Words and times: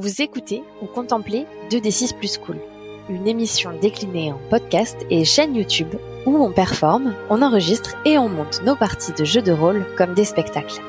Vous 0.00 0.22
écoutez 0.22 0.62
ou 0.80 0.86
contemplez 0.86 1.44
2D6 1.70 2.16
Plus 2.16 2.38
Cool, 2.38 2.60
une 3.10 3.26
émission 3.26 3.72
déclinée 3.82 4.32
en 4.32 4.38
podcast 4.48 4.96
et 5.10 5.24
chaîne 5.24 5.56
YouTube 5.56 5.92
où 6.24 6.36
on 6.36 6.52
performe, 6.52 7.16
on 7.30 7.42
enregistre 7.42 7.96
et 8.04 8.16
on 8.16 8.28
monte 8.28 8.62
nos 8.64 8.76
parties 8.76 9.12
de 9.12 9.24
jeux 9.24 9.42
de 9.42 9.50
rôle 9.50 9.84
comme 9.96 10.14
des 10.14 10.24
spectacles. 10.24 10.80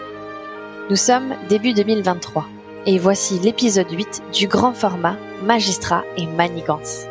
Nous 0.91 0.95
sommes 0.95 1.33
début 1.49 1.73
2023 1.73 2.45
et 2.85 2.99
voici 2.99 3.39
l'épisode 3.39 3.89
8 3.91 4.21
du 4.31 4.47
grand 4.47 4.73
format 4.73 5.17
Magistrat 5.41 6.03
et 6.15 6.27
Manigance. 6.27 7.07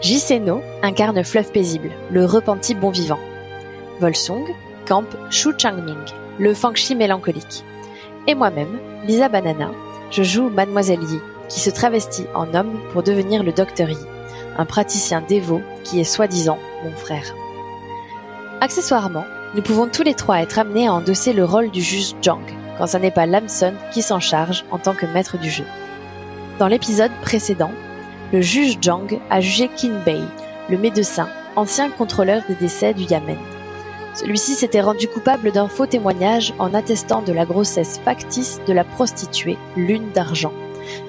Jiseno 0.00 0.62
incarne 0.82 1.22
Fleuve 1.24 1.52
Paisible, 1.52 1.90
le 2.10 2.24
repenti 2.24 2.74
bon 2.74 2.88
vivant. 2.88 3.20
Volsung 4.00 4.46
campe 4.88 5.14
Shu 5.28 5.50
Changming, 5.58 6.06
le 6.38 6.54
Fangxi 6.54 6.96
mélancolique. 6.96 7.64
Et 8.26 8.34
moi-même, 8.34 8.78
Lisa 9.04 9.28
Banana, 9.28 9.72
je 10.12 10.22
joue 10.22 10.50
Mademoiselle 10.50 11.02
Yi, 11.02 11.20
qui 11.48 11.60
se 11.60 11.70
travestit 11.70 12.26
en 12.34 12.54
homme 12.54 12.78
pour 12.92 13.02
devenir 13.02 13.42
le 13.42 13.52
Docteur 13.52 13.88
Yi, 13.88 13.96
un 14.58 14.66
praticien 14.66 15.22
dévot 15.26 15.62
qui 15.84 16.00
est 16.00 16.04
soi-disant 16.04 16.58
mon 16.84 16.92
frère. 16.92 17.34
Accessoirement, 18.60 19.24
nous 19.54 19.62
pouvons 19.62 19.88
tous 19.88 20.02
les 20.02 20.14
trois 20.14 20.40
être 20.40 20.58
amenés 20.58 20.86
à 20.86 20.92
endosser 20.92 21.32
le 21.32 21.44
rôle 21.44 21.70
du 21.70 21.80
juge 21.80 22.14
Jang, 22.20 22.42
quand 22.78 22.86
ce 22.86 22.98
n'est 22.98 23.10
pas 23.10 23.26
Lamson 23.26 23.72
qui 23.92 24.02
s'en 24.02 24.20
charge 24.20 24.64
en 24.70 24.78
tant 24.78 24.94
que 24.94 25.06
maître 25.06 25.38
du 25.38 25.50
jeu. 25.50 25.64
Dans 26.58 26.68
l'épisode 26.68 27.10
précédent, 27.22 27.72
le 28.32 28.42
juge 28.42 28.78
Jang 28.80 29.18
a 29.30 29.40
jugé 29.40 29.68
Qin 29.68 29.98
Bei, 30.04 30.20
le 30.68 30.78
médecin, 30.78 31.28
ancien 31.56 31.90
contrôleur 31.90 32.42
des 32.48 32.54
décès 32.54 32.92
du 32.92 33.04
Yamen. 33.04 33.38
Celui-ci 34.14 34.54
s'était 34.54 34.82
rendu 34.82 35.08
coupable 35.08 35.52
d'un 35.52 35.68
faux 35.68 35.86
témoignage 35.86 36.52
en 36.58 36.74
attestant 36.74 37.22
de 37.22 37.32
la 37.32 37.46
grossesse 37.46 37.98
factice 38.04 38.60
de 38.66 38.72
la 38.72 38.84
prostituée 38.84 39.56
Lune 39.76 40.10
d'Argent, 40.14 40.52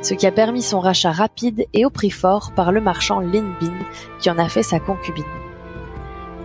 ce 0.02 0.14
qui 0.14 0.26
a 0.26 0.32
permis 0.32 0.62
son 0.62 0.80
rachat 0.80 1.12
rapide 1.12 1.66
et 1.74 1.86
au 1.86 1.90
prix 1.90 2.12
fort 2.12 2.54
par 2.56 2.72
le 2.72 2.80
marchand 2.80 3.20
Lin 3.20 3.56
Bin 3.60 3.74
qui 4.20 4.30
en 4.30 4.38
a 4.38 4.48
fait 4.48 4.64
sa 4.64 4.80
concubine. 4.80 5.26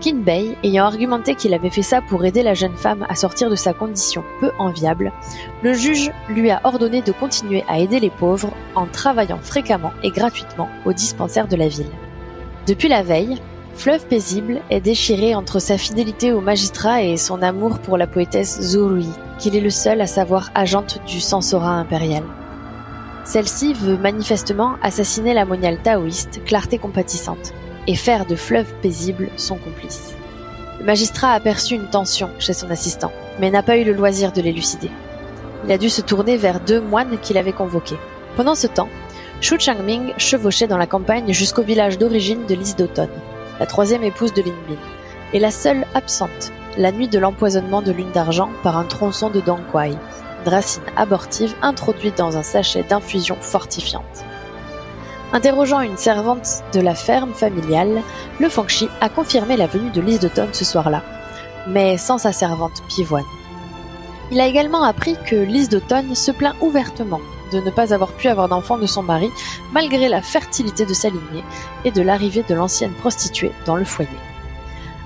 Qin 0.00 0.16
Bei, 0.16 0.56
ayant 0.62 0.84
argumenté 0.84 1.34
qu'il 1.34 1.54
avait 1.54 1.70
fait 1.70 1.82
ça 1.82 2.00
pour 2.00 2.24
aider 2.24 2.42
la 2.44 2.54
jeune 2.54 2.76
femme 2.76 3.04
à 3.08 3.16
sortir 3.16 3.50
de 3.50 3.56
sa 3.56 3.72
condition 3.72 4.22
peu 4.38 4.52
enviable, 4.58 5.12
le 5.62 5.72
juge 5.74 6.12
lui 6.28 6.50
a 6.50 6.60
ordonné 6.62 7.02
de 7.02 7.10
continuer 7.10 7.64
à 7.68 7.80
aider 7.80 7.98
les 7.98 8.10
pauvres 8.10 8.52
en 8.76 8.86
travaillant 8.86 9.40
fréquemment 9.42 9.92
et 10.04 10.10
gratuitement 10.10 10.68
au 10.84 10.92
dispensaire 10.92 11.48
de 11.48 11.56
la 11.56 11.66
ville. 11.66 11.90
Depuis 12.68 12.88
la 12.88 13.02
veille, 13.02 13.40
Fleuve 13.78 14.06
paisible 14.06 14.60
est 14.70 14.80
déchiré 14.80 15.36
entre 15.36 15.60
sa 15.60 15.78
fidélité 15.78 16.32
au 16.32 16.40
magistrat 16.40 17.04
et 17.04 17.16
son 17.16 17.42
amour 17.42 17.78
pour 17.78 17.96
la 17.96 18.08
poétesse 18.08 18.60
Zurui, 18.60 19.06
qu'il 19.38 19.54
est 19.54 19.60
le 19.60 19.70
seul 19.70 20.00
à 20.00 20.08
savoir 20.08 20.50
agente 20.56 20.98
du 21.06 21.20
Sansora 21.20 21.70
impérial. 21.70 22.24
Celle-ci 23.24 23.74
veut 23.74 23.96
manifestement 23.96 24.74
assassiner 24.82 25.32
la 25.32 25.44
moniale 25.44 25.78
taoïste 25.80 26.40
Clarté 26.44 26.78
compatissante 26.78 27.54
et 27.86 27.94
faire 27.94 28.26
de 28.26 28.34
Fleuve 28.34 28.66
paisible 28.82 29.28
son 29.36 29.54
complice. 29.54 30.12
Le 30.80 30.84
magistrat 30.84 31.34
a 31.34 31.40
une 31.70 31.88
tension 31.88 32.30
chez 32.40 32.54
son 32.54 32.72
assistant, 32.72 33.12
mais 33.38 33.52
n'a 33.52 33.62
pas 33.62 33.76
eu 33.76 33.84
le 33.84 33.92
loisir 33.92 34.32
de 34.32 34.42
l'élucider. 34.42 34.90
Il 35.64 35.70
a 35.70 35.78
dû 35.78 35.88
se 35.88 36.00
tourner 36.00 36.36
vers 36.36 36.58
deux 36.58 36.80
moines 36.80 37.16
qu'il 37.22 37.38
avait 37.38 37.52
convoqués. 37.52 37.98
Pendant 38.34 38.56
ce 38.56 38.66
temps, 38.66 38.88
Shu 39.40 39.60
Changming 39.60 40.14
chevauchait 40.16 40.66
dans 40.66 40.78
la 40.78 40.88
campagne 40.88 41.32
jusqu'au 41.32 41.62
village 41.62 41.96
d'origine 41.96 42.44
de 42.46 42.56
l'Is 42.56 42.74
d'automne 42.74 43.08
la 43.60 43.66
troisième 43.66 44.04
épouse 44.04 44.32
de 44.32 44.42
Lin 44.42 44.54
Bin, 44.68 44.76
et 45.32 45.38
la 45.38 45.50
seule 45.50 45.84
absente, 45.94 46.52
la 46.76 46.92
nuit 46.92 47.08
de 47.08 47.18
l'empoisonnement 47.18 47.82
de 47.82 47.92
Lune 47.92 48.10
d'Argent 48.12 48.50
par 48.62 48.78
un 48.78 48.84
tronçon 48.84 49.30
de 49.30 49.40
Dangquai, 49.40 49.90
une 50.44 50.50
racine 50.50 50.82
abortive 50.96 51.54
introduite 51.62 52.16
dans 52.16 52.36
un 52.36 52.42
sachet 52.42 52.82
d'infusion 52.82 53.36
fortifiante. 53.40 54.24
Interrogeant 55.32 55.80
une 55.80 55.98
servante 55.98 56.62
de 56.72 56.80
la 56.80 56.94
ferme 56.94 57.34
familiale, 57.34 58.02
le 58.40 58.48
Fangxi 58.48 58.88
a 59.00 59.08
confirmé 59.08 59.56
la 59.56 59.66
venue 59.66 59.90
de 59.90 60.00
Lys 60.00 60.20
d'automne 60.20 60.54
ce 60.54 60.64
soir-là, 60.64 61.02
mais 61.66 61.98
sans 61.98 62.18
sa 62.18 62.32
servante 62.32 62.82
pivoine. 62.88 63.24
Il 64.30 64.40
a 64.40 64.46
également 64.46 64.82
appris 64.82 65.16
que 65.26 65.36
Lys 65.36 65.68
d'automne 65.68 66.14
se 66.14 66.30
plaint 66.30 66.54
ouvertement 66.60 67.20
de 67.50 67.60
ne 67.60 67.70
pas 67.70 67.92
avoir 67.92 68.12
pu 68.12 68.28
avoir 68.28 68.48
d'enfant 68.48 68.78
de 68.78 68.86
son 68.86 69.02
mari, 69.02 69.30
malgré 69.72 70.08
la 70.08 70.22
fertilité 70.22 70.86
de 70.86 70.94
sa 70.94 71.08
lignée 71.08 71.44
et 71.84 71.90
de 71.90 72.02
l'arrivée 72.02 72.44
de 72.48 72.54
l'ancienne 72.54 72.92
prostituée 72.92 73.52
dans 73.66 73.76
le 73.76 73.84
foyer. 73.84 74.10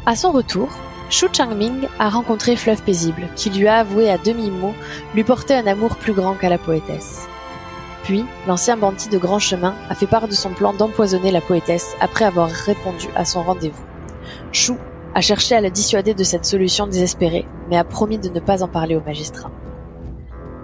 À 0.06 0.16
son 0.16 0.32
retour, 0.32 0.69
Shu 1.10 1.26
Changming 1.32 1.88
a 1.98 2.08
rencontré 2.08 2.56
Fleuve 2.56 2.82
Paisible, 2.82 3.28
qui 3.36 3.50
lui 3.50 3.69
a 3.69 3.81
avoué 3.81 4.10
à 4.10 4.19
demi-mot 4.19 4.75
lui 5.14 5.25
porter 5.25 5.54
un 5.54 5.66
amour 5.66 5.97
plus 5.97 6.14
grand 6.14 6.34
qu'à 6.34 6.48
la 6.48 6.58
poétesse. 6.58 7.28
Puis, 8.02 8.25
l'ancien 8.48 8.76
bandit 8.76 9.08
de 9.08 9.19
grand 9.19 9.38
chemin 9.38 9.75
a 9.88 9.94
fait 9.94 10.06
part 10.06 10.26
de 10.26 10.32
son 10.32 10.50
plan 10.50 10.72
d'empoisonner 10.72 11.31
la 11.31 11.41
poétesse 11.41 11.94
après 12.00 12.25
avoir 12.25 12.48
répondu 12.48 13.08
à 13.14 13.25
son 13.25 13.42
rendez-vous. 13.42 13.84
Shu 14.50 14.72
a 15.14 15.20
cherché 15.20 15.54
à 15.54 15.60
la 15.60 15.70
dissuader 15.70 16.14
de 16.14 16.25
cette 16.25 16.47
solution 16.47 16.86
désespérée, 16.86 17.47
mais 17.69 17.76
a 17.76 17.84
promis 17.84 18.19
de 18.19 18.28
ne 18.28 18.41
pas 18.41 18.62
en 18.62 18.69
parler 18.69 18.97
au 18.97 19.02
magistrat. 19.02 19.50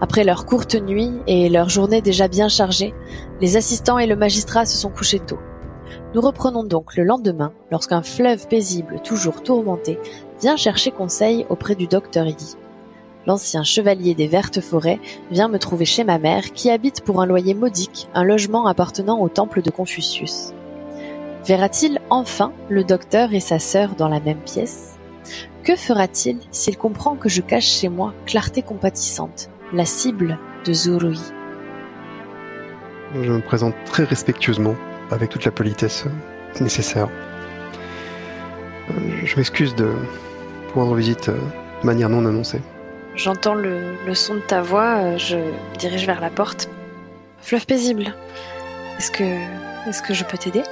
Après 0.00 0.22
leur 0.22 0.46
courte 0.46 0.76
nuit 0.76 1.12
et 1.26 1.48
leur 1.48 1.68
journée 1.68 2.00
déjà 2.00 2.28
bien 2.28 2.48
chargée, 2.48 2.94
les 3.40 3.56
assistants 3.56 3.98
et 3.98 4.06
le 4.06 4.14
magistrat 4.14 4.64
se 4.64 4.76
sont 4.76 4.90
couchés 4.90 5.18
tôt. 5.18 5.38
Nous 6.14 6.20
reprenons 6.20 6.64
donc 6.64 6.96
le 6.96 7.04
lendemain, 7.04 7.52
lorsqu'un 7.70 8.02
fleuve 8.02 8.46
paisible, 8.46 9.00
toujours 9.02 9.42
tourmenté, 9.42 9.98
vient 10.40 10.56
chercher 10.56 10.92
conseil 10.92 11.46
auprès 11.48 11.74
du 11.74 11.86
docteur 11.86 12.26
Yi. 12.26 12.56
L'ancien 13.26 13.64
chevalier 13.64 14.14
des 14.14 14.28
vertes 14.28 14.60
forêts 14.60 15.00
vient 15.30 15.48
me 15.48 15.58
trouver 15.58 15.84
chez 15.84 16.04
ma 16.04 16.18
mère, 16.18 16.52
qui 16.52 16.70
habite 16.70 17.02
pour 17.02 17.20
un 17.20 17.26
loyer 17.26 17.54
modique 17.54 18.08
un 18.14 18.24
logement 18.24 18.66
appartenant 18.66 19.20
au 19.20 19.28
temple 19.28 19.62
de 19.62 19.70
Confucius. 19.70 20.54
Verra-t-il 21.44 22.00
enfin 22.08 22.52
le 22.68 22.84
docteur 22.84 23.34
et 23.34 23.40
sa 23.40 23.58
sœur 23.58 23.96
dans 23.96 24.08
la 24.08 24.20
même 24.20 24.40
pièce? 24.40 24.96
Que 25.62 25.76
fera-t-il 25.76 26.38
s'il 26.52 26.78
comprend 26.78 27.16
que 27.16 27.28
je 27.28 27.42
cache 27.42 27.68
chez 27.68 27.88
moi 27.88 28.14
clarté 28.24 28.62
compatissante, 28.62 29.50
la 29.72 29.84
cible 29.84 30.38
de 30.64 30.72
Zurui. 30.72 31.20
Je 33.14 33.32
me 33.32 33.40
présente 33.40 33.74
très 33.86 34.04
respectueusement, 34.04 34.74
avec 35.10 35.30
toute 35.30 35.44
la 35.44 35.50
politesse 35.50 36.04
nécessaire. 36.60 37.08
Euh, 38.90 38.94
je 39.24 39.36
m'excuse 39.36 39.74
de 39.74 39.86
vous 40.74 40.80
rendre 40.80 40.94
visite 40.94 41.28
euh, 41.28 41.38
de 41.82 41.86
manière 41.86 42.08
non 42.08 42.24
annoncée. 42.26 42.60
J'entends 43.14 43.54
le, 43.54 43.94
son 44.14 44.36
de 44.36 44.40
ta 44.40 44.62
voix, 44.62 44.96
euh, 44.98 45.18
je 45.18 45.38
dirige 45.78 46.06
vers 46.06 46.20
la 46.20 46.30
porte. 46.30 46.68
Fleuve 47.40 47.66
paisible. 47.66 48.14
Est-ce 48.98 49.10
que, 49.10 49.24
est-ce 49.88 50.02
que 50.02 50.14
je 50.14 50.24
peux 50.24 50.38
t'aider? 50.38 50.62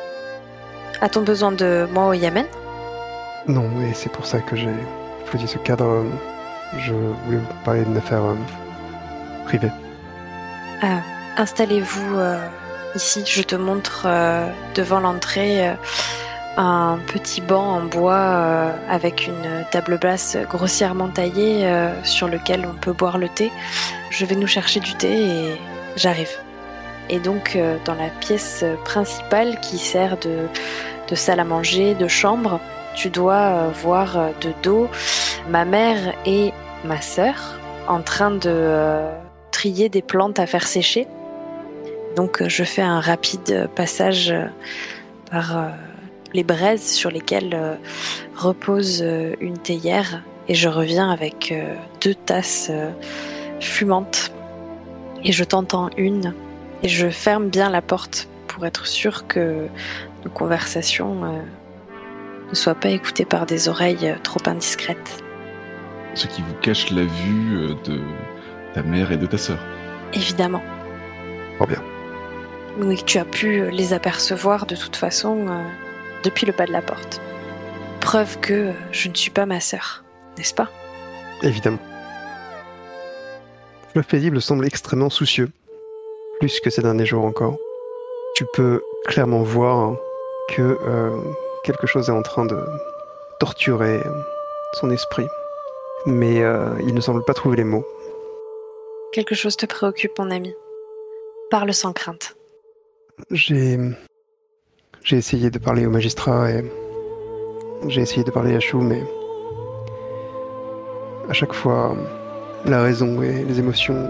A-t-on 1.01 1.23
besoin 1.23 1.53
de 1.53 1.87
moi 1.93 2.09
au 2.09 2.13
Yémen? 2.15 2.47
Non, 3.47 3.69
et 3.83 3.95
c'est 3.95 4.11
pour 4.11 4.27
ça 4.27 4.41
que 4.41 4.57
j'ai 4.57 4.75
choisi 5.31 5.47
ce 5.47 5.59
cadre. 5.59 6.05
Je 6.79 6.93
voulais 6.93 7.39
vous 7.39 7.65
parler 7.65 7.85
d'une 7.85 7.97
affaire 7.97 8.23
Ah, 10.83 11.01
installez-vous 11.37 12.19
euh, 12.19 12.39
ici, 12.95 13.23
je 13.27 13.43
te 13.43 13.57
montre 13.57 14.05
euh, 14.07 14.51
devant 14.75 15.01
l'entrée 15.01 15.69
euh, 15.69 15.75
un 16.59 16.99
petit 17.07 17.41
banc 17.41 17.77
en 17.77 17.83
bois 17.83 18.73
avec 18.89 19.27
une 19.27 19.65
table 19.71 19.99
basse 19.99 20.39
grossièrement 20.49 21.09
taillée 21.09 21.71
sur 22.03 22.29
lequel 22.29 22.67
on 22.67 22.75
peut 22.75 22.95
boire 22.95 23.19
le 23.19 23.29
thé. 23.29 23.53
Je 24.09 24.25
vais 24.25 24.37
nous 24.37 24.47
chercher 24.47 24.81
du 24.81 24.95
thé 24.95 25.13
et 25.13 25.61
j'arrive. 25.97 26.31
Et 27.11 27.19
donc 27.19 27.59
dans 27.85 27.95
la 27.95 28.09
pièce 28.09 28.65
principale 28.87 29.61
qui 29.61 29.77
sert 29.77 30.17
de, 30.17 30.49
de 31.11 31.15
salle 31.15 31.41
à 31.41 31.45
manger, 31.45 31.95
de 31.95 32.09
chambre, 32.09 32.59
tu 32.95 33.11
dois 33.11 33.69
voir 33.83 34.17
de 34.41 34.55
dos 34.63 34.89
ma 35.51 35.67
mère 35.67 36.15
et 36.25 36.55
ma 36.85 37.03
sœur 37.03 37.35
en 37.87 38.01
train 38.01 38.31
de 38.31 39.03
trier 39.51 39.89
des 39.89 40.03
plantes 40.03 40.39
à 40.39 40.47
faire 40.47 40.67
sécher. 40.67 41.07
Donc 42.17 42.41
euh, 42.41 42.49
je 42.49 42.65
fais 42.65 42.83
un 42.83 43.01
rapide 43.01 43.69
passage 43.77 44.31
euh, 44.31 44.47
par 45.31 45.57
euh, 45.57 45.69
les 46.33 46.45
braises 46.45 46.87
sur 46.87 47.11
lesquelles 47.11 47.79
repose 48.35 49.03
une 49.41 49.57
théière 49.57 50.23
et 50.49 50.55
je 50.55 50.69
reviens 50.69 51.11
avec 51.11 51.55
deux 52.03 52.15
tasses 52.15 52.71
fumantes 53.59 54.33
et 55.25 55.33
je 55.33 55.45
t'entends 55.45 55.89
une 55.97 56.35
et 56.83 56.89
je 56.89 57.09
ferme 57.09 57.49
bien 57.49 57.71
la 57.71 57.81
porte 57.81 58.29
pour 58.49 58.67
être 58.67 58.87
sûr 58.87 59.27
que 59.27 59.69
nos 60.25 60.31
conversations 60.31 61.43
ne 62.51 62.55
soient 62.55 62.75
pas 62.75 62.91
écoutées 62.91 63.25
par 63.25 63.47
des 63.47 63.69
oreilles 63.69 64.15
trop 64.23 64.41
indiscrètes. 64.45 65.25
Ce 66.15 66.27
qui 66.27 66.43
vous 66.43 66.55
cache 66.61 66.91
la 66.91 67.05
vue 67.05 67.75
de 67.85 68.01
ta 68.77 68.83
mère 68.83 69.11
et 69.11 69.17
de 69.17 69.25
ta 69.25 69.39
sœur. 69.39 69.59
Évidemment. 70.13 70.63
Fort 71.57 71.67
bien. 71.67 71.83
Oui, 72.79 73.03
tu 73.07 73.17
as 73.17 73.25
pu 73.25 73.71
les 73.71 73.95
apercevoir 73.95 74.67
de 74.67 74.77
toute 74.77 74.97
façon 74.97 75.49
euh, 75.49 75.63
depuis 76.25 76.45
le 76.45 76.53
pas 76.53 76.67
de 76.67 76.73
la 76.73 76.83
porte. 76.83 77.23
Preuve 78.03 78.39
que 78.41 78.73
je 78.93 79.09
ne 79.09 79.15
suis 79.15 79.31
pas 79.31 79.47
ma 79.47 79.61
sœur, 79.61 80.05
n'est-ce 80.37 80.53
pas? 80.53 80.69
Évidemment. 81.43 81.79
Le 83.95 84.03
paisible 84.03 84.43
semble 84.43 84.67
extrêmement 84.67 85.09
soucieux. 85.09 85.51
plus 86.39 86.61
que 86.61 86.69
ces 86.69 86.83
derniers 86.83 87.07
jours 87.07 87.25
encore. 87.25 87.57
Tu 88.35 88.45
peux 88.53 88.83
clairement 89.07 89.43
voir 89.43 89.97
que 90.51 90.79
euh, 90.87 91.17
quelque 91.65 91.87
chose 91.87 92.11
est 92.11 92.13
en 92.13 92.21
train 92.21 92.45
de 92.45 92.59
torturer 93.41 94.03
son 94.75 94.91
esprit, 94.91 95.27
mais 96.05 96.43
euh, 96.43 96.75
il 96.87 96.93
ne 96.93 97.01
semble 97.01 97.25
pas 97.25 97.33
trouver 97.33 97.57
les 97.57 97.65
mots. 97.65 97.87
Quelque 99.17 99.35
chose 99.35 99.57
te 99.57 99.65
préoccupe, 99.65 100.19
mon 100.19 100.31
ami. 100.31 100.53
Parle 101.51 101.73
sans 101.73 101.95
crainte. 101.95 102.37
J'ai 103.31 103.79
j'ai 105.05 105.17
essayé 105.17 105.49
de 105.49 105.59
parler 105.59 105.87
au 105.87 105.91
magistrat 105.91 106.51
et 106.51 106.63
j'ai 107.89 108.03
essayé 108.03 108.25
de 108.25 108.31
parler 108.31 108.55
à 108.55 108.61
Chou, 108.61 108.83
mais 108.83 109.03
à 111.31 111.33
chaque 111.33 111.55
fois, 111.55 111.97
la 112.67 112.83
raison 112.83 113.23
et 113.23 113.43
les 113.43 113.59
émotions 113.59 114.07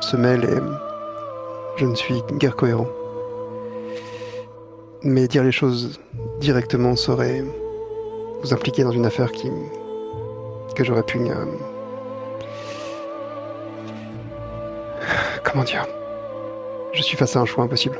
se 0.00 0.16
mêlent 0.16 0.42
et 0.42 0.60
je 1.76 1.86
ne 1.86 1.94
suis 1.94 2.20
guère 2.32 2.56
cohérent. 2.56 2.88
Mais 5.04 5.28
dire 5.28 5.44
les 5.44 5.52
choses 5.52 6.00
directement 6.40 6.96
serait 6.96 7.44
vous 8.42 8.52
impliquer 8.52 8.82
dans 8.82 8.90
une 8.90 9.06
affaire 9.06 9.30
qui 9.30 9.48
que 10.74 10.82
j'aurais 10.82 11.04
pu 11.04 11.18
euh, 11.20 11.44
comment 15.50 15.64
dire? 15.64 15.86
Je 16.92 17.02
suis 17.02 17.16
face 17.16 17.36
à 17.36 17.40
un 17.40 17.44
choix 17.44 17.64
impossible. 17.64 17.98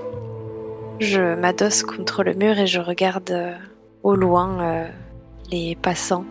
Je 1.01 1.35
m'adosse 1.35 1.83
contre 1.83 2.25
le 2.25 2.35
mur 2.35 2.59
et 2.59 2.67
je 2.67 2.81
regarde 2.81 3.31
euh, 3.31 3.55
au 4.03 4.15
loin 4.15 4.61
euh, 4.61 4.89
les 5.51 5.77
passants 5.77 6.25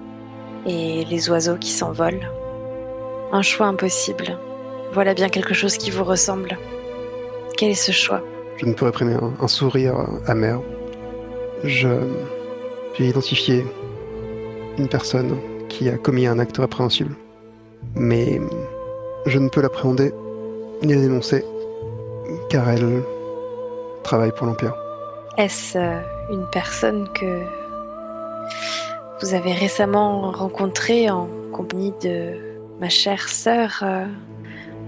et 0.65 1.05
les 1.05 1.29
oiseaux 1.29 1.55
qui 1.55 1.71
s'envolent. 1.71 2.29
Un 3.31 3.41
choix 3.41 3.67
impossible. 3.67 4.37
Voilà 4.93 5.13
bien 5.13 5.29
quelque 5.29 5.53
chose 5.53 5.77
qui 5.77 5.91
vous 5.91 6.03
ressemble. 6.03 6.57
Quel 7.57 7.71
est 7.71 7.75
ce 7.75 7.91
choix? 7.91 8.21
Je 8.57 8.65
ne 8.65 8.73
peux 8.73 8.85
réprimer 8.85 9.13
un, 9.13 9.33
un 9.39 9.47
sourire 9.47 9.95
amer. 10.27 10.59
Je 11.63 11.89
j'ai 12.95 13.05
identifié 13.05 13.63
une 14.79 14.87
personne 14.87 15.37
qui 15.69 15.87
a 15.87 15.97
commis 15.97 16.25
un 16.25 16.39
acte 16.39 16.57
répréhensible, 16.57 17.15
mais 17.93 18.41
je 19.27 19.37
ne 19.37 19.49
peux 19.49 19.61
l'appréhender 19.61 20.13
ni 20.83 20.93
la 20.93 21.01
dénoncer 21.01 21.43
car 22.49 22.69
elle 22.69 23.03
travaille 24.03 24.31
pour 24.31 24.47
l'Empire. 24.47 24.75
Est-ce 25.37 25.77
euh, 25.77 25.99
une 26.31 26.45
personne 26.51 27.07
que 27.13 27.41
vous 29.21 29.33
avez 29.33 29.53
récemment 29.53 30.31
rencontrée 30.31 31.09
en 31.09 31.27
compagnie 31.51 31.93
de 32.01 32.33
ma 32.79 32.89
chère 32.89 33.29
sœur 33.29 33.79
euh, 33.81 34.05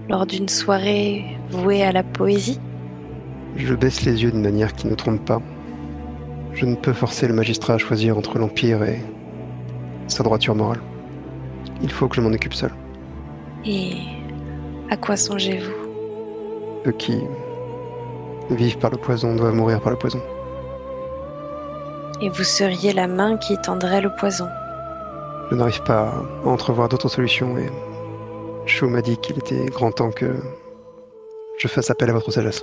lors 0.08 0.26
d'une 0.26 0.48
soirée 0.48 1.24
vouée 1.50 1.82
à 1.82 1.92
la 1.92 2.02
poésie? 2.02 2.60
Je 3.56 3.74
baisse 3.74 4.02
les 4.02 4.22
yeux 4.22 4.30
d'une 4.30 4.42
manière 4.42 4.74
qui 4.74 4.86
ne 4.86 4.94
trompe 4.94 5.24
pas. 5.24 5.40
Je 6.54 6.66
ne 6.66 6.74
peux 6.74 6.92
forcer 6.92 7.28
le 7.28 7.34
magistrat 7.34 7.74
à 7.74 7.78
choisir 7.78 8.18
entre 8.18 8.38
l'Empire 8.38 8.82
et 8.82 9.00
sa 10.08 10.22
droiture 10.22 10.54
morale. 10.54 10.80
Il 11.82 11.90
faut 11.90 12.08
que 12.08 12.16
je 12.16 12.20
m'en 12.20 12.32
occupe 12.32 12.54
seul. 12.54 12.72
Et 13.64 13.94
à 14.90 14.96
quoi 14.96 15.16
songez-vous? 15.16 15.79
Ceux 16.84 16.92
qui 16.92 17.20
vivent 18.50 18.78
par 18.78 18.90
le 18.90 18.96
poison 18.96 19.34
doivent 19.34 19.54
mourir 19.54 19.80
par 19.80 19.92
le 19.92 19.98
poison. 19.98 20.20
Et 22.22 22.28
vous 22.28 22.44
seriez 22.44 22.92
la 22.92 23.06
main 23.06 23.36
qui 23.36 23.56
tendrait 23.60 24.00
le 24.00 24.10
poison. 24.16 24.48
Je 25.50 25.56
n'arrive 25.56 25.82
pas 25.82 26.12
à 26.44 26.48
entrevoir 26.48 26.88
d'autres 26.88 27.08
solutions 27.08 27.56
et 27.58 27.68
Chou 28.66 28.88
m'a 28.88 29.02
dit 29.02 29.16
qu'il 29.16 29.38
était 29.38 29.66
grand 29.66 29.90
temps 29.90 30.10
que 30.10 30.36
je 31.58 31.68
fasse 31.68 31.90
appel 31.90 32.08
à 32.10 32.12
votre 32.12 32.30
sagesse. 32.30 32.62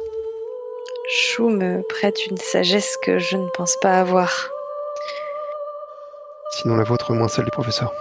Chou 1.09 1.49
me 1.49 1.81
prête 1.89 2.27
une 2.27 2.37
sagesse 2.37 2.97
que 3.03 3.19
je 3.19 3.37
ne 3.37 3.47
pense 3.49 3.75
pas 3.81 3.99
avoir. 3.99 4.49
Sinon 6.51 6.75
la 6.75 6.83
vôtre, 6.83 7.13
moins 7.13 7.27
celle 7.27 7.45
du 7.45 7.51
professeur. 7.51 7.93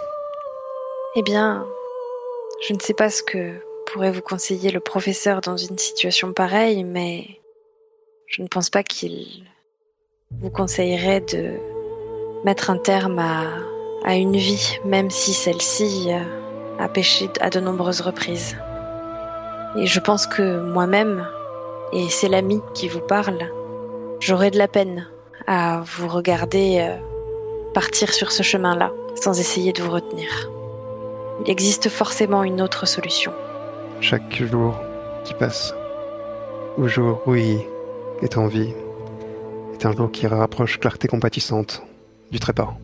Eh 1.16 1.22
bien, 1.22 1.66
je 2.66 2.74
ne 2.74 2.80
sais 2.80 2.94
pas 2.94 3.10
ce 3.10 3.22
que 3.22 3.54
pourrait 3.96 4.12
vous 4.12 4.20
conseiller 4.20 4.70
le 4.70 4.80
professeur 4.80 5.40
dans 5.40 5.56
une 5.56 5.78
situation 5.78 6.34
pareille, 6.34 6.84
mais 6.84 7.40
je 8.26 8.42
ne 8.42 8.46
pense 8.46 8.68
pas 8.68 8.82
qu'il 8.82 9.26
vous 10.32 10.50
conseillerait 10.50 11.22
de 11.22 11.54
mettre 12.44 12.68
un 12.68 12.76
terme 12.76 13.18
à, 13.18 13.44
à 14.04 14.16
une 14.16 14.36
vie, 14.36 14.76
même 14.84 15.08
si 15.08 15.32
celle-ci 15.32 16.10
a 16.78 16.88
péché 16.90 17.30
à 17.40 17.48
de 17.48 17.58
nombreuses 17.58 18.02
reprises. 18.02 18.54
Et 19.78 19.86
je 19.86 19.98
pense 19.98 20.26
que 20.26 20.60
moi-même, 20.60 21.26
et 21.94 22.10
c'est 22.10 22.28
l'ami 22.28 22.60
qui 22.74 22.88
vous 22.88 23.00
parle, 23.00 23.50
j'aurais 24.20 24.50
de 24.50 24.58
la 24.58 24.68
peine 24.68 25.08
à 25.46 25.82
vous 25.86 26.08
regarder 26.08 26.80
euh, 26.80 27.72
partir 27.72 28.12
sur 28.12 28.30
ce 28.30 28.42
chemin-là 28.42 28.92
sans 29.14 29.40
essayer 29.40 29.72
de 29.72 29.80
vous 29.80 29.92
retenir. 29.92 30.50
Il 31.42 31.50
existe 31.50 31.88
forcément 31.88 32.44
une 32.44 32.60
autre 32.60 32.86
solution. 32.86 33.32
Chaque 34.00 34.42
jour 34.42 34.74
qui 35.24 35.34
passe, 35.34 35.74
au 36.78 36.86
jour 36.86 37.22
où 37.26 37.34
il 37.34 37.58
est 38.22 38.36
en 38.38 38.46
vie, 38.46 38.72
est 39.74 39.84
un 39.86 39.92
jour 39.92 40.10
qui 40.10 40.26
rapproche 40.26 40.78
clarté 40.78 41.08
compatissante 41.08 41.82
du 42.30 42.38
trépas. 42.38 42.74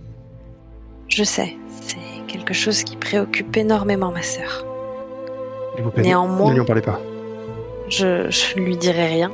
Je 1.09 1.23
sais, 1.25 1.57
c'est 1.81 1.97
quelque 2.27 2.55
chose 2.55 2.83
qui 2.85 2.97
préoccupe 2.97 3.57
énormément 3.57 4.11
ma 4.11 4.23
sœur. 4.23 4.65
S'il 5.75 5.85
vous 5.85 5.91
plaît, 5.91 6.03
Néanmoins- 6.03 6.49
ne 6.49 6.55
lui 6.55 6.61
en 6.61 6.65
parlez 6.65 6.83
pas. 6.83 7.01
Je, 7.89 8.31
je 8.31 8.59
ne 8.59 8.65
lui 8.65 8.77
dirai 8.77 9.07
rien. 9.07 9.31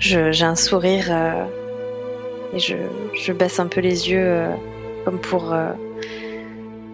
Je- 0.00 0.32
J'ai 0.32 0.44
un 0.44 0.56
sourire 0.56 1.06
euh, 1.10 1.44
et 2.54 2.58
je, 2.58 2.74
je 3.14 3.32
baisse 3.32 3.58
un 3.60 3.66
peu 3.66 3.80
les 3.80 4.10
yeux 4.10 4.18
euh, 4.24 4.54
comme 5.04 5.18
pour 5.18 5.52
euh, 5.52 5.72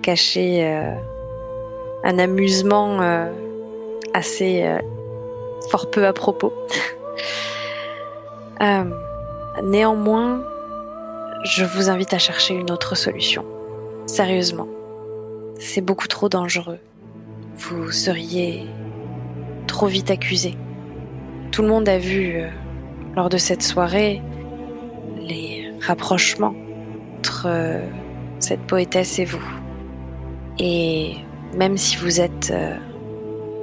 cacher 0.03 0.65
un 2.05 2.19
amusement 2.19 3.01
euh, 3.01 3.33
assez 4.15 4.63
euh, 4.65 4.79
fort 5.71 5.91
peu 5.91 6.07
à 6.07 6.13
propos. 6.13 6.53
Euh, 8.63 8.85
néanmoins, 9.63 10.43
je 11.45 11.67
vous 11.67 11.91
invite 11.91 12.15
à 12.15 12.19
chercher 12.19 12.55
une 12.55 12.71
autre 12.71 12.95
solution. 12.95 13.45
Sérieusement, 14.07 14.67
c'est 15.59 15.83
beaucoup 15.83 16.09
trop 16.09 16.31
dangereux. 16.31 16.79
Vous 17.59 17.93
seriez 17.93 18.65
trop 19.67 19.89
vite 19.89 20.11
accusé. 20.11 20.55
Tout 21.53 21.61
le 21.61 21.69
monde 21.69 21.87
a 21.87 21.99
vu, 21.99 22.41
lors 23.15 23.29
de 23.29 23.37
cette 23.37 23.63
soirée, 23.63 24.23
les 25.21 25.71
rapprochements 25.83 26.55
entre 27.19 27.49
cette 28.39 28.61
poétesse 28.61 29.19
et 29.19 29.27
vous. 29.27 29.47
Et 30.59 31.17
même 31.55 31.77
si 31.77 31.97
vous 31.97 32.21
êtes 32.21 32.51
euh, 32.51 32.77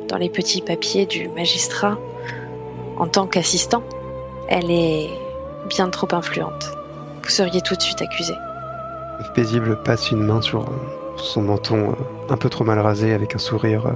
dans 0.08 0.18
les 0.18 0.30
petits 0.30 0.62
papiers 0.62 1.06
du 1.06 1.28
magistrat, 1.30 1.98
en 2.98 3.08
tant 3.08 3.28
qu'assistant, 3.28 3.84
elle 4.50 4.70
est 4.72 5.10
bien 5.70 5.90
trop 5.90 6.08
influente. 6.12 6.72
Vous 7.24 7.30
seriez 7.30 7.62
tout 7.62 7.76
de 7.76 7.82
suite 7.82 8.02
accusé. 8.02 8.34
Paisible 9.36 9.82
passe 9.84 10.12
une 10.12 10.24
main 10.24 10.42
sur 10.42 10.62
euh, 10.62 11.18
son 11.18 11.42
menton 11.42 11.92
euh, 11.92 11.94
un 12.30 12.38
peu 12.38 12.50
trop 12.50 12.64
mal 12.64 12.80
rasé 12.80 13.14
avec 13.14 13.36
un 13.36 13.40
sourire. 13.40 13.92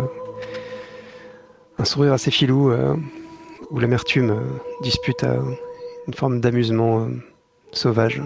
un 1.77 1.85
sourire 1.85 2.13
assez 2.13 2.31
filou 2.31 2.71
où 3.69 3.79
l'amertume 3.79 4.41
dispute 4.81 5.23
à 5.23 5.35
une 6.07 6.13
forme 6.13 6.39
d'amusement 6.39 7.07
sauvage. 7.71 8.21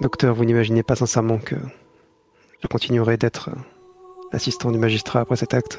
Docteur, 0.00 0.34
vous 0.34 0.44
n'imaginez 0.44 0.82
pas 0.82 0.96
sincèrement 0.96 1.38
que 1.38 1.56
je 2.64 2.68
continuerai 2.68 3.18
d'être 3.18 3.50
l'assistant 4.32 4.70
du 4.70 4.78
magistrat 4.78 5.20
après 5.20 5.36
cet 5.36 5.52
acte. 5.52 5.78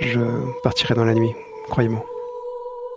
Je 0.00 0.20
partirai 0.62 0.94
dans 0.94 1.04
la 1.04 1.14
nuit, 1.14 1.32
croyez-moi. 1.68 2.04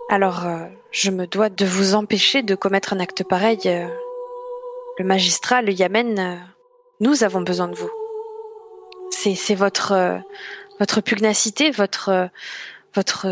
Alors, 0.08 0.46
euh, 0.46 0.66
je 0.92 1.10
me 1.10 1.26
dois 1.26 1.48
de 1.48 1.66
vous 1.66 1.94
empêcher 1.94 2.42
de 2.42 2.54
commettre 2.54 2.92
un 2.92 3.00
acte 3.00 3.24
pareil. 3.24 3.58
euh. 3.66 3.88
le 4.98 5.04
magistrat, 5.04 5.60
le 5.60 5.72
Yamen, 5.72 6.18
euh, 6.18 6.36
nous 7.00 7.24
avons 7.24 7.40
besoin 7.40 7.66
de 7.66 7.74
vous. 7.74 7.90
C'est, 9.10 9.56
votre, 9.56 10.20
votre 10.78 11.00
pugnacité, 11.00 11.72
votre, 11.72 12.28
votre. 12.94 13.26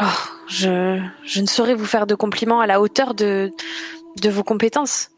Oh, 0.00 0.04
je, 0.48 0.98
je 1.26 1.40
ne 1.42 1.46
saurais 1.46 1.74
vous 1.74 1.84
faire 1.84 2.06
de 2.06 2.14
compliments 2.14 2.60
à 2.60 2.66
la 2.66 2.80
hauteur 2.80 3.12
de, 3.12 3.50
de 4.22 4.30
vos 4.30 4.42
compétences. 4.42 5.10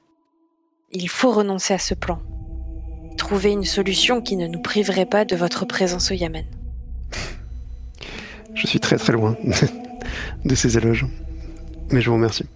Il 0.91 1.11
faut 1.11 1.33
renoncer 1.33 1.75
à 1.75 1.79
ce 1.79 1.93
plan. 1.93 2.19
Trouver 3.19 3.51
une 3.51 3.65
solution 3.65 4.23
qui 4.23 4.37
ne 4.37 4.47
nous 4.47 4.63
priverait 4.63 5.05
pas 5.05 5.27
de 5.27 5.37
votre 5.37 5.67
présence 5.67 6.11
au 6.11 6.15
Yamen. 6.15 6.47
Je 8.55 8.67
suis 8.67 8.81
très 8.81 8.97
très 8.97 9.13
loin 9.13 9.37
de 10.47 10.55
ces 10.55 10.79
éloges. 10.79 11.05
Mais 11.91 12.01
je 12.01 12.09
vous 12.09 12.17
remercie. 12.17 12.47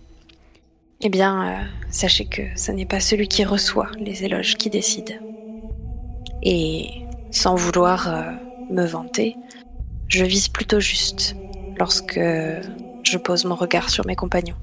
Eh 1.03 1.11
bien, 1.11 1.47
euh, 1.47 1.65
sachez 1.91 2.25
que 2.25 2.43
ce 2.57 2.73
n'est 2.73 2.87
pas 2.87 3.01
celui 3.01 3.29
qui 3.29 3.45
reçoit 3.45 3.91
les 3.99 4.25
éloges 4.25 4.57
qui 4.57 4.71
décide. 4.71 5.21
Et 6.43 6.89
sans 7.31 7.55
vouloir 7.55 8.09
euh, 8.09 8.33
me 8.71 8.87
vanter, 8.87 9.37
je 10.09 10.25
vise 10.25 10.49
plutôt 10.49 10.81
juste 10.81 11.37
lorsque 11.77 12.19
je 12.19 13.19
pose 13.19 13.45
mon 13.45 13.57
regard 13.57 13.91
sur 13.91 14.07
mes 14.07 14.17
compagnons. 14.17 14.57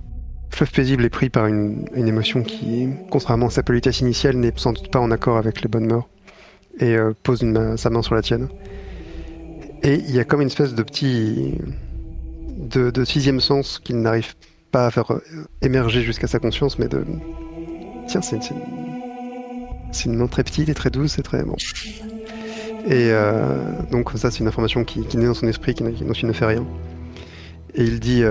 Fleuve 0.49 0.71
paisible 0.71 1.05
est 1.05 1.09
pris 1.09 1.29
par 1.29 1.45
une, 1.45 1.85
émotion 1.95 2.43
qui, 2.43 2.89
contrairement 3.09 3.47
à 3.47 3.49
sa 3.49 3.63
politesse 3.63 4.01
initiale, 4.01 4.35
n'est 4.35 4.51
sans 4.55 4.73
doute 4.73 4.91
pas 4.91 4.99
en 4.99 5.11
accord 5.11 5.37
avec 5.37 5.61
les 5.61 5.67
bonnes 5.67 5.85
mœurs 5.85 6.07
et 6.79 6.95
euh, 6.95 7.13
pose 7.23 7.45
sa 7.77 7.89
main 7.89 8.01
sur 8.01 8.15
la 8.15 8.21
tienne. 8.21 8.49
Et 9.83 9.95
il 9.95 10.11
y 10.11 10.19
a 10.19 10.23
comme 10.23 10.41
une 10.41 10.47
espèce 10.47 10.73
de 10.73 10.83
petit. 10.83 11.55
de, 12.57 13.05
sixième 13.05 13.39
sens 13.39 13.79
qu'il 13.79 14.01
n'arrive 14.01 14.33
pas 14.71 14.87
à 14.87 14.91
faire 14.91 15.11
euh, 15.13 15.21
émerger 15.61 16.01
jusqu'à 16.01 16.27
sa 16.27 16.39
conscience, 16.39 16.79
mais 16.79 16.87
de. 16.87 17.05
Tiens, 18.07 18.21
c'est 18.21 20.05
une, 20.05 20.15
main 20.15 20.27
très 20.27 20.43
petite 20.43 20.67
et 20.67 20.73
très 20.73 20.89
douce 20.89 21.19
et 21.19 21.23
très. 21.23 21.43
Bon. 21.43 21.55
Et 22.85 23.11
euh, 23.11 23.71
donc, 23.91 24.11
ça, 24.15 24.31
c'est 24.31 24.39
une 24.39 24.47
information 24.47 24.83
qui, 24.83 25.01
naît 25.15 25.27
dans 25.27 25.33
son 25.33 25.47
esprit, 25.47 25.73
qui, 25.75 25.83
qui- 25.93 26.25
ne 26.25 26.33
fait 26.33 26.45
rien. 26.45 26.65
Et 27.75 27.83
il 27.83 27.99
dit 27.99 28.23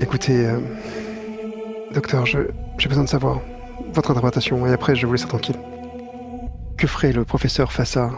Écoutez, 0.00 0.46
euh, 0.46 0.60
docteur, 1.92 2.24
j'ai 2.24 2.88
besoin 2.88 3.02
de 3.02 3.08
savoir 3.08 3.40
votre 3.92 4.12
interprétation, 4.12 4.64
et 4.64 4.72
après, 4.72 4.94
je 4.94 5.06
vous 5.06 5.12
laisse 5.12 5.26
tranquille. 5.26 5.56
Que 6.76 6.86
ferait 6.86 7.12
le 7.12 7.24
professeur 7.24 7.72
face 7.72 7.96
à 7.96 8.12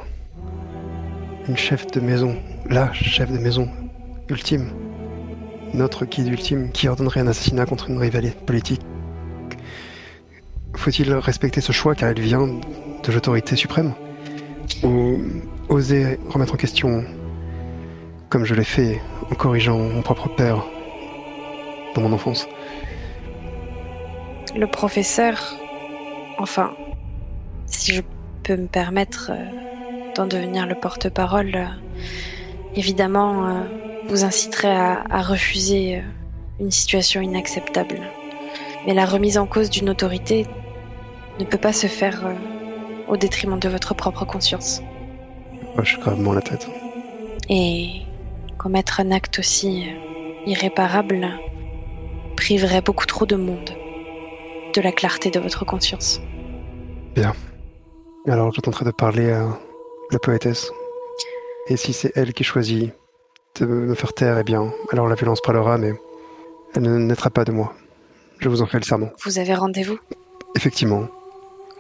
une 1.49 1.57
chef 1.57 1.87
de 1.87 2.01
maison, 2.01 2.37
la 2.69 2.93
chef 2.93 3.33
de 3.33 3.39
maison 3.39 3.67
ultime, 4.29 4.71
notre 5.73 6.05
guide 6.05 6.27
ultime 6.27 6.71
qui 6.71 6.87
ordonnerait 6.87 7.21
un 7.21 7.29
assassinat 7.29 7.65
contre 7.65 7.89
une 7.89 7.97
rivalité 7.97 8.37
politique? 8.45 8.83
Faut-il 10.77 11.11
respecter 11.15 11.63
ce 11.63 11.73
choix 11.73 11.95
car 11.95 12.11
il 12.11 12.21
vient 12.21 12.47
de 12.47 13.13
l'autorité 13.13 13.57
suprême? 13.57 13.95
Ou 14.83 15.17
oser 15.71 16.19
remettre 16.29 16.53
en 16.53 16.59
question, 16.59 17.05
comme 18.29 18.45
je 18.45 18.55
l'ai 18.55 18.65
fait 18.65 19.01
en 19.31 19.35
corrigeant 19.35 19.79
mon 19.79 20.03
propre 20.03 20.29
père 20.29 20.63
dans 21.95 22.03
mon 22.03 22.13
enfance 22.13 22.49
Le 24.55 24.67
professeur, 24.67 25.57
enfin, 26.39 26.73
si 27.67 27.93
je 27.95 28.03
peux 28.43 28.57
me 28.57 28.67
permettre 28.67 29.31
euh, 29.33 30.13
d'en 30.15 30.27
devenir 30.27 30.67
le 30.67 30.75
porte-parole, 30.75 31.53
euh, 31.55 31.67
évidemment, 32.75 33.47
euh, 33.47 33.61
vous 34.09 34.25
inciterait 34.25 34.75
à, 34.75 35.05
à 35.09 35.23
refuser 35.23 36.03
une 36.59 36.71
situation 36.71 37.21
inacceptable. 37.21 38.01
Mais 38.87 38.95
la 38.95 39.07
remise 39.07 39.39
en 39.39 39.47
cause 39.47 39.71
d'une 39.71 39.91
autorité 39.91 40.47
ne 41.39 41.45
peut 41.45 41.59
pas 41.59 41.73
se 41.73 41.87
faire 41.87 42.25
au 43.09 43.17
détriment 43.17 43.59
de 43.59 43.69
votre 43.69 43.95
propre 43.95 44.25
conscience. 44.25 44.83
Je 45.75 45.81
hoche 45.81 46.01
gravement 46.01 46.33
la 46.33 46.41
tête. 46.41 46.69
Et 47.49 48.03
commettre 48.59 49.01
un 49.01 49.11
acte 49.11 49.39
aussi 49.39 49.87
irréparable 50.47 51.29
priverait 52.41 52.81
beaucoup 52.81 53.05
trop 53.05 53.27
de 53.27 53.37
monde 53.37 53.71
de 54.75 54.81
la 54.81 54.93
clarté 54.93 55.31
de 55.31 55.39
votre 55.39 55.67
conscience. 55.67 56.23
Alors 58.27 58.51
je 58.55 58.61
tenterai 58.63 58.87
de 58.87 58.93
parler 58.93 59.31
à 59.31 59.47
la 60.11 60.19
poétesse. 60.19 60.71
Et 61.69 61.77
si 61.77 61.93
c'est 61.93 62.13
elle 62.17 62.33
qui 62.33 62.43
choisit 62.45 62.93
de 63.59 63.67
me 63.67 63.95
faire 63.95 64.15
taire, 64.15 64.39
eh 64.39 64.45
bien, 64.45 64.73
alors 64.91 65.07
la 65.07 65.17
violence 65.17 65.43
parlera, 65.43 65.77
mais 65.77 65.93
elle 66.75 66.83
ne 66.83 66.97
naîtra 66.97 67.29
pas 67.29 67.45
de 67.45 67.53
moi. 67.53 67.75
Je 68.39 68.49
vous 68.49 68.63
en 68.63 68.67
fais 68.67 68.79
le 68.79 68.85
serment. 68.85 69.11
Vous 69.23 69.39
avez 69.39 69.55
rendez-vous? 69.55 69.99
Effectivement, 70.57 71.09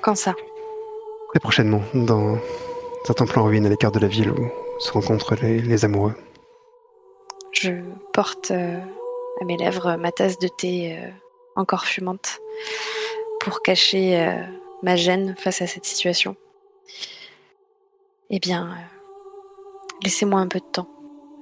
Quand 0.02 0.14
ça? 0.14 0.34
Très 1.30 1.40
prochainement, 1.40 1.80
dans 1.94 2.36
un 3.08 3.14
temple 3.14 3.38
en 3.38 3.44
ruine 3.44 3.64
à 3.64 3.70
l'écart 3.70 3.92
de 3.92 3.98
la 3.98 4.08
ville 4.08 4.30
où 4.30 4.50
se 4.78 4.92
rencontrent 4.92 5.36
les, 5.42 5.62
les 5.62 5.84
amoureux. 5.86 6.14
Je 7.52 7.70
porte 8.12 8.50
euh, 8.50 8.78
à 9.40 9.44
mes 9.44 9.56
lèvres 9.56 9.96
ma 9.96 10.12
tasse 10.12 10.38
de 10.38 10.48
thé 10.48 10.96
euh, 10.96 11.10
encore 11.56 11.84
fumante 11.84 12.38
pour 13.40 13.62
cacher 13.62 14.20
euh, 14.20 14.42
ma 14.82 14.96
gêne 14.96 15.34
face 15.38 15.62
à 15.62 15.66
cette 15.66 15.86
situation. 15.86 16.36
Eh 18.28 18.38
bien, 18.38 18.66
euh, 18.66 18.96
laissez-moi 20.04 20.40
un 20.40 20.46
peu 20.46 20.60
de 20.60 20.64
temps. 20.64 20.88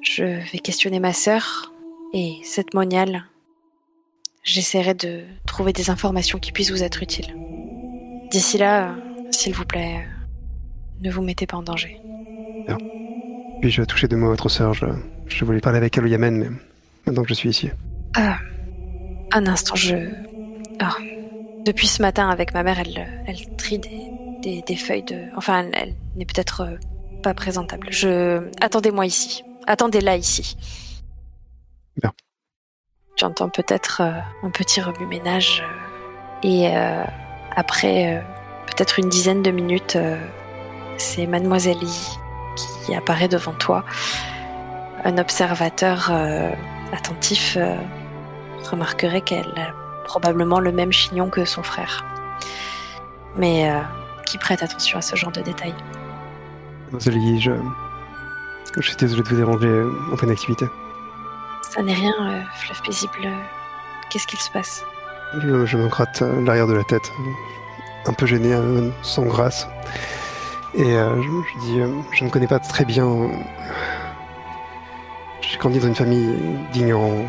Je 0.01 0.25
vais 0.25 0.59
questionner 0.59 1.01
ma 1.01 1.13
sœur 1.13 1.73
et 2.15 2.39
cette 2.45 2.73
moniale. 2.73 3.25
J'essaierai 4.45 4.95
de 4.95 5.25
trouver 5.47 5.73
des 5.73 5.91
informations 5.91 6.39
qui 6.39 6.53
puissent 6.53 6.71
vous 6.71 6.85
être 6.85 7.03
utiles. 7.03 7.37
D'ici 8.31 8.59
là, 8.59 8.95
s'il 9.33 9.55
vous 9.55 9.65
plaît, 9.65 10.07
ne 11.03 11.11
vous 11.11 11.23
mettez 11.23 11.47
pas 11.47 11.57
en 11.57 11.63
danger. 11.63 12.01
Puis-je 13.61 13.83
toucher 13.83 14.07
deux 14.07 14.17
mots 14.17 14.27
à 14.27 14.31
votre 14.31 14.49
sœur 14.49 14.73
je, 14.73 14.87
je 15.27 15.45
voulais 15.45 15.61
parler 15.61 15.79
avec 15.79 15.99
elle 15.99 16.05
au 16.05 16.07
Yémen, 16.07 16.39
mais 16.39 16.49
maintenant 17.07 17.23
que 17.25 17.29
je 17.29 17.35
suis 17.35 17.51
ici. 17.51 17.71
Ah, 18.15 18.39
un 19.33 19.47
instant, 19.47 19.75
je. 19.75 19.97
Ah. 20.81 20.97
Depuis 21.65 21.87
ce 21.87 22.01
matin, 22.03 22.31
avec 22.31 22.55
ma 22.55 22.63
mère, 22.63 22.79
elle, 22.79 23.07
elle 23.27 23.57
trie 23.57 23.79
des, 23.79 24.11
des, 24.43 24.63
des 24.63 24.77
feuilles 24.77 25.03
de. 25.03 25.25
Enfin, 25.37 25.61
elle, 25.61 25.71
elle 25.75 25.95
n'est 26.17 26.25
peut-être 26.25 26.63
euh, 26.63 26.77
pas 27.23 27.35
présentable. 27.35 27.89
Je. 27.91 28.49
Attendez-moi 28.61 29.07
ici. 29.07 29.45
Attendez-la 29.67 30.17
ici. 30.17 30.57
Bien. 32.01 32.13
J'entends 33.17 33.51
peut-être 33.51 34.01
euh, 34.03 34.47
un 34.47 34.51
petit 34.51 34.81
remue-ménage. 34.81 35.63
euh, 35.63 36.49
et 36.49 36.69
euh, 36.75 37.05
après, 37.57 38.17
euh, 38.17 38.21
peut-être 38.67 38.99
une 38.99 39.09
dizaine 39.09 39.43
de 39.43 39.51
minutes, 39.51 39.97
euh, 39.97 40.17
c'est 40.97 41.27
Mademoiselle 41.27 41.83
Yi 41.83 42.19
qui 42.87 42.95
apparaît 42.95 43.29
devant 43.29 43.53
toi. 43.55 43.85
Un 45.05 45.19
observateur 45.19 46.09
euh, 46.13 46.51
attentif 46.93 47.59
remarquerait 48.71 49.21
qu'elle 49.23 49.53
a 49.57 49.73
probablement 50.05 50.61
le 50.61 50.73
même 50.73 50.93
chignon 50.93 51.29
que 51.31 51.45
son 51.45 51.63
frère. 51.63 52.05
Mais 53.37 53.71
euh, 53.71 53.81
qui 54.27 54.39
prête 54.39 54.63
attention 54.63 54.99
à 54.99 55.03
ce 55.03 55.17
genre 55.17 55.33
de 55.33 55.43
détails? 55.43 55.75
Yi, 57.07 57.41
je... 57.41 57.53
je 58.77 58.81
suis 58.81 58.97
désolé 58.97 59.23
de 59.23 59.29
vous 59.29 59.37
déranger 59.37 59.67
euh, 59.67 59.93
en 60.13 60.17
pleine 60.17 60.31
activité. 60.31 60.67
Ça 61.63 61.83
n'est 61.83 61.95
rien, 61.95 62.15
euh, 62.21 62.43
fleuve 62.55 62.81
paisible. 62.83 63.29
Qu'est-ce 64.11 64.27
qu'il 64.27 64.39
se 64.39 64.51
passe? 64.51 64.85
Je, 65.43 65.67
je 65.67 65.77
me 65.77 65.89
gratte 65.89 66.23
l'arrière 66.23 66.67
de 66.67 66.73
la 66.73 66.85
tête, 66.85 67.13
un 68.07 68.15
peu 68.15 68.25
gêné, 68.25 68.55
euh, 68.55 68.89
sans 69.03 69.25
grâce. 69.25 69.69
Et 70.75 70.97
euh, 70.97 71.23
je, 71.23 71.29
je 71.29 71.59
dis, 71.61 71.81
je 72.13 72.25
ne 72.25 72.31
connais 72.31 72.47
pas 72.47 72.59
très 72.59 72.87
bien. 72.87 73.31
J'ai 75.43 75.59
grandi 75.59 75.79
dans 75.79 75.89
une 75.89 75.95
famille 75.95 76.35
d'ignorants 76.73 77.25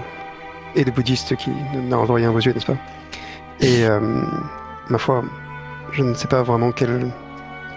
et 0.76 0.86
de 0.86 0.92
bouddhistes 0.92 1.36
qui 1.36 1.52
n'arrangent 1.74 2.12
rien 2.12 2.32
vos 2.32 2.40
yeux, 2.40 2.54
n'est-ce 2.54 2.66
pas 2.66 2.78
Et 3.60 3.86
euh, 3.86 4.00
ma 4.90 4.98
foi, 4.98 5.24
je 5.92 6.04
ne 6.04 6.14
sais 6.14 6.28
pas 6.28 6.44
vraiment 6.44 6.72
quel 6.72 7.12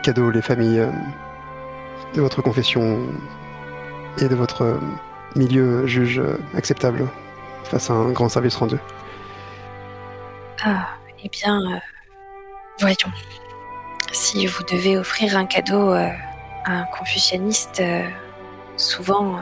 cadeau 0.02 0.30
les 0.30 0.42
familles 0.42 0.80
euh, 0.80 0.90
de 2.14 2.20
votre 2.20 2.42
confession 2.42 2.98
et 4.18 4.28
de 4.28 4.34
votre 4.34 4.62
euh, 4.62 4.78
milieu 5.36 5.86
jugent 5.86 6.22
acceptable 6.56 7.08
face 7.64 7.90
à 7.90 7.94
un 7.94 8.10
grand 8.10 8.28
service 8.28 8.56
rendu. 8.56 8.76
Ah, 10.64 10.88
eh 11.24 11.28
bien, 11.28 11.58
voyons. 12.78 13.12
Si 14.12 14.46
vous 14.46 14.62
devez 14.64 14.98
offrir 14.98 15.36
un 15.36 15.46
cadeau 15.46 15.90
à 15.90 16.12
un 16.66 16.84
confucianiste, 16.84 17.82
souvent 18.76 19.40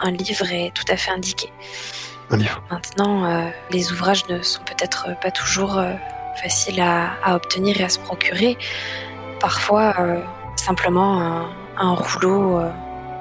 un 0.00 0.10
livre 0.10 0.50
est 0.50 0.72
tout 0.74 0.84
à 0.90 0.96
fait 0.96 1.10
indiqué. 1.10 1.50
Un 2.30 2.36
livre. 2.38 2.62
Maintenant, 2.70 3.24
euh, 3.24 3.48
les 3.70 3.92
ouvrages 3.92 4.26
ne 4.28 4.40
sont 4.42 4.62
peut-être 4.64 5.08
pas 5.20 5.30
toujours 5.30 5.78
euh, 5.78 5.92
faciles 6.42 6.80
à, 6.80 7.12
à 7.22 7.36
obtenir 7.36 7.80
et 7.80 7.84
à 7.84 7.88
se 7.88 7.98
procurer. 7.98 8.56
Parfois, 9.40 9.94
euh, 9.98 10.20
simplement 10.56 11.20
un, 11.20 11.48
un 11.76 11.92
rouleau 11.92 12.60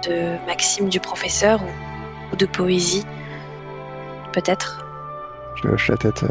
de 0.08 0.38
maximes 0.48 0.90
du 0.90 1.00
professeur 1.00 1.62
ou, 1.62 2.34
ou 2.34 2.36
de 2.36 2.46
poésie, 2.46 3.06
peut-être. 4.32 4.86
Je 5.56 5.68
hoche 5.68 5.90
la 5.90 5.98
tête 5.98 6.24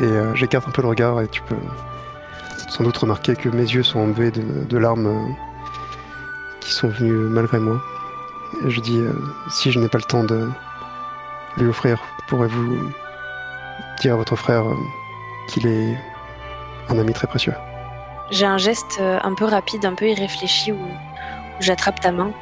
et 0.00 0.08
j'écarte 0.34 0.66
un 0.68 0.70
peu 0.70 0.82
le 0.82 0.88
regard 0.88 1.20
et 1.20 1.28
tu 1.28 1.40
peux 1.42 1.56
sans 2.68 2.82
doute 2.84 2.96
remarquer 2.96 3.36
que 3.36 3.48
mes 3.48 3.62
yeux 3.62 3.82
sont 3.82 4.00
embués 4.00 4.30
de, 4.30 4.64
de 4.64 4.78
larmes 4.78 5.34
qui 6.60 6.72
sont 6.72 6.88
venues 6.88 7.28
malgré 7.28 7.58
moi. 7.58 7.80
Et 8.64 8.70
je 8.70 8.80
dis, 8.80 9.00
si 9.50 9.70
je 9.70 9.78
n'ai 9.78 9.88
pas 9.88 9.98
le 9.98 10.04
temps 10.04 10.24
de 10.24 10.48
lui 11.56 11.68
offrir, 11.68 12.00
pourrez-vous 12.28 12.90
dire 14.00 14.14
à 14.14 14.16
votre 14.16 14.36
frère 14.36 14.66
euh, 14.68 14.76
qu'il 15.48 15.66
est 15.66 15.96
un 16.88 16.98
ami 16.98 17.12
très 17.12 17.26
précieux? 17.26 17.54
J'ai 18.30 18.46
un 18.46 18.58
geste 18.58 18.98
euh, 19.00 19.18
un 19.22 19.34
peu 19.34 19.44
rapide, 19.44 19.84
un 19.84 19.94
peu 19.94 20.08
irréfléchi 20.08 20.72
où, 20.72 20.76
où 20.76 21.60
j'attrape 21.60 22.00
ta 22.00 22.10
main. 22.10 22.32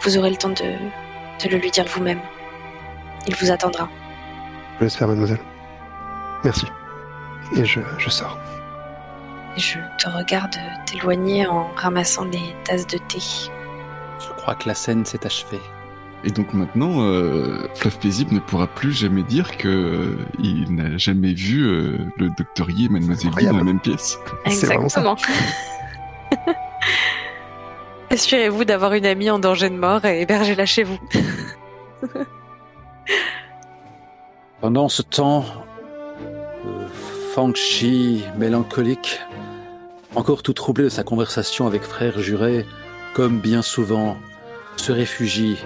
Vous 0.00 0.18
aurez 0.18 0.30
le 0.30 0.36
temps 0.36 0.48
de, 0.50 0.54
de 0.54 1.48
le 1.50 1.58
lui 1.58 1.70
dire 1.70 1.84
vous-même. 1.86 2.20
Il 3.26 3.34
vous 3.36 3.50
attendra. 3.50 3.88
Je 4.78 4.84
laisse 4.84 4.96
faire, 4.96 5.08
mademoiselle. 5.08 5.40
Merci. 6.44 6.66
Et 7.56 7.64
je, 7.64 7.80
je 7.98 8.10
sors. 8.10 8.38
Et 9.56 9.60
je 9.60 9.78
te 9.98 10.08
regarde 10.08 10.56
t'éloigner 10.86 11.46
en 11.46 11.70
ramassant 11.76 12.24
les 12.24 12.54
tasses 12.64 12.86
de 12.86 12.98
thé. 12.98 13.18
Je 14.20 14.32
crois 14.36 14.54
que 14.54 14.68
la 14.68 14.74
scène 14.74 15.04
s'est 15.04 15.24
achevée. 15.24 15.60
Et 16.26 16.30
donc 16.32 16.52
maintenant, 16.52 17.02
euh, 17.02 17.68
Fluff 17.74 18.00
Paisible 18.00 18.34
ne 18.34 18.40
pourra 18.40 18.66
plus 18.66 18.92
jamais 18.92 19.22
dire 19.22 19.56
que 19.56 19.68
euh, 19.68 20.16
il 20.42 20.74
n'a 20.74 20.98
jamais 20.98 21.32
vu 21.32 21.64
euh, 21.64 21.98
le 22.16 22.30
Docteur 22.30 22.68
Yi 22.68 22.86
et 22.86 22.88
Mademoiselle 22.88 23.30
Yi 23.38 23.46
dans 23.46 23.58
la 23.58 23.62
même 23.62 23.78
pièce. 23.78 24.18
Exactement. 24.44 25.16
Assurez-vous 28.10 28.64
d'avoir 28.64 28.94
une 28.94 29.06
amie 29.06 29.30
en 29.30 29.38
danger 29.38 29.70
de 29.70 29.76
mort 29.76 30.04
et 30.04 30.22
hébergez-la 30.22 30.66
chez 30.66 30.82
vous. 30.82 30.98
Pendant 34.60 34.88
ce 34.88 35.02
temps, 35.02 35.44
euh, 36.66 36.88
Fang 37.34 37.54
Shi, 37.54 38.24
mélancolique, 38.36 39.20
encore 40.16 40.42
tout 40.42 40.54
troublé 40.54 40.82
de 40.84 40.88
sa 40.88 41.04
conversation 41.04 41.68
avec 41.68 41.82
frère 41.82 42.18
juré, 42.18 42.66
comme 43.14 43.38
bien 43.38 43.62
souvent, 43.62 44.16
se 44.76 44.90
réfugie 44.90 45.56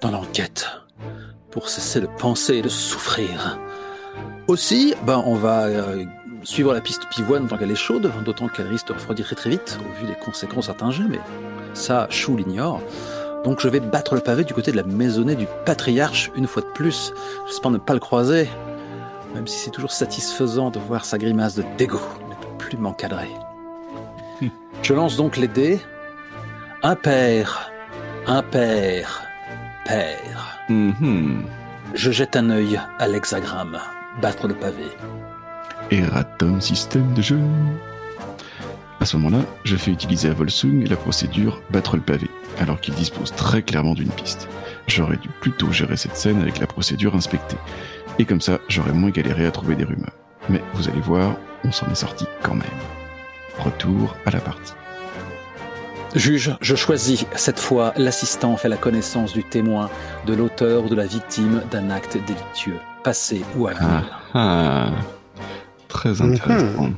dans 0.00 0.10
l'enquête 0.10 0.66
pour 1.50 1.68
cesser 1.68 2.00
de 2.00 2.06
penser 2.06 2.56
et 2.56 2.62
de 2.62 2.68
souffrir. 2.68 3.58
Aussi, 4.46 4.94
ben, 5.04 5.22
on 5.26 5.34
va 5.34 5.64
euh, 5.64 6.04
suivre 6.42 6.72
la 6.72 6.80
piste 6.80 7.08
pivoine 7.10 7.46
tant 7.48 7.56
qu'elle 7.56 7.70
est 7.70 7.76
chaude, 7.76 8.10
d'autant 8.24 8.48
qu'elle 8.48 8.68
risque 8.68 8.88
de 8.88 8.92
refroidir 8.94 9.26
très 9.26 9.36
très 9.36 9.50
vite 9.50 9.78
au 9.80 10.00
vu 10.00 10.06
des 10.06 10.18
conséquences 10.18 10.68
à 10.68 10.76
mais 11.08 11.20
ça, 11.74 12.06
Chou 12.10 12.36
l'ignore. 12.36 12.80
Donc 13.44 13.60
je 13.60 13.68
vais 13.68 13.80
battre 13.80 14.14
le 14.14 14.20
pavé 14.20 14.44
du 14.44 14.52
côté 14.52 14.70
de 14.70 14.76
la 14.76 14.82
maisonnée 14.82 15.34
du 15.34 15.46
patriarche 15.64 16.30
une 16.36 16.46
fois 16.46 16.62
de 16.62 16.68
plus. 16.68 17.12
J'espère 17.46 17.70
ne 17.70 17.78
pas 17.78 17.94
le 17.94 18.00
croiser, 18.00 18.48
même 19.34 19.46
si 19.46 19.58
c'est 19.58 19.70
toujours 19.70 19.92
satisfaisant 19.92 20.70
de 20.70 20.78
voir 20.78 21.04
sa 21.04 21.16
grimace 21.16 21.54
de 21.54 21.64
dégoût 21.78 22.00
ne 22.28 22.34
peut 22.34 22.58
plus 22.58 22.76
m'encadrer. 22.76 23.30
Je 24.82 24.94
lance 24.94 25.16
donc 25.16 25.36
les 25.36 25.48
dés. 25.48 25.80
Impair, 26.82 27.70
impair, 28.26 29.29
pair. 29.84 30.58
Mhm. 30.68 31.44
Je 31.94 32.10
jette 32.10 32.36
un 32.36 32.50
œil 32.50 32.80
à 32.98 33.08
l'hexagramme. 33.08 33.78
Battre 34.20 34.48
le 34.48 34.54
pavé. 34.54 34.86
Erratum 35.90 36.60
système 36.60 37.12
de 37.14 37.22
jeu. 37.22 37.40
À 39.00 39.06
ce 39.06 39.16
moment-là, 39.16 39.44
je 39.64 39.76
fais 39.76 39.90
utiliser 39.90 40.28
à 40.28 40.34
Volsung 40.34 40.86
la 40.86 40.96
procédure 40.96 41.62
battre 41.70 41.96
le 41.96 42.02
pavé, 42.02 42.28
alors 42.58 42.80
qu'il 42.80 42.94
dispose 42.94 43.32
très 43.32 43.62
clairement 43.62 43.94
d'une 43.94 44.10
piste. 44.10 44.46
J'aurais 44.88 45.16
dû 45.16 45.28
plutôt 45.40 45.72
gérer 45.72 45.96
cette 45.96 46.16
scène 46.16 46.42
avec 46.42 46.58
la 46.58 46.66
procédure 46.66 47.14
inspectée. 47.14 47.56
Et 48.18 48.26
comme 48.26 48.40
ça, 48.40 48.58
j'aurais 48.68 48.92
moins 48.92 49.10
galéré 49.10 49.46
à 49.46 49.50
trouver 49.50 49.74
des 49.74 49.84
rumeurs. 49.84 50.12
Mais 50.48 50.62
vous 50.74 50.88
allez 50.88 51.00
voir, 51.00 51.36
on 51.64 51.72
s'en 51.72 51.90
est 51.90 51.94
sorti 51.94 52.26
quand 52.42 52.54
même. 52.54 52.66
Retour 53.58 54.16
à 54.26 54.30
la 54.30 54.40
partie. 54.40 54.74
Juge, 56.14 56.56
je 56.60 56.74
choisis 56.74 57.24
cette 57.36 57.60
fois 57.60 57.92
l'assistant 57.96 58.56
fait 58.56 58.68
la 58.68 58.76
connaissance 58.76 59.32
du 59.32 59.44
témoin, 59.44 59.88
de 60.26 60.34
l'auteur 60.34 60.84
ou 60.84 60.88
de 60.88 60.96
la 60.96 61.06
victime 61.06 61.62
d'un 61.70 61.90
acte 61.90 62.18
délictueux, 62.26 62.78
passé 63.04 63.42
ou 63.56 63.68
à 63.68 63.74
venir. 63.74 64.20
Ah, 64.34 64.38
ah. 64.38 64.90
Très 65.88 66.20
intéressant. 66.20 66.90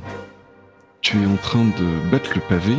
Tu 1.01 1.21
es 1.21 1.25
en 1.25 1.35
train 1.35 1.63
de 1.65 2.11
battre 2.11 2.31
le 2.35 2.41
pavé 2.41 2.75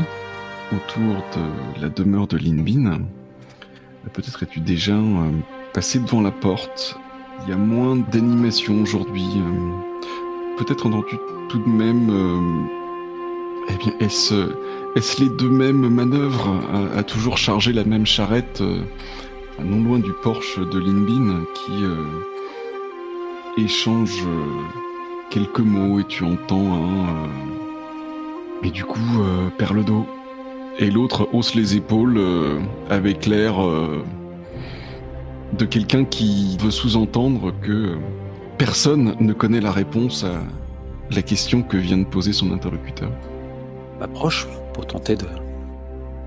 autour 0.73 1.17
de 1.37 1.83
la 1.83 1.88
demeure 1.88 2.26
de 2.26 2.37
Linbin. 2.38 3.00
Peut-être 4.12 4.43
es-tu 4.43 4.61
déjà 4.61 4.93
euh, 4.93 5.31
passé 5.73 5.99
devant 5.99 6.21
la 6.21 6.31
porte. 6.31 6.99
Il 7.43 7.50
y 7.50 7.53
a 7.53 7.57
moins 7.57 7.97
d'animation 7.97 8.83
aujourd'hui. 8.83 9.26
euh, 9.37 10.57
Peut-être 10.59 10.87
entends-tu 10.87 11.17
tout 11.49 11.59
de 11.59 11.69
même... 11.69 12.11
euh, 12.11 13.71
eh 13.71 13.76
bien, 13.76 13.93
est-ce 14.00 14.53
est-ce 14.97 15.21
les 15.23 15.29
deux 15.29 15.49
mêmes 15.49 15.89
manœuvres 15.89 16.61
à, 16.97 17.03
toujours 17.03 17.37
charger 17.39 17.73
la 17.73 17.85
même 17.85 18.07
charrette 18.07 18.61
euh, 18.61 18.81
non 19.63 19.83
loin 19.83 19.99
du 19.99 20.13
porche 20.23 20.59
de 20.59 20.79
Linbin 20.79 21.45
qui 21.55 21.85
euh, 21.85 22.05
échange 23.59 24.23
euh, 24.26 24.45
quelques 25.30 25.61
mots 25.61 26.00
et 26.00 26.04
tu 26.04 26.25
entends 26.25 26.75
un... 26.75 27.09
euh, 27.09 27.54
et 28.65 28.71
du 28.71 28.85
coup, 28.85 29.21
euh, 29.21 29.50
perd 29.59 29.75
le 29.75 29.85
dos. 29.85 30.07
Et 30.78 30.91
l'autre 30.91 31.28
hausse 31.33 31.54
les 31.54 31.76
épaules 31.76 32.17
euh, 32.17 32.59
avec 32.91 33.26
l'air 33.26 33.63
euh, 33.63 34.02
de 35.57 35.65
quelqu'un 35.67 36.04
qui 36.04 36.57
veut 36.59 36.71
sous-entendre 36.71 37.52
que 37.63 37.97
personne 38.59 39.15
ne 39.21 39.33
connaît 39.33 39.61
la 39.61 39.71
réponse 39.71 40.25
à 40.25 40.41
la 41.15 41.23
question 41.23 41.63
que 41.63 41.76
vient 41.76 41.99
de 41.99 42.04
poser 42.04 42.33
son 42.33 42.52
interlocuteur. 42.52 43.11
M'approche 44.00 44.49
pour 44.75 44.87
tenter 44.87 45.17
de, 45.17 45.25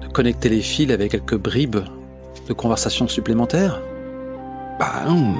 de 0.02 0.08
connecter 0.12 0.50
les 0.50 0.62
fils 0.62 0.92
avec 0.92 1.12
quelques 1.12 1.38
bribes 1.38 1.78
de 2.48 2.54
conversation 2.54 3.08
supplémentaires? 3.08 3.82
Bah 4.80 5.04
non, 5.08 5.36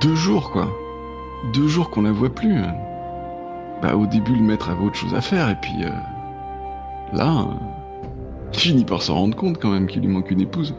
deux 0.00 0.14
jours 0.14 0.50
quoi. 0.52 0.68
Deux 1.52 1.66
jours 1.68 1.90
qu'on 1.90 2.02
la 2.02 2.12
voit 2.12 2.32
plus. 2.34 2.60
Bah 3.82 3.96
au 3.96 4.06
début 4.06 4.34
le 4.34 4.42
maître 4.42 4.70
avait 4.70 4.84
autre 4.84 4.94
chose 4.96 5.14
à 5.14 5.20
faire 5.20 5.48
et 5.50 5.56
puis 5.60 5.84
euh, 5.84 5.90
là, 7.16 7.40
euh, 7.40 7.54
il 8.52 8.58
finit 8.58 8.84
par 8.84 9.02
s'en 9.02 9.14
rendre 9.14 9.36
compte 9.36 9.58
quand 9.60 9.70
même 9.70 9.86
qu'il 9.86 10.02
lui 10.02 10.08
manque 10.08 10.30
une 10.30 10.40
épouse. 10.40 10.74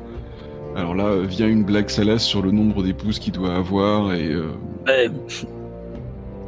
Alors 0.75 0.93
là 0.95 1.17
vient 1.21 1.47
une 1.47 1.63
blague 1.63 1.89
salace 1.89 2.23
sur 2.23 2.41
le 2.41 2.51
nombre 2.51 2.83
d'épouses 2.83 3.19
qu'il 3.19 3.33
doit 3.33 3.55
avoir 3.55 4.13
et 4.13 4.27
euh, 4.29 4.49
Euh, 4.89 5.07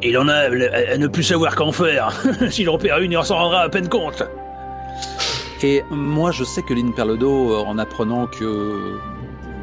il 0.03 0.17
en 0.17 0.27
a 0.27 0.33
à, 0.33 0.93
à 0.93 0.97
ne 0.97 1.07
plus 1.07 1.23
savoir 1.23 1.55
qu'en 1.55 1.71
faire. 1.71 2.11
S'il 2.51 2.69
en 2.69 2.77
perd 2.77 3.01
une, 3.01 3.13
il 3.13 3.23
s'en 3.23 3.35
rendra 3.35 3.61
à 3.61 3.69
peine 3.69 3.87
compte. 3.89 4.23
Et 5.63 5.83
moi, 5.89 6.31
je 6.31 6.43
sais 6.43 6.61
que 6.61 6.73
Lynn 6.73 6.93
Perledo, 6.93 7.51
euh, 7.51 7.63
en 7.65 7.77
apprenant 7.77 8.27
que 8.27 8.99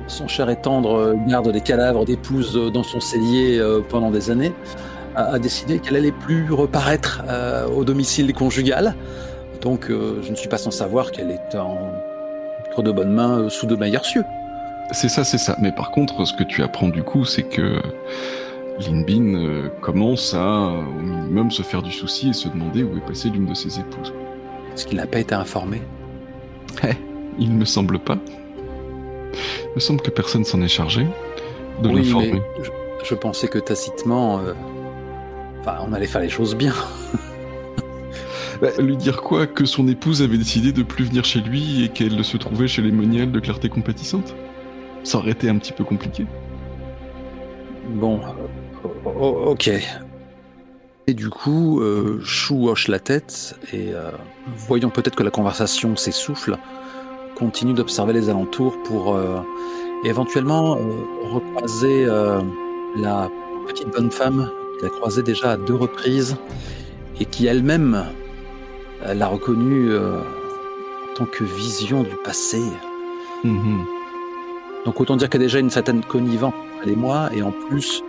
son 0.07 0.29
cher 0.29 0.51
et 0.51 0.61
tendre 0.61 1.15
garde 1.27 1.51
des 1.51 1.61
cadavres 1.61 2.05
d'épouses 2.05 2.57
euh, 2.57 2.71
dans 2.71 2.83
son 2.83 3.01
cellier 3.01 3.59
euh, 3.59 3.81
pendant 3.89 4.11
des 4.11 4.31
années, 4.31 4.53
a, 5.15 5.39
décidé 5.39 5.79
qu'elle 5.79 5.97
allait 5.97 6.11
plus 6.11 6.53
reparaître 6.53 7.23
au 7.73 7.85
domicile 7.85 8.35
conjugal. 8.35 8.97
Donc, 9.61 9.87
je 9.89 10.29
ne 10.29 10.35
suis 10.35 10.49
pas 10.49 10.59
sans 10.59 10.73
savoir 10.73 11.13
qu'elle 11.13 11.31
est 11.31 11.55
en 11.55 11.93
entre 12.67 12.83
de 12.83 12.91
bonnes 12.91 13.13
mains 13.13 13.49
sous 13.49 13.67
de 13.67 13.77
meilleurs 13.77 14.05
cieux. 14.05 14.25
c'est 14.91 15.09
ça, 15.09 15.23
c'est 15.23 15.39
ça. 15.39 15.57
Mais 15.61 15.71
par 15.71 15.93
contre, 15.93 16.25
ce 16.25 16.35
que 16.35 16.43
tu 16.43 16.65
apprends 16.65 16.89
du 16.89 17.05
coup, 17.05 17.25
c'est 17.25 17.45
que 17.45 17.81
Linbin 18.81 19.35
euh, 19.35 19.69
commence 19.81 20.35
à 20.35 20.73
au 20.73 21.01
minimum 21.01 21.51
se 21.51 21.63
faire 21.63 21.83
du 21.83 21.93
souci 21.93 22.31
et 22.31 22.33
se 22.33 22.49
demander 22.49 22.83
où 22.83 22.97
est 22.97 23.07
passée 23.07 23.31
l'une 23.31 23.47
de 23.47 23.55
ses 23.55 23.79
épouses. 23.79 24.13
Est-ce 24.75 24.87
qu'il 24.87 24.97
n'a 24.97 25.07
pas 25.07 25.21
été 25.21 25.35
informé 25.35 25.81
Il 27.39 27.53
ne 27.53 27.59
me 27.59 27.65
semble 27.65 27.99
pas. 27.99 28.19
Il 29.35 29.75
me 29.77 29.81
semble 29.81 30.01
que 30.03 30.11
personne 30.11 30.45
s'en 30.45 30.61
est 30.63 30.69
chargé 30.69 31.07
de 31.83 31.89
Oui, 31.89 31.97
l'informer. 32.05 32.43
je, 32.63 32.71
je 33.05 33.15
pensais 33.15 33.49
que 33.49 33.59
tacitement, 33.59 34.39
euh, 34.39 34.53
enfin, 35.61 35.79
on 35.87 35.93
allait 35.93 36.07
faire 36.07 36.21
les 36.23 36.29
choses 36.31 36.55
bien. 36.55 36.75
Bah, 38.63 38.69
lui 38.79 38.97
dire 38.97 39.21
quoi 39.23 39.49
Que 39.49 39.65
son 39.65 39.89
épouse 39.89 40.23
avait 40.23 40.39
décidé 40.39 40.71
de 40.71 40.85
plus 40.85 41.05
venir 41.07 41.25
chez 41.25 41.41
lui 41.41 41.83
et 41.85 41.89
qu'elle 41.89 42.25
se 42.25 42.37
trouvait 42.37 42.69
chez 42.69 42.83
les 42.83 42.93
moniales 42.93 43.33
de 43.33 43.41
clarté 43.41 43.69
compatissante? 43.69 44.33
Ça 45.03 45.19
aurait 45.19 45.33
été 45.33 45.49
un 45.49 45.59
petit 45.59 45.73
peu 45.73 45.83
compliqué. 45.83 46.25
Bon, 47.91 48.21
euh, 48.23 48.89
o- 49.19 49.51
ok. 49.51 49.71
Et 51.07 51.15
du 51.15 51.29
coup, 51.29 51.81
euh, 51.81 52.19
Chou 52.23 52.69
hoche 52.69 52.89
la 52.89 52.99
tête 52.99 53.59
et, 53.73 53.93
euh, 53.93 54.11
voyant 54.57 54.89
peut-être 54.89 55.17
que 55.17 55.23
la 55.23 55.31
conversation 55.31 55.97
s'essouffle, 55.97 56.57
continue 57.35 57.75
d'observer 57.75 58.15
les 58.15 58.31
alentours 58.31 58.83
pour 58.85 59.15
euh, 59.15 59.41
éventuellement 60.05 60.77
euh, 60.77 60.81
recroiser 61.31 62.07
euh, 62.07 62.41
la 62.97 63.29
petite 63.69 63.89
bonne 63.89 64.11
femme 64.11 64.51
qu'il 64.79 64.87
a 64.87 64.91
croisée 64.91 65.23
déjà 65.23 65.53
à 65.53 65.57
deux 65.59 65.75
reprises 65.75 66.37
et 67.21 67.27
qui 67.27 67.47
elle-même 67.47 68.07
euh, 69.05 69.13
l'a 69.13 69.27
reconnue 69.27 69.91
euh, 69.91 70.21
en 70.21 71.15
tant 71.17 71.27
que 71.27 71.45
vision 71.45 72.03
du 72.03 72.17
passé. 72.25 72.63
Mhm. 73.43 73.85
Donc 74.87 75.01
autant 75.01 75.17
dire 75.17 75.29
qu'il 75.29 75.41
y 75.41 75.45
a 75.45 75.47
déjà 75.47 75.59
une 75.59 75.71
certaine 75.71 76.03
connivence 76.03 76.55
elle 76.83 76.91
et 76.91 76.97
moi, 76.97 77.31
et 77.35 77.43
en 77.43 77.51
plus, 77.51 78.03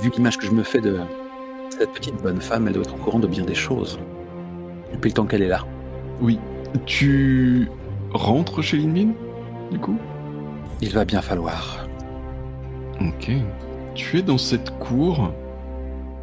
vu 0.00 0.10
l'image 0.10 0.38
que 0.38 0.46
je 0.46 0.52
me 0.52 0.62
fais 0.62 0.80
de 0.80 0.98
cette 1.78 1.92
petite 1.92 2.22
bonne 2.22 2.40
femme, 2.40 2.66
elle 2.66 2.74
doit 2.74 2.82
être 2.82 2.94
au 2.94 2.98
courant 2.98 3.18
de 3.18 3.26
bien 3.26 3.44
des 3.44 3.54
choses. 3.54 3.98
Depuis 4.92 5.08
le 5.10 5.14
temps 5.14 5.26
qu'elle 5.26 5.42
est 5.42 5.48
là. 5.48 5.60
Oui. 6.20 6.38
Tu 6.86 7.68
rentres 8.12 8.62
chez 8.62 8.76
Linbin 8.78 9.12
Du 9.70 9.78
coup? 9.78 9.96
Il 10.80 10.90
va 10.90 11.04
bien 11.04 11.20
falloir. 11.22 11.86
Ok. 13.00 13.30
Tu 13.94 14.18
es 14.18 14.22
dans 14.22 14.38
cette 14.38 14.76
cour 14.78 15.30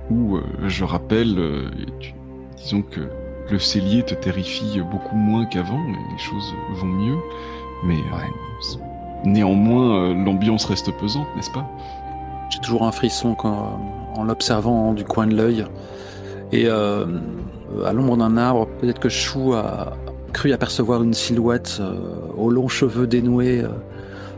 où, 0.09 0.35
euh, 0.37 0.43
je 0.67 0.83
rappelle, 0.83 1.37
euh, 1.39 1.69
tu- 1.99 2.13
disons 2.57 2.81
que 2.81 3.01
le 3.49 3.59
cellier 3.59 4.03
te 4.03 4.13
terrifie 4.13 4.81
beaucoup 4.91 5.15
moins 5.15 5.45
qu'avant, 5.45 5.79
les 5.87 6.17
choses 6.17 6.53
vont 6.75 6.85
mieux. 6.87 7.17
Mais 7.85 7.95
euh, 7.95 8.17
Ouais. 8.17 8.81
néanmoins, 9.25 10.13
l'ambiance 10.13 10.65
reste 10.65 10.91
pesante, 10.97 11.27
n'est-ce 11.35 11.51
pas? 11.51 11.69
J'ai 12.51 12.59
toujours 12.59 12.83
un 12.83 12.91
frisson 12.91 13.33
quand, 13.33 13.79
en 14.15 14.23
l'observant 14.23 14.93
du 14.93 15.05
coin 15.05 15.25
de 15.25 15.35
l'œil. 15.35 15.65
Et 16.51 16.65
euh, 16.67 17.05
à 17.85 17.93
l'ombre 17.93 18.17
d'un 18.17 18.35
arbre, 18.35 18.67
peut-être 18.79 18.99
que 18.99 19.09
Chou 19.09 19.53
a 19.53 19.93
cru 20.33 20.51
apercevoir 20.51 21.01
une 21.01 21.13
silhouette 21.13 21.77
euh, 21.79 21.95
aux 22.37 22.49
longs 22.49 22.67
cheveux 22.67 23.07
dénoués, 23.07 23.61
euh, 23.63 23.69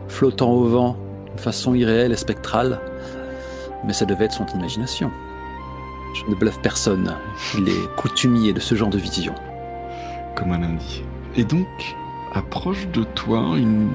flottant 0.08 0.52
au 0.52 0.66
vent, 0.66 0.96
d'une 1.26 1.40
façon 1.40 1.74
irréelle 1.74 2.12
et 2.12 2.16
spectrale. 2.16 2.80
Mais 3.84 3.94
ça 3.94 4.06
devait 4.06 4.26
être 4.26 4.34
son 4.34 4.46
imagination. 4.46 5.10
Je 6.14 6.30
ne 6.30 6.36
bluffe 6.36 6.60
personne. 6.62 7.16
Il 7.58 7.68
est 7.68 7.96
coutumier 7.98 8.54
de 8.54 8.60
ce 8.60 8.76
genre 8.76 8.90
de 8.90 9.00
vision. 9.00 9.34
Comme 10.36 10.52
un 10.52 10.60
lundi. 10.60 11.04
Et 11.36 11.44
donc, 11.44 11.68
approche 12.34 12.88
de 12.90 13.04
toi 13.04 13.58
une, 13.58 13.90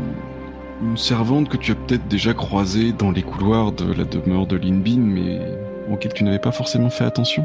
une 0.81 0.97
servante 0.97 1.49
que 1.49 1.57
tu 1.57 1.73
as 1.73 1.75
peut-être 1.75 2.07
déjà 2.09 2.35
croisée 2.35 2.93
dans 2.93 3.11
les 3.11 3.23
couloirs 3.23 3.73
de 3.73 3.93
la 3.93 4.05
demeure 4.05 4.47
de 4.47 4.57
Linbin, 4.57 4.99
mais 4.99 5.41
auquel 5.93 6.13
tu 6.13 6.25
n'avais 6.25 6.39
pas 6.39 6.53
forcément 6.53 6.91
fait 6.91 7.05
attention, 7.05 7.45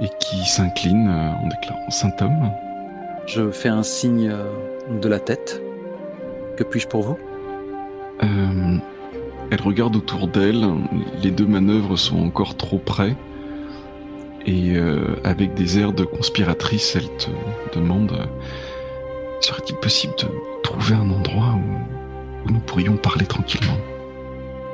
et 0.00 0.08
qui 0.18 0.44
s'incline 0.44 1.08
euh, 1.08 1.30
en 1.32 1.48
déclarant 1.48 1.90
Saint 1.90 2.14
homme. 2.20 2.50
Je 3.26 3.50
fais 3.50 3.68
un 3.68 3.82
signe 3.82 4.28
euh, 4.30 4.44
de 5.00 5.08
la 5.08 5.20
tête. 5.20 5.62
Que 6.56 6.64
puis-je 6.64 6.88
pour 6.88 7.02
vous? 7.02 7.18
Euh, 8.22 8.76
elle 9.50 9.62
regarde 9.62 9.96
autour 9.96 10.28
d'elle, 10.28 10.66
les 11.22 11.30
deux 11.30 11.46
manœuvres 11.46 11.96
sont 11.96 12.22
encore 12.22 12.56
trop 12.56 12.78
près, 12.78 13.16
et 14.44 14.74
euh, 14.74 15.16
avec 15.24 15.54
des 15.54 15.78
airs 15.78 15.92
de 15.92 16.04
conspiratrice, 16.04 16.96
elle 16.96 17.08
te 17.16 17.78
demande 17.78 18.12
serait-il 19.40 19.76
possible 19.76 20.14
de 20.18 20.26
trouver 20.62 20.94
un 20.94 21.10
endroit 21.10 21.54
où 21.56 21.91
nous 22.52 22.60
pourrions 22.60 22.96
parler 22.96 23.26
tranquillement 23.26 23.76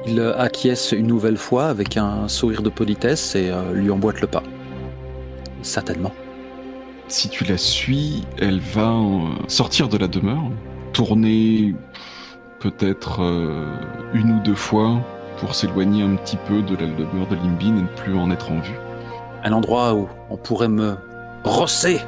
Il 0.07 0.21
acquiesce 0.21 0.93
une 0.93 1.07
nouvelle 1.07 1.37
fois 1.37 1.67
avec 1.67 1.97
un 1.97 2.29
sourire 2.29 2.63
de 2.63 2.69
politesse 2.69 3.35
et 3.35 3.51
euh, 3.51 3.73
lui 3.73 3.91
emboîte 3.91 4.21
le 4.21 4.27
pas. 4.27 4.43
Certainement. 5.63 6.13
Si 7.09 7.29
tu 7.29 7.45
la 7.45 7.57
suis, 7.57 8.25
elle 8.39 8.61
va 8.61 8.91
euh, 8.91 9.29
sortir 9.49 9.89
de 9.89 9.97
la 9.97 10.09
demeure, 10.09 10.51
tourner 10.93 11.75
peut-être 12.61 13.23
euh, 13.23 13.67
une 14.13 14.33
ou 14.33 14.43
deux 14.43 14.55
fois 14.55 15.01
pour 15.39 15.55
s'éloigner 15.55 16.03
un 16.03 16.17
petit 16.17 16.37
peu 16.49 16.63
de 16.63 16.75
la 16.75 16.87
demeure 16.87 17.29
de 17.29 17.37
Limbin 17.37 17.79
et 17.79 17.83
ne 17.83 17.87
plus 17.97 18.17
en 18.17 18.31
être 18.31 18.51
en 18.51 18.61
vue. 18.61 18.79
Un 19.45 19.53
endroit 19.53 19.95
où 19.95 20.09
on 20.31 20.37
pourrait 20.37 20.69
me 20.69 20.97
rosser 21.45 22.01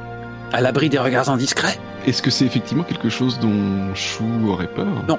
à 0.51 0.61
l'abri 0.61 0.89
des 0.89 0.99
regards 0.99 1.29
indiscrets? 1.29 1.79
Est-ce 2.05 2.21
que 2.21 2.29
c'est 2.29 2.45
effectivement 2.45 2.83
quelque 2.83 3.09
chose 3.09 3.39
dont 3.39 3.93
Chou 3.95 4.25
aurait 4.47 4.67
peur? 4.67 4.87
Non. 5.07 5.17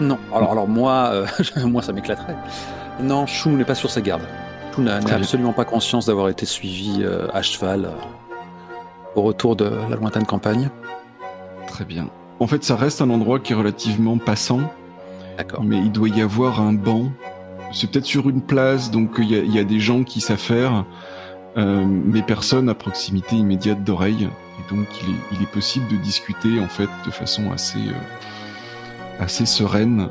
Non. 0.00 0.18
Alors, 0.34 0.52
alors 0.52 0.68
moi, 0.68 1.10
euh, 1.12 1.26
moi 1.66 1.82
ça 1.82 1.92
m'éclaterait. 1.92 2.36
Non, 3.00 3.26
Chou 3.26 3.50
n'est 3.50 3.64
pas 3.64 3.74
sur 3.74 3.90
ses 3.90 4.02
gardes. 4.02 4.26
Chou 4.74 4.82
n'a 4.82 4.96
absolument 4.96 5.52
pas 5.52 5.64
conscience 5.64 6.06
d'avoir 6.06 6.28
été 6.28 6.46
suivi 6.46 6.98
euh, 7.02 7.26
à 7.32 7.42
cheval 7.42 7.86
euh, 7.86 7.90
au 9.16 9.22
retour 9.22 9.56
de 9.56 9.70
la 9.90 9.96
lointaine 9.96 10.26
campagne. 10.26 10.70
Très 11.66 11.84
bien. 11.84 12.08
En 12.40 12.46
fait, 12.46 12.62
ça 12.62 12.76
reste 12.76 13.00
un 13.00 13.10
endroit 13.10 13.40
qui 13.40 13.52
est 13.52 13.56
relativement 13.56 14.18
passant, 14.18 14.60
D'accord. 15.36 15.64
mais 15.64 15.78
il 15.78 15.90
doit 15.90 16.08
y 16.08 16.22
avoir 16.22 16.60
un 16.60 16.72
banc. 16.72 17.10
C'est 17.72 17.90
peut-être 17.90 18.06
sur 18.06 18.28
une 18.28 18.40
place, 18.40 18.90
donc 18.90 19.10
il 19.18 19.30
y 19.30 19.36
a, 19.36 19.38
il 19.40 19.52
y 19.52 19.58
a 19.58 19.64
des 19.64 19.80
gens 19.80 20.04
qui 20.04 20.20
s'affairent, 20.20 20.84
mais 21.56 22.22
personne 22.22 22.68
à 22.68 22.74
proximité 22.74 23.34
immédiate 23.34 23.82
d'oreille. 23.82 24.28
Et 24.58 24.74
donc, 24.74 24.86
il 25.02 25.10
est, 25.10 25.18
il 25.32 25.42
est 25.42 25.50
possible 25.50 25.88
de 25.88 25.96
discuter 25.96 26.60
en 26.60 26.68
fait 26.68 26.88
de 27.04 27.10
façon 27.10 27.50
assez, 27.50 27.80
assez 29.18 29.46
sereine 29.46 30.08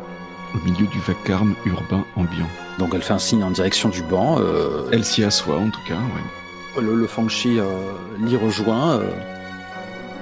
au 0.55 0.59
milieu 0.65 0.87
du 0.87 0.99
vacarme 0.99 1.55
urbain 1.65 2.05
ambiant. 2.15 2.47
Donc 2.79 2.91
elle 2.93 3.01
fait 3.01 3.13
un 3.13 3.19
signe 3.19 3.43
en 3.43 3.51
direction 3.51 3.89
du 3.89 4.01
banc. 4.03 4.37
euh, 4.39 4.87
Elle 4.91 5.03
s'y 5.05 5.23
assoit 5.23 5.57
en 5.57 5.69
tout 5.69 5.81
cas. 5.87 5.95
Ouais. 5.95 6.81
Le, 6.83 6.95
le 6.95 7.07
Fangchi 7.07 7.59
euh, 7.59 7.65
l'y 8.19 8.35
rejoint, 8.37 8.97
euh, 8.99 9.09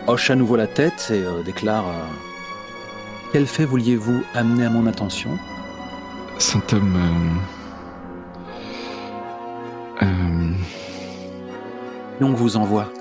hoche 0.08 0.30
à 0.30 0.36
nouveau 0.36 0.56
la 0.56 0.68
tête 0.68 1.12
et 1.14 1.24
déclare 1.44 1.86
Quel 3.34 3.46
fait 3.46 3.66
vouliez-vous 3.66 4.24
amener 4.34 4.66
à 4.66 4.70
mon 4.70 4.88
attention? 4.88 5.32
Saint 6.38 6.62
homme. 6.74 6.98
on 12.22 12.34
vous 12.34 12.58
envoie. 12.58 12.92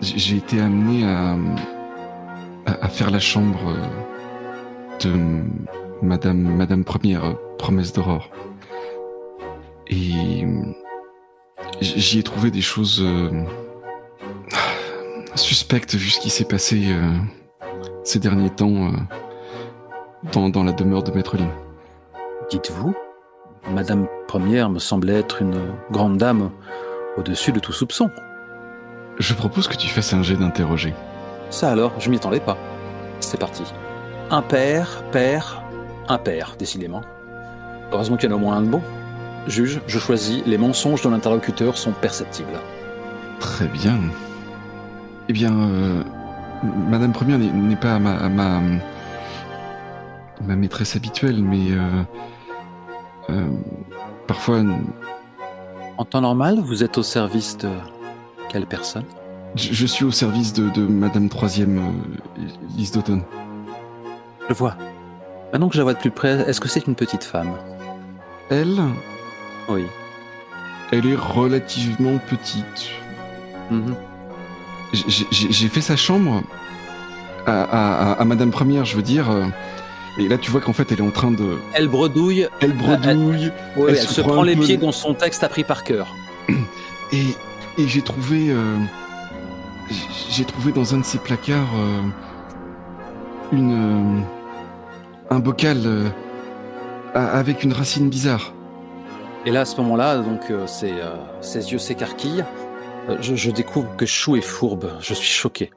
J'ai 0.00 0.36
été 0.36 0.60
amené 0.60 1.04
à, 1.04 1.36
à, 2.66 2.84
à 2.84 2.88
faire 2.88 3.10
la 3.10 3.18
chambre 3.18 3.76
de 5.00 5.42
Madame, 6.02 6.38
Madame 6.56 6.84
Première, 6.84 7.24
euh, 7.24 7.32
Promesse 7.58 7.92
d'Aurore. 7.92 8.30
Et 9.88 10.44
j'y 11.80 12.18
ai 12.18 12.22
trouvé 12.22 12.50
des 12.50 12.60
choses 12.60 13.00
euh, 13.02 13.44
suspectes 15.34 15.94
vu 15.94 16.10
ce 16.10 16.20
qui 16.20 16.30
s'est 16.30 16.44
passé 16.44 16.86
euh, 16.88 17.10
ces 18.04 18.18
derniers 18.18 18.50
temps 18.50 18.88
euh, 18.88 18.90
dans, 20.32 20.48
dans 20.48 20.64
la 20.64 20.72
demeure 20.72 21.02
de 21.02 21.12
Maître 21.12 21.36
Lin. 21.36 21.50
Dites-vous, 22.50 22.94
Madame 23.70 24.06
Première 24.28 24.70
me 24.70 24.78
semblait 24.78 25.18
être 25.18 25.42
une 25.42 25.60
grande 25.90 26.18
dame 26.18 26.50
au-dessus 27.16 27.52
de 27.52 27.60
tout 27.60 27.72
soupçon. 27.72 28.10
Je 29.18 29.32
propose 29.34 29.68
que 29.68 29.76
tu 29.76 29.88
fasses 29.88 30.12
un 30.12 30.22
jet 30.22 30.36
d'interroger. 30.36 30.92
Ça 31.50 31.70
alors, 31.70 31.92
je 31.98 32.10
m'y 32.10 32.16
attendais 32.16 32.40
pas. 32.40 32.56
C'est 33.20 33.38
parti. 33.38 33.62
Impair, 34.30 35.02
père, 35.12 35.62
impair, 36.08 36.56
décidément. 36.58 37.02
Heureusement 37.92 38.16
qu'il 38.16 38.28
y 38.28 38.32
en 38.32 38.36
a 38.36 38.38
au 38.38 38.40
moins 38.42 38.56
un 38.56 38.62
de 38.62 38.68
bon. 38.68 38.80
Juge, 39.46 39.80
je 39.86 39.98
choisis, 39.98 40.42
les 40.46 40.56
mensonges 40.58 41.02
de 41.02 41.08
l'interlocuteur 41.10 41.76
sont 41.76 41.92
perceptibles. 41.92 42.58
Très 43.40 43.66
bien. 43.66 43.98
Eh 45.28 45.32
bien, 45.32 45.52
euh, 45.52 46.02
Madame 46.88 47.12
Première 47.12 47.38
n'est- 47.38 47.76
pas 47.76 47.98
ma, 47.98 48.28
ma, 48.28 48.60
ma 50.42 50.56
maîtresse 50.56 50.96
habituelle, 50.96 51.42
mais 51.42 51.70
euh, 51.72 52.02
euh, 53.30 53.46
parfois 54.26 54.62
En 55.98 56.04
temps 56.06 56.22
normal, 56.22 56.58
vous 56.60 56.82
êtes 56.82 56.96
au 56.98 57.02
service 57.02 57.58
de 57.58 57.68
quelle 58.48 58.66
personne? 58.66 59.04
Je, 59.54 59.72
je 59.72 59.86
suis 59.86 60.04
au 60.04 60.10
service 60.10 60.52
de, 60.54 60.70
de 60.70 60.86
Madame 60.86 61.28
Troisième, 61.28 61.80
Lise 62.76 62.92
d'Automne. 62.92 63.22
Je 64.48 64.54
vois. 64.54 64.74
Maintenant 65.52 65.68
que 65.68 65.74
je 65.74 65.78
la 65.78 65.84
vois 65.84 65.94
de 65.94 65.98
plus 65.98 66.10
près, 66.10 66.44
est-ce 66.48 66.60
que 66.60 66.68
c'est 66.68 66.86
une 66.86 66.94
petite 66.94 67.24
femme? 67.24 67.52
Elle, 68.50 68.78
Oui. 69.68 69.84
elle 70.92 71.06
est 71.06 71.16
relativement 71.16 72.18
petite. 72.28 72.90
Mhm. 73.70 73.94
J'ai- 74.92 75.68
fait 75.68 75.80
sa 75.80 75.96
chambre 75.96 76.42
à, 77.46 77.62
à- 77.62 78.10
à- 78.10 78.20
à 78.20 78.24
Madame 78.24 78.50
Première, 78.50 78.84
je 78.84 78.94
veux 78.96 79.02
dire. 79.02 79.26
Et 80.18 80.28
là, 80.28 80.38
tu 80.38 80.50
vois 80.52 80.60
qu'en 80.60 80.72
fait, 80.72 80.92
elle 80.92 80.98
est 80.98 81.02
en 81.02 81.10
train 81.10 81.32
de. 81.32 81.58
Elle 81.72 81.88
bredouille, 81.88 82.46
Elle 82.60 82.72
bredouille. 82.74 83.50
ouais, 83.76 83.84
Elle 83.88 83.96
elle, 83.96 83.96
se 83.98 84.14
se 84.14 84.20
prend 84.20 84.42
les 84.42 84.54
peu 84.54 84.62
pieds 84.62 84.76
dont 84.76 84.92
son 84.92 85.14
texte 85.14 85.42
a 85.42 85.48
pris 85.48 85.64
par 85.64 85.82
cœur. 85.84 86.06
Et, 87.12 87.22
et 87.78 87.86
j'ai 87.86 88.02
trouvé, 88.02 88.50
euh, 88.50 88.76
j'ai 90.30 90.44
trouvé 90.44 90.72
dans 90.72 90.94
un 90.94 90.98
de 90.98 91.04
ces 91.04 91.18
placards 91.18 91.74
euh, 91.76 92.00
euh, 93.58 94.20
un 95.30 95.38
bocal 95.38 95.78
euh, 95.84 96.08
avec 97.14 97.62
une 97.62 97.72
racine 97.72 98.08
bizarre. 98.08 98.52
Et 99.46 99.50
là, 99.50 99.60
à 99.60 99.64
ce 99.64 99.76
moment-là, 99.78 100.18
donc, 100.18 100.50
euh, 100.50 100.66
ses, 100.66 101.72
yeux 101.72 101.78
s'écarquillent. 101.78 102.44
Je, 103.20 103.50
découvre 103.50 103.94
que 103.96 104.06
Chou 104.06 104.36
est 104.36 104.40
fourbe. 104.40 104.90
Je 105.00 105.12
suis 105.12 105.28
choqué. 105.28 105.70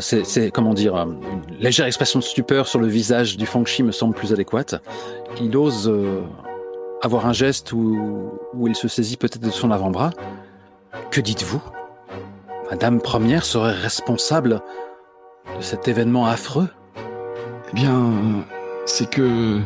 C'est, 0.00 0.50
comment 0.50 0.72
dire, 0.72 0.96
une 0.96 1.18
légère 1.60 1.84
expression 1.84 2.18
de 2.18 2.24
stupeur 2.24 2.66
sur 2.66 2.78
le 2.78 2.86
visage 2.86 3.36
du 3.36 3.44
Fangchi 3.44 3.82
me 3.82 3.92
semble 3.92 4.14
plus 4.14 4.32
adéquate. 4.32 4.76
Il 5.42 5.54
ose 5.58 5.92
avoir 7.02 7.26
un 7.26 7.34
geste 7.34 7.72
où, 7.72 8.30
où 8.54 8.66
il 8.66 8.74
se 8.74 8.88
saisit 8.88 9.18
peut-être 9.18 9.42
de 9.42 9.50
son 9.50 9.70
avant-bras. 9.70 10.12
Que 11.10 11.20
dites-vous? 11.20 11.60
Madame 12.70 13.02
Première 13.02 13.44
serait 13.44 13.74
responsable 13.74 14.62
de 15.56 15.62
cet 15.62 15.88
événement 15.88 16.26
affreux 16.26 16.68
Eh 17.70 17.74
bien, 17.74 18.44
c'est 18.86 19.08
que 19.08 19.60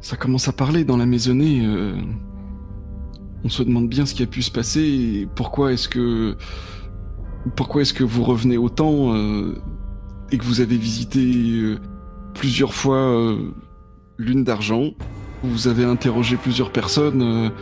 ça 0.00 0.16
commence 0.16 0.48
à 0.48 0.52
parler 0.52 0.84
dans 0.84 0.96
la 0.96 1.06
maisonnée. 1.06 1.64
euh, 1.64 1.96
on 3.44 3.48
se 3.48 3.62
demande 3.62 3.88
bien 3.88 4.04
ce 4.04 4.14
qui 4.14 4.22
a 4.22 4.26
pu 4.26 4.42
se 4.42 4.50
passer 4.50 4.80
et 4.80 5.28
pourquoi 5.34 5.72
est-ce 5.72 5.88
que 5.88 6.36
pourquoi 7.56 7.82
est-ce 7.82 7.94
que 7.94 8.04
vous 8.04 8.24
revenez 8.24 8.58
autant 8.58 9.14
euh, 9.14 9.54
et 10.30 10.38
que 10.38 10.44
vous 10.44 10.60
avez 10.60 10.76
visité 10.76 11.20
euh, 11.20 11.78
plusieurs 12.34 12.74
fois 12.74 12.96
euh, 12.96 13.52
l'une 14.18 14.44
d'argent. 14.44 14.90
Vous 15.42 15.68
avez 15.68 15.84
interrogé 15.84 16.36
plusieurs 16.36 16.72
personnes. 16.72 17.52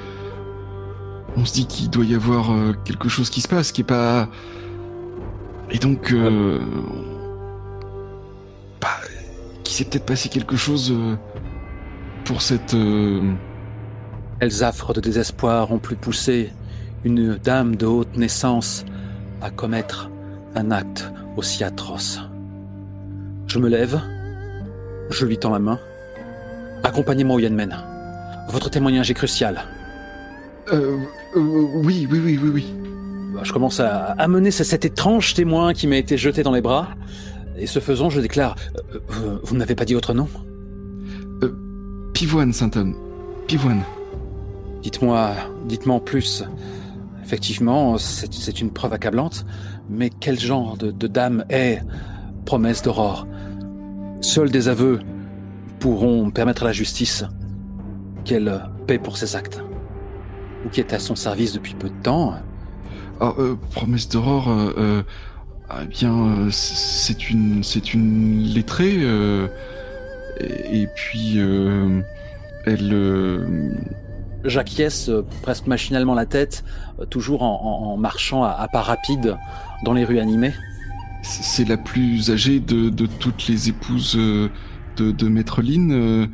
on 1.37 1.45
se 1.45 1.53
dit 1.53 1.67
qu'il 1.67 1.91
doit 1.91 2.07
y 2.07 2.15
avoir 2.15 2.51
quelque 2.85 3.11
chose 3.11 3.29
qui 3.29 3.43
se 3.43 3.49
passe, 3.49 3.71
qui 3.71 3.83
est 3.83 3.85
pas. 3.85 4.31
Et 5.71 5.77
donc, 5.77 6.15
s'est 9.77 9.85
peut-être 9.85 10.07
passé 10.07 10.29
quelque 10.29 10.57
chose 10.57 10.91
euh, 10.93 11.17
pour 12.25 12.43
cette. 12.43 12.75
euh, 12.75 13.21
Elles 14.41 14.65
affres 14.65 14.93
de 14.95 15.01
désespoir 15.01 15.73
ont 15.73 15.79
plus 15.79 15.97
poussé 15.97 16.51
une 17.05 17.37
dame 17.37 17.77
de 17.77 17.87
haute 17.87 18.17
naissance 18.17 18.85
à 19.43 19.51
commettre 19.51 20.11
un 20.55 20.71
acte 20.71 21.11
aussi 21.37 21.63
atroce. 21.65 22.21
Je 23.47 23.59
me 23.59 23.69
lève, 23.69 24.01
je 25.11 25.25
lui 25.27 25.39
tends 25.39 25.51
la 25.53 25.59
main. 25.59 25.79
Accompagnez-moi 26.83 27.37
au 27.37 27.39
Yanmen. 27.39 27.77
Votre 28.49 28.71
témoignage 28.71 29.11
est 29.11 29.15
crucial. 29.15 29.63
Euh, 30.73 30.97
euh, 31.37 31.41
oui, 31.85 32.09
oui, 32.11 32.21
oui, 32.25 32.39
oui, 32.43 32.51
oui. 32.55 32.75
Je 33.43 33.53
commence 33.53 33.81
à 33.81 34.15
amener 34.19 34.51
cet 34.51 34.85
étrange 34.85 35.35
témoin 35.35 35.75
qui 35.75 35.87
m'a 35.87 35.97
été 35.97 36.17
jeté 36.17 36.43
dans 36.43 36.53
les 36.53 36.63
bras. 36.63 36.89
Et 37.59 37.67
ce 37.67 37.81
faisant, 37.81 38.11
je 38.11 38.21
déclare 38.21 38.57
euh, 38.77 38.99
euh, 39.13 39.39
Vous, 39.43 39.57
n'avez 39.57 39.75
pas 39.75 39.85
dit 39.85 39.95
votre 39.95 40.15
nom? 40.15 40.29
Pivoine, 42.13 42.53
Saint-Homme. 42.53 42.97
Pivoine. 43.47 43.83
Dites-moi, 44.83 45.33
dites-moi 45.67 45.97
en 45.97 46.01
plus. 46.01 46.45
Effectivement, 47.23 47.99
c'est 47.99 48.61
une 48.61 48.71
preuve 48.71 48.93
accablante, 48.93 49.45
mais 49.91 50.11
quel 50.11 50.39
genre 50.39 50.77
de, 50.77 50.91
de 50.91 51.07
dame 51.09 51.45
est 51.51 51.81
Promesse 52.45 52.83
d'Aurore? 52.83 53.27
Seuls 54.21 54.51
des 54.51 54.69
aveux 54.69 55.01
pourront 55.79 56.31
permettre 56.31 56.63
à 56.63 56.67
la 56.67 56.73
justice 56.73 57.25
qu'elle 58.25 58.63
paie 58.87 58.99
pour 58.99 59.17
ses 59.17 59.37
actes. 59.37 59.63
Ou 60.65 60.69
qui 60.69 60.81
est 60.81 60.93
à 60.93 60.99
son 60.99 61.17
service 61.17 61.53
depuis 61.53 61.75
peu 61.75 61.89
de 61.89 62.03
temps. 62.03 62.35
Oh, 63.21 63.33
euh, 63.39 63.57
promesse 63.73 64.09
d'aurore, 64.09 64.49
euh, 64.51 65.03
euh, 65.71 65.81
eh 65.83 65.87
bien, 65.87 66.49
c'est 66.51 67.31
une, 67.31 67.63
c'est 67.65 67.95
une 67.95 68.43
lettrée, 68.43 69.01
et, 70.41 70.87
puis 70.95 71.39
elle. 72.67 73.47
J'acquiesce 74.45 75.11
presque 75.43 75.67
machinalement 75.67 76.15
la 76.15 76.27
tête, 76.27 76.65
toujours 77.11 77.43
en, 77.43 77.97
marchant 77.97 78.45
à, 78.45 78.69
pas 78.69 78.83
rapide 78.83 79.37
dans 79.85 79.93
les 79.93 80.05
rues 80.05 80.21
animées. 80.21 80.55
C'est 81.23 81.69
la 81.69 81.77
plus 81.77 82.31
âgée 82.31 82.61
de, 82.61 82.89
de 82.89 83.07
toutes 83.07 83.49
les 83.49 83.69
épouses 83.69 84.17
de, 84.17 85.29
Maître 85.29 85.63
Lynn. 85.63 86.31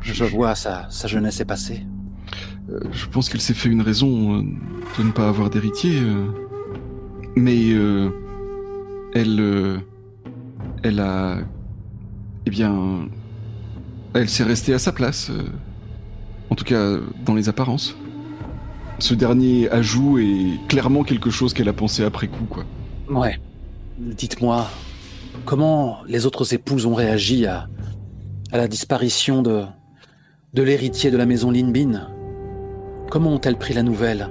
je, 0.00 0.24
vois, 0.24 0.56
sa, 0.56 0.86
sa 0.90 1.06
jeunesse 1.06 1.40
est 1.40 1.44
passée. 1.44 1.86
Euh, 2.70 2.80
je 2.92 3.06
pense 3.06 3.28
qu'elle 3.28 3.40
s'est 3.40 3.54
fait 3.54 3.68
une 3.68 3.82
raison 3.82 4.38
euh, 4.38 4.42
de 4.98 5.02
ne 5.02 5.10
pas 5.10 5.28
avoir 5.28 5.50
d'héritier. 5.50 6.00
Euh. 7.36 7.40
mais 7.40 7.70
elle, 9.14 9.80
elle 10.82 11.00
a, 11.00 11.38
eh 12.46 12.50
bien, 12.50 13.08
elle 14.14 14.28
s'est 14.28 14.44
restée 14.44 14.74
à 14.74 14.78
sa 14.78 14.92
place. 14.92 15.30
en 16.50 16.54
tout 16.54 16.64
cas, 16.64 16.96
dans 17.24 17.34
les 17.34 17.48
apparences. 17.48 17.96
Ce 18.98 19.14
dernier 19.14 19.68
ajout 19.70 20.18
est 20.18 20.58
clairement 20.68 21.02
quelque 21.02 21.30
chose 21.30 21.54
qu'elle 21.54 21.68
a 21.68 21.72
pensé 21.72 22.04
après 22.04 22.28
coup, 22.28 22.44
quoi. 22.48 22.64
Ouais. 23.10 23.40
Dites-moi, 23.98 24.68
comment 25.44 25.98
les 26.06 26.26
autres 26.26 26.54
épouses 26.54 26.86
ont 26.86 26.94
réagi 26.94 27.46
à, 27.46 27.68
à 28.52 28.58
la 28.58 28.68
disparition 28.68 29.42
de, 29.42 29.64
de 30.54 30.62
l'héritier 30.62 31.10
de 31.10 31.16
la 31.16 31.26
maison 31.26 31.50
Linbin? 31.50 32.08
Comment 33.10 33.30
ont-elles 33.32 33.58
pris 33.58 33.74
la 33.74 33.82
nouvelle 33.82 34.28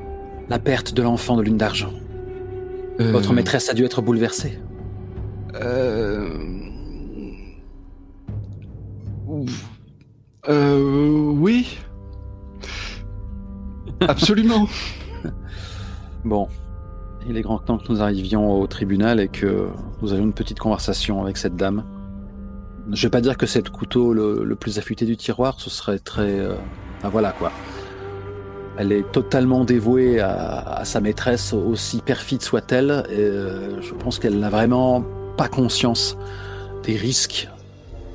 La 0.49 0.59
perte 0.59 0.93
de 0.93 1.01
l'enfant 1.01 1.35
de 1.37 1.41
lune 1.41 1.57
d'argent? 1.57 1.91
Euh. 3.01 3.11
Votre 3.11 3.33
maîtresse 3.33 3.69
a 3.69 3.73
dû 3.73 3.83
être 3.83 4.01
bouleversée. 4.01 4.59
Euh... 5.55 6.29
Euh... 10.47 11.31
Oui. 11.35 11.77
Absolument. 14.01 14.67
bon. 16.25 16.47
Il 17.27 17.37
est 17.37 17.41
grand 17.41 17.59
temps 17.59 17.77
que 17.77 17.91
nous 17.91 18.01
arrivions 18.01 18.59
au 18.59 18.65
tribunal 18.65 19.19
et 19.19 19.27
que 19.27 19.67
nous 20.01 20.11
avions 20.11 20.25
une 20.25 20.33
petite 20.33 20.59
conversation 20.59 21.21
avec 21.21 21.37
cette 21.37 21.55
dame. 21.55 21.83
Je 22.91 23.03
vais 23.03 23.11
pas 23.11 23.21
dire 23.21 23.37
que 23.37 23.45
c'est 23.45 23.63
le 23.63 23.69
couteau 23.69 24.11
le, 24.13 24.55
plus 24.55 24.79
affûté 24.79 25.05
du 25.05 25.17
tiroir, 25.17 25.59
ce 25.59 25.69
serait 25.69 25.99
très... 25.99 26.39
Euh... 26.39 26.55
Ah 27.03 27.09
voilà 27.09 27.31
quoi. 27.31 27.51
Elle 28.81 28.93
est 28.93 29.11
totalement 29.11 29.63
dévouée 29.63 30.19
à, 30.21 30.81
sa 30.85 31.01
maîtresse, 31.01 31.53
aussi 31.53 32.01
perfide 32.01 32.41
soit-elle. 32.41 32.89
Euh, 33.11 33.79
je 33.79 33.93
pense 33.93 34.17
qu'elle 34.17 34.39
n'a 34.39 34.49
vraiment 34.49 35.05
pas 35.37 35.47
conscience 35.47 36.17
des 36.81 36.95
risques 36.95 37.47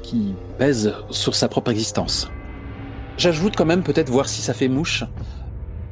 qui 0.02 0.34
pèsent 0.58 0.92
sur 1.10 1.36
sa 1.36 1.46
propre 1.46 1.70
existence. 1.70 2.28
J'ajoute 3.16 3.54
quand 3.54 3.64
même 3.64 3.84
peut-être 3.84 4.10
voir 4.10 4.28
si 4.28 4.42
ça 4.42 4.54
fait 4.54 4.66
mouche. 4.66 5.04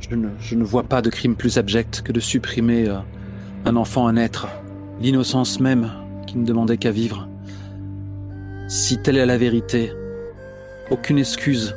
Je 0.01 0.17
ne, 0.17 0.31
je 0.41 0.57
ne, 0.57 0.65
vois 0.65 0.83
pas 0.83 1.03
de 1.03 1.09
crime 1.09 1.37
plus 1.37 1.57
abject 1.57 2.03
que 2.03 2.11
de 2.11 2.19
supprimer 2.19 2.89
euh, 2.89 2.97
un 3.67 3.77
enfant, 3.77 4.09
un 4.09 4.17
être, 4.17 4.49
l'innocence 5.01 5.61
même 5.61 5.93
qui 6.27 6.37
ne 6.37 6.45
demandait 6.45 6.79
qu'à 6.79 6.91
vivre. 6.91 7.29
Si 8.67 8.99
telle 8.99 9.19
est 9.19 9.27
la 9.27 9.39
vérité, 9.39 9.93
aucune 10.91 11.19
excuse 11.19 11.77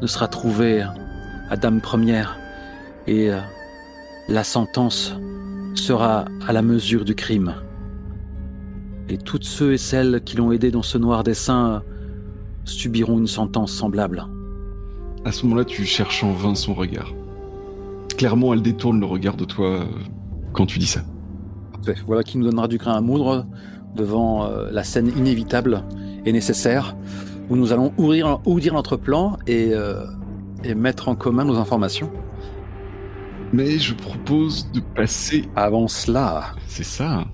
ne 0.00 0.06
sera 0.06 0.28
trouvée 0.28 0.84
à 1.50 1.56
Dame 1.56 1.80
Première, 1.80 2.38
et 3.06 3.30
euh, 3.30 3.40
la 4.28 4.44
sentence 4.44 5.14
sera 5.74 6.24
à 6.46 6.52
la 6.52 6.62
mesure 6.62 7.04
du 7.04 7.14
crime. 7.14 7.54
Et 9.08 9.18
toutes 9.18 9.44
ceux 9.44 9.72
et 9.72 9.78
celles 9.78 10.22
qui 10.24 10.36
l'ont 10.36 10.50
aidé 10.50 10.70
dans 10.70 10.82
ce 10.82 10.98
noir 10.98 11.22
dessein 11.22 11.82
subiront 12.64 13.18
une 13.18 13.28
sentence 13.28 13.72
semblable. 13.72 14.26
À 15.24 15.32
ce 15.32 15.44
moment-là, 15.44 15.64
tu 15.64 15.84
cherches 15.84 16.24
en 16.24 16.32
vain 16.32 16.54
son 16.54 16.74
regard. 16.74 17.12
Clairement, 18.16 18.52
elle 18.54 18.62
détourne 18.62 18.98
le 18.98 19.06
regard 19.06 19.36
de 19.36 19.44
toi 19.44 19.66
euh, 19.66 19.84
quand 20.52 20.66
tu 20.66 20.78
dis 20.78 20.86
ça. 20.86 21.02
Voilà 22.06 22.24
qui 22.24 22.38
nous 22.38 22.44
donnera 22.44 22.66
du 22.66 22.78
grain 22.78 22.94
à 22.94 23.00
moudre 23.00 23.46
devant 23.94 24.46
euh, 24.46 24.70
la 24.72 24.82
scène 24.82 25.12
inévitable 25.16 25.84
et 26.24 26.32
nécessaire 26.32 26.96
où 27.48 27.56
nous 27.56 27.72
allons 27.72 27.92
ouvrir, 27.96 28.40
ouvrir 28.44 28.74
notre 28.74 28.96
plan 28.96 29.36
et 29.46 29.70
et 30.66 30.74
mettre 30.74 31.08
en 31.08 31.14
commun 31.14 31.44
nos 31.44 31.56
informations. 31.56 32.10
Mais 33.52 33.78
je 33.78 33.94
propose 33.94 34.70
de 34.72 34.80
passer... 34.80 35.44
Avant 35.54 35.88
cela... 35.88 36.54
C'est 36.66 36.84
ça. 36.84 37.24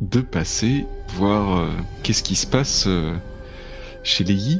De 0.00 0.20
passer, 0.20 0.86
voir 1.16 1.58
euh, 1.58 1.68
qu'est-ce 2.02 2.22
qui 2.22 2.34
se 2.34 2.46
passe 2.46 2.84
euh, 2.86 3.14
chez 4.02 4.24
les. 4.24 4.58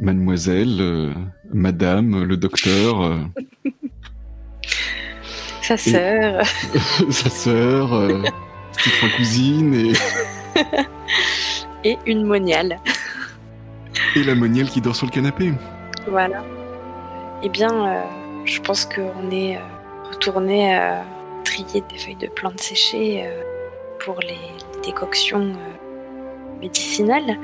Mademoiselle, 0.00 0.80
euh, 0.80 1.12
madame, 1.52 2.24
le 2.24 2.36
docteur... 2.36 3.18
Sa 5.62 5.76
sœur. 5.76 6.44
Sa 7.10 7.28
sœur, 7.28 8.08
ses 8.72 8.90
trois 8.90 9.08
cousines 9.16 9.74
et... 9.74 9.92
et 11.84 11.98
une 12.06 12.24
moniale. 12.24 12.78
Et 14.14 14.22
la 14.22 14.36
moniale 14.36 14.68
qui 14.68 14.80
dort 14.80 14.94
sur 14.94 15.06
le 15.06 15.10
canapé. 15.12 15.52
Voilà. 16.08 16.44
Eh 17.46 17.48
bien, 17.48 17.70
euh, 17.70 18.02
je 18.44 18.60
pense 18.60 18.84
qu'on 18.86 19.30
est 19.30 19.56
euh, 19.56 19.60
retourné 20.10 20.74
à 20.74 21.04
trier 21.44 21.80
des 21.88 21.96
feuilles 21.96 22.16
de 22.16 22.26
plantes 22.26 22.58
séchées 22.58 23.24
euh, 23.24 23.40
pour 24.04 24.18
les, 24.18 24.34
décoctions 24.82 25.52
médicinales. 26.60 27.38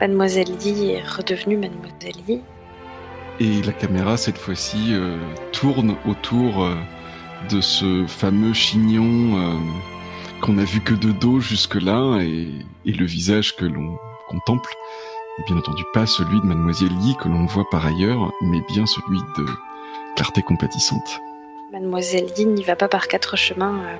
Mademoiselle 0.00 0.48
Lee 0.62 0.92
est 0.92 1.06
redevenue 1.06 1.58
Mademoiselle 1.58 2.22
Lee. 2.26 2.40
Et 3.40 3.60
la 3.62 3.72
caméra, 3.72 4.16
cette 4.16 4.36
fois-ci, 4.36 4.94
tourne 5.52 5.96
autour 6.06 6.68
de 7.48 7.60
ce 7.62 8.04
fameux 8.06 8.52
chignon 8.52 9.58
qu'on 10.42 10.58
a 10.58 10.64
vu 10.64 10.80
que 10.80 10.92
de 10.92 11.12
dos 11.12 11.40
jusque-là 11.40 12.18
et 12.20 12.92
le 12.92 13.06
visage 13.06 13.56
que 13.56 13.64
l'on 13.64 13.96
contemple 14.28 14.74
et 15.38 15.42
bien 15.46 15.56
entendu 15.56 15.84
pas 15.92 16.06
celui 16.06 16.40
de 16.40 16.46
Mademoiselle 16.46 16.92
Yi 17.00 17.16
que 17.16 17.28
l'on 17.28 17.46
voit 17.46 17.66
par 17.70 17.86
ailleurs, 17.86 18.32
mais 18.42 18.60
bien 18.68 18.86
celui 18.86 19.18
de 19.36 19.46
Clarté 20.16 20.42
compatissante. 20.42 21.20
Mademoiselle 21.72 22.26
Yi 22.36 22.46
n'y 22.46 22.64
va 22.64 22.76
pas 22.76 22.88
par 22.88 23.08
quatre 23.08 23.36
chemins. 23.36 23.80
Euh, 23.84 23.96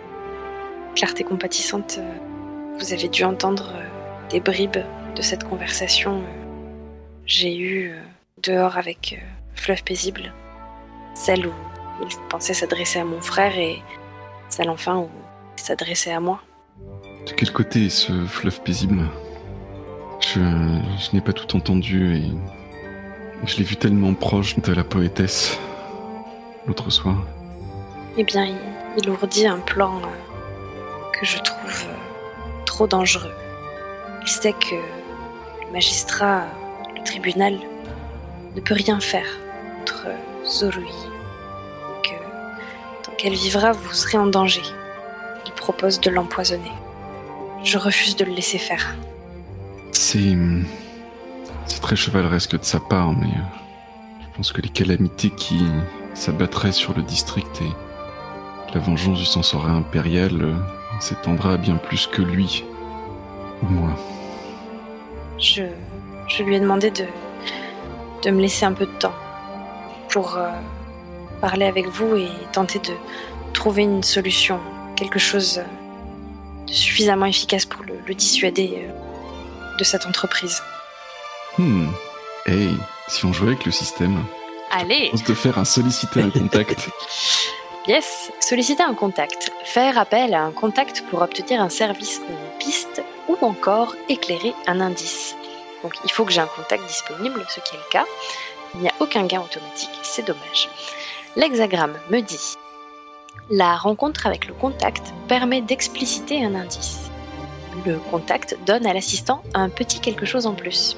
Clarté 0.96 1.22
compatissante, 1.22 1.98
euh, 1.98 2.78
vous 2.78 2.92
avez 2.92 3.08
dû 3.08 3.24
entendre 3.24 3.72
euh, 3.74 4.28
des 4.30 4.40
bribes 4.40 4.78
de 5.14 5.22
cette 5.22 5.44
conversation 5.44 6.22
j'ai 7.28 7.58
eu 7.58 7.92
dehors 8.42 8.78
avec 8.78 9.22
Fleuve 9.54 9.84
paisible, 9.84 10.32
celle 11.14 11.46
où 11.46 11.52
il 12.00 12.08
pensait 12.30 12.54
s'adresser 12.54 13.00
à 13.00 13.04
mon 13.04 13.20
frère 13.20 13.58
et 13.58 13.82
celle 14.48 14.70
enfin 14.70 14.96
où 14.96 15.10
il 15.58 15.62
s'adressait 15.62 16.12
à 16.12 16.20
moi. 16.20 16.40
De 17.26 17.32
quel 17.32 17.52
côté 17.52 17.84
est 17.84 17.90
ce 17.90 18.24
fleuve 18.24 18.62
paisible? 18.62 19.04
Je, 20.20 20.40
n'ai 21.12 21.20
pas 21.20 21.32
tout 21.32 21.56
entendu 21.56 22.16
et 22.16 22.24
je 23.46 23.56
l'ai 23.56 23.64
vu 23.64 23.76
tellement 23.76 24.14
proche 24.14 24.58
de 24.58 24.72
la 24.72 24.84
poétesse 24.84 25.58
l'autre 26.66 26.90
soir. 26.90 27.16
Eh 28.16 28.24
bien, 28.24 28.46
il, 28.96 29.10
ourdit 29.10 29.46
un 29.46 29.58
plan 29.58 29.96
euh, 29.98 31.10
que 31.12 31.24
je 31.24 31.38
trouve 31.38 31.86
euh, 31.88 32.64
trop 32.66 32.86
dangereux. 32.86 33.32
Il 34.22 34.28
sait 34.28 34.52
que 34.52 34.74
le 34.74 35.72
magistrat, 35.72 36.46
le 36.96 37.02
tribunal, 37.04 37.58
ne 38.56 38.60
peut 38.60 38.74
rien 38.74 38.98
faire 39.00 39.26
contre 39.78 40.08
Zorui. 40.44 40.90
Que 42.02 43.04
tant 43.04 43.12
qu'elle 43.12 43.34
vivra, 43.34 43.72
vous 43.72 43.92
serez 43.92 44.18
en 44.18 44.26
danger. 44.26 44.62
Il 45.46 45.52
propose 45.52 46.00
de 46.00 46.10
l'empoisonner. 46.10 46.72
Je 47.62 47.78
refuse 47.78 48.16
de 48.16 48.24
le 48.24 48.32
laisser 48.32 48.58
faire. 48.58 48.96
C'est. 49.98 50.36
C'est 51.66 51.80
très 51.80 51.96
chevaleresque 51.96 52.56
de 52.56 52.64
sa 52.64 52.78
part, 52.78 53.12
mais. 53.12 53.26
euh, 53.26 54.20
Je 54.20 54.36
pense 54.36 54.52
que 54.52 54.62
les 54.62 54.68
calamités 54.68 55.30
qui 55.30 55.58
s'abattraient 56.14 56.70
sur 56.70 56.96
le 56.96 57.02
district 57.02 57.60
et 57.60 58.74
la 58.74 58.80
vengeance 58.80 59.18
du 59.18 59.24
censorat 59.24 59.72
impérial 59.72 60.40
euh, 60.40 60.54
s'étendra 61.00 61.56
bien 61.56 61.74
plus 61.76 62.06
que 62.06 62.22
lui 62.22 62.64
ou 63.64 63.66
moi. 63.66 63.90
Je, 65.36 65.64
lui 66.44 66.54
ai 66.54 66.60
demandé 66.60 66.92
de, 66.92 68.30
me 68.30 68.40
laisser 68.40 68.64
un 68.66 68.74
peu 68.74 68.86
de 68.86 68.98
temps 69.00 69.14
pour 70.10 70.36
euh, 70.36 70.48
parler 71.40 71.66
avec 71.66 71.88
vous 71.88 72.14
et 72.14 72.28
tenter 72.52 72.78
de 72.78 72.92
trouver 73.52 73.82
une 73.82 74.04
solution, 74.04 74.60
quelque 74.94 75.18
chose 75.18 75.58
euh, 75.58 76.66
de 76.68 76.72
suffisamment 76.72 77.26
efficace 77.26 77.66
pour 77.66 77.82
le, 77.84 78.14
dissuader 78.14 78.86
euh, 78.86 79.07
de 79.78 79.84
cette 79.84 80.06
entreprise. 80.06 80.62
Hmm. 81.56 81.88
Hey, 82.46 82.76
si 83.08 83.24
on 83.24 83.32
jouait 83.32 83.48
avec 83.48 83.64
le 83.64 83.72
système, 83.72 84.24
Allez 84.70 85.10
on 85.12 85.16
se 85.16 85.24
de 85.24 85.34
faire 85.34 85.58
un 85.58 85.64
solliciter 85.64 86.20
un 86.20 86.30
contact. 86.30 86.88
Yes, 87.86 88.30
solliciter 88.38 88.82
un 88.82 88.92
contact, 88.92 89.50
faire 89.64 89.96
appel 89.96 90.34
à 90.34 90.42
un 90.42 90.52
contact 90.52 91.04
pour 91.08 91.22
obtenir 91.22 91.62
un 91.62 91.70
service 91.70 92.20
ou 92.20 92.30
une 92.30 92.58
piste, 92.58 93.02
ou 93.28 93.38
encore 93.40 93.96
éclairer 94.10 94.52
un 94.66 94.82
indice. 94.82 95.34
Donc 95.82 95.94
il 96.04 96.12
faut 96.12 96.26
que 96.26 96.32
j'ai 96.32 96.42
un 96.42 96.48
contact 96.48 96.86
disponible, 96.86 97.42
ce 97.48 97.60
qui 97.60 97.76
est 97.76 97.78
le 97.78 97.90
cas. 97.90 98.04
Il 98.74 98.80
n'y 98.80 98.88
a 98.88 98.94
aucun 99.00 99.24
gain 99.24 99.40
automatique, 99.40 99.88
c'est 100.02 100.26
dommage. 100.26 100.68
L'hexagramme 101.34 101.98
me 102.10 102.20
dit 102.20 102.56
La 103.48 103.74
rencontre 103.76 104.26
avec 104.26 104.46
le 104.46 104.52
contact 104.52 105.14
permet 105.26 105.62
d'expliciter 105.62 106.44
un 106.44 106.56
indice. 106.56 107.07
Le 107.86 107.98
contact 108.10 108.56
donne 108.66 108.86
à 108.86 108.92
l'assistant 108.92 109.42
un 109.54 109.68
petit 109.68 110.00
quelque 110.00 110.26
chose 110.26 110.46
en 110.46 110.54
plus. 110.54 110.96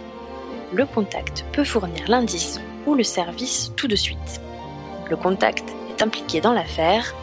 Le 0.73 0.87
contact 0.87 1.45
peut 1.53 1.64
fournir 1.64 2.09
l'indice 2.09 2.61
ou 2.87 2.95
le 2.95 3.03
service 3.03 3.73
tout 3.77 3.88
de 3.88 3.97
suite. 3.97 4.40
Le 5.09 5.16
contact 5.16 5.64
est 5.90 6.03
impliqué 6.03 6.40
dans 6.40 6.53
l'affaire. 6.53 7.14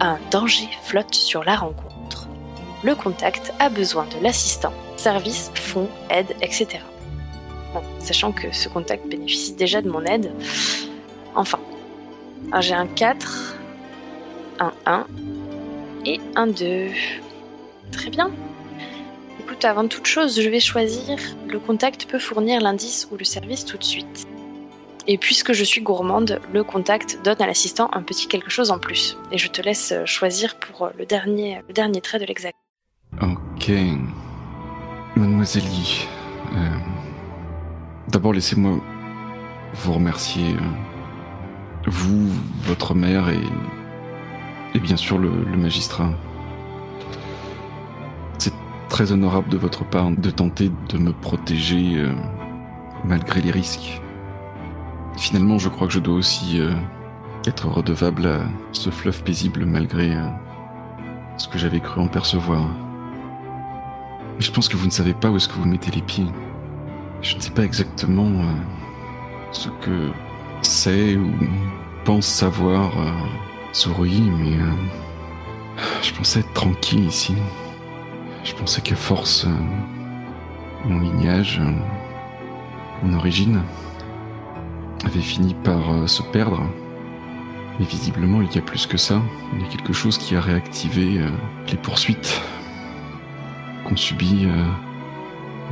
Un 0.00 0.18
danger 0.30 0.68
flotte 0.82 1.14
sur 1.14 1.44
la 1.44 1.56
rencontre. 1.56 2.28
Le 2.82 2.94
contact 2.94 3.52
a 3.58 3.68
besoin 3.68 4.06
de 4.06 4.22
l'assistant, 4.22 4.72
service, 4.96 5.50
fonds, 5.54 5.88
aide, 6.10 6.34
etc. 6.40 6.78
Sachant 7.98 8.32
que 8.32 8.52
ce 8.52 8.68
contact 8.68 9.06
bénéficie 9.06 9.54
déjà 9.54 9.82
de 9.82 9.90
mon 9.90 10.04
aide. 10.04 10.32
Enfin, 11.34 11.58
j'ai 12.60 12.74
un 12.74 12.86
4, 12.86 13.56
un 14.60 14.72
1 14.86 15.06
et 16.06 16.20
un 16.36 16.46
2. 16.46 16.88
Très 17.92 18.10
bien. 18.10 18.30
Écoute, 19.48 19.64
avant 19.64 19.88
toute 19.88 20.04
chose, 20.04 20.38
je 20.38 20.46
vais 20.50 20.60
choisir 20.60 21.16
le 21.48 21.58
contact 21.58 22.04
peut 22.04 22.18
fournir 22.18 22.60
l'indice 22.60 23.08
ou 23.10 23.16
le 23.16 23.24
service 23.24 23.64
tout 23.64 23.78
de 23.78 23.82
suite. 23.82 24.28
Et 25.06 25.16
puisque 25.16 25.54
je 25.54 25.64
suis 25.64 25.80
gourmande, 25.80 26.38
le 26.52 26.62
contact 26.62 27.18
donne 27.24 27.40
à 27.40 27.46
l'assistant 27.46 27.88
un 27.94 28.02
petit 28.02 28.28
quelque 28.28 28.50
chose 28.50 28.70
en 28.70 28.78
plus. 28.78 29.16
Et 29.32 29.38
je 29.38 29.48
te 29.48 29.62
laisse 29.62 29.92
euh, 29.92 30.04
choisir 30.04 30.58
pour 30.60 30.82
euh, 30.82 30.90
le 30.98 31.06
dernier, 31.06 31.62
le 31.66 31.72
dernier 31.72 32.02
trait 32.02 32.18
de 32.18 32.26
l'exact. 32.26 32.58
Ok. 33.22 33.70
Mademoiselle 35.16 35.62
euh, 36.52 36.58
d'abord 38.08 38.34
laissez-moi 38.34 38.78
vous 39.72 39.94
remercier. 39.94 40.56
vous, 41.86 42.28
votre 42.64 42.94
mère 42.94 43.30
et, 43.30 43.40
et 44.74 44.78
bien 44.78 44.98
sûr 44.98 45.16
le 45.16 45.30
magistrat. 45.56 46.10
Très 48.88 49.12
honorable 49.12 49.50
de 49.50 49.58
votre 49.58 49.84
part 49.84 50.10
de 50.10 50.30
tenter 50.30 50.70
de 50.88 50.98
me 50.98 51.12
protéger 51.12 51.98
euh, 51.98 52.12
malgré 53.04 53.42
les 53.42 53.50
risques. 53.50 54.00
Finalement, 55.16 55.58
je 55.58 55.68
crois 55.68 55.86
que 55.86 55.92
je 55.92 55.98
dois 55.98 56.14
aussi 56.14 56.58
euh, 56.60 56.72
être 57.46 57.68
redevable 57.68 58.26
à 58.26 58.40
ce 58.72 58.88
fleuve 58.90 59.22
paisible 59.22 59.66
malgré 59.66 60.14
euh, 60.14 60.26
ce 61.36 61.48
que 61.48 61.58
j'avais 61.58 61.80
cru 61.80 62.00
en 62.00 62.08
percevoir. 62.08 62.66
Mais 64.36 64.40
je 64.40 64.50
pense 64.50 64.68
que 64.68 64.76
vous 64.76 64.86
ne 64.86 64.90
savez 64.90 65.14
pas 65.14 65.30
où 65.30 65.36
est-ce 65.36 65.48
que 65.48 65.54
vous 65.54 65.68
mettez 65.68 65.90
les 65.90 66.02
pieds. 66.02 66.26
Je 67.20 67.36
ne 67.36 67.40
sais 67.40 67.50
pas 67.50 67.64
exactement 67.64 68.30
ce 69.52 69.68
que 69.80 70.10
c'est 70.62 71.16
ou 71.16 71.30
pense 72.04 72.26
savoir 72.26 72.92
Surui, 73.72 74.20
mais 74.20 74.56
je 76.02 76.14
pensais 76.14 76.40
être 76.40 76.52
tranquille 76.52 77.06
ici. 77.06 77.34
Je 78.44 78.54
pensais 78.54 78.80
qu'à 78.80 78.96
force, 78.96 79.44
euh, 79.44 80.84
mon 80.84 81.00
lignage, 81.00 81.60
euh, 81.60 81.70
mon 83.02 83.16
origine, 83.16 83.62
avait 85.04 85.20
fini 85.20 85.54
par 85.54 85.92
euh, 85.92 86.06
se 86.06 86.22
perdre. 86.22 86.62
Mais 87.78 87.86
visiblement, 87.86 88.42
il 88.42 88.52
y 88.52 88.58
a 88.58 88.62
plus 88.62 88.86
que 88.86 88.96
ça. 88.96 89.22
Il 89.54 89.62
y 89.62 89.64
a 89.64 89.68
quelque 89.68 89.92
chose 89.92 90.18
qui 90.18 90.34
a 90.34 90.40
réactivé 90.40 91.20
les 91.70 91.76
poursuites 91.76 92.42
qu'ont 93.84 93.96
subi 93.96 94.46
euh, 94.46 94.64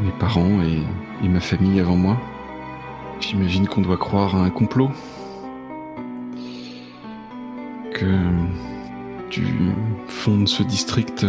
mes 0.03 0.13
parents 0.13 0.61
et, 0.63 1.29
ma 1.29 1.41
famille 1.41 1.81
avant 1.81 1.97
moi. 1.97 2.17
J'imagine 3.21 3.67
qu'on 3.67 3.81
doit 3.81 3.97
croire 3.97 4.37
à 4.37 4.41
un 4.41 4.51
complot. 4.51 4.91
Que 7.93 8.21
du 9.31 9.73
fond 10.07 10.39
de 10.39 10.47
ce 10.47 10.63
district, 10.63 11.27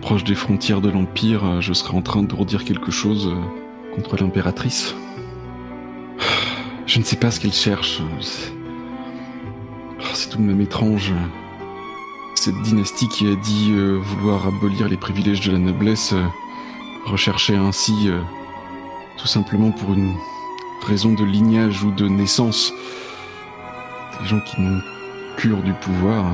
proche 0.00 0.24
des 0.24 0.34
frontières 0.34 0.80
de 0.80 0.90
l'Empire, 0.90 1.44
euh, 1.44 1.60
je 1.60 1.72
serais 1.72 1.96
en 1.96 2.02
train 2.02 2.22
d'ourdir 2.22 2.64
quelque 2.64 2.90
chose 2.90 3.28
euh, 3.28 3.94
contre 3.94 4.16
l'impératrice. 4.16 4.94
Je 6.86 6.98
ne 6.98 7.04
sais 7.04 7.16
pas 7.16 7.30
ce 7.30 7.38
qu'elle 7.38 7.52
cherche. 7.52 8.00
C'est 10.14 10.30
tout 10.30 10.38
de 10.38 10.42
même 10.42 10.60
étrange. 10.62 11.12
Cette 12.34 12.60
dynastie 12.62 13.08
qui 13.08 13.26
a 13.26 13.34
dit 13.34 13.72
euh, 13.72 13.98
vouloir 14.00 14.46
abolir 14.46 14.88
les 14.88 14.96
privilèges 14.96 15.40
de 15.40 15.52
la 15.52 15.58
noblesse 15.58 16.14
recherchait 17.04 17.56
ainsi, 17.56 18.08
tout 19.18 19.26
simplement 19.26 19.70
pour 19.70 19.92
une 19.92 20.14
raison 20.86 21.12
de 21.12 21.24
lignage 21.24 21.82
ou 21.84 21.90
de 21.90 22.08
naissance, 22.08 22.72
des 24.20 24.26
gens 24.26 24.40
qui 24.40 24.60
n'ont 24.62 24.80
cure 25.36 25.62
du 25.62 25.74
pouvoir. 25.74 26.32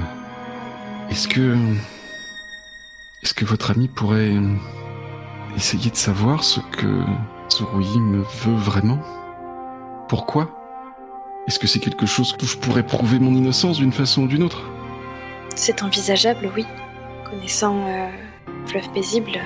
Est-ce 1.11 1.27
que... 1.27 1.57
Est-ce 3.25 3.35
que 3.35 3.45
votre 3.45 3.71
ami 3.71 3.89
pourrait 3.89 4.33
euh, 4.37 4.55
essayer 5.57 5.91
de 5.91 5.97
savoir 5.97 6.45
ce 6.45 6.61
que 6.61 7.03
Tsuruyi 7.49 7.99
me 7.99 8.19
veut 8.23 8.57
vraiment? 8.57 8.99
Pourquoi? 10.09 10.51
Est-ce 11.47 11.59
que 11.59 11.67
c'est 11.67 11.79
quelque 11.79 12.07
chose 12.07 12.37
où 12.41 12.45
je 12.47 12.57
pourrais 12.57 12.85
prouver 12.85 13.19
mon 13.19 13.35
innocence 13.35 13.79
d'une 13.79 13.93
façon 13.93 14.23
ou 14.23 14.27
d'une 14.29 14.43
autre? 14.43 14.63
C'est 15.55 15.83
envisageable, 15.83 16.51
oui. 16.55 16.67
Connaissant 17.29 17.87
euh, 17.87 18.09
Fleuve 18.67 18.91
Paisible, 18.93 19.41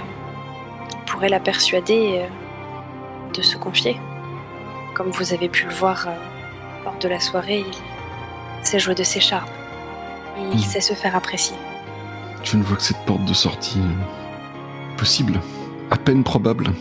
on 0.96 1.06
pourrait 1.10 1.28
la 1.28 1.40
persuader 1.40 2.22
euh, 2.22 3.32
de 3.32 3.42
se 3.42 3.56
confier. 3.56 3.96
Comme 4.94 5.10
vous 5.10 5.32
avez 5.32 5.48
pu 5.48 5.66
le 5.66 5.74
voir 5.74 6.06
euh, 6.08 6.12
lors 6.84 6.98
de 6.98 7.08
la 7.08 7.20
soirée, 7.20 7.64
il 8.60 8.66
sait 8.66 8.78
jouer 8.80 8.94
de 8.94 9.04
ses 9.04 9.20
charmes. 9.20 9.48
Et 10.36 10.42
il 10.52 10.56
Mm. 10.56 10.62
sait 10.62 10.80
se 10.80 10.94
faire 10.94 11.14
apprécier. 11.16 11.56
Je 12.42 12.56
ne 12.56 12.62
vois 12.62 12.76
que 12.76 12.82
cette 12.82 13.04
porte 13.04 13.24
de 13.24 13.34
sortie 13.34 13.80
euh, 13.80 14.96
possible, 14.96 15.40
à 15.90 15.96
peine 15.96 16.24
probable, 16.24 16.72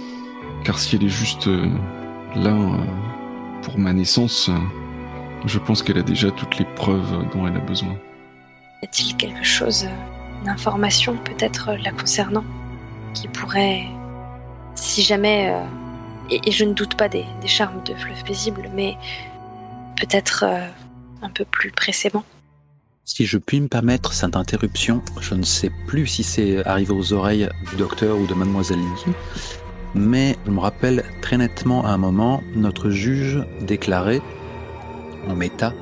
car 0.64 0.80
si 0.80 0.96
elle 0.96 1.04
est 1.04 1.10
juste 1.10 1.48
euh, 1.48 1.70
là 2.36 2.52
euh, 2.52 2.78
pour 3.64 3.78
ma 3.78 3.94
naissance, 3.94 4.50
je 5.46 5.60
pense 5.60 5.84
qu'elle 5.84 5.98
a 5.98 6.04
déjà 6.04 6.32
toutes 6.32 6.58
les 6.58 6.66
preuves 6.66 7.28
dont 7.34 7.48
elle 7.48 7.58
a 7.58 7.60
besoin. 7.60 7.96
Y 8.82 8.86
a-t-il 8.86 9.18
quelque 9.18 9.44
chose, 9.44 9.88
une 10.42 10.50
information 10.50 11.18
peut-être 11.18 11.72
la 11.84 11.92
concernant, 11.92 12.46
qui 13.14 13.28
pourrait, 13.28 13.88
si 14.76 15.02
jamais, 15.02 15.54
et, 16.30 16.52
je 16.52 16.64
ne 16.64 16.74
doute 16.74 16.96
pas 16.96 17.10
des, 17.10 17.26
charmes 17.46 17.82
de 17.84 17.94
Fleuve 17.96 18.24
Paisible, 18.24 18.70
mais 18.74 18.96
peut-être 19.98 20.46
un 21.22 21.30
peu 21.30 21.44
plus 21.44 21.72
précédemment 21.72 22.24
Si 23.10 23.26
je 23.26 23.38
puis 23.38 23.62
me 23.62 23.70
permettre 23.70 24.12
cette 24.12 24.36
interruption, 24.36 25.02
je 25.22 25.34
ne 25.34 25.44
sais 25.44 25.72
plus 25.88 26.08
si 26.08 26.24
c'est 26.24 26.64
arrivé 26.68 26.94
aux 26.94 27.14
oreilles 27.14 27.48
du 27.70 27.78
docteur 27.78 28.20
ou 28.20 28.28
de 28.28 28.34
mademoiselle 28.34 28.80
Yi, 28.80 29.14
mais 29.96 30.36
je 30.46 30.52
me 30.52 30.60
rappelle 30.60 31.06
très 31.22 31.38
nettement 31.38 31.86
à 31.86 31.92
un 31.92 31.98
moment, 31.98 32.44
notre 32.54 32.90
juge 32.90 33.42
déclarait, 33.62 34.20
en 35.26 35.36
méta, 35.38 35.74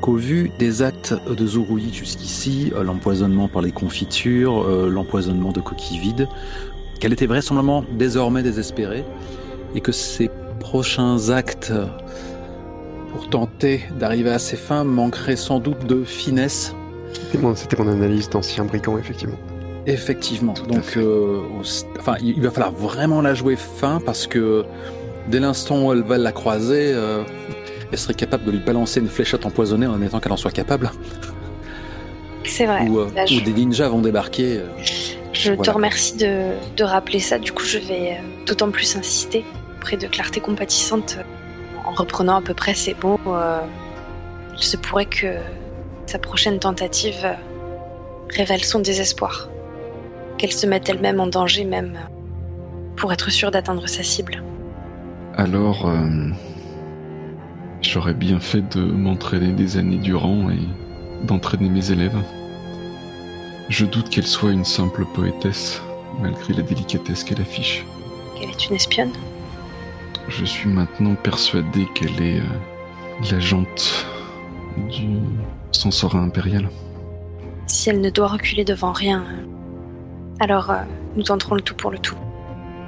qu'au 0.00 0.14
vu 0.14 0.50
des 0.58 0.80
actes 0.80 1.14
de 1.28 1.46
Zuruyi 1.46 1.92
jusqu'ici, 1.92 2.72
euh, 2.74 2.82
l'empoisonnement 2.82 3.48
par 3.48 3.60
les 3.60 3.70
confitures, 3.70 4.62
euh, 4.62 4.88
l'empoisonnement 4.88 5.52
de 5.52 5.60
coquilles 5.60 5.98
vides, 5.98 6.28
qu'elle 6.98 7.12
était 7.12 7.26
vraisemblablement 7.26 7.84
désormais 7.98 8.42
désespérée, 8.42 9.04
et 9.74 9.82
que 9.82 9.92
ses 9.92 10.30
prochains 10.60 11.28
actes 11.28 11.74
pour 13.18 13.28
tenter 13.30 13.80
d'arriver 13.98 14.30
à 14.30 14.38
ses 14.38 14.56
fins 14.56 14.84
manquerait 14.84 15.34
sans 15.34 15.58
doute 15.58 15.84
de 15.86 16.04
finesse 16.04 16.72
C'était 17.56 17.76
mon, 17.82 17.88
analyse 17.88 18.30
d'ancien 18.30 18.64
brigand, 18.64 18.96
effectivement. 18.96 19.38
Effectivement. 19.86 20.52
Tout 20.54 20.66
Donc, 20.66 20.96
euh, 20.96 21.40
au- 21.40 21.98
enfin, 21.98 22.14
il 22.22 22.40
va 22.40 22.52
falloir 22.52 22.70
vraiment 22.72 23.20
la 23.20 23.34
jouer 23.34 23.56
fin 23.56 24.00
parce 24.06 24.28
que 24.28 24.64
dès 25.26 25.40
l'instant 25.40 25.86
où 25.86 25.92
elle 25.92 26.02
va 26.02 26.16
la 26.16 26.30
croiser, 26.30 26.92
euh, 26.92 27.24
elle 27.90 27.98
serait 27.98 28.14
capable 28.14 28.44
de 28.44 28.52
lui 28.52 28.60
balancer 28.60 29.00
une 29.00 29.08
fléchette 29.08 29.44
empoisonnée 29.46 29.88
en 29.88 30.00
étant 30.00 30.20
qu'elle 30.20 30.32
en 30.32 30.36
soit 30.36 30.52
capable. 30.52 30.92
C'est 32.44 32.66
vrai. 32.66 32.86
ou, 32.88 33.00
euh, 33.00 33.08
Là, 33.16 33.26
je- 33.26 33.38
ou 33.38 33.40
des 33.40 33.52
ninjas 33.52 33.88
vont 33.88 34.00
débarquer. 34.00 34.58
euh. 34.58 34.66
Je 35.32 35.52
te 35.54 35.70
remercie 35.70 36.16
de, 36.16 36.50
de 36.76 36.84
rappeler 36.84 37.18
ça. 37.18 37.38
Du 37.40 37.50
coup, 37.50 37.64
je 37.64 37.78
vais 37.78 38.12
euh, 38.12 38.44
d'autant 38.46 38.70
plus 38.70 38.94
insister 38.96 39.44
auprès 39.76 39.96
de 39.96 40.06
Clarté 40.06 40.38
Compatissante 40.40 41.16
euh, 41.18 41.22
en 41.88 41.94
reprenant 41.94 42.36
à 42.36 42.42
peu 42.42 42.54
près 42.54 42.74
ces 42.74 42.94
mots. 43.02 43.18
euh, 43.26 43.60
il 44.56 44.62
se 44.62 44.76
pourrait 44.76 45.06
que 45.06 45.36
sa 46.06 46.18
prochaine 46.18 46.58
tentative 46.58 47.26
révèle 48.28 48.62
son 48.62 48.80
désespoir. 48.80 49.48
Qu'elle 50.36 50.52
se 50.52 50.66
mette 50.66 50.88
elle-même 50.88 51.20
en 51.20 51.26
danger, 51.26 51.64
même 51.64 51.98
pour 52.96 53.12
être 53.12 53.30
sûre 53.30 53.50
d'atteindre 53.50 53.86
sa 53.88 54.02
cible. 54.02 54.42
Alors, 55.36 55.88
euh, 55.88 56.30
j'aurais 57.80 58.14
bien 58.14 58.40
fait 58.40 58.68
de 58.76 58.80
m'entraîner 58.80 59.52
des 59.52 59.78
années 59.78 59.96
durant 59.96 60.50
et 60.50 61.26
d'entraîner 61.26 61.68
mes 61.70 61.90
élèves. 61.90 62.18
Je 63.68 63.86
doute 63.86 64.10
qu'elle 64.10 64.26
soit 64.26 64.50
une 64.50 64.64
simple 64.64 65.04
poétesse, 65.14 65.80
malgré 66.20 66.52
la 66.52 66.62
délicatesse 66.62 67.24
qu'elle 67.24 67.40
affiche. 67.40 67.84
Qu'elle 68.36 68.50
est 68.50 68.68
une 68.68 68.76
espionne 68.76 69.12
Je 70.28 70.44
suis 70.44 70.68
maintenant 70.68 71.14
persuadé 71.14 71.86
qu'elle 71.94 72.22
est 72.22 72.40
euh, 72.40 73.30
l'agente 73.30 74.06
du 74.90 75.18
censorat 75.72 76.18
impérial. 76.20 76.68
Si 77.66 77.90
elle 77.90 78.00
ne 78.00 78.10
doit 78.10 78.28
reculer 78.28 78.64
devant 78.64 78.92
rien, 78.92 79.24
euh, 79.24 79.44
alors 80.40 80.70
euh, 80.70 80.82
nous 81.16 81.24
tenterons 81.24 81.54
le 81.54 81.62
tout 81.62 81.74
pour 81.74 81.90
le 81.90 81.98
tout. 81.98 82.16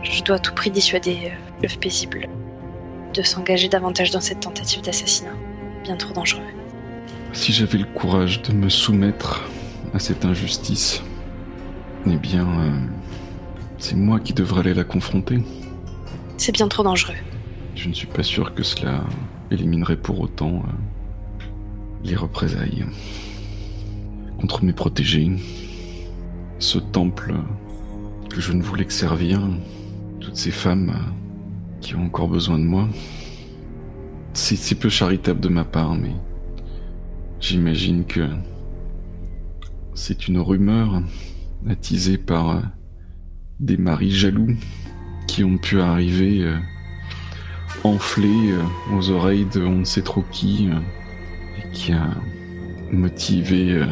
Je 0.03 0.23
dois 0.23 0.37
à 0.37 0.39
tout 0.39 0.55
prix 0.55 0.71
dissuader 0.71 1.19
euh, 1.25 1.29
l'œuf 1.63 1.79
paisible 1.79 2.29
de 3.15 3.23
s'engager 3.23 3.69
davantage 3.69 4.11
dans 4.11 4.21
cette 4.21 4.41
tentative 4.41 4.83
d'assassinat. 4.83 5.35
Bien 5.83 5.97
trop 5.97 6.13
dangereux. 6.13 6.43
Si 7.33 7.53
j'avais 7.53 7.79
le 7.79 7.85
courage 7.85 8.43
de 8.43 8.53
me 8.53 8.69
soumettre 8.69 9.43
à 9.95 9.99
cette 9.99 10.25
injustice, 10.25 11.03
eh 12.07 12.17
bien, 12.17 12.47
euh, 12.47 12.71
c'est 13.79 13.97
moi 13.97 14.21
qui 14.21 14.33
devrais 14.33 14.61
aller 14.61 14.75
la 14.75 14.85
confronter. 14.85 15.43
C'est 16.37 16.53
bien 16.53 16.69
trop 16.69 16.83
dangereux. 16.83 17.15
Je 17.75 17.89
ne 17.89 17.95
suis 17.95 18.07
pas 18.07 18.23
sûr 18.23 18.55
que 18.55 18.63
cela 18.63 19.05
éliminerait 19.51 19.97
pour 19.97 20.21
autant 20.21 20.57
euh, 20.57 21.45
les 22.05 22.17
représailles 22.17 22.85
contre 24.39 24.65
mes 24.65 24.73
protégés. 24.73 25.31
Ce 26.59 26.79
temple 26.79 27.35
que 28.29 28.41
je 28.41 28.53
ne 28.53 28.63
voulais 28.63 28.85
que 28.85 28.93
servir, 28.93 29.41
toutes 30.21 30.37
ces 30.37 30.51
femmes 30.51 30.95
qui 31.81 31.95
ont 31.95 32.05
encore 32.05 32.29
besoin 32.29 32.59
de 32.59 32.65
moi. 32.65 32.89
C'est 34.35 34.57
c'est 34.57 34.75
peu 34.75 34.89
charitable 34.89 35.41
de 35.41 35.49
ma 35.49 35.65
part, 35.65 35.95
mais 35.95 36.15
j'imagine 37.41 38.05
que 38.05 38.29
c'est 39.95 40.29
une 40.29 40.39
rumeur 40.39 41.03
attisée 41.69 42.19
par 42.19 42.51
euh, 42.51 42.61
des 43.59 43.77
maris 43.77 44.13
jaloux 44.13 44.55
qui 45.27 45.45
ont 45.45 45.59
pu 45.59 45.81
arriver 45.81 46.43
euh, 46.43 46.59
enflés 47.85 48.53
euh, 48.53 48.63
aux 48.97 49.11
oreilles 49.11 49.47
de 49.47 49.63
on 49.63 49.79
ne 49.79 49.85
sait 49.85 50.03
trop 50.03 50.23
qui 50.31 50.69
euh, 50.71 50.79
et 51.59 51.71
qui 51.73 51.93
a 51.93 52.07
motivé 52.91 53.73
euh, 53.73 53.87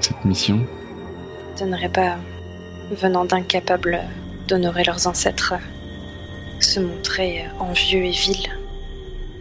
cette 0.00 0.24
mission. 0.24 0.64
Je 1.58 1.64
n'aurais 1.64 1.90
pas, 1.90 2.16
venant 2.90 3.24
d'incapables 3.24 4.00
d'honorer 4.48 4.84
leurs 4.84 5.06
ancêtres, 5.06 5.54
se 6.60 6.80
montrer 6.80 7.44
envieux 7.60 8.04
et 8.04 8.10
vils, 8.10 8.48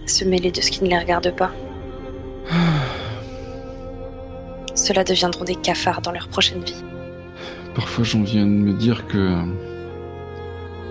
se 0.06 0.24
mêler 0.24 0.52
de 0.52 0.62
ce 0.62 0.70
qui 0.70 0.84
ne 0.84 0.90
les 0.90 0.98
regarde 0.98 1.36
pas. 1.36 1.52
Ceux-là 4.76 5.04
deviendront 5.04 5.46
des 5.46 5.56
cafards 5.56 6.02
dans 6.02 6.12
leur 6.12 6.28
prochaine 6.28 6.64
vie. 6.64 6.84
Parfois 7.74 8.04
j'en 8.04 8.22
viens 8.22 8.46
de 8.46 8.52
me 8.52 8.74
dire 8.74 9.08
que 9.08 9.36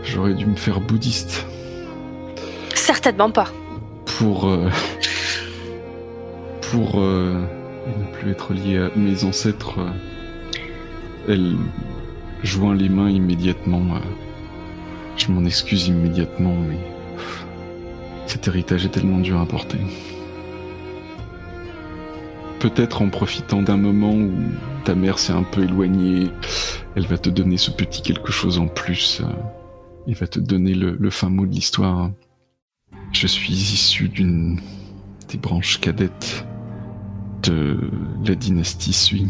j'aurais 0.03 0.35
dû 0.35 0.47
me 0.47 0.57
faire 0.57 0.81
bouddhiste 0.81 1.47
Certainement 2.75 3.31
pas. 3.31 3.49
pour 4.19 4.49
euh, 4.49 4.69
euh, 6.75 7.35
ne 7.87 8.13
plus 8.17 8.31
être 8.31 8.53
lié 8.55 8.79
à 8.79 8.91
mes 8.97 9.25
ancêtres. 9.25 9.79
euh, 9.79 9.91
elle 11.29 11.57
joint 12.43 12.75
les 12.75 12.89
mains 12.89 13.11
immédiatement. 13.11 13.83
je 15.17 15.31
m'en 15.31 15.45
excuse 15.45 15.87
immédiatement, 15.89 16.55
mais 16.69 16.79
cet 18.27 18.49
héritage 18.49 18.85
est 18.87 18.89
tellement 18.89 19.19
dur 19.21 19.41
à 19.41 19.47
porter. 19.47 19.79
Peut-être 22.59 23.03
en 23.03 23.09
profitant 23.09 23.63
d'un 23.63 23.77
moment 23.77 24.13
où 24.15 24.31
ta 24.85 24.95
mère 24.95 25.19
s'est 25.19 25.33
un 25.33 25.43
peu 25.45 25.63
éloignée, 25.63 26.31
elle 26.97 27.07
va 27.07 27.19
te 27.19 27.31
donner 27.31 27.57
ce 27.57 27.71
petit 27.71 28.03
quelque 28.03 28.33
chose 28.33 28.59
en 28.59 28.67
plus. 28.69 29.23
il 30.07 30.15
va 30.15 30.27
te 30.27 30.41
donner 30.41 30.75
le, 30.75 30.97
le 30.99 31.11
fin 31.11 31.29
mot 31.29 31.47
de 31.47 31.53
l'histoire. 31.53 32.11
Je 33.13 33.27
suis 33.27 33.53
issu 33.53 34.09
d'une 34.09 34.59
des 35.29 35.39
branches 35.39 35.81
cadettes 35.81 36.47
de 37.43 37.79
la 38.25 38.35
dynastie 38.35 38.93
Sui 38.93 39.29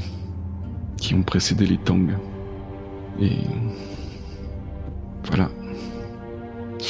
qui 0.97 1.15
ont 1.15 1.23
précédé 1.23 1.67
les 1.67 1.79
Tang. 1.79 2.09
Et 3.21 3.39
voilà. 5.25 5.51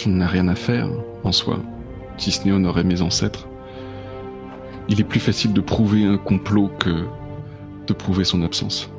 N'en 0.07 0.20
ai 0.20 0.26
rien 0.26 0.49
à 0.49 0.55
faire 0.55 0.88
en 1.24 1.32
soi, 1.32 1.61
si 2.18 2.30
ce 2.30 2.45
n'est 2.45 2.53
honorer 2.53 2.84
mes 2.84 3.03
ancêtres. 3.03 3.49
Il 4.88 5.01
est 5.01 5.05
plus 5.05 5.20
facile 5.20 5.53
de 5.53 5.61
prouver 5.61 6.05
un 6.05 6.18
complot 6.18 6.70
que 6.78 7.07
de 7.86 7.93
prouver 7.93 8.24
son 8.24 8.43
absence. 8.43 8.90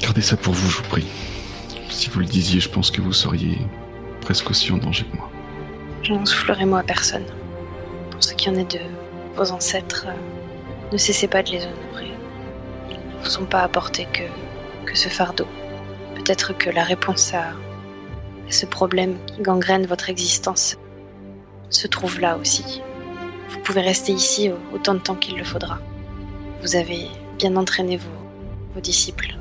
Gardez 0.00 0.20
ça 0.20 0.36
pour 0.36 0.54
vous, 0.54 0.70
je 0.70 0.76
vous 0.78 0.88
prie. 0.88 1.06
Si 1.90 2.08
vous 2.10 2.20
le 2.20 2.26
disiez, 2.26 2.60
je 2.60 2.68
pense 2.68 2.90
que 2.90 3.00
vous 3.00 3.12
seriez 3.12 3.58
presque 4.20 4.50
aussi 4.50 4.72
en 4.72 4.78
danger 4.78 5.04
que 5.10 5.16
moi. 5.16 5.30
Je 6.04 6.12
n'en 6.12 6.26
soufflerai 6.26 6.66
moi 6.66 6.80
à 6.80 6.82
personne. 6.82 7.24
Pour 8.10 8.22
ce 8.22 8.34
qui 8.34 8.48
en 8.50 8.54
est 8.56 8.70
de 8.70 8.80
vos 9.34 9.50
ancêtres, 9.52 10.06
euh, 10.08 10.92
ne 10.92 10.98
cessez 10.98 11.26
pas 11.28 11.42
de 11.42 11.50
les 11.50 11.64
honorer. 11.64 12.12
Ils 12.90 12.96
ne 13.18 13.24
vous 13.24 13.38
ont 13.38 13.46
pas 13.46 13.62
apporté 13.62 14.06
que, 14.12 14.22
que 14.86 14.94
ce 14.96 15.08
fardeau. 15.08 15.46
Peut-être 16.14 16.52
que 16.56 16.68
la 16.70 16.84
réponse 16.84 17.32
à, 17.34 17.44
ce 18.50 18.66
problème 18.66 19.16
qui 19.26 19.40
gangrène 19.40 19.86
votre 19.86 20.10
existence 20.10 20.76
se 21.70 21.86
trouve 21.86 22.20
là 22.20 22.36
aussi. 22.36 22.82
Vous 23.48 23.58
pouvez 23.60 23.80
rester 23.80 24.12
ici 24.12 24.50
au- 24.50 24.76
autant 24.76 24.92
de 24.92 24.98
temps 24.98 25.14
qu'il 25.14 25.38
le 25.38 25.44
faudra. 25.44 25.78
Vous 26.60 26.76
avez 26.76 27.06
bien 27.38 27.56
entraîné 27.56 27.96
vos, 27.96 28.10
vos 28.74 28.80
disciples. 28.80 29.34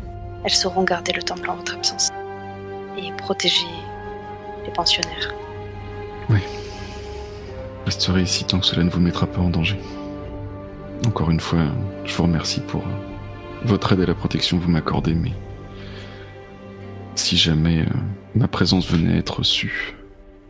Elles 0.45 0.51
sauront 0.53 0.83
garder 0.83 1.11
le 1.11 1.21
temple 1.21 1.49
en 1.49 1.55
votre 1.57 1.75
absence 1.75 2.09
et 2.97 3.11
protéger 3.17 3.67
les 4.65 4.71
pensionnaires. 4.71 5.33
Je 7.93 7.97
resterai 7.99 8.23
ici 8.23 8.43
tant 8.43 8.59
que 8.59 8.65
cela 8.65 8.83
ne 8.83 8.89
vous 8.89 8.99
mettra 8.99 9.27
pas 9.27 9.39
en 9.39 9.51
danger. 9.51 9.77
Encore 11.05 11.29
une 11.29 11.39
fois, 11.39 11.59
je 12.05 12.15
vous 12.15 12.23
remercie 12.23 12.59
pour 12.59 12.81
euh, 12.81 13.65
votre 13.65 13.93
aide 13.93 13.99
et 13.99 14.07
la 14.07 14.15
protection 14.15 14.57
que 14.57 14.63
vous 14.63 14.71
m'accordez, 14.71 15.13
mais 15.13 15.31
si 17.13 17.37
jamais 17.37 17.81
euh, 17.81 17.85
ma 18.33 18.47
présence 18.47 18.89
venait 18.89 19.13
à 19.13 19.17
être 19.17 19.43
sue, 19.43 19.93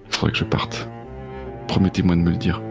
il 0.07 0.15
faudrait 0.15 0.31
que 0.31 0.37
je 0.37 0.45
parte. 0.45 0.87
Promettez-moi 1.67 2.15
de 2.15 2.21
me 2.21 2.29
le 2.29 2.37
dire. 2.37 2.61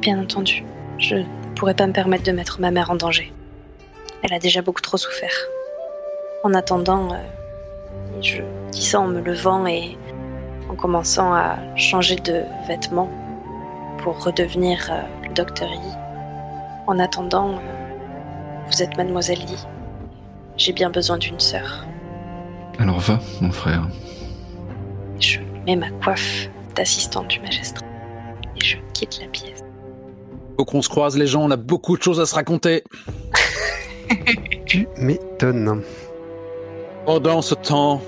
Bien 0.00 0.20
entendu, 0.20 0.64
je 0.98 1.14
ne 1.14 1.54
pourrais 1.54 1.74
pas 1.74 1.86
me 1.86 1.92
permettre 1.92 2.24
de 2.24 2.32
mettre 2.32 2.60
ma 2.60 2.72
mère 2.72 2.90
en 2.90 2.96
danger. 2.96 3.32
Elle 4.24 4.32
a 4.32 4.40
déjà 4.40 4.60
beaucoup 4.60 4.82
trop 4.82 4.96
souffert. 4.96 5.46
En 6.42 6.52
attendant, 6.52 7.12
euh, 7.12 7.18
je 8.20 8.42
dis 8.72 8.82
ça 8.84 8.98
en 8.98 9.06
me 9.06 9.20
levant 9.20 9.68
et 9.68 9.96
en 10.68 10.74
commençant 10.74 11.32
à 11.32 11.58
changer 11.76 12.16
de 12.16 12.42
vêtements 12.66 13.08
pour 14.04 14.22
redevenir 14.22 14.86
euh, 14.90 15.00
le 15.26 15.32
docteur 15.32 15.70
Yi. 15.70 15.92
En 16.86 16.98
attendant, 16.98 17.52
euh, 17.52 18.66
vous 18.66 18.82
êtes 18.82 18.94
mademoiselle 18.98 19.38
Yi. 19.38 19.56
J'ai 20.58 20.74
bien 20.74 20.90
besoin 20.90 21.16
d'une 21.16 21.40
sœur. 21.40 21.86
Alors 22.78 23.00
va, 23.00 23.18
mon 23.40 23.50
frère. 23.50 23.88
Je 25.18 25.38
mets 25.64 25.76
ma 25.76 25.90
coiffe 25.90 26.48
d'assistante 26.76 27.28
du 27.28 27.40
magistrat 27.40 27.86
et 28.56 28.64
je 28.64 28.76
quitte 28.92 29.20
la 29.22 29.28
pièce. 29.28 29.62
Faut 30.58 30.66
qu'on 30.66 30.82
se 30.82 30.90
croise 30.90 31.16
les 31.16 31.26
gens, 31.26 31.42
on 31.42 31.50
a 31.50 31.56
beaucoup 31.56 31.96
de 31.96 32.02
choses 32.02 32.20
à 32.20 32.26
se 32.26 32.34
raconter. 32.34 32.84
Tu 34.66 34.86
m'étonnes. 34.98 35.82
Pendant 37.06 37.40
ce 37.40 37.54
temps, 37.54 38.02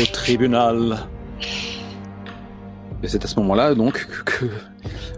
au 0.00 0.06
tribunal. 0.12 0.98
Et 3.02 3.08
c'est 3.08 3.24
à 3.24 3.28
ce 3.28 3.36
moment-là, 3.40 3.74
donc, 3.74 4.06
que 4.24 4.46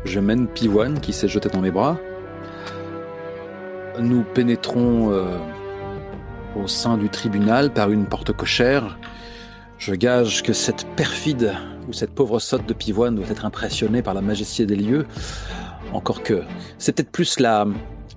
je 0.05 0.21
mène 0.21 0.47
Pivoine 0.47 1.01
qui 1.01 1.13
s'est 1.13 1.29
jeté 1.29 1.49
dans 1.49 1.61
mes 1.61 1.71
bras. 1.71 1.99
Nous 3.99 4.23
pénétrons 4.23 5.13
euh, 5.13 5.37
au 6.57 6.67
sein 6.67 6.97
du 6.97 7.09
tribunal 7.09 7.73
par 7.73 7.91
une 7.91 8.07
porte 8.07 8.33
cochère. 8.33 8.99
Je 9.79 9.95
gage 9.95 10.43
que 10.43 10.53
cette 10.53 10.87
perfide 10.97 11.55
ou 11.89 11.93
cette 11.93 12.11
pauvre 12.11 12.39
sotte 12.39 12.67
de 12.67 12.75
pivoine 12.75 13.15
doit 13.15 13.29
être 13.31 13.45
impressionnée 13.45 14.03
par 14.03 14.15
la 14.15 14.21
majesté 14.21 14.67
des 14.67 14.77
lieux. 14.77 15.07
Encore 15.93 16.23
que 16.23 16.43
c'est 16.79 16.93
peut-être 16.93 17.11
plus 17.11 17.41
la, 17.41 17.67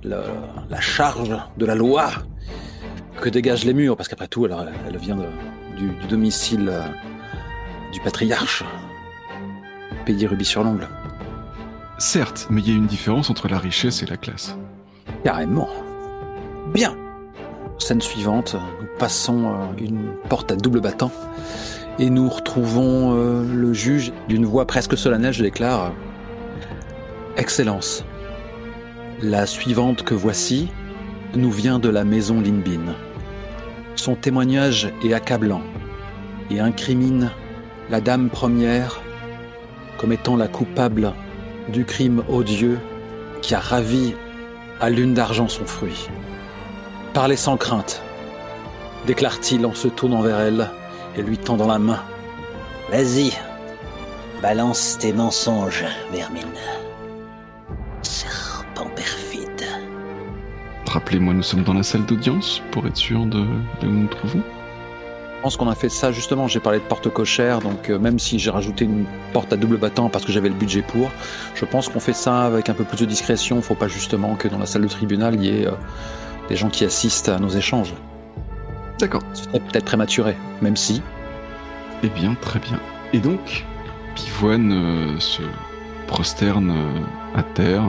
la, 0.04 0.82
charge 0.82 1.36
de 1.58 1.66
la 1.66 1.76
loi 1.76 2.10
que 3.22 3.30
dégagent 3.30 3.66
les 3.66 3.74
murs, 3.74 3.96
parce 3.96 4.10
qu'après 4.10 4.28
tout, 4.28 4.46
elle, 4.46 4.56
elle 4.88 4.98
vient 4.98 5.18
du, 5.78 5.90
domicile 6.08 6.70
euh, 6.70 6.82
du 7.92 8.00
patriarche, 8.02 8.64
pays 10.06 10.28
rubis 10.28 10.46
sur 10.46 10.64
l'ongle. 10.64 10.88
Certes, 11.98 12.48
mais 12.50 12.62
il 12.62 12.70
y 12.70 12.72
a 12.72 12.76
une 12.76 12.88
différence 12.88 13.30
entre 13.30 13.48
la 13.48 13.60
richesse 13.60 14.04
et 14.04 14.06
la 14.06 14.18
classe. 14.18 14.58
Carrément. 15.24 15.70
Bien. 16.74 16.96
Scène 17.78 18.02
suivante, 18.02 18.56
nous 18.82 18.88
passons 18.98 19.48
euh, 19.48 19.56
une 19.78 20.14
porte 20.30 20.52
à 20.52 20.56
double 20.56 20.82
battant 20.82 21.12
et 22.00 22.10
nous 22.10 22.30
retrouvons 22.30 23.16
euh, 23.16 23.44
le 23.44 23.74
juge 23.74 24.12
d'une 24.28 24.46
voix 24.46 24.66
presque 24.66 24.98
solennelle, 24.98 25.34
je 25.34 25.44
déclare 25.44 25.92
Excellence. 27.38 28.06
La 29.22 29.46
suivante 29.46 30.04
que 30.04 30.14
voici 30.14 30.70
nous 31.36 31.52
vient 31.52 31.80
de 31.80 31.90
la 31.90 32.04
maison 32.04 32.42
Linbin. 32.42 32.94
Son 33.96 34.16
témoignage 34.16 34.92
est 35.04 35.14
accablant 35.14 35.62
et 36.50 36.60
incrimine 36.60 37.32
la 37.90 38.02
dame 38.02 38.30
première 38.30 39.02
comme 39.98 40.12
étant 40.12 40.36
la 40.36 40.48
coupable 40.48 41.14
du 41.70 41.86
crime 41.86 42.24
odieux 42.30 42.80
qui 43.42 43.56
a 43.56 43.60
ravi 43.60 44.16
à 44.80 44.90
lune 44.90 45.14
d'argent 45.14 45.48
son 45.48 45.66
fruit. 45.66 46.10
Parlez 47.14 47.36
sans 47.36 47.58
crainte, 47.58 48.02
déclare-t-il 49.06 49.66
en 49.66 49.74
se 49.74 49.88
tournant 49.88 50.22
vers 50.22 50.40
elle 50.40 50.70
et 51.16 51.22
lui 51.22 51.38
tendant 51.38 51.68
la 51.68 51.80
main. 51.80 52.02
Vas-y, 52.90 53.34
balance 54.42 54.98
tes 55.00 55.14
mensonges, 55.14 55.86
Vermine. 56.12 56.44
Serpent 58.02 58.90
perfide. 58.96 59.66
Rappelez-moi, 60.88 61.34
nous 61.34 61.44
sommes 61.44 61.64
dans 61.64 61.74
la 61.74 61.84
salle 61.84 62.06
d'audience 62.06 62.62
pour 62.72 62.86
être 62.88 62.98
sûr 62.98 63.26
de 63.26 63.40
où 63.40 63.86
nous 63.86 64.02
nous 64.02 64.08
trouvons. 64.08 64.44
Je 65.44 65.46
pense 65.50 65.58
qu'on 65.58 65.68
a 65.68 65.76
fait 65.76 65.90
ça 65.90 66.14
justement. 66.14 66.48
J'ai 66.48 66.62
parlé 66.62 66.80
de 66.80 66.86
porte 66.86 67.10
cochère, 67.10 67.60
donc 67.60 67.90
euh, 67.90 68.00
même 68.00 68.18
si 68.18 68.40
j'ai 68.40 68.50
rajouté 68.50 68.86
une 68.86 69.04
porte 69.34 69.52
à 69.52 69.58
double 69.58 69.76
battant 69.76 70.08
parce 70.08 70.24
que 70.24 70.32
j'avais 70.32 70.48
le 70.48 70.56
budget 70.56 70.82
pour, 70.82 71.12
je 71.54 71.66
pense 71.66 71.90
qu'on 71.90 72.00
fait 72.00 72.14
ça 72.14 72.46
avec 72.46 72.70
un 72.70 72.74
peu 72.74 72.86
plus 72.86 72.98
de 73.02 73.04
discrétion. 73.04 73.62
Faut 73.62 73.76
pas 73.76 73.90
justement 73.90 74.36
que 74.36 74.48
dans 74.48 74.58
la 74.58 74.66
salle 74.66 74.84
de 74.84 74.88
tribunal 74.88 75.36
il 75.36 75.44
y 75.44 75.50
ait 75.50 75.68
euh, 75.68 75.72
des 76.48 76.56
gens 76.56 76.70
qui 76.70 76.86
assistent 76.86 77.28
à 77.28 77.40
nos 77.40 77.50
échanges. 77.50 77.94
D'accord. 79.00 79.22
Ce 79.34 79.44
serait 79.44 79.60
peut-être 79.60 79.84
prématuré, 79.84 80.38
même 80.62 80.78
si. 80.78 81.02
Eh 82.04 82.08
bien, 82.08 82.38
très 82.40 82.60
bien. 82.60 82.80
Et 83.12 83.20
donc, 83.20 83.66
Pivoine 84.16 84.72
euh, 84.72 85.20
se 85.20 85.42
prosterne 86.08 86.72
euh, 86.72 87.38
à 87.38 87.44
terre, 87.44 87.84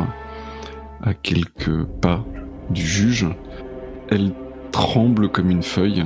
à 1.05 1.15
quelques 1.15 1.85
pas 2.01 2.25
du 2.71 2.85
juge. 2.85 3.29
Elle 4.11 4.33
tremble 4.73 5.29
comme 5.29 5.51
une 5.51 5.63
feuille 5.63 6.03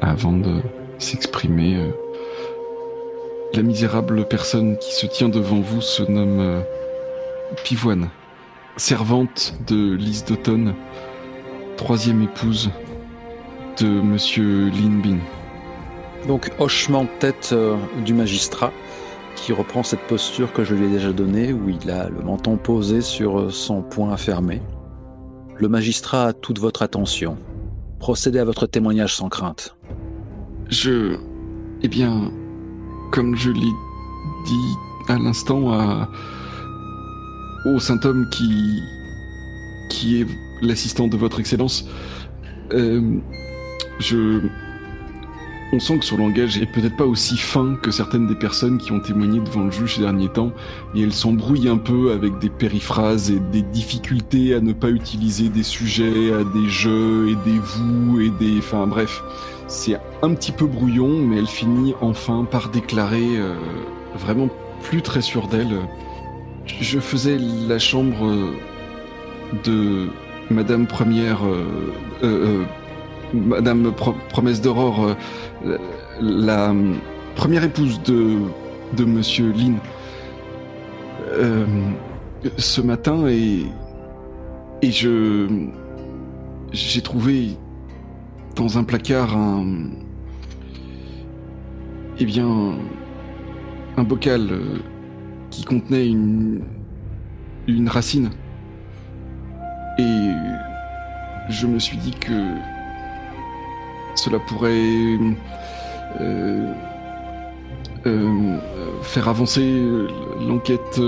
avant 0.00 0.32
de 0.32 0.62
s'exprimer. 0.98 1.76
Euh. 1.76 1.90
La 3.54 3.62
misérable 3.62 4.26
personne 4.26 4.76
qui 4.78 4.94
se 4.94 5.06
tient 5.06 5.28
devant 5.28 5.60
vous 5.60 5.80
se 5.80 6.02
nomme 6.02 6.40
euh, 6.40 6.60
Pivoine, 7.64 8.10
servante 8.76 9.54
de 9.66 9.94
Lise 9.94 10.24
d'Automne, 10.24 10.74
troisième 11.76 12.22
épouse 12.22 12.70
de 13.80 13.86
Monsieur 13.86 14.70
Linbin. 14.70 15.18
Donc, 16.26 16.50
hochement 16.58 17.04
de 17.04 17.08
tête 17.20 17.50
euh, 17.52 17.76
du 18.04 18.14
magistrat 18.14 18.72
qui 19.36 19.52
reprend 19.52 19.82
cette 19.82 20.00
posture 20.00 20.52
que 20.52 20.64
je 20.64 20.74
lui 20.74 20.86
ai 20.86 20.90
déjà 20.90 21.12
donnée, 21.12 21.52
où 21.52 21.68
il 21.68 21.90
a 21.90 22.08
le 22.08 22.22
menton 22.22 22.56
posé 22.56 23.00
sur 23.00 23.52
son 23.52 23.82
poing 23.82 24.16
fermé. 24.16 24.60
Le 25.56 25.68
magistrat 25.68 26.28
a 26.28 26.32
toute 26.32 26.58
votre 26.58 26.82
attention. 26.82 27.36
Procédez 27.98 28.38
à 28.38 28.44
votre 28.44 28.66
témoignage 28.66 29.14
sans 29.14 29.28
crainte. 29.28 29.76
Je. 30.68 31.16
Eh 31.82 31.88
bien, 31.88 32.30
comme 33.12 33.36
je 33.36 33.50
l'ai 33.50 33.72
dit 34.46 34.74
à 35.08 35.18
l'instant 35.18 35.72
à... 35.72 36.08
au 37.66 37.78
saint 37.78 38.00
homme 38.04 38.28
qui. 38.30 38.82
qui 39.90 40.20
est 40.20 40.26
l'assistant 40.62 41.06
de 41.06 41.16
votre 41.16 41.40
excellence, 41.40 41.86
euh, 42.72 43.18
je. 44.00 44.40
On 45.72 45.80
sent 45.80 45.98
que 45.98 46.04
son 46.04 46.18
langage 46.18 46.58
est 46.58 46.66
peut-être 46.66 46.96
pas 46.96 47.04
aussi 47.04 47.36
fin 47.36 47.74
que 47.82 47.90
certaines 47.90 48.28
des 48.28 48.36
personnes 48.36 48.78
qui 48.78 48.92
ont 48.92 49.00
témoigné 49.00 49.40
devant 49.40 49.64
le 49.64 49.72
juge 49.72 49.96
ces 49.96 50.02
derniers 50.02 50.28
temps, 50.28 50.52
et 50.94 51.02
elle 51.02 51.12
s'embrouille 51.12 51.68
un 51.68 51.76
peu 51.76 52.12
avec 52.12 52.38
des 52.38 52.50
périphrases 52.50 53.32
et 53.32 53.40
des 53.40 53.62
difficultés 53.62 54.54
à 54.54 54.60
ne 54.60 54.72
pas 54.72 54.90
utiliser 54.90 55.48
des 55.48 55.64
sujets, 55.64 56.32
à 56.32 56.44
des 56.44 56.68
jeux 56.68 57.30
et 57.30 57.34
des 57.50 57.58
vous 57.58 58.20
et 58.20 58.30
des... 58.38 58.58
Enfin 58.58 58.86
bref, 58.86 59.20
c'est 59.66 59.96
un 60.22 60.34
petit 60.34 60.52
peu 60.52 60.66
brouillon, 60.66 61.08
mais 61.08 61.38
elle 61.38 61.46
finit 61.46 61.94
enfin 62.00 62.46
par 62.50 62.68
déclarer, 62.70 63.36
euh, 63.36 63.54
vraiment 64.14 64.48
plus 64.82 65.02
très 65.02 65.20
sûre 65.22 65.48
d'elle, 65.48 65.76
je 66.66 66.98
faisais 66.98 67.38
la 67.68 67.78
chambre 67.78 68.52
de 69.64 70.08
Madame 70.50 70.86
Première... 70.86 71.44
euh, 71.46 71.92
euh, 72.22 72.64
Madame 73.34 73.90
Pro- 73.92 74.14
Promesse 74.28 74.60
d'Aurore, 74.62 75.14
euh, 75.66 75.78
la, 76.20 76.72
première 77.34 77.64
épouse 77.64 78.00
de, 78.04 78.36
de 78.96 79.04
Monsieur 79.04 79.52
euh, 81.32 81.66
ce 82.56 82.80
matin 82.80 83.26
et, 83.26 83.66
et 84.80 84.90
je 84.92 85.48
j'ai 86.72 87.00
trouvé 87.02 87.50
dans 88.56 88.78
un 88.78 88.84
placard 88.84 89.36
un 89.36 89.90
eh 92.18 92.24
bien 92.24 92.74
un 93.96 94.02
bocal 94.02 94.48
euh, 94.50 94.78
qui 95.50 95.64
contenait 95.64 96.08
une 96.08 96.62
racine. 97.88 98.30
Et 99.98 100.30
je 101.48 101.66
me 101.66 101.78
suis 101.78 101.96
dit 101.98 102.12
que 102.12 102.54
cela 104.14 104.38
pourrait 104.38 105.18
euh, 106.20 106.72
euh, 108.06 108.58
faire 109.02 109.28
avancer 109.28 109.82
l'enquête 110.40 111.00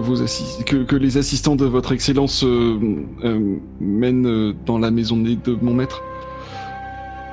que, 0.00 0.96
les 0.96 1.18
assistants 1.18 1.56
de 1.56 1.66
votre 1.66 1.92
excellence 1.92 2.44
euh, 2.44 2.78
euh, 3.24 3.56
mènent 3.80 4.54
dans 4.64 4.78
la 4.78 4.90
maison 4.90 5.16
de 5.16 5.58
mon 5.60 5.74
maître? 5.74 6.02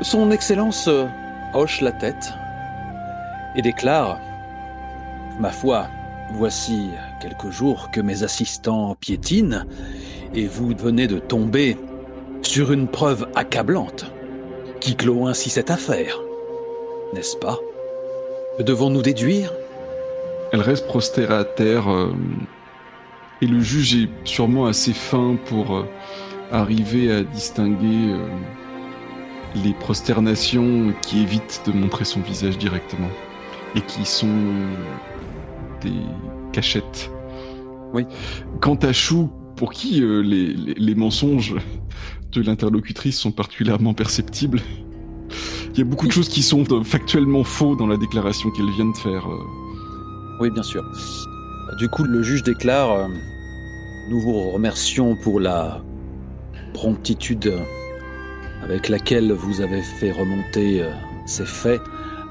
Son 0.01 0.31
Excellence 0.31 0.87
euh, 0.87 1.05
hoche 1.53 1.81
la 1.81 1.91
tête 1.91 2.33
et 3.55 3.61
déclare 3.61 4.19
Ma 5.39 5.51
foi, 5.51 5.87
voici 6.33 6.89
quelques 7.21 7.49
jours 7.49 7.91
que 7.91 8.01
mes 8.01 8.23
assistants 8.23 8.95
piétinent 8.99 9.63
et 10.35 10.47
vous 10.47 10.73
venez 10.77 11.07
de 11.07 11.17
tomber 11.17 11.77
sur 12.41 12.73
une 12.73 12.87
preuve 12.87 13.27
accablante 13.35 14.11
qui 14.81 14.95
clôt 14.95 15.27
ainsi 15.27 15.49
cette 15.49 15.71
affaire. 15.71 16.19
N'est-ce 17.13 17.37
pas? 17.37 17.57
Devons-nous 18.59 19.01
déduire 19.01 19.53
Elle 20.51 20.61
reste 20.61 20.87
prostérée 20.87 21.33
à 21.35 21.43
terre 21.43 21.89
euh, 21.91 22.11
et 23.41 23.47
le 23.47 23.59
juge 23.59 23.95
est 23.95 24.09
sûrement 24.23 24.65
assez 24.65 24.93
fin 24.93 25.35
pour 25.45 25.75
euh, 25.75 25.83
arriver 26.51 27.11
à 27.11 27.23
distinguer 27.23 28.13
euh, 28.13 28.27
les 29.63 29.73
prosternations 29.73 30.93
qui 31.01 31.21
évitent 31.21 31.61
de 31.67 31.71
montrer 31.71 32.05
son 32.05 32.21
visage 32.21 32.57
directement 32.57 33.09
et 33.75 33.81
qui 33.81 34.05
sont 34.05 34.27
des 35.81 35.93
cachettes. 36.51 37.11
Oui. 37.93 38.05
Quant 38.61 38.75
à 38.75 38.91
Chou, 38.93 39.29
pour 39.55 39.71
qui 39.71 40.01
euh, 40.01 40.21
les, 40.21 40.47
les- 40.53 40.73
les 40.73 40.95
mensonges 40.95 41.55
de 42.31 42.41
l'interlocutrice 42.41 43.19
sont 43.19 43.31
particulièrement 43.31 43.93
perceptibles, 43.93 44.61
il 45.73 45.77
y 45.79 45.81
a 45.81 45.85
beaucoup 45.85 46.07
de 46.07 46.11
choses 46.17 46.29
qui 46.29 46.41
sont 46.41 46.65
factuellement 46.83 47.43
faux 47.43 47.75
dans 47.75 47.87
la 47.87 47.97
déclaration 47.97 48.49
qu'elle 48.49 48.69
vient 48.71 48.89
de 48.91 48.97
faire. 48.97 49.27
euh. 49.29 49.37
Oui, 50.39 50.49
bien 50.49 50.63
sûr. 50.63 50.85
Du 51.77 51.89
coup, 51.89 52.05
le 52.05 52.23
juge 52.23 52.43
déclare 52.43 52.91
euh, 52.93 53.07
Nous 54.09 54.21
vous 54.21 54.51
remercions 54.51 55.17
pour 55.17 55.41
la 55.41 55.81
promptitude 56.73 57.53
avec 58.63 58.87
laquelle 58.87 59.33
vous 59.33 59.59
avez 59.59 59.81
fait 59.81 60.11
remonter 60.11 60.81
euh, 60.81 60.91
ces 61.25 61.45
faits 61.45 61.81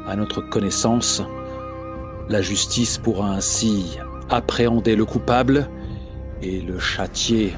à 0.06 0.16
notre 0.16 0.40
connaissance. 0.40 1.22
La 2.30 2.40
justice 2.40 2.96
pourra 2.96 3.28
ainsi 3.28 3.98
appréhender 4.30 4.96
le 4.96 5.04
coupable 5.04 5.68
et 6.42 6.62
le 6.62 6.78
châtier 6.78 7.54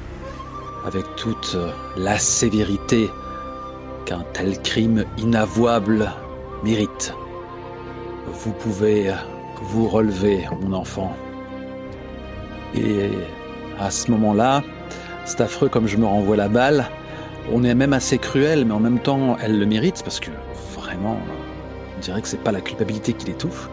avec 0.85 1.05
toute 1.17 1.57
la 1.97 2.19
sévérité 2.19 3.09
qu'un 4.05 4.25
tel 4.33 4.61
crime 4.63 5.05
inavouable 5.17 6.11
mérite. 6.65 7.15
Vous 8.33 8.53
pouvez 8.53 9.13
vous 9.63 9.89
relever, 9.89 10.47
mon 10.63 10.73
enfant. 10.73 11.13
Et 12.75 13.11
à 13.79 13.91
ce 13.91 14.11
moment-là, 14.11 14.63
c'est 15.25 15.41
affreux 15.41 15.69
comme 15.69 15.87
je 15.87 15.97
me 15.97 16.07
renvoie 16.07 16.37
la 16.37 16.49
balle. 16.49 16.87
On 17.53 17.65
est 17.65 17.75
même 17.75 17.93
assez 17.93 18.19
cruel, 18.19 18.65
mais 18.65 18.73
en 18.73 18.81
même 18.81 18.99
temps, 18.99 19.37
elle 19.43 19.59
le 19.59 19.67
mérite 19.67 20.03
parce 20.03 20.21
que 20.21 20.31
vraiment, 20.75 21.17
on 21.97 22.01
dirait 22.01 22.21
que 22.21 22.29
c'est 22.29 22.43
pas 22.43 22.53
la 22.53 22.61
culpabilité 22.61 23.13
qui 23.13 23.27
l'étouffe. 23.27 23.69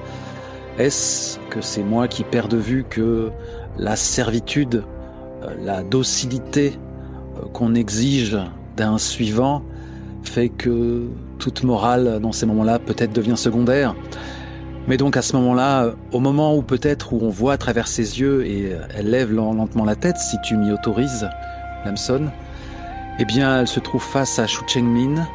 Est-ce 0.77 1.39
que 1.49 1.61
c'est 1.61 1.83
moi 1.83 2.07
qui 2.07 2.23
perds 2.23 2.47
de 2.47 2.57
vue 2.57 2.85
que 2.87 3.31
la 3.77 3.95
servitude, 3.95 4.83
euh, 5.43 5.53
la 5.63 5.83
docilité 5.83 6.77
euh, 7.37 7.47
qu'on 7.51 7.73
exige 7.73 8.37
d'un 8.75 8.97
suivant 8.97 9.63
fait 10.23 10.49
que 10.49 11.07
toute 11.39 11.63
morale 11.63 12.19
dans 12.21 12.31
ces 12.31 12.45
moments-là 12.45 12.79
peut-être 12.79 13.13
devient 13.13 13.37
secondaire? 13.37 13.95
Mais 14.87 14.97
donc 14.97 15.17
à 15.17 15.21
ce 15.21 15.35
moment-là, 15.35 15.83
euh, 15.83 15.91
au 16.11 16.19
moment 16.19 16.55
où 16.55 16.61
peut-être 16.61 17.13
où 17.13 17.19
on 17.21 17.29
voit 17.29 17.53
à 17.53 17.57
travers 17.57 17.87
ses 17.87 18.19
yeux 18.19 18.45
et 18.45 18.73
elle 18.95 19.09
lève 19.09 19.33
lentement 19.33 19.85
la 19.85 19.95
tête, 19.95 20.17
si 20.17 20.37
tu 20.43 20.55
m'y 20.55 20.71
autorises, 20.71 21.29
Lamson, 21.85 22.29
eh 23.19 23.25
bien 23.25 23.61
elle 23.61 23.67
se 23.67 23.79
trouve 23.79 24.03
face 24.03 24.39
à 24.39 24.47
Shu 24.47 24.61
Chengmin 24.67 25.27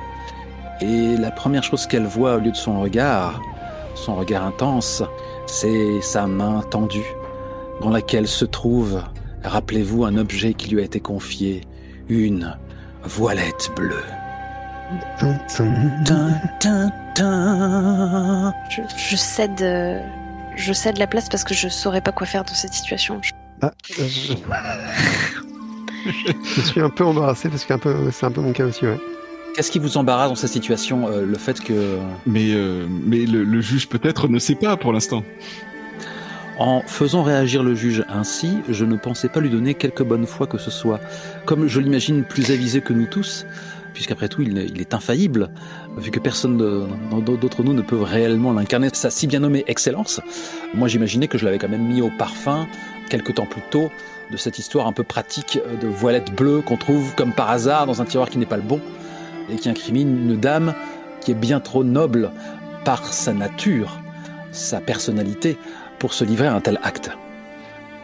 et 0.80 1.16
la 1.16 1.30
première 1.30 1.62
chose 1.62 1.86
qu'elle 1.86 2.06
voit 2.06 2.36
au 2.36 2.38
lieu 2.38 2.50
de 2.50 2.56
son 2.56 2.80
regard, 2.80 3.40
son 3.94 4.16
regard 4.16 4.44
intense, 4.44 5.02
c'est 5.46 6.00
sa 6.00 6.26
main 6.26 6.62
tendue, 6.70 7.14
dans 7.80 7.90
laquelle 7.90 8.26
se 8.26 8.44
trouve, 8.44 9.02
rappelez-vous, 9.44 10.04
un 10.04 10.16
objet 10.16 10.54
qui 10.54 10.70
lui 10.70 10.80
a 10.80 10.84
été 10.84 10.98
confié, 10.98 11.62
une 12.08 12.56
voilette 13.04 13.70
bleue. 13.76 14.02
Je, 17.18 18.82
je 18.96 19.16
cède, 19.16 19.60
euh, 19.62 20.00
je 20.56 20.72
cède 20.72 20.98
la 20.98 21.06
place 21.06 21.28
parce 21.28 21.44
que 21.44 21.54
je 21.54 21.68
saurais 21.68 22.00
pas 22.00 22.12
quoi 22.12 22.26
faire 22.26 22.44
dans 22.44 22.54
cette 22.54 22.72
situation. 22.72 23.20
Je- 23.22 23.32
Ah, 23.60 23.70
euh, 23.98 24.08
je... 24.08 24.34
je 26.56 26.60
suis 26.62 26.80
un 26.80 26.90
peu 26.90 27.04
embarrassé 27.04 27.48
parce 27.48 27.64
que 27.64 27.74
c'est 28.10 28.26
un 28.26 28.30
peu 28.32 28.40
mon 28.40 28.52
cas 28.52 28.64
aussi, 28.64 28.86
ouais. 28.86 28.98
Qu'est-ce 29.54 29.70
qui 29.70 29.78
vous 29.78 29.98
embarrasse 29.98 30.30
dans 30.30 30.34
cette 30.34 30.50
situation 30.52 31.08
euh, 31.08 31.24
Le 31.26 31.36
fait 31.36 31.60
que, 31.60 31.98
Mais, 32.26 32.54
euh, 32.54 32.86
mais 32.88 33.26
le, 33.26 33.44
le 33.44 33.60
juge 33.60 33.88
peut-être 33.88 34.26
ne 34.28 34.38
sait 34.38 34.54
pas 34.54 34.76
pour 34.78 34.92
l'instant. 34.94 35.22
en 36.58 36.80
faisant 36.86 37.22
réagir 37.22 37.62
le 37.62 37.74
juge 37.74 38.04
ainsi, 38.08 38.58
je 38.68 38.84
ne 38.86 38.96
pensais 38.96 39.28
pas 39.28 39.40
lui 39.40 39.50
donner 39.50 39.74
quelque 39.74 40.02
bonne 40.02 40.26
foi 40.26 40.46
que 40.46 40.56
ce 40.58 40.70
soit. 40.70 41.00
Comme 41.44 41.66
je 41.68 41.80
l'imagine 41.80 42.24
plus 42.24 42.50
avisé 42.50 42.80
que 42.80 42.92
nous 42.94 43.06
tous, 43.06 43.44
puisqu'après 43.92 44.28
tout, 44.28 44.42
il, 44.42 44.80
est 44.80 44.94
infaillible, 44.94 45.50
vu 45.96 46.10
que 46.10 46.18
personne 46.18 46.56
d'autre 46.58 47.62
nous 47.62 47.74
ne 47.74 47.82
peut 47.82 48.00
réellement 48.00 48.52
l'incarner, 48.52 48.88
sa 48.92 49.10
si 49.10 49.26
bien 49.26 49.40
nommée 49.40 49.64
excellence. 49.66 50.20
Moi, 50.74 50.88
j'imaginais 50.88 51.28
que 51.28 51.38
je 51.38 51.44
l'avais 51.44 51.58
quand 51.58 51.68
même 51.68 51.86
mis 51.86 52.00
au 52.00 52.10
parfum, 52.18 52.66
quelque 53.08 53.32
temps 53.32 53.46
plus 53.46 53.62
tôt, 53.70 53.90
de 54.30 54.36
cette 54.36 54.58
histoire 54.58 54.86
un 54.86 54.92
peu 54.92 55.02
pratique 55.02 55.58
de 55.80 55.86
voilette 55.86 56.34
bleue 56.34 56.62
qu'on 56.62 56.76
trouve 56.76 57.14
comme 57.14 57.32
par 57.32 57.50
hasard 57.50 57.86
dans 57.86 58.00
un 58.00 58.04
tiroir 58.04 58.30
qui 58.30 58.38
n'est 58.38 58.46
pas 58.46 58.56
le 58.56 58.62
bon, 58.62 58.80
et 59.50 59.56
qui 59.56 59.68
incrimine 59.68 60.30
une 60.30 60.40
dame 60.40 60.74
qui 61.20 61.32
est 61.32 61.34
bien 61.34 61.60
trop 61.60 61.84
noble 61.84 62.30
par 62.84 63.12
sa 63.12 63.32
nature, 63.32 64.00
sa 64.50 64.80
personnalité, 64.80 65.56
pour 65.98 66.14
se 66.14 66.24
livrer 66.24 66.48
à 66.48 66.54
un 66.54 66.60
tel 66.60 66.80
acte. 66.82 67.10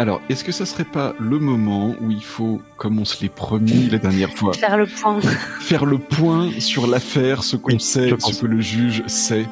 Alors, 0.01 0.21
est-ce 0.29 0.45
que 0.45 0.53
ça 0.53 0.65
serait 0.65 0.85
pas 0.85 1.15
le 1.19 1.39
moment 1.41 1.97
où 2.01 2.11
il 2.13 2.23
faut, 2.23 2.63
comme 2.77 3.01
on 3.01 3.05
se 3.05 3.21
l'est 3.21 3.29
promis 3.35 3.89
la 3.91 3.99
dernière 3.99 4.31
fois, 4.33 4.53
Faire 4.53 4.77
le 4.77 4.87
point. 4.87 5.21
faire 5.61 5.85
le 5.87 5.99
point 5.99 6.51
sur 6.61 6.87
l'affaire, 6.87 7.43
ce 7.43 7.57
qu'on 7.57 7.73
Oui, 7.73 7.81
sait, 7.81 8.11
ce 8.19 8.41
que 8.41 8.47
le 8.47 8.61
juge 8.61 9.03
sait, 9.09 9.47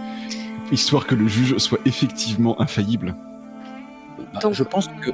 histoire 0.70 1.06
que 1.06 1.16
le 1.16 1.26
juge 1.26 1.56
soit 1.58 1.80
effectivement 1.84 2.60
infaillible? 2.60 3.16
Donc- 4.42 4.52
je 4.54 4.62
pense 4.62 4.86
que 4.88 5.10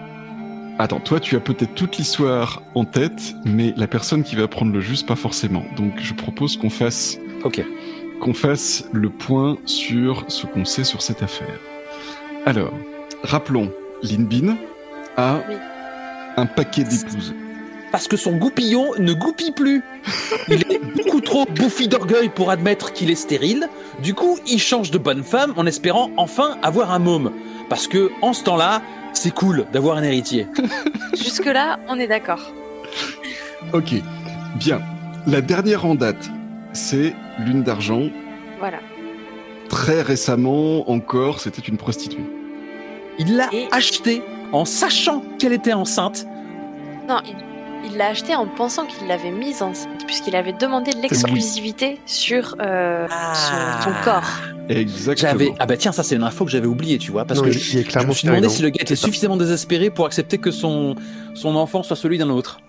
Attends, 0.78 1.00
toi 1.00 1.20
tu 1.20 1.36
as 1.36 1.40
peut-être 1.40 1.74
toute 1.74 1.98
l'histoire 1.98 2.62
en 2.74 2.84
tête, 2.84 3.34
mais 3.44 3.72
la 3.76 3.86
personne 3.86 4.24
qui 4.24 4.36
va 4.36 4.48
prendre 4.48 4.72
le 4.72 4.80
juge 4.80 5.04
pas 5.06 5.16
forcément. 5.16 5.64
Donc 5.76 5.92
je 6.00 6.12
propose 6.14 6.56
qu'on 6.56 6.70
fasse 6.70 7.18
Ok. 7.44 7.62
qu'on 8.20 8.32
fasse 8.34 8.84
le 8.92 9.10
point 9.10 9.58
sur 9.66 10.24
ce 10.28 10.46
qu'on 10.46 10.64
sait 10.64 10.82
sur 10.84 11.00
cette 11.02 11.22
affaire. 11.22 11.58
Alors, 12.46 12.72
rappelons, 13.22 13.70
Linbin 14.02 14.56
a 15.16 15.40
Oui. 15.48 15.54
un 16.36 16.46
paquet 16.46 16.84
d'épouses. 16.84 17.34
Parce 17.90 18.08
que 18.08 18.16
son 18.16 18.32
goupillon 18.32 18.92
ne 18.98 19.12
goupille 19.12 19.52
plus. 19.52 19.82
Il 20.48 20.62
est 20.72 20.80
beaucoup 20.96 21.20
trop 21.20 21.44
bouffi 21.44 21.88
d'orgueil 21.88 22.30
pour 22.30 22.50
admettre 22.50 22.92
qu'il 22.94 23.10
est 23.10 23.14
stérile. 23.16 23.68
Du 24.02 24.14
coup, 24.14 24.38
il 24.46 24.58
change 24.58 24.90
de 24.90 24.96
bonne 24.96 25.22
femme 25.22 25.52
en 25.56 25.66
espérant 25.66 26.10
enfin 26.16 26.56
avoir 26.62 26.90
un 26.90 26.98
môme. 26.98 27.32
Parce 27.68 27.86
que, 27.88 28.10
en 28.22 28.32
ce 28.32 28.44
temps-là, 28.44 28.80
c'est 29.12 29.34
cool 29.34 29.66
d'avoir 29.74 29.98
un 29.98 30.02
héritier. 30.02 30.46
Jusque-là, 31.14 31.80
on 31.88 31.98
est 31.98 32.06
d'accord. 32.06 32.52
Ok, 33.74 33.92
bien. 34.56 34.80
La 35.26 35.42
dernière 35.42 35.84
en 35.84 35.94
date, 35.94 36.30
c'est 36.72 37.14
Lune 37.40 37.62
d'Argent. 37.62 38.08
Voilà. 38.58 38.78
Très 39.68 40.00
récemment 40.00 40.90
encore, 40.90 41.40
c'était 41.40 41.60
une 41.62 41.76
prostituée. 41.76 42.24
Il 43.18 43.36
l'a 43.36 43.48
Et- 43.52 43.68
acheté 43.70 44.22
en 44.52 44.64
sachant 44.64 45.22
qu'elle 45.38 45.52
était 45.52 45.72
enceinte. 45.72 46.26
Non, 47.08 47.20
il 47.84 47.96
l'a 47.96 48.08
acheté 48.08 48.34
en 48.34 48.46
pensant 48.46 48.86
qu'il 48.86 49.06
l'avait 49.08 49.30
mise 49.30 49.62
enceinte, 49.62 50.06
puisqu'il 50.06 50.36
avait 50.36 50.52
demandé 50.52 50.92
l'exclusivité 50.92 52.00
sur 52.06 52.56
euh, 52.60 53.08
son, 53.08 53.82
son 53.82 53.92
corps. 54.04 54.30
Exactement. 54.68 55.30
J'avais 55.30 55.52
ah 55.58 55.66
bah 55.66 55.76
tiens 55.76 55.90
ça 55.90 56.04
c'est 56.04 56.14
une 56.14 56.22
info 56.22 56.44
que 56.44 56.50
j'avais 56.52 56.68
oubliée 56.68 56.96
tu 56.96 57.10
vois 57.10 57.24
parce 57.24 57.40
Non, 57.40 57.46
que 57.46 57.50
je, 57.50 57.58
me 58.06 58.12
suis 58.12 58.28
demandé 58.28 58.48
si 58.48 58.62
le 58.62 58.68
gars 58.70 58.80
était 58.80 58.94
suffisamment 58.94 59.36
désespéré 59.36 59.90
pour 59.90 60.06
accepter 60.06 60.38
que 60.38 60.52
son 60.52 60.94
son 61.34 61.56
enfant 61.56 61.82
soit 61.82 61.96
celui 61.96 62.16
d'un 62.16 62.30
autre. 62.30 62.60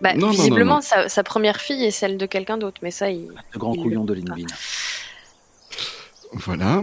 Bah, 0.00 0.12
Non, 0.14 0.30
visiblement, 0.30 0.64
non, 0.64 0.74
non. 0.76 0.82
Sa, 0.82 1.08
sa 1.08 1.22
première 1.22 1.60
fille 1.60 1.84
est 1.84 1.92
celle 1.92 2.18
de 2.18 2.26
quelqu'un 2.26 2.58
d'autre, 2.58 2.80
mais 2.82 2.90
ça, 2.90 3.10
il... 3.10 3.28
Le 3.52 3.58
grand 3.60 3.74
Il- 3.74 3.82
couillon 3.82 4.04
de 4.04 4.14
Linbin. 4.14 4.44
Voilà. 6.32 6.82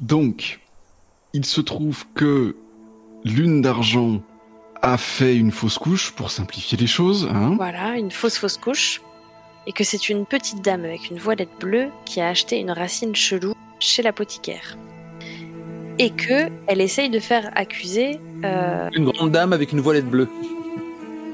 Donc, 0.00 0.60
il 1.32 1.46
se 1.46 1.62
trouve 1.62 2.04
que 2.14 2.56
Lune 3.24 3.62
d'Argent 3.62 4.20
a 4.82 4.96
fait 4.96 5.36
une 5.36 5.52
fausse 5.52 5.78
couche 5.78 6.10
pour 6.12 6.30
simplifier 6.30 6.76
les 6.76 6.86
choses. 6.86 7.28
Hein 7.32 7.54
voilà, 7.56 7.96
une 7.96 8.10
fausse 8.10 8.36
fausse 8.38 8.56
couche, 8.56 9.00
et 9.66 9.72
que 9.72 9.84
c'est 9.84 10.08
une 10.08 10.26
petite 10.26 10.62
dame 10.62 10.84
avec 10.84 11.10
une 11.10 11.18
voilette 11.18 11.56
bleue 11.60 11.88
qui 12.04 12.20
a 12.20 12.28
acheté 12.28 12.58
une 12.58 12.70
racine 12.70 13.14
chelou 13.14 13.54
chez 13.78 14.02
l'apothicaire. 14.02 14.76
Et 15.98 16.10
que 16.10 16.48
elle 16.66 16.80
essaye 16.80 17.10
de 17.10 17.20
faire 17.20 17.50
accuser. 17.54 18.18
euh, 18.44 18.88
Une 18.94 19.04
grande 19.04 19.30
dame 19.30 19.52
avec 19.52 19.72
une 19.72 19.80
voilette 19.80 20.06
bleue. 20.08 20.28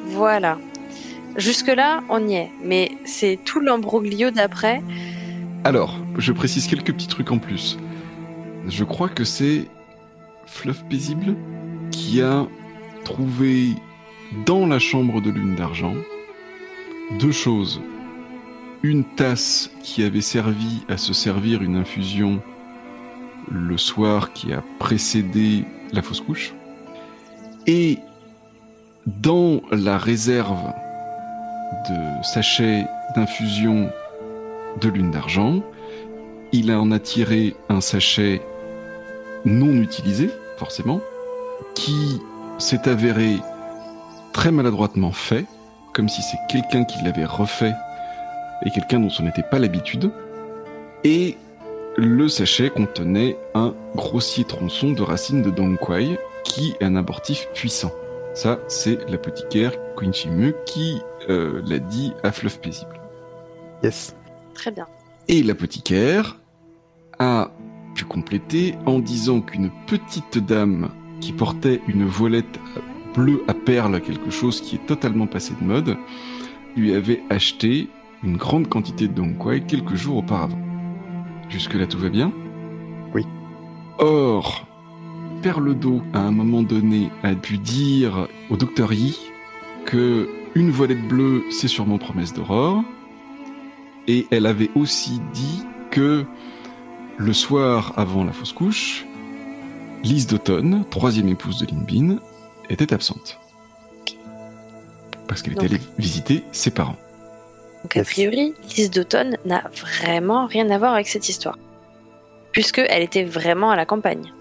voilà. 0.07 0.59
Jusque-là, 1.37 2.03
on 2.09 2.27
y 2.27 2.35
est, 2.35 2.51
mais 2.65 2.91
c'est 3.05 3.39
tout 3.45 3.61
l'embroglio 3.61 4.31
d'après. 4.33 4.83
Alors, 5.63 5.97
je 6.17 6.33
précise 6.33 6.67
quelques 6.67 6.93
petits 6.93 7.07
trucs 7.07 7.31
en 7.31 7.39
plus. 7.39 7.79
Je 8.67 8.83
crois 8.83 9.09
que 9.09 9.23
c'est 9.25 9.67
Fluff 10.47 10.83
Paisible? 10.91 11.37
A 12.23 12.47
trouvé 13.05 13.75
dans 14.47 14.67
la 14.67 14.79
chambre 14.79 15.21
de 15.21 15.31
Lune 15.31 15.55
d'Argent 15.55 15.95
deux 17.19 17.33
choses. 17.33 17.81
Une 18.83 19.05
tasse 19.05 19.71
qui 19.83 20.03
avait 20.05 20.21
servi 20.21 20.85
à 20.89 20.97
se 20.97 21.13
servir 21.13 21.63
une 21.63 21.77
infusion 21.77 22.41
le 23.51 23.79
soir 23.79 24.33
qui 24.33 24.53
a 24.53 24.63
précédé 24.79 25.65
la 25.93 26.03
fausse 26.03 26.21
couche. 26.21 26.55
Et 27.67 27.99
dans 29.07 29.63
la 29.73 29.99
réserve 29.99 30.73
de 31.89 32.25
sachets 32.25 32.87
d'infusion 33.15 33.91
de 34.81 34.89
lune 34.89 35.11
d'argent. 35.11 35.63
Il 36.53 36.73
en 36.73 36.91
a 36.91 36.99
tiré 36.99 37.55
un 37.69 37.81
sachet 37.81 38.41
non 39.45 39.73
utilisé, 39.75 40.31
forcément, 40.57 41.01
qui 41.79 42.21
s'est 42.59 42.89
avéré 42.89 43.37
très 44.33 44.51
maladroitement 44.51 45.13
fait, 45.13 45.47
comme 45.95 46.09
si 46.09 46.23
c'est 46.23 46.39
quelqu'un 46.49 46.85
qui 46.85 47.03
l'avait 47.05 47.25
refait 47.25 47.75
et 48.65 48.71
quelqu'un 48.71 48.99
dont 48.99 49.11
ce 49.11 49.23
n'était 49.23 49.45
pas 49.45 49.61
l'habitude. 49.61 50.11
Et 51.05 51.37
le 51.97 52.29
sachet 52.29 52.71
contenait 52.71 53.39
un 53.55 53.75
grossier 53.95 54.43
tronçon 54.45 54.91
de 54.91 55.03
racine 55.03 55.41
de 55.41 55.51
Dongquai, 55.51 56.19
qui 56.43 56.75
est 56.81 56.85
un 56.85 56.97
abortif 56.97 57.49
puissant. 57.55 57.93
Ça, 58.35 58.59
c'est 58.67 59.09
l'apothicaire 59.09 59.73
Queen 59.97 60.13
Chimu 60.13 60.55
qui 60.67 61.01
euh, 61.29 61.63
l'a 61.65 61.79
dit 61.79 62.13
à 62.25 62.33
Fluff 62.33 62.61
Paisible. 62.61 63.01
Yes. 63.85 64.17
Très 64.55 64.73
bien. 64.73 64.89
Et 65.29 65.45
l'apothicaire 65.45 66.41
a 67.21 67.53
pu 67.95 68.05
compléter 68.05 68.75
en 68.87 68.99
disant 68.99 69.41
qu'une 69.41 69.71
petite 69.87 70.39
dame 70.39 70.91
qui 71.21 71.33
portait 71.33 71.81
une 71.89 72.05
voilette 72.05 72.61
bleue 73.15 73.43
à 73.49 73.55
perles, 73.55 74.01
quelque 74.01 74.31
chose 74.31 74.61
qui 74.61 74.77
est 74.77 74.87
totalement 74.87 75.27
passé 75.27 75.55
de 75.61 75.67
mode, 75.67 75.97
lui 76.77 76.95
avait 76.95 77.23
acheté 77.31 77.89
une 78.23 78.37
grande 78.37 78.69
quantité 78.69 79.09
de 79.09 79.23
quelques 79.67 79.95
jours 79.95 80.19
auparavant. 80.19 80.59
Jusque-là, 81.49 81.87
tout 81.87 81.99
va 81.99 82.09
bien? 82.09 82.33
Oui. 83.15 83.25
Or, 83.99 84.67
Perledo, 85.43 86.03
à 86.13 86.21
un 86.21 86.31
moment 86.31 86.63
donné, 86.63 87.11
a 87.23 87.35
pu 87.35 87.59
dire 87.59 88.29
au 88.51 88.57
docteur 88.57 88.93
Yi 88.93 89.19
que 89.87 90.29
une 90.55 90.71
voilette 90.71 91.07
bleue, 91.07 91.45
c'est 91.51 91.69
sûrement 91.69 91.99
promesse 91.99 92.33
d'aurore. 92.33 92.83
Et 94.07 94.27
elle 94.31 94.47
avait 94.47 94.71
aussi 94.75 95.21
dit 95.33 95.63
que 95.91 96.25
le 97.17 97.33
soir 97.33 97.93
avant 97.97 98.25
la 98.25 98.33
fausse 98.33 98.53
couche, 98.53 99.07
Lise 100.03 100.27
d'automne, 100.27 100.85
troisième 100.91 101.29
épouse 101.29 101.59
de 101.59 101.67
Linbin, 101.67 102.19
était 102.71 102.93
absente. 102.93 103.39
Parce 105.27 105.43
qu'elle 105.43 105.55
était 105.55 105.67
allée 105.67 105.81
visiter 105.99 106.45
ses 106.53 106.71
parents. 106.71 106.97
Donc 107.83 107.97
a 107.97 108.05
priori, 108.05 108.55
Lise 108.77 108.91
d'automne 108.91 109.37
n'a 109.45 109.65
vraiment 109.73 110.47
rien 110.47 110.71
à 110.71 110.79
voir 110.79 110.95
avec 110.95 111.09
cette 111.09 111.29
histoire. 111.29 111.59
Puisque 112.53 112.79
elle 112.79 113.03
était 113.03 113.25
vraiment 113.25 113.71
à 113.71 113.77
la 113.77 113.87
campagne. 113.87 114.33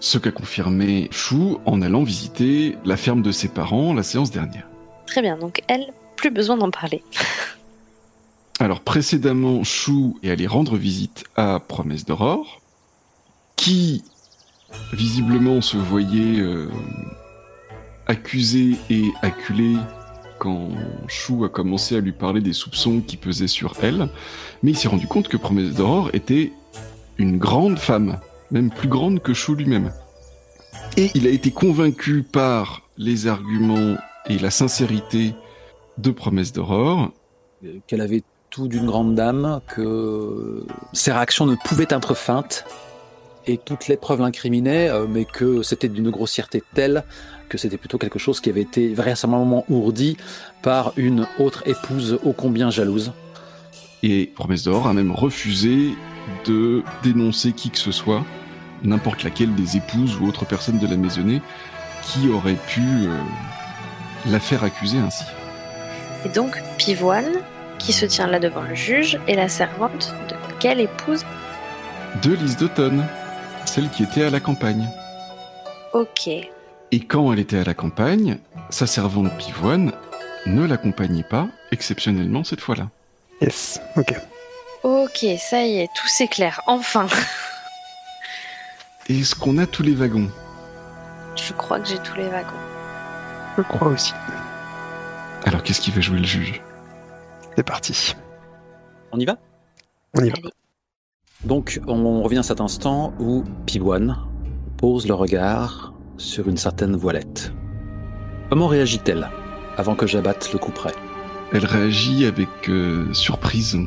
Ce 0.00 0.18
qu'a 0.18 0.32
confirmé 0.32 1.08
Chou 1.12 1.60
en 1.64 1.80
allant 1.80 2.02
visiter 2.02 2.76
la 2.84 2.96
ferme 2.96 3.22
de 3.22 3.30
ses 3.30 3.48
parents 3.48 3.94
la 3.94 4.02
séance 4.02 4.30
dernière. 4.30 4.68
Très 5.06 5.22
bien, 5.22 5.38
donc 5.38 5.62
elle, 5.68 5.92
plus 6.16 6.30
besoin 6.30 6.56
d'en 6.56 6.70
parler. 6.70 7.02
Alors 8.60 8.80
précédemment, 8.80 9.64
Chou 9.64 10.18
est 10.22 10.30
allé 10.30 10.46
rendre 10.46 10.76
visite 10.76 11.24
à 11.36 11.60
Promesse 11.60 12.04
d'Aurore, 12.04 12.60
qui 13.56 14.04
visiblement 14.92 15.60
se 15.60 15.76
voyait 15.76 16.40
euh, 16.40 16.68
accusé 18.06 18.76
et 18.90 19.04
acculé 19.22 19.76
quand 20.38 20.68
Chou 21.06 21.44
a 21.44 21.48
commencé 21.48 21.96
à 21.96 22.00
lui 22.00 22.12
parler 22.12 22.40
des 22.40 22.52
soupçons 22.52 23.00
qui 23.00 23.16
pesaient 23.16 23.46
sur 23.46 23.74
elle, 23.82 24.08
mais 24.62 24.72
il 24.72 24.76
s'est 24.76 24.88
rendu 24.88 25.06
compte 25.06 25.28
que 25.28 25.36
Promesse 25.36 25.74
d'Aurore 25.74 26.10
était 26.12 26.52
une 27.18 27.38
grande 27.38 27.78
femme, 27.78 28.18
même 28.50 28.70
plus 28.70 28.88
grande 28.88 29.22
que 29.22 29.34
Chou 29.34 29.54
lui-même. 29.54 29.92
Et 30.96 31.10
il 31.14 31.26
a 31.26 31.30
été 31.30 31.50
convaincu 31.50 32.22
par 32.22 32.82
les 32.98 33.28
arguments 33.28 33.96
et 34.28 34.38
la 34.38 34.50
sincérité 34.50 35.34
de 35.98 36.10
Promesse 36.10 36.52
d'Aurore 36.52 37.12
qu'elle 37.86 38.00
avait 38.00 38.22
tout 38.50 38.68
d'une 38.68 38.86
grande 38.86 39.14
dame, 39.14 39.60
que 39.68 40.64
ses 40.92 41.12
réactions 41.12 41.46
ne 41.46 41.54
pouvaient 41.54 41.86
être 41.88 42.14
feintes, 42.14 42.64
et 43.46 43.60
les 43.88 43.96
preuves 43.96 44.20
l'incriminaient, 44.20 44.88
euh, 44.88 45.06
mais 45.08 45.24
que 45.24 45.62
c'était 45.62 45.88
d'une 45.88 46.10
grossièreté 46.10 46.62
telle 46.74 47.04
que 47.48 47.58
c'était 47.58 47.76
plutôt 47.76 47.98
quelque 47.98 48.18
chose 48.18 48.40
qui 48.40 48.48
avait 48.48 48.62
été 48.62 48.94
vraisemblablement 48.94 49.66
ourdi 49.68 50.16
par 50.62 50.94
une 50.96 51.26
autre 51.38 51.62
épouse 51.68 52.18
ô 52.24 52.32
combien 52.32 52.70
jalouse. 52.70 53.12
Et 54.02 54.32
Promesse 54.34 54.64
d'Or 54.64 54.86
a 54.86 54.94
même 54.94 55.12
refusé 55.12 55.90
de 56.46 56.82
dénoncer 57.02 57.52
qui 57.52 57.68
que 57.68 57.78
ce 57.78 57.92
soit, 57.92 58.24
n'importe 58.82 59.22
laquelle 59.22 59.54
des 59.54 59.76
épouses 59.76 60.16
ou 60.18 60.26
autres 60.26 60.46
personnes 60.46 60.78
de 60.78 60.86
la 60.86 60.96
maisonnée, 60.96 61.42
qui 62.02 62.30
aurait 62.30 62.56
pu 62.68 62.80
euh, 62.80 63.18
la 64.30 64.40
faire 64.40 64.64
accuser 64.64 64.98
ainsi. 64.98 65.24
Et 66.24 66.30
donc, 66.30 66.60
Pivoine, 66.78 67.32
qui 67.78 67.92
se 67.92 68.06
tient 68.06 68.28
là 68.28 68.38
devant 68.38 68.62
le 68.62 68.74
juge, 68.74 69.18
est 69.28 69.36
la 69.36 69.48
servante 69.48 70.14
de 70.30 70.34
quelle 70.58 70.80
épouse? 70.80 71.24
De 72.22 72.32
Lise 72.32 72.56
d'automne, 72.56 73.04
celle 73.72 73.88
qui 73.88 74.02
était 74.02 74.24
à 74.24 74.28
la 74.28 74.38
campagne. 74.38 74.86
Ok. 75.94 76.28
Et 76.28 77.00
quand 77.06 77.32
elle 77.32 77.38
était 77.38 77.56
à 77.56 77.64
la 77.64 77.72
campagne, 77.72 78.38
sa 78.68 78.86
servante 78.86 79.34
Pivoine 79.38 79.92
ne 80.44 80.66
l'accompagnait 80.66 81.22
pas, 81.22 81.48
exceptionnellement 81.70 82.44
cette 82.44 82.60
fois-là. 82.60 82.90
Yes, 83.40 83.80
ok. 83.96 84.14
Ok, 84.82 85.24
ça 85.38 85.64
y 85.64 85.78
est, 85.78 85.88
tout 85.94 86.06
s'éclaire, 86.06 86.60
enfin. 86.66 87.06
Est-ce 89.08 89.34
qu'on 89.34 89.56
a 89.56 89.64
tous 89.64 89.82
les 89.82 89.94
wagons? 89.94 90.28
Je 91.34 91.54
crois 91.54 91.80
que 91.80 91.88
j'ai 91.88 91.98
tous 92.00 92.16
les 92.16 92.28
wagons. 92.28 92.52
Je 93.56 93.62
crois 93.62 93.88
aussi. 93.88 94.12
Alors 95.46 95.62
qu'est-ce 95.62 95.80
qui 95.80 95.90
va 95.90 96.02
jouer 96.02 96.18
le 96.18 96.26
juge? 96.26 96.60
C'est 97.56 97.62
parti. 97.62 98.14
On 99.12 99.18
y 99.18 99.24
va? 99.24 99.38
On 100.14 100.22
y 100.22 100.28
va. 100.28 100.36
Donc, 101.44 101.80
on 101.88 102.22
revient 102.22 102.38
à 102.38 102.42
cet 102.42 102.60
instant 102.60 103.12
où 103.18 103.44
Piboine 103.66 104.16
pose 104.76 105.08
le 105.08 105.14
regard 105.14 105.92
sur 106.16 106.48
une 106.48 106.56
certaine 106.56 106.94
voilette. 106.94 107.52
Comment 108.48 108.68
réagit-elle 108.68 109.28
avant 109.76 109.94
que 109.94 110.06
j'abatte 110.06 110.52
le 110.52 110.58
coup 110.58 110.70
près? 110.70 110.92
Elle 111.52 111.66
réagit 111.66 112.26
avec 112.26 112.48
euh, 112.68 113.12
surprise. 113.12 113.78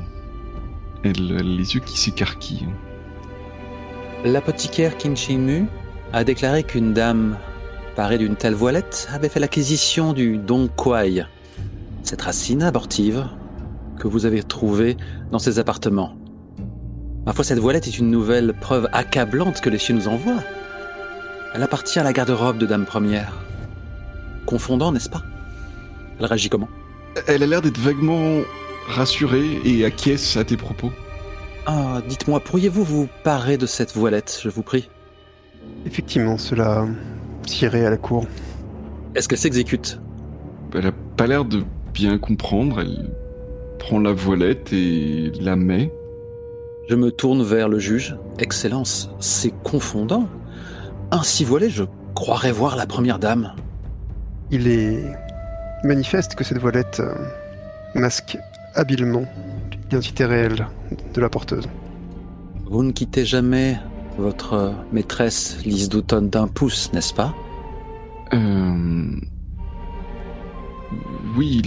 Elle 1.04 1.38
a 1.38 1.42
les 1.42 1.76
yeux 1.76 1.80
qui 1.80 1.98
s'écarquillent. 1.98 2.68
L'apothicaire 4.26 4.98
Kinshimu 4.98 5.68
a 6.14 6.24
déclaré 6.24 6.64
qu'une 6.64 6.94
dame 6.94 7.38
parée 7.96 8.18
d'une 8.18 8.36
telle 8.36 8.56
voilette 8.56 9.08
avait 9.14 9.30
fait 9.30 9.40
l'acquisition 9.40 10.14
du 10.14 10.38
Dong 10.38 10.70
Quai, 10.76 11.26
cette 12.04 12.22
racine 12.22 12.64
abortive 12.64 13.26
que 13.98 14.08
vous 14.08 14.26
avez 14.26 14.44
trouvée 14.44 14.98
dans 15.32 15.40
ses 15.40 15.60
appartements. 15.60 16.14
Ma 17.26 17.34
foi, 17.34 17.44
cette 17.44 17.58
voilette 17.58 17.88
est 17.88 17.98
une 17.98 18.12
nouvelle 18.12 18.54
preuve 18.54 18.88
accablante 18.94 19.60
que 19.60 19.70
les 19.72 19.80
cieux 19.80 19.96
nous 19.96 20.08
envoient. 20.08 20.44
Elle 21.56 21.64
appartient 21.64 21.98
à 21.98 22.04
la 22.04 22.14
garde-robe 22.14 22.60
de 22.60 22.68
Dame 22.68 22.86
Première. 22.86 23.34
Confondant, 24.46 24.92
n'est-ce 24.92 25.10
pas? 25.10 25.24
Elle 26.20 26.26
réagit 26.28 26.50
comment? 26.50 26.70
Elle 27.28 27.42
a 27.42 27.48
l'air 27.48 27.62
d'être 27.64 27.80
vaguement 27.80 28.42
rassurée 28.88 29.60
et 29.66 29.86
acquiesce 29.86 30.38
à 30.38 30.44
tes 30.44 30.58
propos. 30.58 30.92
Ah, 31.66 32.02
dites-moi, 32.08 32.42
pourriez-vous 32.42 32.84
vous 32.84 33.10
parer 33.24 33.58
de 33.58 33.66
cette 33.66 33.96
voilette, 33.96 34.40
je 34.44 34.50
vous 34.50 34.62
prie? 34.62 34.88
Effectivement, 35.88 36.38
cela 36.38 36.86
tirait 37.42 37.86
à 37.86 37.90
la 37.90 37.98
cour. 37.98 38.28
Est-ce 39.16 39.28
qu'elle 39.28 39.40
s'exécute? 39.40 40.00
Elle 40.76 40.86
a 40.86 40.92
pas 41.18 41.26
l'air 41.26 41.44
de 41.44 41.64
bien 41.92 42.20
comprendre. 42.20 42.82
Elle 42.82 43.10
prend 43.80 44.00
la 44.00 44.14
voilette 44.14 44.72
et 44.74 45.32
la 45.40 45.56
met. 45.56 45.92
Je 46.88 46.96
me 46.96 47.12
tourne 47.12 47.42
vers 47.44 47.68
le 47.68 47.80
juge. 47.80 48.16
Excellence, 48.38 49.10
c'est 49.20 49.54
confondant. 49.64 50.28
Ainsi 51.12 51.44
voilé, 51.44 51.70
je 51.70 51.84
croirais 52.14 52.52
voir 52.52 52.76
la 52.76 52.86
première 52.86 53.18
dame. 53.18 53.54
Il 54.52 54.68
est 54.68 55.04
manifeste 55.84 56.36
que 56.36 56.44
cette 56.44 56.58
voilette 56.58 57.00
euh, 57.00 57.14
masque 57.96 58.38
habilement 58.74 59.26
l'identité 59.84 60.26
réelle 60.26 60.68
de 61.14 61.22
la 61.22 61.30
porteuse. 61.30 61.68
Vous 62.66 62.84
ne 62.84 62.92
quittez 62.92 63.26
jamais 63.26 63.80
votre 64.18 64.74
maîtresse 64.92 65.64
Lise 65.66 65.90
d'automne 65.90 66.30
d'un 66.30 66.48
pouce, 66.48 66.92
n'est-ce 66.94 67.14
pas? 67.14 67.34
Euh... 68.34 69.06
Oui, 71.38 71.62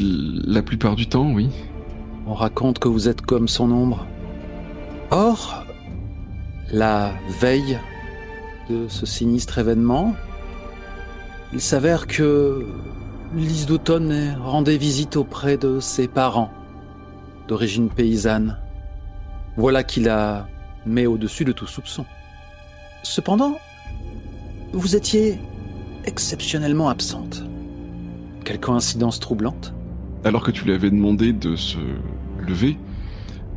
la 0.47 0.63
plupart 0.63 0.97
du 0.97 1.09
temps, 1.09 1.31
oui. 1.33 1.51
On 2.27 2.35
raconte 2.35 2.79
que 2.79 2.89
vous 2.89 3.09
êtes 3.09 3.23
comme 3.23 3.49
son 3.49 3.71
ombre. 3.71 4.07
Or, 5.11 5.65
la 6.71 7.13
veille 7.41 7.79
de 8.69 8.89
ce 8.89 9.07
sinistre 9.07 9.59
événement, 9.59 10.15
il 11.53 11.61
s'avère 11.61 12.07
que 12.07 12.67
Lise 13.35 13.67
d'automne 13.67 14.37
rendait 14.43 14.77
visite 14.77 15.17
auprès 15.17 15.57
de 15.57 15.81
ses 15.81 16.09
parents, 16.09 16.51
d'origine 17.47 17.89
paysanne. 17.89 18.59
Voilà 19.57 19.83
qui 19.83 20.01
la 20.01 20.47
met 20.87 21.07
au-dessus 21.07 21.45
de 21.45 21.53
tout 21.53 21.67
soupçon. 21.67 22.05
Cependant, 23.03 23.59
vous 24.73 24.97
étiez 24.97 25.39
exceptionnellement 26.05 26.89
absente. 26.89 27.45
Quelle 28.45 28.61
coïncidence 28.61 29.21
troublante? 29.21 29.75
Alors 30.25 30.43
que 30.43 30.51
tu 30.51 30.65
lui 30.65 30.73
avais 30.73 30.91
demandé 30.91 31.33
de 31.33 31.55
se 31.57 31.79
lever, 32.47 32.77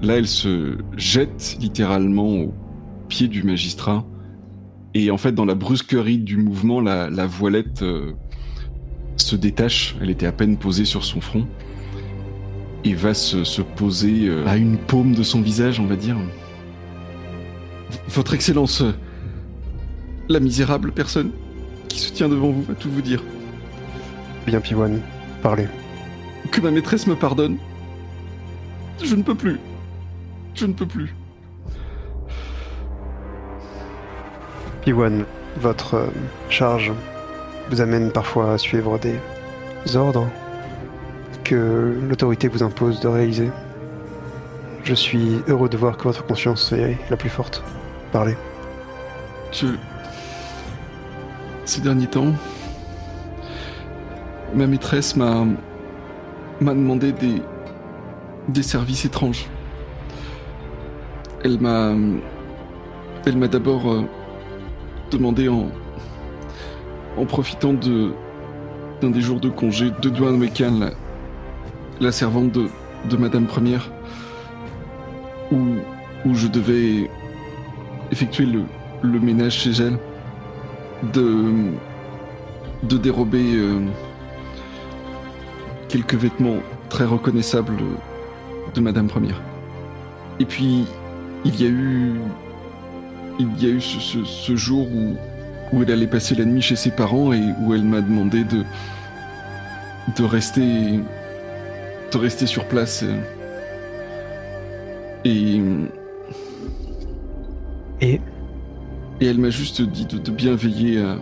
là 0.01 0.17
elle 0.17 0.27
se 0.27 0.77
jette 0.97 1.57
littéralement 1.59 2.29
au 2.29 2.53
pied 3.07 3.27
du 3.27 3.43
magistrat. 3.43 4.05
Et 4.93 5.09
en 5.09 5.17
fait, 5.17 5.31
dans 5.31 5.45
la 5.45 5.55
brusquerie 5.55 6.17
du 6.17 6.35
mouvement, 6.37 6.81
la, 6.81 7.09
la 7.09 7.25
voilette 7.25 7.81
euh, 7.81 8.11
se 9.15 9.37
détache. 9.37 9.95
Elle 10.01 10.09
était 10.09 10.25
à 10.25 10.33
peine 10.33 10.57
posée 10.57 10.83
sur 10.85 11.05
son 11.05 11.21
front. 11.21 11.47
Et 12.83 12.93
va 12.93 13.13
se, 13.13 13.43
se 13.43 13.61
poser 13.61 14.27
euh, 14.27 14.45
à 14.47 14.57
une 14.57 14.77
paume 14.77 15.13
de 15.13 15.23
son 15.23 15.41
visage, 15.41 15.79
on 15.79 15.85
va 15.85 15.95
dire. 15.95 16.17
V- 16.17 17.99
Votre 18.09 18.33
Excellence, 18.33 18.81
euh, 18.81 18.91
la 20.27 20.39
misérable 20.41 20.91
personne 20.91 21.31
qui 21.87 21.99
se 21.99 22.11
tient 22.11 22.27
devant 22.27 22.49
vous 22.49 22.63
va 22.63 22.73
tout 22.73 22.89
vous 22.89 23.01
dire. 23.01 23.23
Bien, 24.45 24.59
Pivoine, 24.59 24.99
parlez. 25.41 25.67
Que 26.51 26.59
ma 26.59 26.71
maîtresse 26.71 27.07
me 27.07 27.15
pardonne. 27.15 27.57
Je 29.03 29.15
ne 29.15 29.23
peux 29.23 29.35
plus. 29.35 29.57
Je 30.55 30.65
ne 30.65 30.73
peux 30.73 30.85
plus. 30.85 31.15
Pivoine, 34.81 35.25
votre 35.57 35.95
euh, 35.95 36.07
charge 36.49 36.91
vous 37.69 37.81
amène 37.81 38.11
parfois 38.11 38.53
à 38.53 38.57
suivre 38.57 38.99
des 38.99 39.15
ordres 39.95 40.27
que 41.43 41.99
l'autorité 42.07 42.47
vous 42.47 42.63
impose 42.63 42.99
de 42.99 43.07
réaliser. 43.07 43.49
Je 44.83 44.93
suis 44.93 45.41
heureux 45.47 45.69
de 45.69 45.77
voir 45.77 45.97
que 45.97 46.03
votre 46.03 46.25
conscience 46.25 46.71
est 46.71 46.97
la 47.09 47.17
plus 47.17 47.29
forte. 47.29 47.63
Parlez. 48.11 48.35
Je... 49.51 49.67
Ces 51.65 51.81
derniers 51.81 52.07
temps, 52.07 52.33
ma 54.53 54.67
maîtresse 54.67 55.15
m'a 55.15 55.45
m'a 56.59 56.73
demandé 56.73 57.11
des 57.11 57.41
des 58.49 58.63
services 58.63 59.05
étranges. 59.05 59.47
Elle 61.43 61.59
m'a 61.59 61.93
elle 63.25 63.37
m'a 63.37 63.47
d'abord 63.47 63.91
euh, 63.91 64.03
demandé 65.11 65.49
en 65.49 65.69
en 67.17 67.25
profitant 67.25 67.73
de 67.73 68.11
d'un 69.01 69.09
des 69.09 69.21
jours 69.21 69.39
de 69.39 69.49
congé 69.49 69.91
de 70.01 70.09
Wecan, 70.09 70.77
la, 70.79 70.91
la 71.99 72.11
servante 72.11 72.51
de, 72.51 72.67
de 73.09 73.17
Madame 73.17 73.47
Première, 73.47 73.89
où, 75.51 75.57
où 76.25 76.35
je 76.35 76.47
devais 76.47 77.09
effectuer 78.11 78.45
le, 78.45 78.61
le 79.01 79.19
ménage 79.19 79.53
chez 79.53 79.71
elle, 79.71 79.97
de, 81.13 81.71
de 82.83 82.97
dérober 82.97 83.55
euh, 83.55 83.79
quelques 85.89 86.13
vêtements 86.13 86.57
très 86.89 87.05
reconnaissables 87.05 87.77
de 88.75 88.81
Madame 88.81 89.07
Première. 89.07 89.41
Et 90.39 90.45
puis, 90.45 90.85
il 91.45 91.59
y 91.61 91.65
a 91.65 91.69
eu, 91.69 92.13
il 93.39 93.63
y 93.63 93.65
a 93.65 93.69
eu 93.69 93.81
ce, 93.81 93.99
ce- 93.99 94.23
ce 94.25 94.55
jour 94.55 94.87
où, 94.87 95.15
où 95.73 95.83
elle 95.83 95.91
allait 95.91 96.07
passer 96.07 96.35
la 96.35 96.45
nuit 96.45 96.61
chez 96.61 96.75
ses 96.75 96.91
parents 96.91 97.33
et 97.33 97.41
où 97.61 97.73
elle 97.73 97.83
m'a 97.83 98.01
demandé 98.01 98.43
de, 98.43 98.63
de 100.17 100.23
rester, 100.23 100.99
de 102.11 102.17
rester 102.17 102.45
sur 102.45 102.65
place. 102.65 103.03
Et, 105.25 105.61
Et? 108.01 108.19
et 109.21 109.25
elle 109.27 109.37
m'a 109.37 109.49
juste 109.51 109.81
dit 109.81 110.05
de, 110.05 110.17
de 110.17 110.31
bien 110.31 110.55
veiller 110.55 110.99
à, 111.01 111.17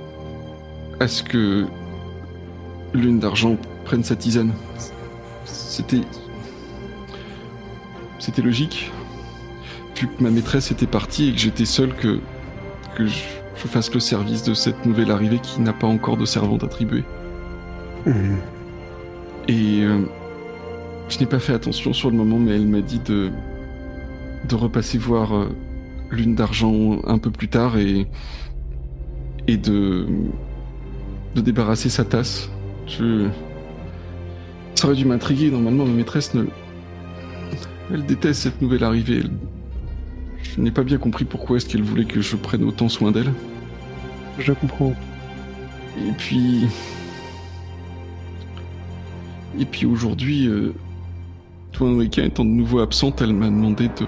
à 1.01 1.07
ce 1.07 1.22
que 1.24 1.65
Lune 2.93 3.20
d'Argent 3.20 3.57
prenne 3.86 4.03
sa 4.03 4.15
tisane. 4.15 4.53
C'était. 5.45 6.01
C'était 8.20 8.41
logique. 8.41 8.91
Que 10.00 10.24
ma 10.24 10.30
maîtresse 10.30 10.72
était 10.72 10.88
partie 10.88 11.28
et 11.28 11.34
que 11.34 11.39
j'étais 11.39 11.66
seul, 11.66 11.93
que, 11.93 12.22
que 12.95 13.06
je, 13.06 13.20
je 13.58 13.68
fasse 13.68 13.93
le 13.93 14.00
service 14.00 14.43
de 14.43 14.54
cette 14.54 14.86
nouvelle 14.86 15.12
arrivée 15.12 15.39
qui 15.39 15.60
n'a 15.60 15.74
pas 15.74 15.88
encore 15.88 16.16
de 16.16 16.24
servante 16.24 16.64
attribuée. 16.64 17.04
Hmm. 18.06 18.38
Et 19.50 19.82
euh, 19.84 20.00
je 21.10 21.20
n'ai 21.20 21.26
pas 21.26 21.39
fait 21.39 21.52
attention 21.52 21.91
sur 21.91 22.10
le 22.12 22.16
moment, 22.16 22.39
mais 22.39 22.52
elle 22.52 22.66
m'a 22.66 22.80
dit 22.80 23.00
de, 23.00 23.30
de 24.47 24.56
repasser 24.56 24.97
voir 24.97 25.36
euh, 25.36 25.50
Lune 26.12 26.34
d'Argent 26.34 27.02
un 27.06 27.18
peu 27.18 27.30
plus 27.30 27.50
tard 27.50 27.78
et, 27.78 28.08
et 29.47 29.58
de, 29.58 30.08
de 31.36 31.41
débarrasser 31.41 31.89
sa 31.89 32.06
tasse. 32.06 32.50
Je... 32.88 33.28
Ça 34.76 34.88
aurait 34.88 34.95
dû 34.95 35.04
m'intriguer, 35.04 35.52
normalement 35.52 35.86
ma 35.86 35.91
maîtresse 35.91 36.34
ne... 36.36 36.45
Elle 37.91 38.06
déteste 38.06 38.43
cette 38.43 38.62
nouvelle 38.62 38.86
arrivée. 38.86 39.24
Elle- 39.26 39.59
Je 40.56 40.62
n'ai 40.62 40.72
pas 40.72 40.84
bien 40.84 40.97
compris 40.97 41.26
pourquoi 41.26 41.58
est-ce 41.58 41.68
qu'elle 41.68 41.84
voulait 41.84 42.06
que 42.06 42.22
je 42.22 42.36
prenne 42.36 42.64
autant 42.64 42.89
soin 42.89 43.12
d'elle. 43.12 43.32
je 44.39 44.54
comprends. 44.54 44.95
Et 45.97 46.12
puis. 46.18 46.68
Et 49.60 49.66
puis 49.66 49.86
aujourd'hui, 49.86 50.47
euh, 50.47 50.74
Weka 51.80 52.24
étant 52.24 52.45
de 52.45 52.50
nouveau 52.50 52.80
absente, 52.80 53.22
elle 53.22 53.34
m'a 53.34 53.47
demandé 53.47 53.89
de. 53.89 54.08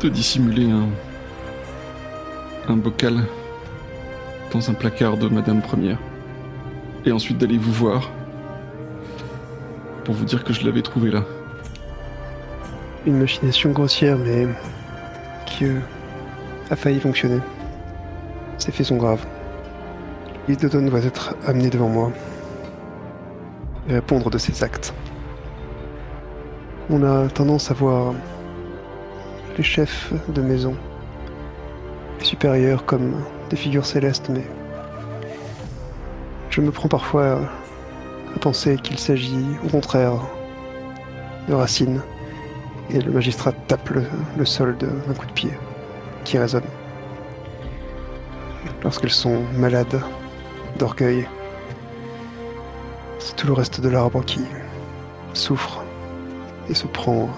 de 0.00 0.08
dissimuler 0.08 0.70
un. 0.70 0.88
un 2.68 2.76
bocal 2.76 3.24
dans 4.52 4.70
un 4.70 4.74
placard 4.74 5.18
de 5.18 5.28
Madame 5.28 5.62
Première. 5.62 5.98
Et 7.04 7.12
ensuite 7.12 7.38
d'aller 7.38 7.58
vous 7.58 7.72
voir. 7.72 8.10
pour 10.04 10.14
vous 10.14 10.24
dire 10.24 10.42
que 10.42 10.52
je 10.52 10.64
l'avais 10.64 10.82
trouvé 10.82 11.10
là. 11.10 11.24
Une 13.06 13.18
machination 13.18 13.70
grossière, 13.70 14.18
mais 14.18 14.48
a 16.70 16.76
failli 16.76 17.00
fonctionner. 17.00 17.40
Ces 18.58 18.72
faits 18.72 18.86
sont 18.86 18.96
graves. 18.96 19.26
L'île 20.46 20.58
Dawn 20.58 20.88
va 20.88 21.00
être 21.00 21.34
amené 21.46 21.70
devant 21.70 21.88
moi 21.88 22.12
et 23.88 23.94
répondre 23.94 24.30
de 24.30 24.38
ses 24.38 24.62
actes. 24.64 24.94
On 26.90 27.02
a 27.02 27.28
tendance 27.28 27.70
à 27.70 27.74
voir 27.74 28.14
les 29.56 29.64
chefs 29.64 30.12
de 30.28 30.40
maison, 30.40 30.74
les 32.18 32.24
supérieurs 32.24 32.84
comme 32.84 33.14
des 33.50 33.56
figures 33.56 33.86
célestes, 33.86 34.28
mais 34.30 34.44
je 36.50 36.60
me 36.60 36.70
prends 36.70 36.88
parfois 36.88 37.40
à 38.34 38.38
penser 38.40 38.76
qu'il 38.76 38.98
s'agit 38.98 39.44
au 39.64 39.68
contraire 39.68 40.14
de 41.48 41.54
racines 41.54 42.00
et 42.90 43.00
le 43.00 43.12
magistrat 43.12 43.52
tape 43.66 43.90
le, 43.90 44.44
sol 44.44 44.76
d'un 44.78 45.14
coup 45.14 45.26
de 45.26 45.32
pied 45.32 45.52
qui 46.24 46.38
résonne. 46.38 46.64
Lorsqu'elles 48.82 49.10
sont 49.10 49.42
malades 49.56 50.00
d'orgueil, 50.78 51.26
c'est 53.18 53.36
tout 53.36 53.46
le 53.46 53.52
reste 53.52 53.80
de 53.80 53.88
l'arbre 53.88 54.24
qui 54.24 54.40
souffre 55.34 55.82
et 56.68 56.74
se 56.74 56.86
prend 56.86 57.28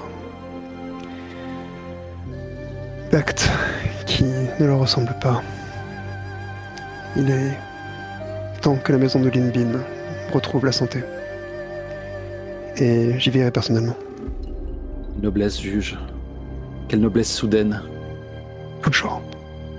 d'actes 3.11 3.51
qui 4.07 4.25
ne 4.25 4.67
leur 4.67 4.79
ressemblent 4.79 5.17
pas. 5.21 5.43
Il 7.17 7.31
est 7.31 7.59
temps 8.61 8.77
que 8.77 8.93
la 8.93 8.99
maison 8.99 9.21
de 9.21 9.29
Linbin 9.31 9.81
retrouve 10.33 10.65
la 10.65 10.73
santé. 10.73 11.03
Et 12.77 13.19
j'y 13.19 13.31
verrai 13.31 13.51
personnellement. 13.51 13.97
Noblesse 15.23 15.61
juge. 15.61 15.99
Quelle 16.89 17.01
noblesse 17.01 17.33
soudaine. 17.33 17.83
Toujours. 18.83 19.21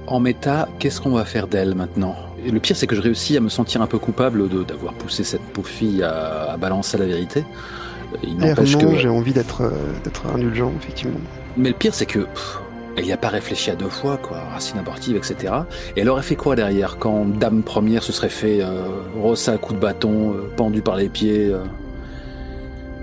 En 0.07 0.19
méta, 0.19 0.67
qu'est-ce 0.79 1.01
qu'on 1.01 1.11
va 1.11 1.25
faire 1.25 1.47
d'elle 1.47 1.75
maintenant? 1.75 2.15
Et 2.45 2.51
le 2.51 2.59
pire, 2.59 2.75
c'est 2.75 2.87
que 2.87 2.95
je 2.95 3.01
réussis 3.01 3.37
à 3.37 3.39
me 3.39 3.49
sentir 3.49 3.81
un 3.81 3.87
peu 3.87 3.97
coupable 3.99 4.49
de- 4.49 4.63
d'avoir 4.63 4.93
poussé 4.93 5.23
cette 5.23 5.41
pauvre 5.41 5.67
fille 5.67 6.03
à, 6.03 6.51
à 6.53 6.57
balancer 6.57 6.97
la 6.97 7.05
vérité. 7.05 7.43
Il 8.23 8.37
n'empêche 8.37 8.77
que. 8.77 8.95
j'ai 8.97 9.07
envie 9.09 9.31
d'être 9.33 9.61
euh, 9.61 9.69
d'être 10.03 10.25
indulgent, 10.27 10.71
effectivement. 10.81 11.19
Mais 11.57 11.69
le 11.69 11.75
pire, 11.75 11.93
c'est 11.93 12.05
que. 12.05 12.19
pff, 12.19 12.59
elle 12.97 13.05
n'y 13.05 13.13
a 13.13 13.17
pas 13.17 13.29
réfléchi 13.29 13.71
à 13.71 13.75
deux 13.75 13.87
fois, 13.89 14.17
quoi. 14.17 14.37
Racine 14.53 14.77
abortive, 14.79 15.15
etc. 15.15 15.53
Et 15.95 16.01
elle 16.01 16.09
aurait 16.09 16.23
fait 16.23 16.35
quoi 16.35 16.55
derrière 16.57 16.97
quand 16.99 17.25
Dame 17.39 17.63
Première 17.63 18.03
se 18.03 18.11
serait 18.11 18.27
fait 18.29 18.61
euh, 18.61 18.83
rosser 19.21 19.51
à 19.51 19.57
coups 19.57 19.75
de 19.75 19.81
bâton, 19.81 20.33
euh, 20.33 20.49
pendu 20.57 20.81
par 20.81 20.97
les 20.97 21.07
pieds 21.07 21.53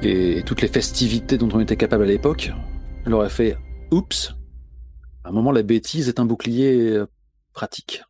et, 0.02 0.42
toutes 0.44 0.62
les 0.62 0.68
festivités 0.68 1.38
dont 1.38 1.48
on 1.52 1.60
était 1.60 1.76
capable 1.76 2.04
à 2.04 2.06
l'époque 2.06 2.52
Elle 3.06 3.14
aurait 3.14 3.30
fait 3.30 3.56
Oups 3.90 4.34
À 5.24 5.30
un 5.30 5.32
moment, 5.32 5.52
la 5.52 5.62
bêtise 5.62 6.08
est 6.08 6.20
un 6.20 6.24
bouclier 6.24 6.90
euh, 6.90 7.06
pratique. 7.52 8.02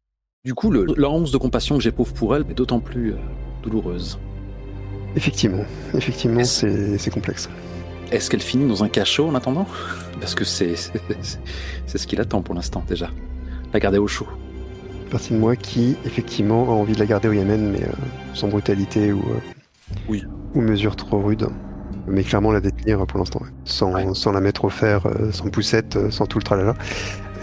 Du 0.45 0.55
coup, 0.55 0.71
le, 0.71 0.87
la 0.97 1.09
once 1.09 1.31
de 1.31 1.39
compassion 1.39 1.77
que 1.77 1.83
j'éprouve 1.83 2.13
pour 2.15 2.35
elle 2.35 2.45
est 2.51 2.55
d'autant 2.55 2.81
plus 2.81 3.13
euh, 3.13 3.17
douloureuse. 3.63 4.19
Effectivement, 5.17 5.65
effectivement, 5.95 6.45
c'est 6.45 7.11
complexe. 7.11 7.49
Est-ce 8.11 8.31
qu'elle 8.31 8.41
finit 8.41 8.67
dans 8.67 8.85
un 8.85 8.89
cachot 8.89 9.27
en 9.29 9.35
attendant? 9.35 9.67
Parce 10.21 10.35
que 10.35 10.45
c'est 10.45 10.75
ce 10.77 12.07
qu'il 12.07 12.21
attend 12.21 12.43
pour 12.43 12.55
l'instant 12.55 12.85
déjà. 12.89 13.11
La 13.73 13.81
garder 13.81 13.99
au 13.99 14.07
chaud. 14.07 14.27
Partie 15.11 15.33
de 15.33 15.39
moi 15.39 15.57
qui, 15.57 15.97
effectivement, 16.05 16.65
a 16.65 16.73
envie 16.73 16.93
de 16.95 16.99
la 16.99 17.07
garder 17.07 17.29
au 17.29 17.33
Yémen, 17.33 17.71
mais 17.71 17.83
euh, 17.83 17.93
sans 18.35 18.49
brutalité 18.49 19.13
ou, 19.13 19.21
euh, 19.21 19.41
Oui. 20.09 20.25
ou 20.55 20.61
mesure 20.61 20.97
trop 20.97 21.21
rude. 21.23 21.49
Mais 22.09 22.23
clairement 22.25 22.53
la 22.53 22.61
détenir 22.61 23.07
pour 23.07 23.19
l'instant, 23.19 23.41
ouais. 23.43 23.49
sans, 23.65 23.93
Ouais. 23.93 24.07
sans 24.15 24.33
la 24.33 24.41
mettre 24.41 24.65
au 24.65 24.69
fer, 24.71 25.07
euh, 25.07 25.31
sans 25.33 25.49
poussette, 25.49 25.97
euh, 25.97 26.11
sans 26.11 26.27
tout 26.27 26.39
le 26.39 26.45
tralala. 26.45 26.75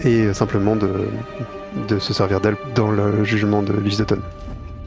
Et 0.04 0.24
euh, 0.26 0.34
simplement 0.34 0.76
de, 0.76 1.08
de 1.88 1.98
se 1.98 2.12
servir 2.12 2.40
d'elle 2.40 2.56
dans 2.74 2.90
le 2.90 3.24
jugement 3.24 3.62
de 3.62 3.72
Tonne. 4.04 4.22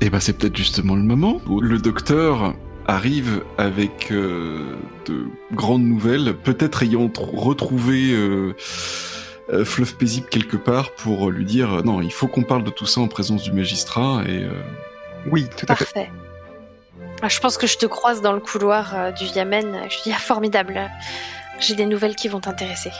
Et 0.01 0.09
bah 0.09 0.19
c'est 0.19 0.33
peut-être 0.33 0.55
justement 0.55 0.95
le 0.95 1.01
moment 1.03 1.41
où 1.47 1.59
le 1.61 1.77
docteur 1.77 2.53
arrive 2.87 3.43
avec 3.57 4.11
euh, 4.11 4.75
de 5.05 5.25
grandes 5.53 5.83
nouvelles, 5.83 6.33
peut-être 6.35 6.83
ayant 6.83 7.07
tr- 7.07 7.35
retrouvé 7.35 8.11
euh, 8.13 8.53
euh, 9.51 9.65
Fluff 9.65 9.95
Paisible 9.97 10.27
quelque 10.29 10.57
part 10.57 10.91
pour 10.91 11.29
lui 11.31 11.43
dire 11.45 11.73
euh, 11.73 11.81
non, 11.81 12.01
il 12.01 12.11
faut 12.13 12.27
qu'on 12.27 12.43
parle 12.43 12.63
de 12.63 12.69
tout 12.69 12.85
ça 12.85 13.01
en 13.01 13.07
présence 13.07 13.43
du 13.43 13.51
magistrat 13.51 14.23
et 14.27 14.43
euh, 14.43 14.51
Oui, 15.31 15.47
tout 15.57 15.65
à 15.69 15.75
fait. 15.75 16.09
Ah, 17.21 17.27
Je 17.29 17.39
pense 17.39 17.57
que 17.57 17.67
je 17.67 17.77
te 17.77 17.85
croise 17.85 18.21
dans 18.21 18.33
le 18.33 18.39
couloir 18.39 18.93
euh, 18.95 19.11
du 19.11 19.25
Yamen. 19.25 19.77
Je 19.89 20.01
dis, 20.03 20.13
ah, 20.15 20.19
formidable. 20.19 20.89
J'ai 21.59 21.75
des 21.75 21.85
nouvelles 21.85 22.15
qui 22.15 22.27
vont 22.27 22.39
t'intéresser. 22.39 22.91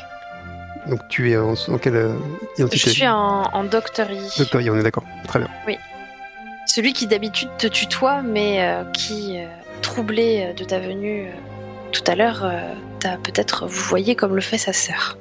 Donc 0.88 1.08
tu 1.08 1.32
es 1.32 1.38
en, 1.38 1.54
en 1.54 1.78
quelle 1.78 1.96
euh, 1.96 2.14
identité? 2.58 2.78
Je 2.78 2.90
suis 2.90 3.08
en, 3.08 3.44
en 3.44 3.64
doctory. 3.64 4.20
Docteur 4.38 4.62
Yi, 4.62 4.70
on 4.70 4.78
est 4.78 4.84
d'accord. 4.84 5.04
Très 5.28 5.40
bien. 5.40 5.50
Celui 6.66 6.94
qui 6.94 7.08
d'habitude 7.08 7.50
te 7.58 7.68
tutoie, 7.68 8.22
mais 8.22 8.62
euh, 8.64 8.84
qui, 8.92 9.40
euh, 9.40 9.46
troublé 9.82 10.54
de 10.56 10.64
ta 10.64 10.80
venue 10.80 11.28
euh, 11.28 11.32
tout 11.92 12.04
à 12.06 12.16
l'heure, 12.16 12.46
à 12.46 13.18
peut-être 13.24 13.66
vous 13.66 13.84
voyez 13.86 14.16
comme 14.16 14.36
le 14.36 14.42
fait 14.42 14.58
sa 14.60 14.74
sœur. 14.74 15.18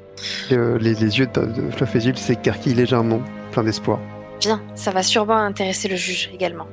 Et, 0.51 0.55
les, 0.55 0.93
les 0.93 1.17
yeux 1.19 1.25
de, 1.27 1.45
de 1.45 1.71
Fluff 1.71 1.91
Pésible 1.91 2.17
s'écarquillent 2.17 2.75
légèrement, 2.75 3.21
plein 3.51 3.63
d'espoir. 3.63 3.99
Bien, 4.39 4.61
ça 4.75 4.91
va 4.91 5.01
sûrement 5.01 5.37
intéresser 5.37 5.87
le 5.87 5.95
juge 5.95 6.29
également. 6.33 6.67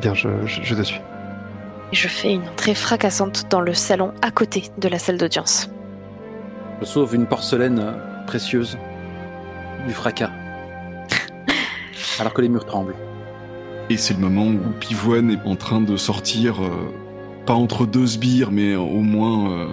Bien, 0.00 0.14
je, 0.14 0.28
je, 0.46 0.62
je 0.62 0.74
te 0.74 0.82
suis. 0.82 1.00
Et 1.92 1.96
je 1.96 2.08
fais 2.08 2.34
une 2.34 2.48
entrée 2.48 2.74
fracassante 2.74 3.46
dans 3.50 3.60
le 3.60 3.74
salon 3.74 4.12
à 4.22 4.30
côté 4.30 4.64
de 4.78 4.88
la 4.88 4.98
salle 4.98 5.18
d'audience. 5.18 5.70
Je 6.80 6.86
sauve 6.86 7.14
une 7.14 7.26
porcelaine 7.26 7.78
euh, 7.78 8.26
précieuse 8.26 8.76
du 9.86 9.92
fracas. 9.92 10.30
Alors 12.20 12.34
que 12.34 12.42
les 12.42 12.48
murs 12.48 12.66
tremblent. 12.66 12.94
Et 13.88 13.96
c'est 13.96 14.14
le 14.14 14.20
moment 14.20 14.46
où 14.46 14.58
Pivoine 14.80 15.30
est 15.30 15.46
en 15.46 15.54
train 15.54 15.80
de 15.80 15.96
sortir, 15.96 16.62
euh, 16.62 16.70
pas 17.46 17.54
entre 17.54 17.86
deux 17.86 18.06
sbires, 18.06 18.50
mais 18.50 18.74
au 18.74 19.00
moins 19.00 19.50
euh, 19.52 19.66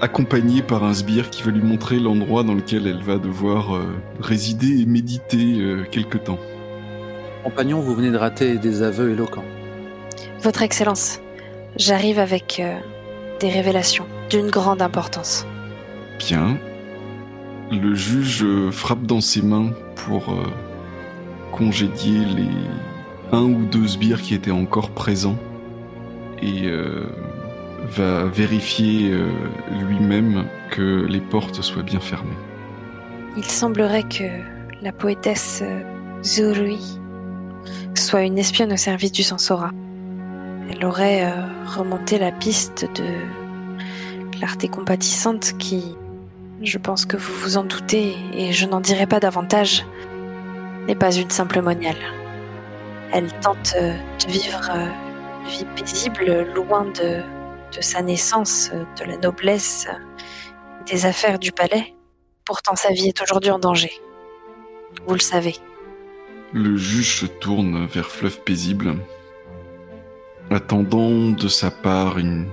accompagné 0.00 0.62
par 0.62 0.84
un 0.84 0.94
sbire 0.94 1.30
qui 1.30 1.42
va 1.42 1.50
lui 1.50 1.62
montrer 1.62 1.98
l'endroit 1.98 2.42
dans 2.42 2.54
lequel 2.54 2.86
elle 2.86 3.02
va 3.02 3.18
devoir 3.18 3.76
euh, 3.76 3.84
résider 4.20 4.80
et 4.80 4.86
méditer 4.86 5.58
euh, 5.58 5.84
quelque 5.90 6.16
temps. 6.16 6.38
Compagnon, 7.44 7.80
vous 7.80 7.94
venez 7.94 8.10
de 8.10 8.16
rater 8.16 8.58
des 8.58 8.82
aveux 8.82 9.10
éloquents. 9.10 9.44
Votre 10.42 10.62
Excellence, 10.62 11.20
j'arrive 11.76 12.18
avec 12.18 12.60
euh, 12.60 12.78
des 13.40 13.50
révélations 13.50 14.06
d'une 14.28 14.50
grande 14.50 14.82
importance. 14.82 15.46
Bien. 16.18 16.58
Le 17.72 17.94
juge 17.94 18.44
euh, 18.44 18.70
frappe 18.70 19.02
dans 19.02 19.20
ses 19.20 19.42
mains 19.42 19.72
pour 19.94 20.30
euh, 20.30 20.44
congédier 21.52 22.24
les 22.24 22.50
un 23.32 23.44
ou 23.44 23.64
deux 23.64 23.86
sbires 23.86 24.20
qui 24.20 24.34
étaient 24.34 24.50
encore 24.50 24.90
présents 24.90 25.38
et 26.42 26.66
euh, 26.66 27.04
va 27.86 28.24
vérifier 28.24 29.14
lui-même 29.70 30.46
que 30.70 31.06
les 31.08 31.20
portes 31.20 31.62
soient 31.62 31.84
bien 31.84 32.00
fermées. 32.00 32.36
Il 33.36 33.44
semblerait 33.44 34.02
que 34.02 34.24
la 34.82 34.90
poétesse 34.90 35.62
Zurui 36.24 36.98
soit 37.94 38.22
une 38.22 38.38
espionne 38.38 38.72
au 38.72 38.76
service 38.76 39.12
du 39.12 39.22
Sensora. 39.22 39.70
Elle 40.70 40.84
aurait 40.84 41.24
euh, 41.24 41.32
remonté 41.66 42.18
la 42.18 42.30
piste 42.30 42.84
de 42.94 43.04
clarté 44.30 44.68
compatissante 44.68 45.54
qui, 45.58 45.96
je 46.62 46.78
pense 46.78 47.06
que 47.06 47.16
vous 47.16 47.34
vous 47.34 47.56
en 47.56 47.64
doutez 47.64 48.14
et 48.34 48.52
je 48.52 48.66
n'en 48.66 48.80
dirai 48.80 49.06
pas 49.06 49.18
davantage, 49.18 49.84
n'est 50.86 50.94
pas 50.94 51.12
une 51.12 51.30
simple 51.30 51.60
moniale. 51.60 51.96
Elle 53.12 53.32
tente 53.40 53.74
euh, 53.80 53.96
de 54.24 54.30
vivre 54.30 54.70
euh, 54.72 54.86
une 55.42 55.50
vie 55.50 55.66
paisible 55.76 56.46
loin 56.54 56.84
de, 56.84 57.20
sa 57.80 58.02
naissance, 58.02 58.70
de 58.98 59.04
la 59.04 59.16
noblesse, 59.16 59.88
des 60.86 61.04
affaires 61.04 61.40
du 61.40 61.50
palais. 61.50 61.94
Pourtant, 62.44 62.76
sa 62.76 62.92
vie 62.92 63.08
est 63.08 63.22
aujourd'hui 63.22 63.50
en 63.50 63.58
danger. 63.58 63.92
Vous 65.06 65.14
le 65.14 65.20
savez. 65.20 65.56
Le 66.52 66.76
juge 66.76 67.20
se 67.20 67.26
tourne 67.26 67.86
vers 67.86 68.10
Fleuve 68.10 68.40
Paisible, 68.40 68.94
attendant 70.50 71.30
de 71.30 71.48
sa 71.48 71.70
part 71.70 72.18
une 72.18 72.46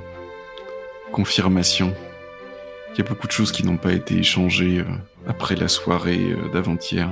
confirmation. 1.12 1.94
Il 2.94 3.00
y 3.00 3.02
a 3.02 3.10
beaucoup 3.10 3.28
de 3.28 3.32
choses 3.32 3.52
qui 3.52 3.66
n'ont 3.66 3.78
pas 3.78 3.92
été 3.92 4.16
échangées 4.16 4.80
euh, 4.80 4.86
après 5.28 5.56
la 5.56 5.68
soirée 5.68 6.32
euh, 6.32 6.52
d'avant-hier. 6.54 7.10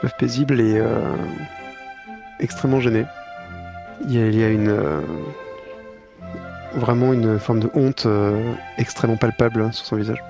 Fluff 0.00 0.12
Paisible 0.18 0.60
est 0.60 0.78
euh, 0.78 1.00
extrêmement 2.40 2.80
gêné. 2.80 3.04
Il 4.08 4.14
y 4.14 4.44
a, 4.44 4.48
une. 4.48 5.02
vraiment 6.76 7.12
une 7.12 7.40
forme 7.40 7.58
de 7.58 7.68
honte 7.74 8.06
extrêmement 8.76 9.16
palpable 9.16 9.60
hein, 9.60 9.72
sur 9.72 9.86
son 9.86 9.96
visage. 9.96 10.22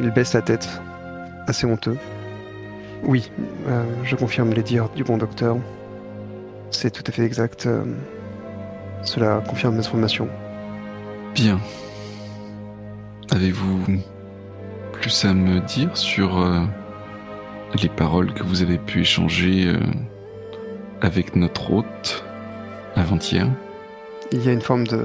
Il 0.00 0.10
baisse 0.10 0.32
la 0.32 0.42
tête, 0.42 0.68
assez 1.46 1.64
honteux. 1.64 1.96
Oui, 3.04 3.30
je 4.02 4.16
confirme 4.16 4.52
les 4.52 4.64
dires 4.64 4.88
du 4.88 5.04
bon 5.04 5.18
docteur. 5.18 5.56
C'est 6.72 6.90
tout 6.90 7.04
à 7.06 7.12
fait 7.12 7.22
exact. 7.22 7.68
Cela 9.02 9.42
confirme 9.46 9.74
mes 9.74 9.80
informations. 9.80 10.28
Bien. 11.34 11.60
Avez-vous 13.30 14.00
plus 14.92 15.24
à 15.24 15.32
me 15.32 15.60
dire 15.60 15.96
sur 15.96 16.38
euh, 16.38 16.60
les 17.82 17.88
paroles 17.88 18.32
que 18.34 18.42
vous 18.42 18.62
avez 18.62 18.78
pu 18.78 19.00
échanger 19.00 19.66
euh, 19.66 19.78
avec 21.00 21.34
notre 21.34 21.72
hôte 21.72 22.24
avant-hier? 22.94 23.46
Il 24.30 24.44
y 24.44 24.48
a 24.48 24.52
une 24.52 24.60
forme 24.60 24.86
de, 24.86 25.04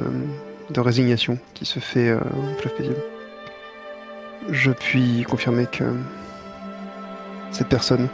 de 0.70 0.80
résignation 0.80 1.38
qui 1.54 1.66
se 1.66 1.80
fait 1.80 2.10
euh, 2.10 2.20
au 2.20 2.60
fleuve 2.60 2.76
paisible. 2.76 3.04
Je 4.50 4.72
puis 4.72 5.24
confirmer 5.28 5.66
que 5.66 5.84
cette 7.52 7.68
personne 7.68 8.08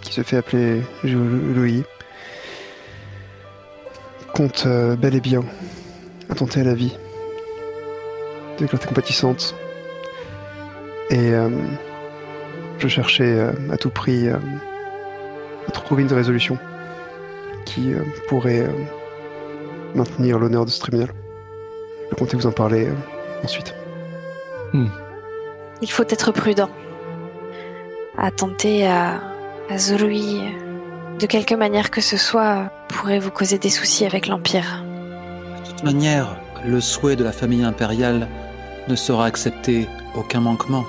qui 0.00 0.12
se 0.12 0.22
fait 0.22 0.36
appeler 0.36 0.82
Louis 1.04 1.84
compte 4.38 4.66
euh, 4.66 4.94
bel 4.94 5.16
et 5.16 5.20
bien 5.20 5.42
attenter 6.30 6.60
à 6.60 6.62
la 6.62 6.74
vie 6.74 6.96
de 8.60 8.66
clarté 8.66 8.86
compatissante. 8.86 9.56
Et 11.10 11.34
euh, 11.34 11.50
je 12.78 12.86
cherchais 12.86 13.32
euh, 13.32 13.50
à 13.72 13.76
tout 13.76 13.90
prix 13.90 14.28
euh, 14.28 14.36
à 15.66 15.72
trouver 15.72 16.04
une 16.04 16.12
résolution 16.12 16.56
qui 17.64 17.92
euh, 17.92 18.04
pourrait 18.28 18.60
euh, 18.60 18.68
maintenir 19.96 20.38
l'honneur 20.38 20.64
de 20.64 20.70
ce 20.70 20.78
tribunal. 20.78 21.08
Je 22.08 22.14
comptais 22.14 22.36
vous 22.36 22.46
en 22.46 22.52
parler 22.52 22.86
euh, 22.86 22.94
ensuite. 23.42 23.74
Il 25.82 25.90
faut 25.90 26.04
être 26.04 26.30
prudent. 26.30 26.70
Attenter 28.16 28.86
à, 28.86 29.20
à 29.68 29.78
Zorui 29.78 30.42
de 31.18 31.26
quelque 31.26 31.54
manière 31.54 31.90
que 31.90 32.00
ce 32.00 32.16
soit 32.16 32.70
pourrait 32.88 33.18
vous 33.18 33.30
causer 33.30 33.58
des 33.58 33.70
soucis 33.70 34.04
avec 34.04 34.28
l'Empire. 34.28 34.84
De 35.64 35.70
toute 35.70 35.82
manière, 35.82 36.36
le 36.64 36.80
souhait 36.80 37.16
de 37.16 37.24
la 37.24 37.32
famille 37.32 37.64
impériale 37.64 38.28
ne 38.86 38.94
sera 38.94 39.26
accepté 39.26 39.88
aucun 40.14 40.40
manquement. 40.40 40.84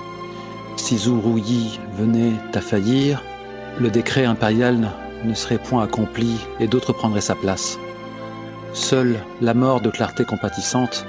Si 0.76 0.96
Zuruyi 0.96 1.80
venait 1.94 2.32
à 2.54 2.60
faillir, 2.60 3.22
le 3.78 3.90
décret 3.90 4.24
impérial 4.24 4.90
ne 5.24 5.34
serait 5.34 5.58
point 5.58 5.82
accompli 5.82 6.38
et 6.60 6.66
d'autres 6.66 6.92
prendraient 6.92 7.20
sa 7.20 7.34
place. 7.34 7.78
Seule 8.72 9.18
la 9.40 9.52
mort 9.52 9.80
de 9.80 9.90
clarté 9.90 10.24
compatissante 10.24 11.06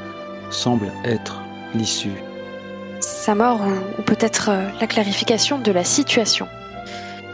semble 0.50 0.92
être 1.06 1.42
l'issue. 1.76 2.24
Sa 3.00 3.36
mort 3.36 3.62
ou, 3.62 4.00
ou 4.00 4.04
peut-être 4.04 4.50
euh, 4.50 4.68
la 4.80 4.88
clarification 4.88 5.58
de 5.60 5.72
la 5.72 5.84
situation. 5.84 6.48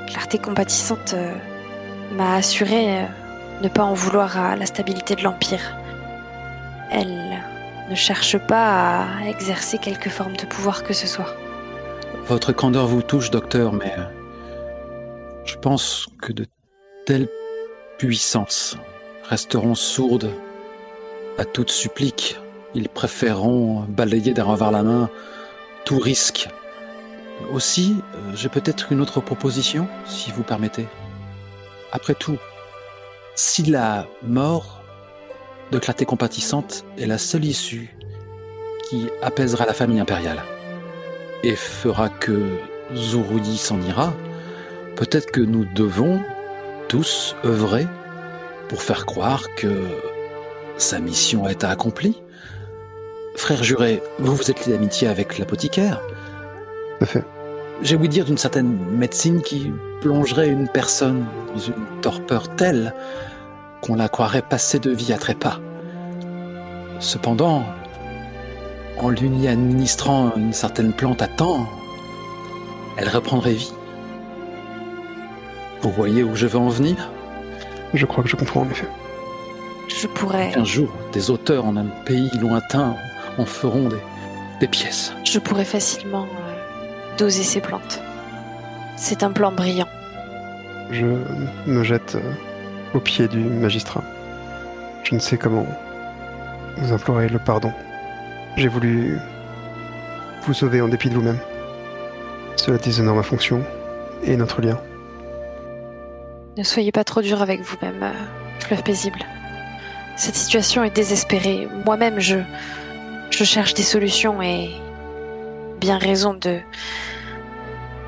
Clarté 0.07 0.37
compatissante 0.37 1.13
euh, 1.13 1.33
m'a 2.11 2.35
assuré 2.35 2.99
euh, 2.99 3.05
ne 3.61 3.69
pas 3.69 3.83
en 3.83 3.93
vouloir 3.93 4.37
à 4.37 4.55
la 4.55 4.65
stabilité 4.65 5.15
de 5.15 5.23
l'Empire. 5.23 5.75
Elle 6.91 7.39
ne 7.89 7.95
cherche 7.95 8.37
pas 8.37 9.03
à 9.03 9.27
exercer 9.27 9.77
quelque 9.77 10.09
forme 10.09 10.35
de 10.35 10.45
pouvoir 10.45 10.83
que 10.83 10.93
ce 10.93 11.07
soit. 11.07 11.35
Votre 12.27 12.51
candeur 12.53 12.87
vous 12.87 13.01
touche, 13.01 13.31
docteur, 13.31 13.73
mais 13.73 13.93
euh, 13.97 14.03
je 15.45 15.55
pense 15.55 16.07
que 16.21 16.33
de 16.33 16.45
telles 17.05 17.29
puissances 17.97 18.77
resteront 19.23 19.75
sourdes 19.75 20.31
à 21.37 21.45
toute 21.45 21.71
supplique. 21.71 22.37
Ils 22.73 22.89
préféreront 22.89 23.85
balayer 23.87 24.33
d'un 24.33 24.43
revers 24.43 24.71
la 24.71 24.83
main 24.83 25.09
tout 25.85 25.99
risque. 25.99 26.49
Aussi, 27.53 27.95
euh, 28.15 28.31
j'ai 28.35 28.49
peut-être 28.49 28.91
une 28.91 28.99
autre 28.99 29.21
proposition, 29.21 29.87
si 30.05 30.31
vous 30.31 30.43
permettez. 30.43 30.87
Après 31.91 32.15
tout, 32.15 32.37
si 33.35 33.63
la 33.63 34.07
mort 34.23 34.81
de 35.71 35.79
clarté 35.79 36.05
compatissante 36.05 36.85
est 36.97 37.05
la 37.05 37.17
seule 37.17 37.45
issue 37.45 37.95
qui 38.89 39.07
apaisera 39.21 39.65
la 39.65 39.73
famille 39.73 39.99
impériale, 39.99 40.43
et 41.43 41.55
fera 41.55 42.09
que 42.09 42.57
Zuruyi 42.95 43.57
s'en 43.57 43.81
ira, 43.81 44.13
peut-être 44.95 45.31
que 45.31 45.41
nous 45.41 45.65
devons 45.75 46.21
tous 46.87 47.35
œuvrer 47.45 47.85
pour 48.69 48.81
faire 48.81 49.05
croire 49.05 49.43
que 49.55 49.87
sa 50.77 50.99
mission 50.99 51.47
été 51.47 51.65
accomplie. 51.65 52.21
Frère 53.35 53.63
juré, 53.63 54.01
vous 54.19 54.35
vous 54.35 54.49
êtes 54.49 54.65
lié 54.65 54.73
d'amitié 54.73 55.07
avec 55.07 55.37
l'apothicaire. 55.37 56.01
Tout 56.99 57.03
à 57.03 57.07
fait. 57.07 57.36
J'ai 57.81 57.95
ouï 57.95 58.09
dire 58.09 58.25
d'une 58.25 58.37
certaine 58.37 58.77
médecine 58.91 59.41
qui 59.41 59.71
plongerait 60.01 60.49
une 60.49 60.67
personne 60.67 61.25
dans 61.53 61.59
une 61.59 62.01
torpeur 62.01 62.55
telle 62.55 62.93
qu'on 63.81 63.95
la 63.95 64.09
croirait 64.09 64.41
passer 64.41 64.79
de 64.79 64.89
vie 64.91 65.13
à 65.13 65.17
trépas. 65.17 65.59
Cependant, 66.99 67.63
en 68.97 69.09
lui 69.09 69.47
administrant 69.47 70.33
une 70.35 70.53
certaine 70.53 70.91
plante 70.91 71.21
à 71.21 71.27
temps, 71.27 71.67
elle 72.97 73.09
reprendrait 73.09 73.53
vie. 73.53 73.73
Vous 75.81 75.91
voyez 75.91 76.23
où 76.23 76.35
je 76.35 76.47
veux 76.47 76.57
en 76.57 76.69
venir? 76.69 77.11
Je 77.93 78.05
crois 78.07 78.23
que 78.23 78.29
je 78.29 78.35
comprends 78.35 78.61
en 78.61 78.69
effet. 78.69 78.87
Je 79.87 80.07
pourrais... 80.07 80.51
Un 80.57 80.65
jour, 80.65 80.89
des 81.13 81.29
auteurs 81.29 81.65
en 81.65 81.77
un 81.77 81.85
pays 82.05 82.29
lointain 82.41 82.95
en 83.37 83.45
feront 83.45 83.87
des, 83.87 84.01
des 84.59 84.67
pièces. 84.67 85.13
Je 85.23 85.37
pourrais 85.37 85.63
facilement 85.63 86.23
euh, 86.23 86.46
doser 87.17 87.43
ces 87.43 87.61
plantes. 87.61 88.01
C'est 88.95 89.23
un 89.23 89.31
plan 89.31 89.51
brillant. 89.51 89.87
Je 90.91 91.05
me 91.65 91.83
jette 91.83 92.15
euh, 92.15 92.33
aux 92.93 92.99
pieds 92.99 93.27
du 93.27 93.39
magistrat. 93.39 94.03
Je 95.03 95.15
ne 95.15 95.19
sais 95.19 95.37
comment 95.37 95.65
vous 96.77 96.93
implorer 96.93 97.27
le 97.27 97.39
pardon. 97.39 97.71
J'ai 98.55 98.67
voulu 98.67 99.17
vous 100.43 100.53
sauver 100.53 100.81
en 100.81 100.87
dépit 100.87 101.09
de 101.09 101.15
vous-même. 101.15 101.39
Cela 102.55 102.77
déshonore 102.77 103.15
ma 103.15 103.23
fonction 103.23 103.63
et 104.23 104.35
notre 104.37 104.61
lien. 104.61 104.79
Ne 106.57 106.63
soyez 106.63 106.91
pas 106.91 107.03
trop 107.03 107.21
dur 107.21 107.41
avec 107.41 107.61
vous-même, 107.61 108.01
euh, 108.01 108.11
fleuve 108.59 108.81
paisible. 108.83 109.19
Cette 110.15 110.35
situation 110.35 110.83
est 110.83 110.95
désespérée. 110.95 111.67
Moi-même, 111.85 112.19
je, 112.19 112.37
je 113.29 113.43
cherche 113.43 113.75
des 113.75 113.83
solutions 113.83 114.41
et 114.41 114.71
bien 115.79 115.97
raison 115.97 116.33
de, 116.33 116.59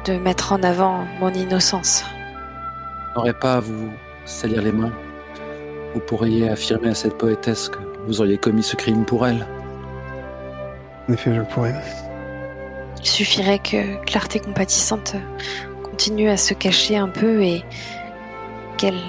de 0.06 0.14
mettre 0.14 0.54
en 0.54 0.64
avant 0.64 1.06
mon 1.20 1.34
innocence. 1.34 2.04
Vous 3.16 3.22
n'aurez 3.22 3.34
pas 3.34 3.56
à 3.56 3.60
vous 3.60 3.90
salir 4.26 4.62
les 4.62 4.72
mains. 4.72 4.94
Vous 5.94 6.00
pourriez 6.02 6.50
affirmer 6.50 6.90
à 6.90 6.96
cette 6.96 7.18
poétesse 7.18 7.70
que 7.70 7.80
vous 8.06 8.22
auriez 8.22 8.38
commis 8.38 8.64
ce 8.64 8.76
crime 8.76 9.06
pour 9.06 9.26
elle. 9.28 9.46
En 11.08 11.14
effet, 11.14 11.34
je 11.34 11.42
pourrais. 11.42 11.76
Il 13.00 13.08
suffirait 13.08 13.60
que 13.60 14.04
Clarté 14.06 14.40
compatissante 14.40 15.16
continue 15.84 16.30
à 16.30 16.38
se 16.38 16.54
cacher 16.54 16.98
un 16.98 17.08
peu 17.08 17.42
et 17.42 17.64
qu'elle 18.78 19.00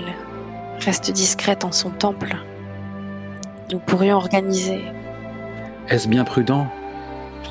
reste 0.81 1.11
discrète 1.11 1.65
en 1.65 1.73
son 1.73 1.91
temple. 1.91 2.37
Nous 3.71 3.79
pourrions 3.79 4.17
organiser. 4.17 4.83
Est-ce 5.89 6.09
bien 6.09 6.25
prudent 6.25 6.67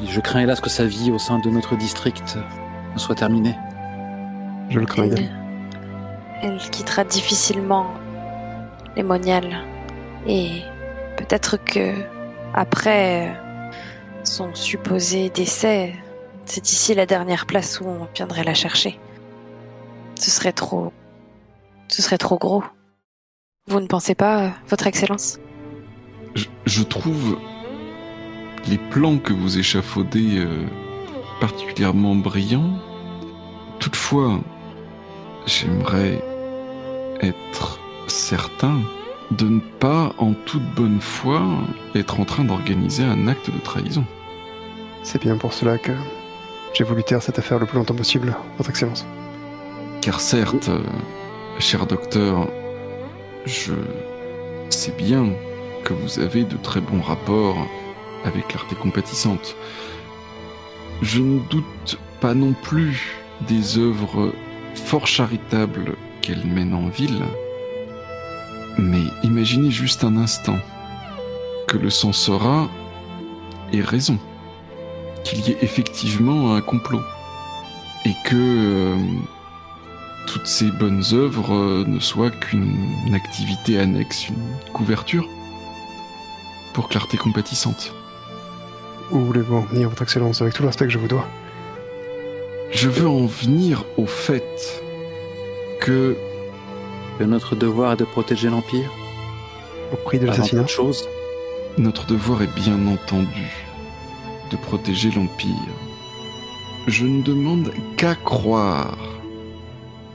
Je 0.07 0.19
crains 0.21 0.41
hélas 0.41 0.61
que 0.61 0.69
sa 0.69 0.85
vie 0.85 1.11
au 1.11 1.19
sein 1.19 1.39
de 1.39 1.49
notre 1.49 1.75
district 1.75 2.37
ne 2.93 2.99
soit 2.99 3.15
terminée. 3.15 3.55
Je 4.69 4.79
le 4.79 4.85
crains 4.85 5.03
Elle, 5.03 5.13
également. 5.13 5.39
elle 6.41 6.57
quittera 6.57 7.03
difficilement 7.03 7.87
les 8.95 9.03
moniales 9.03 9.57
et 10.27 10.61
peut-être 11.17 11.57
que 11.57 11.93
après 12.53 13.35
son 14.23 14.53
supposé 14.55 15.29
décès, 15.29 15.93
c'est 16.45 16.71
ici 16.71 16.93
la 16.93 17.05
dernière 17.05 17.45
place 17.45 17.81
où 17.81 17.85
on 17.87 18.07
viendrait 18.15 18.43
la 18.43 18.53
chercher. 18.53 18.99
Ce 20.15 20.31
serait 20.31 20.51
trop. 20.53 20.91
Ce 21.87 22.01
serait 22.01 22.17
trop 22.17 22.37
gros. 22.37 22.63
Vous 23.67 23.79
ne 23.79 23.87
pensez 23.87 24.15
pas, 24.15 24.51
Votre 24.67 24.87
Excellence? 24.87 25.39
Je, 26.35 26.45
je 26.65 26.83
trouve 26.83 27.37
les 28.67 28.77
plans 28.77 29.17
que 29.17 29.33
vous 29.33 29.57
échafaudez 29.57 30.39
euh, 30.39 30.65
particulièrement 31.39 32.15
brillants. 32.15 32.77
Toutefois, 33.79 34.39
j'aimerais 35.45 36.21
être 37.21 37.79
certain 38.07 38.81
de 39.31 39.45
ne 39.45 39.59
pas, 39.59 40.13
en 40.17 40.33
toute 40.33 40.63
bonne 40.75 40.99
foi, 40.99 41.41
être 41.95 42.19
en 42.19 42.25
train 42.25 42.43
d'organiser 42.43 43.03
un 43.03 43.27
acte 43.27 43.51
de 43.51 43.59
trahison. 43.59 44.03
C'est 45.03 45.21
bien 45.21 45.37
pour 45.37 45.53
cela 45.53 45.77
que 45.77 45.91
j'ai 46.73 46.83
voulu 46.83 47.03
taire 47.03 47.21
cette 47.21 47.39
affaire 47.39 47.59
le 47.59 47.65
plus 47.65 47.77
longtemps 47.77 47.95
possible, 47.95 48.35
Votre 48.57 48.71
Excellence. 48.71 49.05
Car 50.01 50.19
certes, 50.19 50.69
euh, 50.69 50.81
cher 51.59 51.85
docteur, 51.85 52.47
je 53.45 53.73
sais 54.69 54.91
bien 54.91 55.29
que 55.83 55.93
vous 55.93 56.19
avez 56.19 56.43
de 56.43 56.57
très 56.57 56.81
bons 56.81 57.01
rapports 57.01 57.57
avec 58.25 58.53
l'arté 58.53 58.75
compatissante. 58.75 59.55
Je 61.01 61.21
ne 61.21 61.39
doute 61.49 61.97
pas 62.19 62.33
non 62.33 62.53
plus 62.53 63.15
des 63.47 63.77
œuvres 63.77 64.33
fort 64.75 65.07
charitables 65.07 65.95
qu'elle 66.21 66.45
mène 66.45 66.73
en 66.73 66.87
ville. 66.89 67.23
Mais 68.77 69.03
imaginez 69.23 69.71
juste 69.71 70.03
un 70.03 70.17
instant 70.17 70.57
que 71.67 71.77
le 71.77 71.89
Sensora 71.89 72.69
ait 73.73 73.81
raison, 73.81 74.17
qu'il 75.23 75.39
y 75.47 75.51
ait 75.51 75.57
effectivement 75.61 76.55
un 76.55 76.61
complot, 76.61 77.01
et 78.05 78.13
que 78.25 78.35
euh, 78.35 78.95
toutes 80.27 80.47
ces 80.47 80.71
bonnes 80.71 81.03
œuvres 81.13 81.53
euh, 81.53 81.85
ne 81.85 81.99
soient 81.99 82.31
qu'une 82.31 83.13
activité 83.13 83.79
annexe, 83.79 84.29
une 84.29 84.71
couverture 84.73 85.27
pour 86.73 86.87
clarté 86.89 87.17
compatissante. 87.17 87.93
Où 89.11 89.19
voulez-vous 89.19 89.55
en 89.55 89.61
venir, 89.61 89.89
Votre 89.89 90.03
Excellence, 90.03 90.41
avec 90.41 90.53
tout 90.53 90.61
le 90.61 90.67
respect 90.67 90.85
que 90.85 90.91
je 90.91 90.99
vous 90.99 91.07
dois 91.07 91.27
Je 92.71 92.89
veux 92.89 93.07
en 93.07 93.25
venir 93.25 93.83
au 93.97 94.05
fait 94.05 94.83
que 95.81 96.15
Que 97.17 97.23
notre 97.23 97.55
devoir 97.55 97.93
est 97.93 97.97
de 97.97 98.05
protéger 98.05 98.49
l'Empire 98.49 98.89
Au 99.91 99.95
prix 99.95 100.19
de 100.19 100.25
l'assassinat 100.27 100.67
chose. 100.67 101.07
notre 101.77 102.05
devoir 102.05 102.41
est 102.41 102.55
bien 102.55 102.87
entendu 102.87 103.67
de 104.51 104.57
protéger 104.57 105.11
l'Empire. 105.11 105.55
Je 106.87 107.05
ne 107.05 107.21
demande 107.21 107.71
qu'à 107.97 108.15
croire 108.15 108.97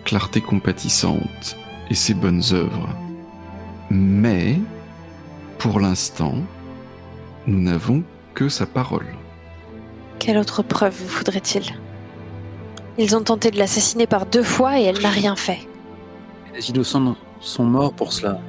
clarté 0.04 0.40
compatissante 0.40 1.56
et 1.88 1.94
ses 1.94 2.14
bonnes 2.14 2.42
œuvres. 2.52 2.88
Mais, 3.90 4.58
pour 5.58 5.78
l'instant, 5.78 6.34
nous 7.46 7.60
n'avons 7.60 8.02
que 8.34 8.48
sa 8.48 8.66
parole. 8.66 9.06
Quelle 10.18 10.38
autre 10.38 10.62
preuve 10.62 10.94
vous 10.94 11.08
faudrait-il? 11.08 11.62
Ils 12.98 13.16
ont 13.16 13.22
tenté 13.22 13.50
de 13.50 13.58
l'assassiner 13.58 14.06
par 14.06 14.26
deux 14.26 14.42
fois 14.42 14.78
et 14.78 14.84
elle 14.84 15.00
n'a 15.00 15.10
rien 15.10 15.36
fait. 15.36 15.66
Les 16.54 16.70
innocents 16.70 17.16
sont 17.40 17.64
morts 17.64 17.92
pour 17.92 18.12
cela. 18.12 18.40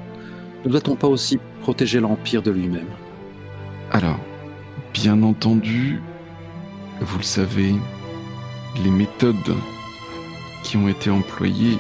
Ne 0.64 0.70
doit-on 0.70 0.96
pas 0.96 1.08
aussi 1.08 1.40
protéger 1.62 2.00
l'Empire 2.00 2.42
de 2.42 2.52
lui-même? 2.52 2.90
Alors, 3.92 4.20
bien 4.94 5.22
entendu, 5.24 6.02
vous 7.02 7.18
le 7.18 7.24
savez, 7.24 7.76
les 8.84 8.92
méthodes 8.92 9.56
qui 10.64 10.78
ont 10.78 10.88
été 10.88 11.10
employées 11.10 11.78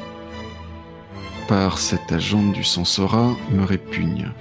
par 1.47 1.77
cet 1.77 2.11
agent 2.11 2.51
du 2.51 2.63
Sensora 2.63 3.35
me 3.51 3.63
répugnent. 3.63 4.31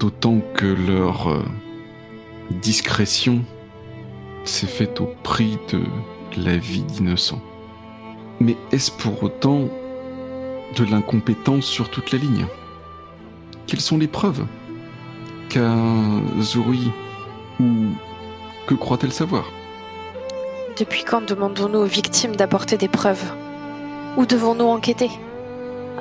D'autant 0.00 0.40
que 0.54 0.66
leur 0.66 1.30
euh, 1.30 1.44
discrétion 2.50 3.42
s'est 4.44 4.66
faite 4.66 5.00
au 5.00 5.10
prix 5.22 5.58
de 5.72 5.82
la 6.36 6.56
vie 6.56 6.82
d'innocents. 6.82 7.42
Mais 8.40 8.56
est-ce 8.72 8.90
pour 8.90 9.22
autant 9.22 9.68
de 10.76 10.84
l'incompétence 10.84 11.64
sur 11.64 11.90
toute 11.90 12.12
la 12.12 12.18
ligne? 12.18 12.46
Quelles 13.66 13.80
sont 13.80 13.98
les 13.98 14.08
preuves? 14.08 14.46
Qu'a 15.48 15.74
Zuri 16.40 16.90
ou 17.60 17.88
que 18.66 18.74
croit-elle 18.74 19.12
savoir? 19.12 19.50
Depuis 20.78 21.04
quand 21.04 21.22
demandons-nous 21.22 21.78
aux 21.78 21.84
victimes 21.84 22.36
d'apporter 22.36 22.76
des 22.76 22.88
preuves? 22.88 23.32
Où 24.16 24.26
devons-nous 24.26 24.66
enquêter? 24.66 25.10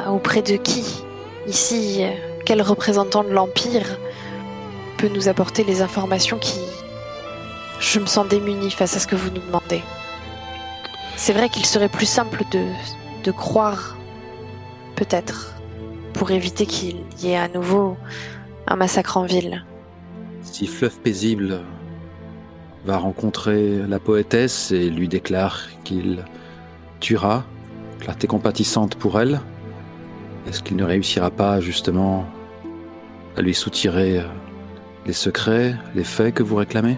Auprès 0.09 0.41
de 0.41 0.57
qui? 0.57 1.03
Ici, 1.47 1.99
euh, 2.03 2.09
quel 2.45 2.61
représentant 2.61 3.23
de 3.23 3.29
l'Empire? 3.29 3.97
Peut 4.97 5.09
nous 5.09 5.27
apporter 5.27 5.63
les 5.63 5.81
informations 5.81 6.37
qui... 6.37 6.59
Je 7.79 7.99
me 7.99 8.05
sens 8.05 8.27
démunie 8.27 8.71
face 8.71 8.95
à 8.95 8.99
ce 8.99 9.07
que 9.07 9.15
vous 9.15 9.29
nous 9.29 9.41
demandez. 9.41 9.83
C'est 11.17 11.33
vrai 11.33 11.49
qu'il 11.49 11.65
serait 11.65 11.89
plus 11.89 12.05
simple 12.05 12.43
de, 12.51 12.63
de 13.23 13.31
croire, 13.31 13.97
peut-être, 14.95 15.55
pour 16.13 16.31
éviter 16.31 16.65
qu'il 16.65 16.97
y 17.19 17.29
ait 17.29 17.37
à 17.37 17.47
nouveau 17.47 17.97
un 18.67 18.75
massacre 18.75 19.17
en 19.17 19.25
ville. 19.25 19.65
Si 20.41 20.67
Fleuve 20.67 20.97
Paisible 20.99 21.61
va 22.85 22.97
rencontrer 22.97 23.79
la 23.87 23.99
poétesse 23.99 24.71
et 24.71 24.89
lui 24.89 25.07
déclare 25.07 25.63
qu'il 25.83 26.23
tuera, 26.99 27.43
clarté 27.99 28.27
compatissante 28.27 28.95
pour 28.95 29.19
elle, 29.19 29.41
est-ce 30.47 30.61
qu'il 30.61 30.77
ne 30.77 30.83
réussira 30.83 31.31
pas 31.31 31.59
justement 31.59 32.25
à 33.35 33.41
lui 33.41 33.53
soutirer 33.53 34.19
euh, 34.19 34.23
les 35.05 35.13
secrets, 35.13 35.75
les 35.93 36.03
faits 36.03 36.33
que 36.33 36.43
vous 36.43 36.55
réclamez? 36.55 36.97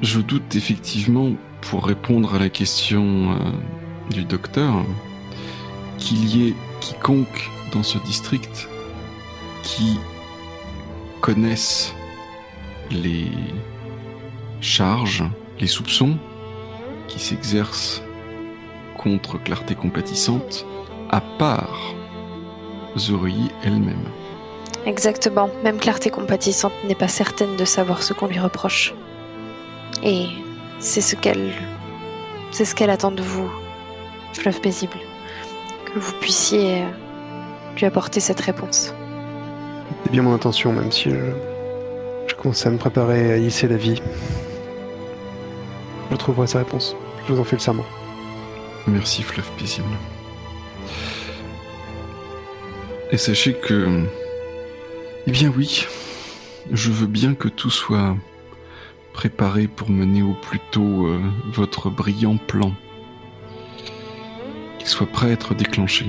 Je 0.00 0.20
doute 0.20 0.56
effectivement, 0.56 1.32
pour 1.60 1.86
répondre 1.86 2.34
à 2.34 2.38
la 2.38 2.48
question 2.48 3.32
euh, 3.32 3.36
du 4.10 4.24
docteur, 4.24 4.84
qu'il 5.98 6.24
y 6.24 6.48
ait 6.48 6.54
quiconque 6.80 7.50
dans 7.72 7.82
ce 7.82 7.98
district 7.98 8.68
qui 9.62 9.98
connaisse 11.20 11.94
les 12.90 13.30
charges, 14.60 15.24
les 15.60 15.68
soupçons 15.68 16.16
qui 17.06 17.20
s'exercent 17.20 18.02
contre 18.96 19.38
Clarté 19.38 19.74
Compatissante, 19.74 20.66
à 21.10 21.20
part 21.20 21.94
Zuri 22.96 23.50
elle-même. 23.62 24.04
Exactement. 24.86 25.50
Même 25.62 25.78
clarté 25.78 26.10
compatissante 26.10 26.72
n'est 26.84 26.94
pas 26.94 27.08
certaine 27.08 27.56
de 27.56 27.64
savoir 27.64 28.02
ce 28.02 28.12
qu'on 28.12 28.26
lui 28.26 28.38
reproche. 28.38 28.94
Et 30.02 30.26
c'est 30.80 31.00
ce 31.00 31.14
qu'elle. 31.14 31.52
C'est 32.50 32.64
ce 32.64 32.74
qu'elle 32.74 32.90
attend 32.90 33.12
de 33.12 33.22
vous, 33.22 33.50
fleuve 34.34 34.60
paisible. 34.60 34.98
Que 35.86 35.98
vous 35.98 36.12
puissiez 36.20 36.82
lui 37.76 37.86
apporter 37.86 38.20
cette 38.20 38.40
réponse. 38.40 38.92
C'est 40.04 40.12
bien 40.12 40.22
mon 40.22 40.34
intention, 40.34 40.72
même 40.72 40.92
si 40.92 41.10
je, 41.10 41.16
je 42.26 42.34
commence 42.34 42.66
à 42.66 42.70
me 42.70 42.76
préparer 42.78 43.32
à 43.32 43.36
hisser 43.36 43.68
la 43.68 43.76
vie. 43.76 44.02
Je 46.10 46.16
trouverai 46.16 46.46
sa 46.46 46.58
réponse. 46.58 46.94
Je 47.26 47.32
vous 47.32 47.40
en 47.40 47.44
fais 47.44 47.56
le 47.56 47.60
serment. 47.60 47.86
Merci, 48.86 49.22
fleuve 49.22 49.48
paisible. 49.56 49.88
Et 53.10 53.16
sachez 53.16 53.54
que... 53.54 54.04
Eh 55.26 55.30
bien 55.30 55.52
oui, 55.56 55.86
je 56.72 56.90
veux 56.90 57.06
bien 57.06 57.34
que 57.34 57.46
tout 57.46 57.70
soit 57.70 58.16
préparé 59.12 59.68
pour 59.68 59.88
mener 59.88 60.20
au 60.22 60.34
plus 60.34 60.58
tôt 60.72 61.06
euh, 61.06 61.20
votre 61.52 61.90
brillant 61.90 62.38
plan. 62.38 62.72
Qu'il 64.78 64.88
soit 64.88 65.06
prêt 65.06 65.28
à 65.28 65.30
être 65.30 65.54
déclenché. 65.54 66.06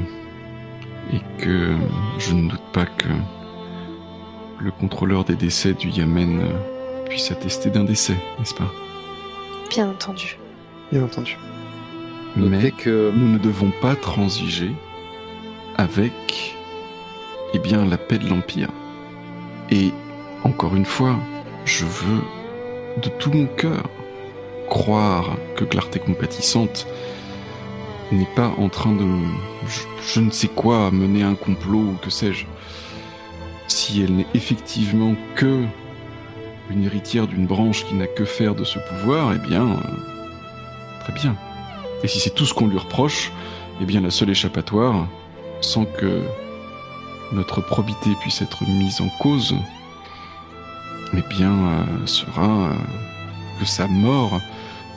Et 1.14 1.20
que 1.38 1.76
je 2.18 2.34
ne 2.34 2.50
doute 2.50 2.72
pas 2.72 2.86
que 2.86 3.10
le 4.60 4.72
contrôleur 4.72 5.26
des 5.26 5.36
décès 5.36 5.74
du 5.74 5.90
Yamen 5.90 6.42
euh, 6.42 7.06
puisse 7.06 7.30
attester 7.30 7.70
d'un 7.70 7.84
décès, 7.84 8.16
n'est-ce 8.40 8.56
pas? 8.56 8.72
Bien 9.70 9.90
entendu. 9.90 10.40
Bien 10.92 11.04
entendu. 11.04 11.38
Mais 12.36 12.50
Notez 12.50 12.72
que 12.72 13.12
nous 13.14 13.28
ne 13.28 13.38
devons 13.38 13.72
pas 13.80 13.96
transiger 13.96 14.72
avec 15.78 16.56
eh 17.54 17.60
bien 17.60 17.86
la 17.86 17.98
paix 17.98 18.18
de 18.18 18.28
l'empire. 18.28 18.70
Et 19.72 19.92
encore 20.44 20.76
une 20.76 20.86
fois, 20.86 21.18
je 21.66 21.86
veux 21.86 22.22
de 23.02 23.10
tout 23.10 23.32
mon 23.32 23.48
cœur 23.48 23.84
croire 24.70 25.38
que 25.56 25.66
Clarté 25.66 26.00
compatissante 26.00 26.88
n'est 28.12 28.28
pas 28.36 28.52
en 28.58 28.70
train 28.70 28.94
de 28.94 29.06
je, 30.06 30.20
ne 30.20 30.32
sais 30.32 30.48
quoi 30.48 30.92
mener 30.92 31.24
un 31.24 31.36
complot 31.36 31.80
ou 31.80 31.98
que 32.02 32.10
sais-je. 32.10 32.46
Si 33.68 34.02
elle 34.02 34.16
n'est 34.16 34.28
effectivement 34.34 35.16
que 35.36 35.64
une 36.70 36.84
héritière 36.84 37.28
d'une 37.28 37.46
branche 37.46 37.86
qui 37.86 37.96
n'a 37.96 38.08
que 38.08 38.26
faire 38.26 38.56
de 38.56 38.64
ce 38.64 38.80
pouvoir, 38.80 39.34
eh 39.34 39.48
bien, 39.48 39.64
euh, 39.64 41.00
très 41.02 41.14
bien. 41.14 41.36
Et 42.04 42.08
si 42.08 42.20
c'est 42.20 42.34
tout 42.34 42.46
ce 42.46 42.54
qu'on 42.54 42.68
lui 42.68 42.78
reproche, 42.78 43.32
eh 43.82 43.86
bien 43.86 44.02
la 44.02 44.12
seule 44.12 44.30
échappatoire, 44.30 45.08
sans 45.62 45.86
que 45.86 46.22
notre 47.34 47.62
probité 47.62 48.12
puisse 48.22 48.42
être 48.42 48.64
mise 48.68 49.02
en 49.02 49.10
cause, 49.20 49.56
eh 51.16 51.22
bien 51.30 51.52
euh, 51.52 52.06
sera 52.06 52.70
euh, 52.70 52.74
que 53.60 53.66
sa 53.66 53.88
mort 53.88 54.40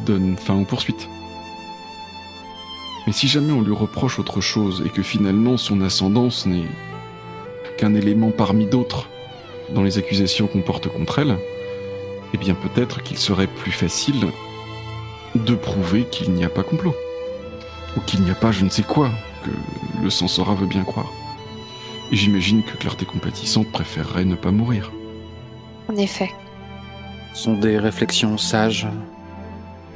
donne 0.04 0.36
fin 0.36 0.54
aux 0.54 0.64
poursuites. 0.64 1.08
Mais 3.06 3.12
si 3.12 3.28
jamais 3.28 3.52
on 3.52 3.62
lui 3.62 3.74
reproche 3.74 4.18
autre 4.18 4.40
chose 4.40 4.82
et 4.84 4.90
que 4.90 5.02
finalement 5.02 5.56
son 5.56 5.80
ascendance 5.80 6.46
n'est 6.46 6.68
qu'un 7.78 7.94
élément 7.94 8.30
parmi 8.30 8.66
d'autres 8.66 9.08
dans 9.70 9.82
les 9.82 9.98
accusations 9.98 10.46
qu'on 10.46 10.62
porte 10.62 10.88
contre 10.88 11.20
elle, 11.20 11.38
eh 12.34 12.38
bien 12.38 12.54
peut-être 12.54 13.02
qu'il 13.02 13.18
serait 13.18 13.46
plus 13.46 13.72
facile 13.72 14.26
de 15.34 15.54
prouver 15.54 16.04
qu'il 16.04 16.32
n'y 16.32 16.44
a 16.44 16.48
pas 16.48 16.62
complot. 16.62 16.94
Ou 17.96 18.00
qu'il 18.00 18.22
n'y 18.22 18.30
a 18.30 18.34
pas 18.34 18.52
je 18.52 18.64
ne 18.64 18.70
sais 18.70 18.82
quoi, 18.82 19.10
que 19.44 19.50
le 20.02 20.10
Sansora 20.10 20.54
veut 20.54 20.66
bien 20.66 20.84
croire. 20.84 21.10
Et 22.12 22.16
j'imagine 22.16 22.62
que 22.62 22.76
Clarté 22.76 23.04
Compatissante 23.04 23.70
préférerait 23.72 24.24
ne 24.24 24.36
pas 24.36 24.50
mourir. 24.52 24.92
En 25.88 25.96
effet. 25.96 26.30
ce 27.34 27.42
sont 27.44 27.58
des 27.58 27.78
réflexions 27.78 28.38
sages, 28.38 28.86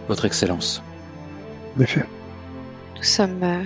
Votre 0.09 0.25
Excellence. 0.25 0.83
En 1.77 1.83
effet. 1.83 2.05
Nous 2.97 3.03
sommes 3.03 3.43
euh, 3.43 3.63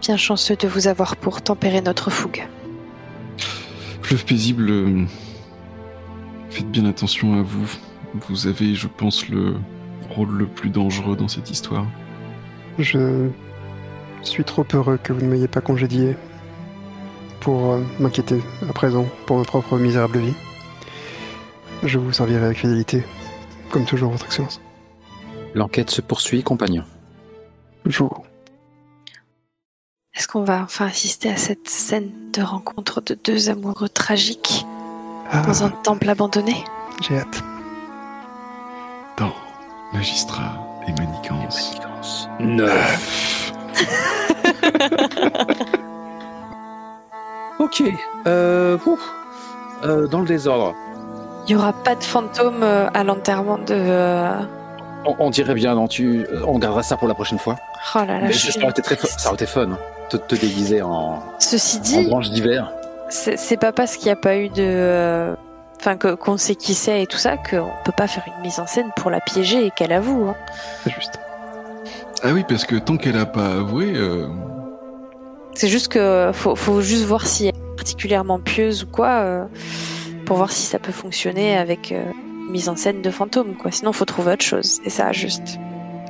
bien 0.00 0.16
chanceux 0.16 0.56
de 0.56 0.68
vous 0.68 0.88
avoir 0.88 1.16
pour 1.16 1.42
tempérer 1.42 1.82
notre 1.82 2.10
fougue. 2.10 2.46
Fleuve 4.02 4.24
paisible, 4.24 4.70
euh, 4.70 5.04
faites 6.50 6.70
bien 6.70 6.86
attention 6.86 7.38
à 7.38 7.42
vous. 7.42 7.68
Vous 8.28 8.46
avez, 8.46 8.74
je 8.74 8.86
pense, 8.86 9.28
le 9.28 9.56
rôle 10.10 10.30
le 10.30 10.46
plus 10.46 10.70
dangereux 10.70 11.16
dans 11.16 11.28
cette 11.28 11.50
histoire. 11.50 11.86
Je 12.78 13.28
suis 14.22 14.44
trop 14.44 14.64
heureux 14.72 14.98
que 15.02 15.12
vous 15.12 15.20
ne 15.20 15.30
m'ayez 15.30 15.48
pas 15.48 15.60
congédié 15.60 16.16
pour 17.46 17.74
euh, 17.74 17.80
m'inquiéter 18.00 18.42
à 18.68 18.72
présent 18.72 19.06
pour 19.24 19.38
ma 19.38 19.44
propre 19.44 19.78
misérable 19.78 20.18
vie. 20.18 20.34
Je 21.84 21.96
vous 21.96 22.12
servirai 22.12 22.44
avec 22.44 22.58
fidélité, 22.58 23.04
comme 23.70 23.84
toujours, 23.84 24.10
Votre 24.10 24.26
Excellence. 24.26 24.60
L'enquête 25.54 25.88
se 25.90 26.00
poursuit, 26.00 26.42
compagnon. 26.42 26.82
Toujours. 27.84 28.24
Est-ce 30.12 30.26
qu'on 30.26 30.42
va 30.42 30.60
enfin 30.60 30.86
assister 30.86 31.30
à 31.30 31.36
cette 31.36 31.68
scène 31.68 32.10
de 32.32 32.42
rencontre 32.42 33.00
de 33.00 33.14
deux 33.14 33.48
amoureux 33.48 33.88
tragiques 33.88 34.66
Ah, 35.30 35.42
dans 35.42 35.62
un 35.62 35.70
temple 35.70 36.08
abandonné? 36.08 36.64
J'ai 37.00 37.18
hâte. 37.18 37.44
Dans 39.18 39.32
Magistrat 39.92 40.82
et 40.88 40.92
Manigance. 41.00 41.76
Neuf. 42.40 43.52
ok. 47.58 47.82
Euh, 48.26 48.78
ouf. 48.86 49.00
Euh, 49.84 50.06
dans 50.06 50.20
le 50.20 50.26
désordre. 50.26 50.74
Il 51.48 51.54
n'y 51.54 51.60
aura 51.62 51.72
pas 51.72 51.94
de 51.94 52.02
fantôme 52.02 52.62
euh, 52.62 52.88
à 52.94 53.04
l'enterrement 53.04 53.58
de. 53.58 53.66
euh, 53.70 54.32
On, 55.04 55.14
on 55.18 55.30
dirait 55.30 55.54
bien, 55.54 55.74
non, 55.74 55.86
tu, 55.86 56.26
euh, 56.32 56.40
on 56.46 56.58
gardera 56.58 56.82
ça 56.82 56.96
pour 56.96 57.06
la 57.08 57.14
prochaine 57.14 57.38
fois. 57.38 57.56
Oh 57.94 57.98
là 57.98 58.20
là, 58.20 58.30
je 58.30 58.50
ça 58.50 58.58
aurait 58.60 58.70
été 58.70 58.82
très, 58.82 58.96
ça 58.96 59.28
aurait 59.28 59.36
été 59.36 59.46
fun. 59.46 59.70
hein, 59.70 59.78
Te, 60.10 60.16
te 60.16 60.34
déguiser 60.34 60.82
en, 60.82 61.22
Ceci 61.38 61.78
en 61.78 61.80
dit, 61.82 62.06
branche 62.08 62.30
d'hiver. 62.30 62.72
c'est 63.10 63.56
pas 63.58 63.70
parce 63.72 63.96
qu'il 63.96 64.06
n'y 64.06 64.12
a 64.12 64.16
pas 64.16 64.36
eu 64.36 64.48
de. 64.48 64.54
euh, 64.58 65.34
Enfin, 65.78 65.96
que- 65.98 66.14
qu'on 66.14 66.38
sait 66.38 66.54
qui 66.54 66.72
c'est 66.74 67.02
et 67.02 67.06
tout 67.06 67.18
ça, 67.18 67.36
qu'on 67.36 67.68
peut 67.84 67.92
pas 67.94 68.06
faire 68.08 68.24
une 68.26 68.42
mise 68.42 68.58
en 68.58 68.66
scène 68.66 68.90
pour 68.96 69.10
la 69.10 69.20
piéger 69.20 69.66
et 69.66 69.70
qu'elle 69.70 69.92
avoue. 69.92 70.28
hein. 70.30 70.34
C'est 70.82 70.90
juste. 70.94 71.20
Ah 72.24 72.28
oui, 72.32 72.44
parce 72.48 72.64
que 72.64 72.76
tant 72.76 72.96
qu'elle 72.96 73.18
a 73.18 73.26
pas 73.26 73.46
avoué, 73.58 73.92
euh, 73.94 74.26
C'est 75.56 75.68
juste 75.68 75.88
que 75.88 76.32
faut, 76.34 76.82
juste 76.82 77.04
voir 77.04 77.26
si 77.26 77.46
elle 77.46 77.54
est 77.54 77.76
particulièrement 77.76 78.38
pieuse 78.38 78.82
ou 78.82 78.86
quoi, 78.86 79.08
euh, 79.08 79.44
pour 80.26 80.36
voir 80.36 80.52
si 80.52 80.66
ça 80.66 80.78
peut 80.78 80.92
fonctionner 80.92 81.56
avec 81.56 81.92
euh, 81.92 82.04
mise 82.50 82.68
en 82.68 82.76
scène 82.76 83.00
de 83.00 83.08
fantôme, 83.08 83.56
quoi. 83.56 83.70
Sinon, 83.70 83.94
faut 83.94 84.04
trouver 84.04 84.32
autre 84.32 84.44
chose. 84.44 84.80
C'est 84.84 84.90
ça, 84.90 85.12
juste. 85.12 85.58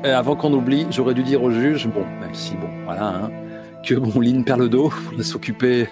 Et 0.02 0.08
avant 0.08 0.34
qu'on 0.34 0.52
oublie, 0.52 0.88
j'aurais 0.90 1.14
dû 1.14 1.22
dire 1.22 1.44
au 1.44 1.52
juge, 1.52 1.86
bon, 1.86 2.04
même 2.20 2.34
si, 2.34 2.56
bon, 2.56 2.66
voilà, 2.86 3.06
hein, 3.06 3.30
que 3.84 3.94
bon, 3.94 4.18
Lynn 4.18 4.42
perd 4.42 4.58
le 4.58 4.68
dos, 4.68 4.90
faut 5.16 5.22
s'occuper, 5.22 5.86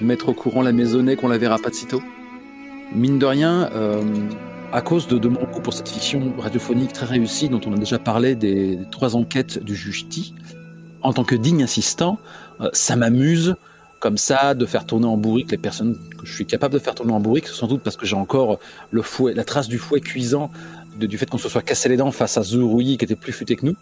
mettre 0.00 0.30
au 0.30 0.34
courant 0.34 0.62
la 0.62 0.72
maisonnée 0.72 1.14
qu'on 1.14 1.28
la 1.28 1.38
verra 1.38 1.58
pas 1.58 1.70
de 1.70 1.76
sitôt. 1.76 2.02
Mine 2.92 3.20
de 3.20 3.26
rien, 3.26 3.70
euh, 3.72 4.02
à 4.72 4.80
cause 4.80 5.06
de, 5.06 5.18
de 5.18 5.28
mon 5.28 5.44
goût 5.44 5.60
pour 5.60 5.74
cette 5.74 5.88
fiction 5.88 6.32
radiophonique 6.38 6.92
très 6.92 7.06
réussie, 7.06 7.48
dont 7.48 7.60
on 7.66 7.72
a 7.72 7.78
déjà 7.78 8.00
parlé 8.00 8.34
des, 8.34 8.74
des 8.74 8.90
trois 8.90 9.14
enquêtes 9.14 9.62
du 9.62 9.76
juge 9.76 10.08
T, 10.08 10.34
en 11.06 11.12
tant 11.12 11.24
que 11.24 11.34
digne 11.34 11.62
assistant, 11.62 12.18
euh, 12.60 12.68
ça 12.72 12.96
m'amuse 12.96 13.56
comme 14.00 14.18
ça 14.18 14.54
de 14.54 14.66
faire 14.66 14.84
tourner 14.84 15.06
en 15.06 15.16
bourrique 15.16 15.50
les 15.50 15.58
personnes 15.58 15.98
que 16.18 16.26
je 16.26 16.32
suis 16.32 16.46
capable 16.46 16.74
de 16.74 16.78
faire 16.78 16.94
tourner 16.94 17.12
en 17.12 17.20
bourrique, 17.20 17.48
sans 17.48 17.66
doute 17.66 17.82
parce 17.82 17.96
que 17.96 18.04
j'ai 18.06 18.16
encore 18.16 18.58
fouet, 19.02 19.34
la 19.34 19.44
trace 19.44 19.68
du 19.68 19.78
fouet 19.78 20.00
cuisant 20.00 20.50
du 20.98 21.18
fait 21.18 21.28
qu'on 21.28 21.38
se 21.38 21.48
soit 21.48 21.62
cassé 21.62 21.88
les 21.88 21.96
dents 21.96 22.10
face 22.10 22.38
à 22.38 22.42
Zuruyi 22.42 22.96
qui 22.98 23.04
était 23.04 23.16
plus 23.16 23.32
futé 23.32 23.56
que 23.56 23.66
nous. 23.66 23.76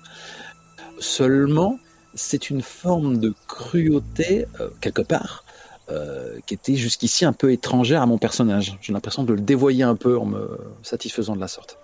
Seulement, 0.99 1.79
c'est 2.15 2.51
une 2.51 2.63
forme 2.63 3.19
de 3.19 3.35
cruauté, 3.49 4.47
euh, 4.61 4.69
quelque 4.81 5.03
part, 5.03 5.45
euh, 5.91 6.39
qui 6.47 6.55
était 6.55 6.77
jusqu'ici 6.77 7.25
un 7.25 7.33
peu 7.33 7.53
étrangère 7.53 8.03
à 8.03 8.07
mon 8.07 8.19
personnage. 8.19 8.77
J'ai 8.81 8.93
l'impression 8.93 9.25
de 9.25 9.33
le 9.35 9.41
dévoyer 9.41 9.85
un 9.85 9.97
peu 9.97 10.19
en 10.19 10.25
me 10.25 10.59
satisfaisant 10.83 11.35
de 11.35 11.41
la 11.41 11.49
sorte. 11.49 11.79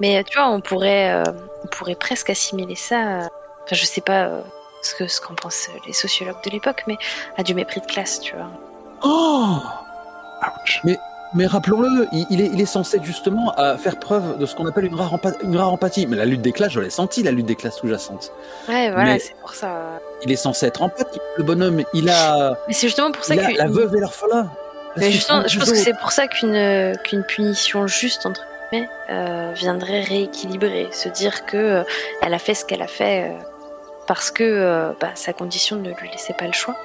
Mais 0.00 0.22
tu 0.24 0.38
vois, 0.38 0.50
on 0.50 0.60
pourrait, 0.60 1.12
euh, 1.12 1.32
on 1.64 1.68
pourrait 1.68 1.94
presque 1.94 2.30
assimiler 2.30 2.74
ça. 2.74 3.28
À- 3.66 3.74
Enfin, 3.74 3.76
je 3.76 3.84
sais 3.84 4.00
pas 4.00 4.24
euh, 4.26 4.40
ce 4.82 4.94
que 4.94 5.06
ce 5.08 5.20
qu'en 5.20 5.34
pensent 5.34 5.68
les 5.86 5.92
sociologues 5.92 6.42
de 6.44 6.50
l'époque, 6.50 6.84
mais 6.86 6.96
à 7.36 7.42
du 7.42 7.54
mépris 7.54 7.80
de 7.80 7.86
classe, 7.86 8.20
tu 8.20 8.34
vois. 8.34 8.46
Oh 9.02 9.56
Ouch. 10.42 10.82
Mais 11.34 11.46
rappelons-le, 11.46 12.06
il, 12.12 12.24
il 12.30 12.40
est, 12.40 12.50
il 12.54 12.60
est 12.60 12.66
censé 12.66 12.98
justement 13.02 13.52
euh, 13.58 13.76
faire 13.76 13.98
preuve 13.98 14.38
de 14.38 14.46
ce 14.46 14.54
qu'on 14.54 14.66
appelle 14.66 14.84
une 14.84 14.94
rare, 14.94 15.12
empa- 15.14 15.36
une 15.42 15.56
rare 15.56 15.72
empathie. 15.72 16.06
Mais 16.06 16.16
la 16.16 16.24
lutte 16.24 16.40
des 16.40 16.52
classes, 16.52 16.72
je 16.72 16.80
l'ai 16.80 16.88
senti, 16.88 17.22
la 17.24 17.32
lutte 17.32 17.46
des 17.46 17.56
classes 17.56 17.76
sous-jacente. 17.78 18.30
Ouais, 18.68 18.90
voilà, 18.90 19.14
Mais- 19.14 19.18
c'est 19.18 19.34
pour 19.40 19.52
ça. 19.54 19.98
Il 20.22 20.30
est 20.30 20.36
censé 20.36 20.66
être 20.66 20.82
empathique. 20.82 21.20
Le 21.36 21.42
bonhomme, 21.42 21.82
il 21.92 22.08
a, 22.08 22.56
Mais 22.68 22.74
c'est 22.74 22.86
justement 22.86 23.10
pour 23.10 23.24
ça 23.24 23.36
que 23.36 23.56
la 23.58 23.66
veuve 23.66 23.94
et 23.96 24.00
l'orphelin. 24.00 24.50
Mais 24.96 25.10
justement, 25.10 25.42
je 25.46 25.58
pense 25.58 25.68
que 25.70 25.76
c'est 25.76 25.98
pour 25.98 26.12
ça 26.12 26.26
qu'une 26.28 26.96
qu'une 27.04 27.24
punition 27.24 27.86
juste 27.86 28.24
entre 28.24 28.40
guillemets 28.70 28.88
euh, 29.10 29.52
viendrait 29.54 30.00
rééquilibrer, 30.02 30.88
se 30.92 31.08
dire 31.10 31.44
que 31.44 31.56
euh, 31.56 31.82
elle 32.22 32.32
a 32.32 32.38
fait 32.38 32.54
ce 32.54 32.64
qu'elle 32.64 32.80
a 32.82 32.86
fait 32.86 33.24
euh, 33.30 33.34
parce 34.06 34.30
que 34.30 34.44
euh, 34.44 34.92
bah, 35.00 35.10
sa 35.14 35.32
condition 35.32 35.76
ne 35.76 35.90
lui 35.90 36.10
laissait 36.10 36.34
pas 36.34 36.46
le 36.46 36.52
choix. 36.52 36.76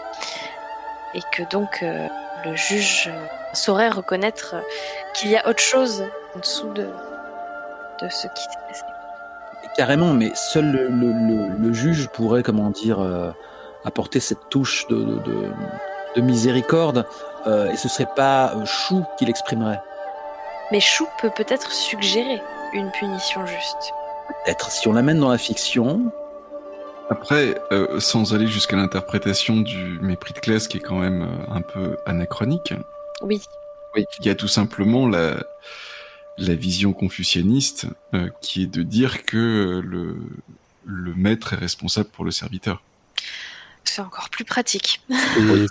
et 1.14 1.22
que 1.34 1.44
donc 1.50 1.80
euh, 1.84 2.08
le 2.46 2.56
juge 2.56 3.10
euh, 3.10 3.26
saurait 3.54 3.90
reconnaître 3.90 4.56
qu'il 5.14 5.30
y 5.30 5.38
a 5.38 5.48
autre 5.48 5.60
chose 5.62 6.04
en 6.36 6.40
dessous 6.40 6.72
de, 6.74 6.84
de 6.84 8.10
ce 8.10 8.28
qui 8.28 8.44
s'est 8.44 8.60
passé. 8.68 8.84
Carrément, 9.76 10.14
mais 10.14 10.32
seul 10.36 10.66
le, 10.72 10.88
le- 10.88 11.14
le- 11.14 11.68
le 11.68 11.74
juge 11.74 12.08
pourrait, 12.10 12.44
comment 12.44 12.70
dire, 12.70 13.00
euh, 13.02 13.32
apporter 13.86 14.20
cette 14.20 14.50
touche 14.50 14.88
de, 14.88 14.96
de, 14.96 15.20
de- 15.20 15.50
de 16.16 16.22
miséricorde, 16.22 17.06
euh, 17.48 17.72
et 17.72 17.78
ce 17.78 17.88
serait 17.90 18.10
pas 18.16 18.54
Chou 18.66 19.04
qui 19.18 19.26
l'exprimerait. 19.26 19.82
Mais 20.72 20.80
Chou 20.80 21.08
peut 21.20 21.30
peut-être 21.30 21.72
suggérer 21.72 22.42
une 22.74 22.92
punition 22.92 23.46
juste. 23.46 23.94
Être, 24.46 24.72
si 24.72 24.88
on 24.88 24.94
l'amène 24.94 25.20
dans 25.20 25.30
la 25.30 25.38
fiction, 25.38 26.02
Après, 27.12 27.62
euh, 27.74 28.00
sans 28.00 28.34
aller 28.34 28.48
jusqu'à 28.48 28.78
l'interprétation 28.78 29.58
du 29.58 30.00
mépris 30.02 30.34
de 30.34 30.40
classe 30.40 30.68
qui 30.70 30.78
est 30.78 30.82
quand 30.82 31.00
même 31.00 31.24
euh, 31.24 31.54
un 31.54 31.62
peu 31.62 31.98
anachronique, 32.06 32.74
Oui, 33.22 33.42
il 33.98 34.26
y 34.26 34.30
a 34.30 34.36
tout 34.36 34.48
simplement 34.48 35.08
la, 35.10 35.44
la 36.38 36.56
vision 36.56 36.94
confucianiste 36.94 37.86
euh, 38.14 38.30
qui 38.42 38.64
est 38.64 38.68
de 38.74 38.82
dire 38.84 39.26
que 39.26 39.82
le, 39.84 40.16
le 40.86 41.14
maître 41.14 41.52
est 41.54 41.58
responsable 41.58 42.08
pour 42.10 42.24
le 42.24 42.32
serviteur. 42.32 42.82
c'est 43.84 44.02
encore 44.02 44.30
plus 44.30 44.46
pratique. 44.46 45.02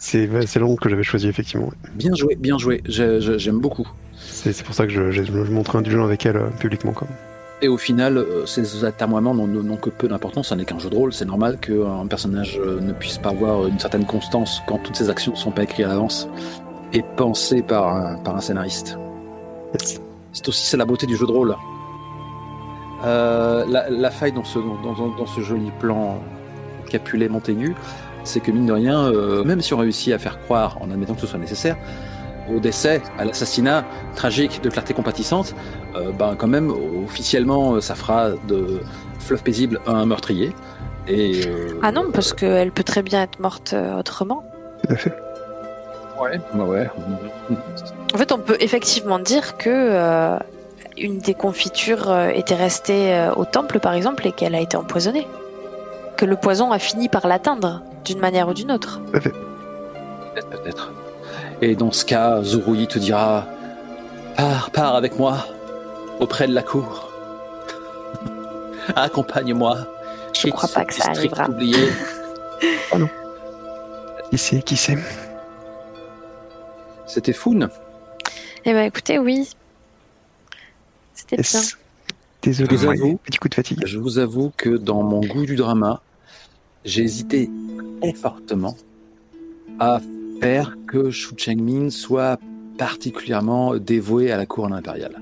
C'est 0.02 0.28
c'est 0.46 0.58
l'angle 0.58 0.78
que 0.78 0.90
j'avais 0.90 1.02
choisi, 1.02 1.26
effectivement. 1.26 1.72
bien 1.94 2.14
joué, 2.14 2.34
bien 2.36 2.58
joué, 2.58 2.82
J'ai- 2.84 3.20
j'ai- 3.22 3.38
j'aime 3.38 3.60
beaucoup. 3.60 3.88
C'est 4.18 4.62
pour 4.62 4.74
ça 4.74 4.84
que 4.86 4.92
je, 4.92 5.10
je, 5.10 5.22
je 5.24 5.32
montrais 5.32 5.78
indulgent 5.78 6.04
avec 6.04 6.26
elle 6.26 6.36
euh, 6.36 6.50
publiquement. 6.50 6.92
Quoi. 6.92 7.08
Et 7.62 7.68
au 7.68 7.76
final, 7.76 8.16
euh, 8.16 8.46
ces 8.46 8.84
atermoiements 8.84 9.34
n'ont 9.34 9.76
que 9.76 9.90
peu 9.90 10.08
d'importance, 10.08 10.48
ça 10.48 10.56
n'est 10.56 10.64
qu'un 10.64 10.78
jeu 10.78 10.88
de 10.88 10.96
rôle, 10.96 11.12
c'est 11.12 11.26
normal 11.26 11.58
qu'un 11.58 12.06
personnage 12.06 12.58
euh, 12.58 12.80
ne 12.80 12.92
puisse 12.92 13.18
pas 13.18 13.30
avoir 13.30 13.66
une 13.66 13.78
certaine 13.78 14.06
constance 14.06 14.62
quand 14.66 14.78
toutes 14.78 14.96
ses 14.96 15.10
actions 15.10 15.32
ne 15.32 15.36
sont 15.36 15.50
pas 15.50 15.64
écrites 15.64 15.84
à 15.84 15.88
l'avance 15.88 16.26
et 16.94 17.02
pensées 17.16 17.62
par 17.62 17.94
un, 17.94 18.16
par 18.16 18.36
un 18.36 18.40
scénariste. 18.40 18.98
C'est 20.32 20.48
aussi 20.48 20.76
la 20.76 20.84
beauté 20.86 21.06
du 21.06 21.16
jeu 21.16 21.26
de 21.26 21.32
rôle. 21.32 21.54
Euh, 23.04 23.64
la, 23.68 24.10
faille 24.10 24.32
dans 24.32 24.44
ce, 24.44 24.58
dans, 24.58 25.26
ce 25.26 25.40
joli 25.40 25.70
plan 25.80 26.18
Capulet 26.88 27.28
Montaigu, 27.28 27.74
c'est 28.24 28.40
que 28.40 28.50
mine 28.50 28.66
de 28.66 28.72
rien, 28.72 29.12
même 29.44 29.60
si 29.60 29.74
on 29.74 29.78
réussit 29.78 30.12
à 30.12 30.18
faire 30.18 30.40
croire, 30.40 30.78
en 30.80 30.90
admettant 30.90 31.14
que 31.14 31.20
ce 31.20 31.26
soit 31.26 31.38
nécessaire, 31.38 31.76
au 32.54 32.60
décès, 32.60 33.02
à 33.18 33.24
l'assassinat 33.24 33.84
tragique 34.14 34.62
de 34.62 34.70
Clarté 34.70 34.94
Compatissante, 34.94 35.54
euh, 35.96 36.12
ben 36.12 36.34
quand 36.36 36.46
même 36.46 36.70
officiellement 37.04 37.74
euh, 37.74 37.80
ça 37.80 37.94
fera 37.94 38.30
de 38.48 38.80
Fleuve 39.18 39.42
Paisible 39.42 39.80
un 39.86 40.06
meurtrier. 40.06 40.52
Et 41.08 41.42
euh, 41.46 41.78
Ah 41.82 41.92
non, 41.92 42.10
parce 42.12 42.32
qu'elle 42.32 42.72
peut 42.72 42.84
très 42.84 43.02
bien 43.02 43.22
être 43.22 43.40
morte 43.40 43.74
autrement. 43.98 44.44
Tout 44.86 44.92
à 44.92 44.96
fait. 44.96 45.14
ouais, 46.20 46.40
ouais, 46.54 46.64
ouais. 46.64 46.90
En 48.14 48.18
fait, 48.18 48.32
on 48.32 48.38
peut 48.38 48.56
effectivement 48.60 49.18
dire 49.18 49.56
que 49.56 49.70
euh, 49.70 50.38
une 50.98 51.18
des 51.18 51.34
confitures 51.34 52.14
était 52.34 52.54
restée 52.54 53.30
au 53.36 53.44
temple, 53.44 53.80
par 53.80 53.94
exemple, 53.94 54.26
et 54.26 54.32
qu'elle 54.32 54.54
a 54.54 54.60
été 54.60 54.76
empoisonnée. 54.76 55.26
Que 56.16 56.26
le 56.26 56.36
poison 56.36 56.70
a 56.72 56.78
fini 56.78 57.08
par 57.08 57.26
l'atteindre, 57.26 57.82
d'une 58.04 58.18
manière 58.18 58.48
ou 58.48 58.54
d'une 58.54 58.70
autre. 58.70 59.00
Peut-être, 59.12 60.48
peut-être. 60.50 60.92
Et 61.62 61.74
dans 61.76 61.92
ce 61.92 62.04
cas, 62.04 62.42
Zuruyi 62.42 62.86
te 62.86 62.98
dira 62.98 63.46
Pars, 64.36 64.70
pars 64.70 64.94
avec 64.96 65.18
moi, 65.18 65.46
auprès 66.18 66.48
de 66.48 66.54
la 66.54 66.62
cour. 66.62 67.12
Accompagne-moi. 68.96 69.78
Je 70.32 70.48
crois 70.48 70.68
pas 70.68 70.84
que 70.84 70.94
ça 70.94 71.10
arrivera. 71.10 71.48
oublié. 71.50 71.88
Qui 74.30 74.38
sait 74.38 74.62
Qui 74.62 74.76
sait 74.76 74.96
C'était 77.06 77.32
Foun. 77.32 77.68
Eh 78.64 78.72
ben, 78.72 78.84
écoutez, 78.86 79.18
oui. 79.18 79.50
C'était 81.14 81.36
bien. 81.36 81.44
Yes. 81.44 81.76
Désolé, 82.42 82.68
Je 82.70 82.76
vous 82.76 82.86
avoue. 82.90 83.16
petit 83.18 83.38
coup 83.38 83.48
de 83.48 83.54
fatigue. 83.54 83.82
Je 83.84 83.98
vous 83.98 84.18
avoue 84.18 84.52
que 84.56 84.70
dans 84.70 85.02
mon 85.02 85.20
goût 85.20 85.44
du 85.44 85.56
drama, 85.56 86.00
j'ai 86.84 87.02
hésité 87.02 87.50
très 88.00 88.12
fortement 88.14 88.76
à 89.78 90.00
faire 90.40 90.76
que 90.86 91.10
Shu 91.10 91.34
Chengmin 91.36 91.90
soit 91.90 92.38
particulièrement 92.78 93.76
dévoué 93.76 94.32
à 94.32 94.36
la 94.36 94.46
cour 94.46 94.72
impériale. 94.72 95.20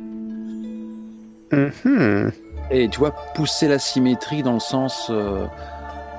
Mhm. 1.53 2.33
Et 2.71 2.89
tu 2.89 2.99
vois, 2.99 3.15
pousser 3.35 3.69
la 3.69 3.79
symétrie 3.79 4.43
dans 4.43 4.55
le 4.55 4.61
sens. 4.61 5.09
Euh, 5.11 5.47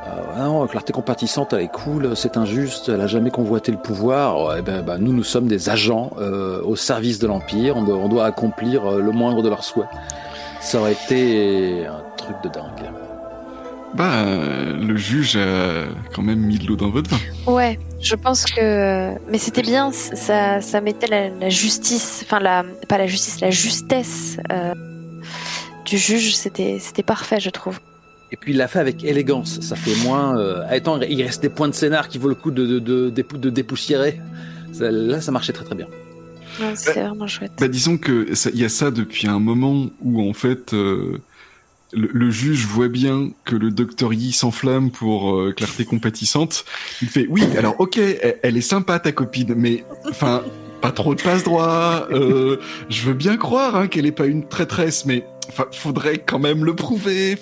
euh, 0.07 0.43
non, 0.43 0.65
clarté 0.67 0.93
compatissante, 0.93 1.53
elle 1.53 1.61
est 1.61 1.71
cool, 1.71 2.15
c'est 2.15 2.37
injuste, 2.37 2.89
elle 2.89 3.01
a 3.01 3.07
jamais 3.07 3.31
convoité 3.31 3.71
le 3.71 3.77
pouvoir. 3.77 4.43
Ouais, 4.43 4.61
ben, 4.61 4.81
ben, 4.81 4.97
nous, 4.97 5.13
nous 5.13 5.23
sommes 5.23 5.47
des 5.47 5.69
agents 5.69 6.11
euh, 6.19 6.61
au 6.63 6.75
service 6.75 7.19
de 7.19 7.27
l'Empire, 7.27 7.75
on 7.75 7.83
doit, 7.83 7.97
on 7.97 8.07
doit 8.07 8.25
accomplir 8.25 8.85
euh, 8.85 9.01
le 9.01 9.11
moindre 9.11 9.41
de 9.41 9.49
leurs 9.49 9.63
souhaits. 9.63 9.89
Ça 10.61 10.79
aurait 10.79 10.93
été 10.93 11.85
un 11.85 12.01
truc 12.17 12.35
de 12.43 12.49
dingue. 12.49 12.91
Bah, 13.95 14.23
le 14.79 14.95
juge 14.97 15.35
a 15.35 15.85
quand 16.13 16.21
même 16.21 16.39
mis 16.39 16.59
de 16.59 16.67
l'eau 16.67 16.75
dans 16.75 16.89
votre 16.89 17.09
vin. 17.09 17.19
Ouais, 17.51 17.79
je 17.99 18.15
pense 18.15 18.45
que. 18.45 19.11
Mais 19.31 19.37
c'était 19.39 19.63
bien, 19.63 19.91
ça, 19.91 20.61
ça 20.61 20.79
mettait 20.81 21.07
la, 21.07 21.29
la 21.29 21.49
justice, 21.49 22.21
enfin, 22.23 22.39
la, 22.39 22.63
pas 22.87 22.97
la 22.97 23.07
justice, 23.07 23.41
la 23.41 23.49
justesse 23.49 24.37
euh, 24.51 24.73
du 25.85 25.97
juge, 25.97 26.35
c'était 26.35 26.77
c'était 26.79 27.03
parfait, 27.03 27.39
je 27.39 27.49
trouve. 27.49 27.79
Et 28.31 28.37
puis 28.37 28.51
il 28.51 28.57
l'a 28.57 28.67
fait 28.67 28.77
avec 28.79 29.03
élégance, 29.03 29.59
ça 29.61 29.75
fait 29.75 29.95
moins. 30.07 30.37
Euh, 30.37 30.61
attends, 30.69 31.01
il 31.01 31.23
reste 31.23 31.41
des 31.41 31.49
points 31.49 31.67
de 31.67 31.73
scénar 31.73 32.09
qui 32.09 32.19
vaut 32.19 32.29
le 32.29 32.35
coup 32.35 32.51
de, 32.51 32.65
de, 32.67 32.77
de, 32.79 33.09
dépou- 33.09 33.39
de 33.39 33.49
dépoussiérer. 33.49 34.21
Ça- 34.71 34.91
là, 34.91 35.19
ça 35.19 35.31
marchait 35.31 35.51
très 35.53 35.65
très 35.65 35.73
bien. 35.75 35.87
Non, 36.61 36.73
C'est 36.75 37.01
vraiment 37.01 37.25
chouette. 37.25 37.53
Bah, 37.59 37.67
disons 37.67 37.97
que 37.97 38.27
il 38.53 38.59
y 38.59 38.65
a 38.65 38.69
ça 38.69 38.91
depuis 38.91 39.27
un 39.27 39.39
moment 39.39 39.87
où 40.03 40.29
en 40.29 40.33
fait 40.33 40.73
euh, 40.73 41.17
le, 41.91 42.09
le 42.11 42.31
juge 42.31 42.65
voit 42.65 42.87
bien 42.87 43.29
que 43.45 43.55
le 43.55 43.71
docteur 43.71 44.13
Yi 44.13 44.31
s'enflamme 44.31 44.91
pour 44.91 45.35
euh, 45.35 45.53
clarté 45.53 45.85
compatissante. 45.85 46.65
Il 47.01 47.09
fait 47.09 47.25
oui, 47.29 47.43
alors 47.57 47.75
ok, 47.79 47.97
elle, 47.97 48.39
elle 48.43 48.57
est 48.57 48.61
sympa 48.61 48.99
ta 48.99 49.11
copine, 49.11 49.53
mais 49.55 49.83
enfin 50.09 50.43
pas 50.81 50.91
trop 50.91 51.15
de 51.15 51.21
passe 51.21 51.43
droit. 51.43 52.07
Euh, 52.11 52.57
je 52.89 53.03
veux 53.03 53.13
bien 53.13 53.37
croire 53.37 53.75
hein, 53.75 53.87
qu'elle 53.87 54.05
est 54.05 54.11
pas 54.11 54.27
une 54.27 54.47
traîtresse, 54.47 55.05
mais 55.05 55.25
enfin 55.49 55.65
faudrait 55.71 56.19
quand 56.19 56.39
même 56.39 56.63
le 56.63 56.75
prouver. 56.75 57.37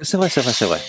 C'est 0.00 0.16
vrai, 0.16 0.28
c'est 0.28 0.40
vrai, 0.40 0.52
c'est 0.52 0.66
vrai. 0.66 0.80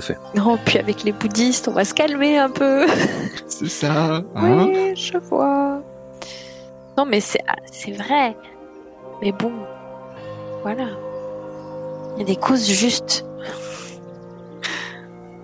Fait. 0.00 0.18
Non, 0.34 0.58
puis 0.64 0.78
avec 0.78 1.04
les 1.04 1.12
bouddhistes, 1.12 1.68
on 1.68 1.72
va 1.72 1.84
se 1.84 1.94
calmer 1.94 2.36
un 2.36 2.50
peu. 2.50 2.84
c'est 3.46 3.68
ça. 3.68 4.24
Hein 4.34 4.68
oui, 4.68 4.96
je 4.96 5.16
vois. 5.18 5.80
Non, 6.98 7.04
mais 7.06 7.20
c'est 7.20 7.40
ah, 7.46 7.54
c'est 7.70 7.92
vrai. 7.92 8.36
Mais 9.22 9.30
bon, 9.30 9.52
voilà. 10.62 10.86
Il 12.16 12.20
y 12.20 12.22
a 12.22 12.26
des 12.26 12.36
causes 12.36 12.68
justes. 12.68 13.26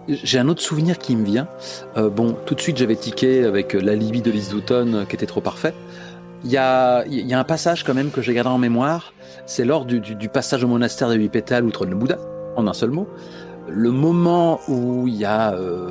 J'ai 0.08 0.38
un 0.38 0.48
autre 0.48 0.62
souvenir 0.62 0.98
qui 0.98 1.16
me 1.16 1.24
vient. 1.24 1.48
Euh, 1.96 2.08
bon, 2.08 2.36
tout 2.46 2.54
de 2.54 2.60
suite, 2.60 2.76
j'avais 2.76 2.96
tiqué 2.96 3.44
avec 3.44 3.74
euh, 3.74 3.80
l'alibi 3.80 4.22
de 4.22 4.30
Liz 4.30 4.54
euh, 4.70 5.04
qui 5.04 5.16
était 5.16 5.26
trop 5.26 5.40
parfait. 5.40 5.74
Il 6.44 6.50
y 6.50 6.56
a, 6.56 7.04
y 7.06 7.34
a 7.34 7.38
un 7.38 7.44
passage 7.44 7.84
quand 7.84 7.94
même 7.94 8.10
que 8.10 8.22
j'ai 8.22 8.32
gardé 8.32 8.50
en 8.50 8.58
mémoire. 8.58 9.12
C'est 9.46 9.64
lors 9.64 9.84
du, 9.84 10.00
passage 10.32 10.64
au 10.64 10.68
monastère 10.68 11.08
de 11.08 11.14
huit 11.14 11.28
pétales 11.28 11.64
où 11.64 11.70
trône 11.70 11.90
le 11.90 11.96
Bouddha, 11.96 12.18
en 12.56 12.66
un 12.66 12.72
seul 12.72 12.90
mot. 12.90 13.08
Le 13.68 13.90
moment 13.90 14.60
où 14.68 15.06
il 15.06 15.16
y 15.16 15.24
a 15.24 15.52
euh, 15.52 15.90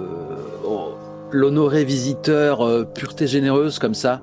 oh, 0.65 0.93
l'honoré 1.31 1.84
visiteur 1.84 2.88
pureté 2.93 3.27
généreuse 3.27 3.80
comme 3.80 3.93
ça 3.93 4.22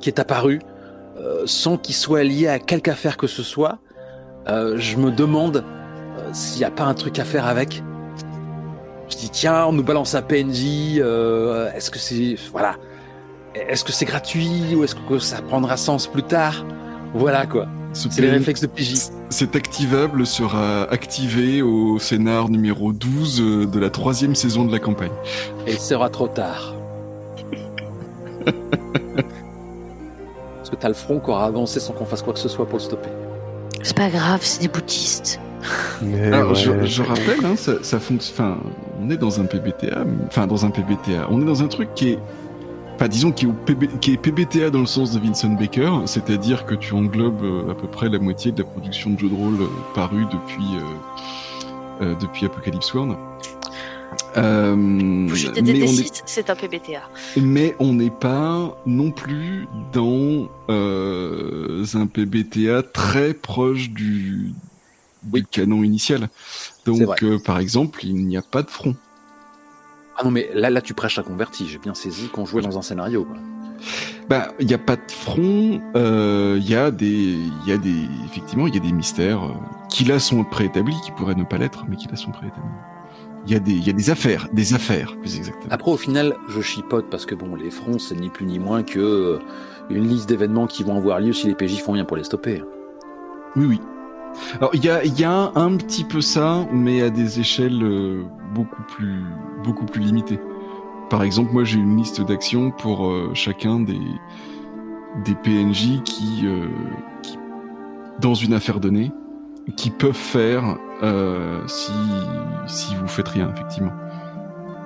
qui 0.00 0.08
est 0.08 0.20
apparu 0.20 0.60
sans 1.46 1.76
qu'il 1.76 1.96
soit 1.96 2.22
lié 2.22 2.46
à 2.46 2.60
quelque 2.60 2.88
affaire 2.88 3.16
que 3.16 3.26
ce 3.26 3.42
soit. 3.42 3.78
Je 4.46 4.96
me 4.96 5.10
demande 5.10 5.64
s'il 6.32 6.58
n'y 6.58 6.64
a 6.64 6.70
pas 6.70 6.84
un 6.84 6.94
truc 6.94 7.18
à 7.18 7.24
faire 7.24 7.46
avec. 7.46 7.82
Je 9.08 9.16
dis 9.16 9.30
tiens, 9.30 9.66
on 9.66 9.72
nous 9.72 9.82
balance 9.82 10.14
un 10.14 10.22
PNJ. 10.22 10.98
euh, 10.98 11.72
est-ce 11.72 11.90
que 11.90 11.98
c'est 11.98 12.36
voilà, 12.52 12.76
est-ce 13.54 13.84
que 13.84 13.92
c'est 13.92 14.04
gratuit 14.04 14.74
ou 14.74 14.84
est-ce 14.84 14.94
que 14.94 15.18
ça 15.18 15.40
prendra 15.42 15.76
sens 15.76 16.06
plus 16.06 16.22
tard? 16.22 16.64
Voilà 17.14 17.46
quoi. 17.46 17.66
Ce 17.94 18.08
C'est 18.10 18.20
les 18.20 18.30
réflexes 18.30 18.60
de 18.60 18.66
PJ. 18.66 19.10
Cet 19.30 19.56
activable 19.56 20.26
sera 20.26 20.82
activé 20.90 21.62
au 21.62 21.98
scénar 21.98 22.50
numéro 22.50 22.92
12 22.92 23.40
euh, 23.40 23.66
de 23.66 23.78
la 23.80 23.88
troisième 23.90 24.34
saison 24.34 24.64
de 24.64 24.72
la 24.72 24.78
campagne. 24.78 25.10
Et 25.66 25.72
il 25.72 25.80
sera 25.80 26.10
trop 26.10 26.28
tard. 26.28 26.74
Parce 30.56 30.70
que 30.70 30.76
t'as 30.76 30.88
le 30.88 30.94
front 30.94 31.18
qui 31.18 31.30
aura 31.30 31.46
avancé 31.46 31.80
sans 31.80 31.94
qu'on 31.94 32.04
fasse 32.04 32.22
quoi 32.22 32.34
que 32.34 32.38
ce 32.38 32.48
soit 32.48 32.66
pour 32.66 32.78
le 32.78 32.84
stopper. 32.84 33.08
C'est 33.82 33.96
pas 33.96 34.10
grave, 34.10 34.40
c'est 34.42 34.60
des 34.60 34.68
bouddhistes. 34.68 35.40
Mais 36.02 36.26
Alors, 36.32 36.54
je, 36.54 36.70
ouais. 36.70 36.86
je 36.86 37.02
rappelle, 37.02 37.44
hein, 37.44 37.56
ça, 37.56 37.74
ça 37.82 37.98
fonctionne. 37.98 38.34
Enfin, 38.34 38.58
on 39.02 39.10
est 39.10 39.16
dans 39.16 39.40
un 39.40 39.44
PBTA, 39.44 40.04
enfin 40.26 40.46
dans 40.46 40.64
un 40.64 40.70
PBTA. 40.70 41.26
On 41.30 41.40
est 41.42 41.44
dans 41.44 41.62
un 41.62 41.68
truc 41.68 41.88
qui 41.94 42.10
est, 42.10 42.18
enfin 42.94 43.08
disons 43.08 43.32
qui 43.32 43.44
est, 43.46 43.48
au 43.48 43.52
PB 43.52 43.98
qui 44.00 44.12
est 44.12 44.16
PBTA 44.16 44.70
dans 44.70 44.80
le 44.80 44.86
sens 44.86 45.12
de 45.12 45.18
Vincent 45.20 45.48
Baker, 45.50 45.90
c'est-à-dire 46.06 46.66
que 46.66 46.74
tu 46.74 46.94
englobes 46.94 47.42
euh, 47.42 47.70
à 47.72 47.74
peu 47.74 47.86
près 47.88 48.08
la 48.08 48.18
moitié 48.18 48.52
de 48.52 48.62
la 48.62 48.68
production 48.68 49.10
de 49.10 49.18
jeux 49.18 49.28
de 49.28 49.34
rôle 49.34 49.60
euh, 49.62 49.66
parue 49.94 50.24
depuis 50.26 50.64
euh, 50.76 52.04
euh, 52.04 52.14
depuis 52.20 52.46
Apocalypse 52.46 52.92
World. 52.94 53.16
Euh, 54.36 54.74
Bouger 55.28 55.50
des 55.52 55.62
mais, 55.62 55.82
on 55.82 55.86
DD6, 55.86 56.00
est- 56.06 56.22
c'est 56.26 56.50
un 56.50 56.54
PBTA. 56.54 57.00
mais 57.40 57.74
on 57.78 57.92
n'est 57.94 58.10
pas 58.10 58.76
non 58.86 59.10
plus 59.10 59.66
dans 59.92 60.48
euh, 60.70 61.84
un 61.94 62.06
PBTA 62.06 62.82
très 62.92 63.34
proche 63.34 63.90
du, 63.90 64.52
du 65.22 65.40
Oui. 65.40 65.46
canon 65.50 65.82
initial. 65.82 66.28
Donc, 66.86 67.22
euh, 67.22 67.38
par 67.38 67.58
exemple, 67.58 68.04
il 68.04 68.26
n'y 68.26 68.36
a 68.36 68.42
pas 68.42 68.62
de 68.62 68.70
front. 68.70 68.94
Ah 70.16 70.24
non, 70.24 70.30
mais 70.30 70.50
là, 70.54 70.70
là, 70.70 70.80
tu 70.80 70.94
prêches 70.94 71.18
un 71.18 71.22
converti. 71.22 71.68
J'ai 71.68 71.78
bien 71.78 71.94
saisi 71.94 72.28
qu'on 72.28 72.44
jouait 72.44 72.62
dans 72.62 72.76
un 72.78 72.82
scénario. 72.82 73.24
quoi. 73.24 73.36
Bah, 74.28 74.48
il 74.58 74.66
n'y 74.66 74.74
a 74.74 74.78
pas 74.78 74.96
de 74.96 75.10
front. 75.10 75.80
euh, 75.96 76.56
Il 76.60 76.68
y 76.68 76.74
a 76.74 76.90
des, 76.90 77.06
il 77.06 77.68
y 77.68 77.72
a 77.72 77.78
des, 77.78 77.94
effectivement, 78.26 78.66
il 78.66 78.74
y 78.74 78.78
a 78.78 78.80
des 78.80 78.92
mystères 78.92 79.44
euh, 79.44 79.52
qui 79.88 80.04
là 80.04 80.18
sont 80.18 80.42
préétablis, 80.44 80.96
qui 81.04 81.12
pourraient 81.12 81.36
ne 81.36 81.44
pas 81.44 81.58
l'être, 81.58 81.84
mais 81.88 81.96
qui 81.96 82.08
là 82.08 82.16
sont 82.16 82.32
préétablis. 82.32 82.62
Il 83.46 83.52
y 83.52 83.56
a 83.56 83.60
des, 83.60 83.70
il 83.72 83.86
y 83.86 83.90
a 83.90 83.92
des 83.92 84.10
affaires, 84.10 84.48
des 84.52 84.74
affaires, 84.74 85.16
plus 85.20 85.36
exactement. 85.36 85.68
Après, 85.72 85.90
au 85.92 85.96
final, 85.96 86.34
je 86.48 86.60
chipote 86.60 87.08
parce 87.08 87.24
que 87.24 87.34
bon, 87.36 87.54
les 87.54 87.70
fronts, 87.70 87.98
c'est 88.00 88.16
ni 88.16 88.28
plus 88.28 88.44
ni 88.44 88.58
moins 88.58 88.82
que 88.82 89.38
une 89.88 90.06
liste 90.08 90.28
d'événements 90.28 90.66
qui 90.66 90.82
vont 90.82 90.96
avoir 90.98 91.20
lieu 91.20 91.32
si 91.32 91.46
les 91.46 91.54
PJ 91.54 91.80
font 91.80 91.92
rien 91.92 92.04
pour 92.04 92.16
les 92.16 92.24
stopper. 92.24 92.62
Oui, 93.56 93.64
oui. 93.66 93.80
Alors, 94.56 94.70
il 94.74 94.84
y 94.84 94.90
a, 94.90 95.04
il 95.04 95.18
y 95.18 95.24
a 95.24 95.52
un 95.54 95.76
petit 95.76 96.04
peu 96.04 96.20
ça, 96.20 96.66
mais 96.72 97.02
à 97.02 97.10
des 97.10 97.40
échelles 97.40 97.82
euh, 97.82 98.24
beaucoup 98.54 98.82
plus, 98.82 99.22
beaucoup 99.64 99.84
plus 99.84 100.00
limitées. 100.00 100.40
Par 101.10 101.22
exemple, 101.22 101.52
moi, 101.52 101.64
j'ai 101.64 101.78
une 101.78 101.96
liste 101.96 102.20
d'actions 102.20 102.70
pour 102.70 103.08
euh, 103.08 103.30
chacun 103.34 103.80
des, 103.80 104.00
des 105.24 105.34
PNJ 105.34 106.02
qui, 106.04 106.42
euh, 106.44 106.66
qui, 107.22 107.38
dans 108.20 108.34
une 108.34 108.52
affaire 108.52 108.80
donnée, 108.80 109.12
qui 109.76 109.90
peuvent 109.90 110.12
faire 110.12 110.78
si, 111.66 111.92
si 112.66 112.94
vous 112.96 113.06
faites 113.06 113.28
rien, 113.28 113.52
effectivement. 113.54 113.92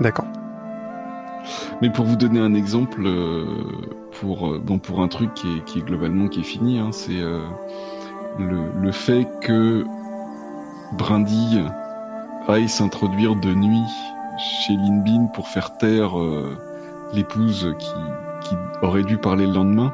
D'accord. 0.00 0.26
Mais 1.80 1.88
pour 1.88 2.04
vous 2.04 2.16
donner 2.16 2.40
un 2.40 2.52
exemple, 2.54 3.08
pour, 4.20 4.58
bon, 4.58 4.78
pour 4.78 5.02
un 5.02 5.08
truc 5.08 5.32
qui 5.34 5.46
est, 5.46 5.64
qui 5.64 5.78
est 5.78 5.82
globalement 5.82 6.28
qui 6.28 6.40
est 6.40 6.44
fini, 6.44 6.78
hein, 6.78 6.90
c'est 6.90 7.22
le, 8.38 8.70
le 8.80 8.92
fait 8.92 9.26
que 9.40 9.84
Brindille 10.92 11.64
aille 12.48 12.68
s'introduire 12.68 13.36
de 13.36 13.52
nuit 13.54 13.90
chez 14.38 14.74
Linbin 14.74 15.26
pour 15.34 15.48
faire 15.48 15.76
taire 15.78 16.18
euh, 16.18 16.56
l'épouse 17.14 17.74
qui, 17.78 18.48
qui 18.48 18.54
aurait 18.82 19.04
dû 19.04 19.16
parler 19.16 19.46
le 19.46 19.52
lendemain. 19.52 19.92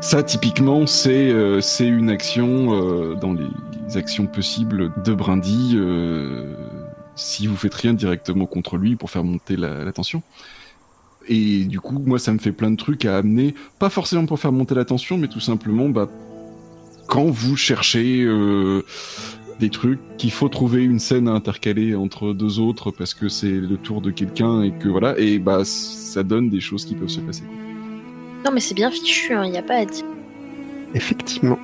Ça, 0.00 0.22
typiquement, 0.22 0.86
c'est 0.86 1.30
euh, 1.30 1.60
une 1.80 2.10
action 2.10 2.74
euh, 2.74 3.14
dans 3.14 3.32
les 3.32 3.96
actions 3.96 4.26
possibles 4.26 4.92
de 5.04 5.14
Brindille 5.14 5.76
euh, 5.76 6.54
si 7.14 7.46
vous 7.46 7.56
faites 7.56 7.74
rien 7.74 7.94
directement 7.94 8.46
contre 8.46 8.76
lui 8.76 8.96
pour 8.96 9.10
faire 9.10 9.24
monter 9.24 9.56
la, 9.56 9.84
la 9.84 9.92
tension. 9.92 10.22
Et 11.28 11.64
du 11.64 11.78
coup, 11.78 12.02
moi, 12.04 12.18
ça 12.18 12.32
me 12.32 12.38
fait 12.38 12.52
plein 12.52 12.70
de 12.72 12.76
trucs 12.76 13.04
à 13.04 13.16
amener, 13.16 13.54
pas 13.78 13.90
forcément 13.90 14.26
pour 14.26 14.40
faire 14.40 14.50
monter 14.50 14.74
la 14.74 14.84
tension, 14.84 15.18
mais 15.18 15.28
tout 15.28 15.40
simplement, 15.40 15.88
bah, 15.88 16.08
quand 17.12 17.26
vous 17.26 17.56
cherchez 17.56 18.22
euh, 18.22 18.86
des 19.60 19.68
trucs, 19.68 20.00
qu'il 20.16 20.30
faut 20.30 20.48
trouver 20.48 20.82
une 20.82 20.98
scène 20.98 21.28
à 21.28 21.32
intercaler 21.32 21.94
entre 21.94 22.32
deux 22.32 22.58
autres 22.58 22.90
parce 22.90 23.12
que 23.12 23.28
c'est 23.28 23.50
le 23.50 23.76
tour 23.76 24.00
de 24.00 24.10
quelqu'un 24.10 24.62
et 24.62 24.70
que 24.72 24.88
voilà, 24.88 25.18
et 25.18 25.38
bah, 25.38 25.62
ça 25.66 26.22
donne 26.22 26.48
des 26.48 26.60
choses 26.60 26.86
qui 26.86 26.94
peuvent 26.94 27.10
se 27.10 27.20
passer. 27.20 27.42
Non, 28.46 28.50
mais 28.50 28.60
c'est 28.60 28.74
bien 28.74 28.90
fichu, 28.90 29.34
il 29.44 29.50
n'y 29.50 29.58
a 29.58 29.62
pas 29.62 29.80
à 29.80 29.84
dire. 29.84 30.06
Effectivement. 30.94 31.58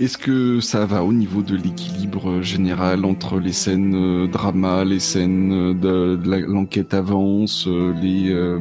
Est-ce 0.00 0.16
que 0.16 0.60
ça 0.60 0.86
va 0.86 1.04
au 1.04 1.12
niveau 1.12 1.42
de 1.42 1.54
l'équilibre 1.54 2.40
général 2.40 3.04
entre 3.04 3.38
les 3.38 3.52
scènes 3.52 3.94
euh, 3.94 4.26
drama, 4.26 4.82
les 4.82 4.98
scènes 4.98 5.74
euh, 5.82 6.16
de, 6.16 6.46
l'enquête 6.46 6.94
avance, 6.94 7.66
euh, 7.68 7.92
les... 8.00 8.30
euh, 8.30 8.58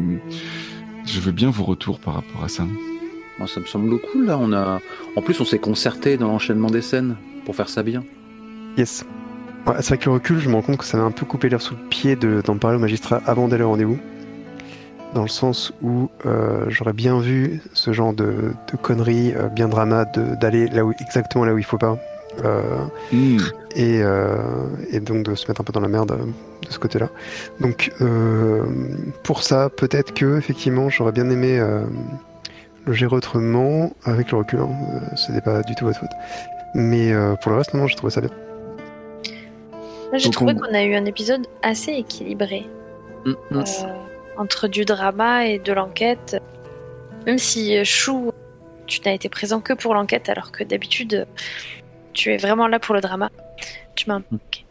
Je 1.06 1.22
veux 1.22 1.32
bien 1.32 1.49
vos 1.49 1.64
retours 1.64 2.02
par 2.02 2.16
rapport 2.16 2.44
à 2.44 2.49
ça. 2.49 2.66
Moi, 3.40 3.48
ça 3.48 3.60
me 3.60 3.66
semble 3.66 3.98
cool, 3.99 4.26
là. 4.28 4.38
On 4.40 4.52
a... 4.53 4.80
En 5.16 5.22
plus, 5.22 5.40
on 5.41 5.45
s'est 5.45 5.60
concerté 5.60 6.18
dans 6.18 6.28
l'enchaînement 6.28 6.70
des 6.70 6.82
scènes 6.82 7.16
pour 7.45 7.56
faire 7.56 7.70
ça 7.70 7.82
bien. 7.84 8.03
Yes. 8.78 9.06
Ouais, 9.66 9.76
c'est 9.80 9.88
vrai 9.90 9.98
que 9.98 10.06
le 10.06 10.11
recul, 10.11 10.40
je 10.40 10.49
me 10.49 10.56
rends 10.56 10.61
compte 10.61 10.78
que 10.78 10.86
ça 10.86 10.98
m'a 10.98 11.03
un 11.03 11.11
peu 11.11 11.26
coupé 11.26 11.49
l'air 11.49 11.61
sous 11.61 11.74
le 11.76 11.90
pied 11.90 12.16
de- 12.16 12.41
d'en 12.45 12.57
parler 12.57 12.78
au 12.78 12.80
magistrat 12.80 13.22
avant 13.26 13.48
d'aller 13.48 13.64
au 13.64 13.70
rendez-vous. 13.70 13.98
Dans 15.16 15.24
le 15.24 15.28
sens 15.28 15.74
où 15.82 16.10
euh, 16.26 16.66
j'aurais 16.68 16.94
bien 16.94 17.20
vu 17.20 17.61
ce 17.74 17.91
genre 17.94 18.14
de, 18.14 18.26
de 18.72 18.78
conneries, 18.82 19.34
euh, 19.36 19.48
bien 19.48 19.68
drama, 19.68 20.06
de- 20.06 20.36
d'aller 20.36 20.68
là 20.68 20.86
où, 20.86 20.91
exactement 21.02 21.45
là 21.45 21.53
où 21.53 21.57
il 21.57 21.64
faut 21.66 21.78
pas. 21.80 21.98
Euh, 22.45 22.61
Hmm. 23.11 23.38
et, 23.76 24.02
euh, 24.03 24.36
et 24.91 24.99
donc 24.99 25.24
de 25.24 25.34
se 25.36 25.48
mettre 25.48 25.61
un 25.61 25.64
peu 25.64 25.74
dans 25.74 25.80
la 25.82 25.88
merde 25.88 26.11
euh, 26.11 26.18
de 26.66 26.72
ce 26.72 26.78
côté-là. 26.78 27.10
Donc 27.60 27.91
pour 29.24 29.44
ça, 29.44 29.70
peut-être 29.70 30.14
que 30.14 30.38
effectivement, 30.38 30.90
j'aurais 30.90 31.11
bien 31.11 31.30
aimé 31.30 31.60
le 32.86 32.94
gérer 32.94 33.16
autrement 33.16 33.92
avec 34.06 34.32
le 34.32 34.38
recul. 34.40 34.60
Hein. 34.60 34.70
Euh, 35.12 35.16
Ce 35.16 35.32
n'est 35.32 35.42
pas 35.42 35.62
du 35.64 35.76
tout 35.76 35.86
votre 35.86 36.00
faute. 36.00 36.10
Mais 36.76 37.12
euh, 37.12 37.36
pour 37.36 37.52
le 37.52 37.58
reste, 37.58 37.74
non, 37.74 37.88
j'ai 37.88 37.96
trouvé 37.96 38.12
ça 38.12 38.22
bien. 38.22 38.30
J'ai 40.14 40.30
trouvé 40.32 40.54
on- 40.56 40.60
qu'on 40.60 40.74
a 40.74 40.84
eu 40.84 40.96
un 40.96 41.06
épisode 41.06 41.46
assez 41.62 41.92
équilibré. 41.94 42.66
Mm, 43.26 43.32
mm. 43.52 43.58
euh, 43.58 43.64
entre 44.38 44.68
du 44.68 44.86
drama 44.86 45.46
et 45.46 45.60
de 45.60 45.74
l'enquête. 45.74 46.38
Même 47.26 47.38
si 47.38 47.78
euh, 47.78 47.84
Chou, 47.84 48.32
tu 48.88 49.02
n'as 49.06 49.12
été 49.14 49.30
présent 49.30 49.60
que 49.60 49.74
pour 49.74 49.94
l'enquête, 49.94 50.30
alors 50.30 50.52
que 50.52 50.64
d'habitude, 50.64 51.14
euh, 51.14 51.26
tu 52.14 52.34
es 52.34 52.38
vraiment 52.38 52.68
là 52.68 52.80
pour 52.80 52.96
le 52.96 53.02
drama. 53.02 53.30
Tu 53.96 54.08
m'as 54.08 54.16
un 54.16 54.22
peu 54.22 54.36
manqué. 54.36 54.66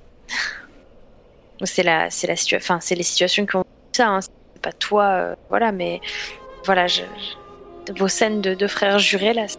Bon, 1.60 1.66
c'est 1.66 1.82
la, 1.82 2.10
c'est 2.10 2.26
la 2.26 2.34
situa- 2.34 2.56
enfin, 2.56 2.78
c'est 2.80 2.94
les 2.94 3.02
situations 3.02 3.44
qui 3.46 3.56
ont 3.56 3.64
ça. 3.92 4.08
Hein. 4.08 4.20
C'est 4.22 4.62
pas 4.62 4.72
toi, 4.72 5.04
euh, 5.04 5.34
voilà, 5.50 5.70
mais 5.72 6.00
voilà, 6.64 6.86
je, 6.86 7.02
je- 7.02 7.36
vos 7.96 8.08
scènes 8.08 8.40
de, 8.40 8.54
de 8.54 8.66
frères 8.66 8.98
jurés 8.98 9.32
là. 9.34 9.46
c'est- 9.48 9.58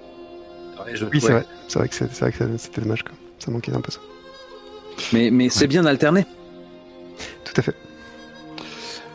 Ouais, 0.86 0.96
je- 0.96 1.06
Oui, 1.06 1.20
c'est 1.20 1.28
ouais. 1.28 1.34
vrai. 1.34 1.46
C'est 1.68 1.80
vrai 1.80 2.32
que 2.32 2.58
c'était 2.58 2.82
dommage. 2.82 3.04
Quoi. 3.04 3.12
Ça 3.40 3.52
manquait 3.52 3.74
un 3.74 3.82
peu 3.82 3.92
ça. 3.92 4.00
Mais, 5.14 5.30
mais 5.32 5.50
c'est 5.50 5.68
bien 5.68 5.84
d'alterner. 5.84 6.26
Tout 7.46 7.54
à 7.58 7.62
fait. 7.62 7.76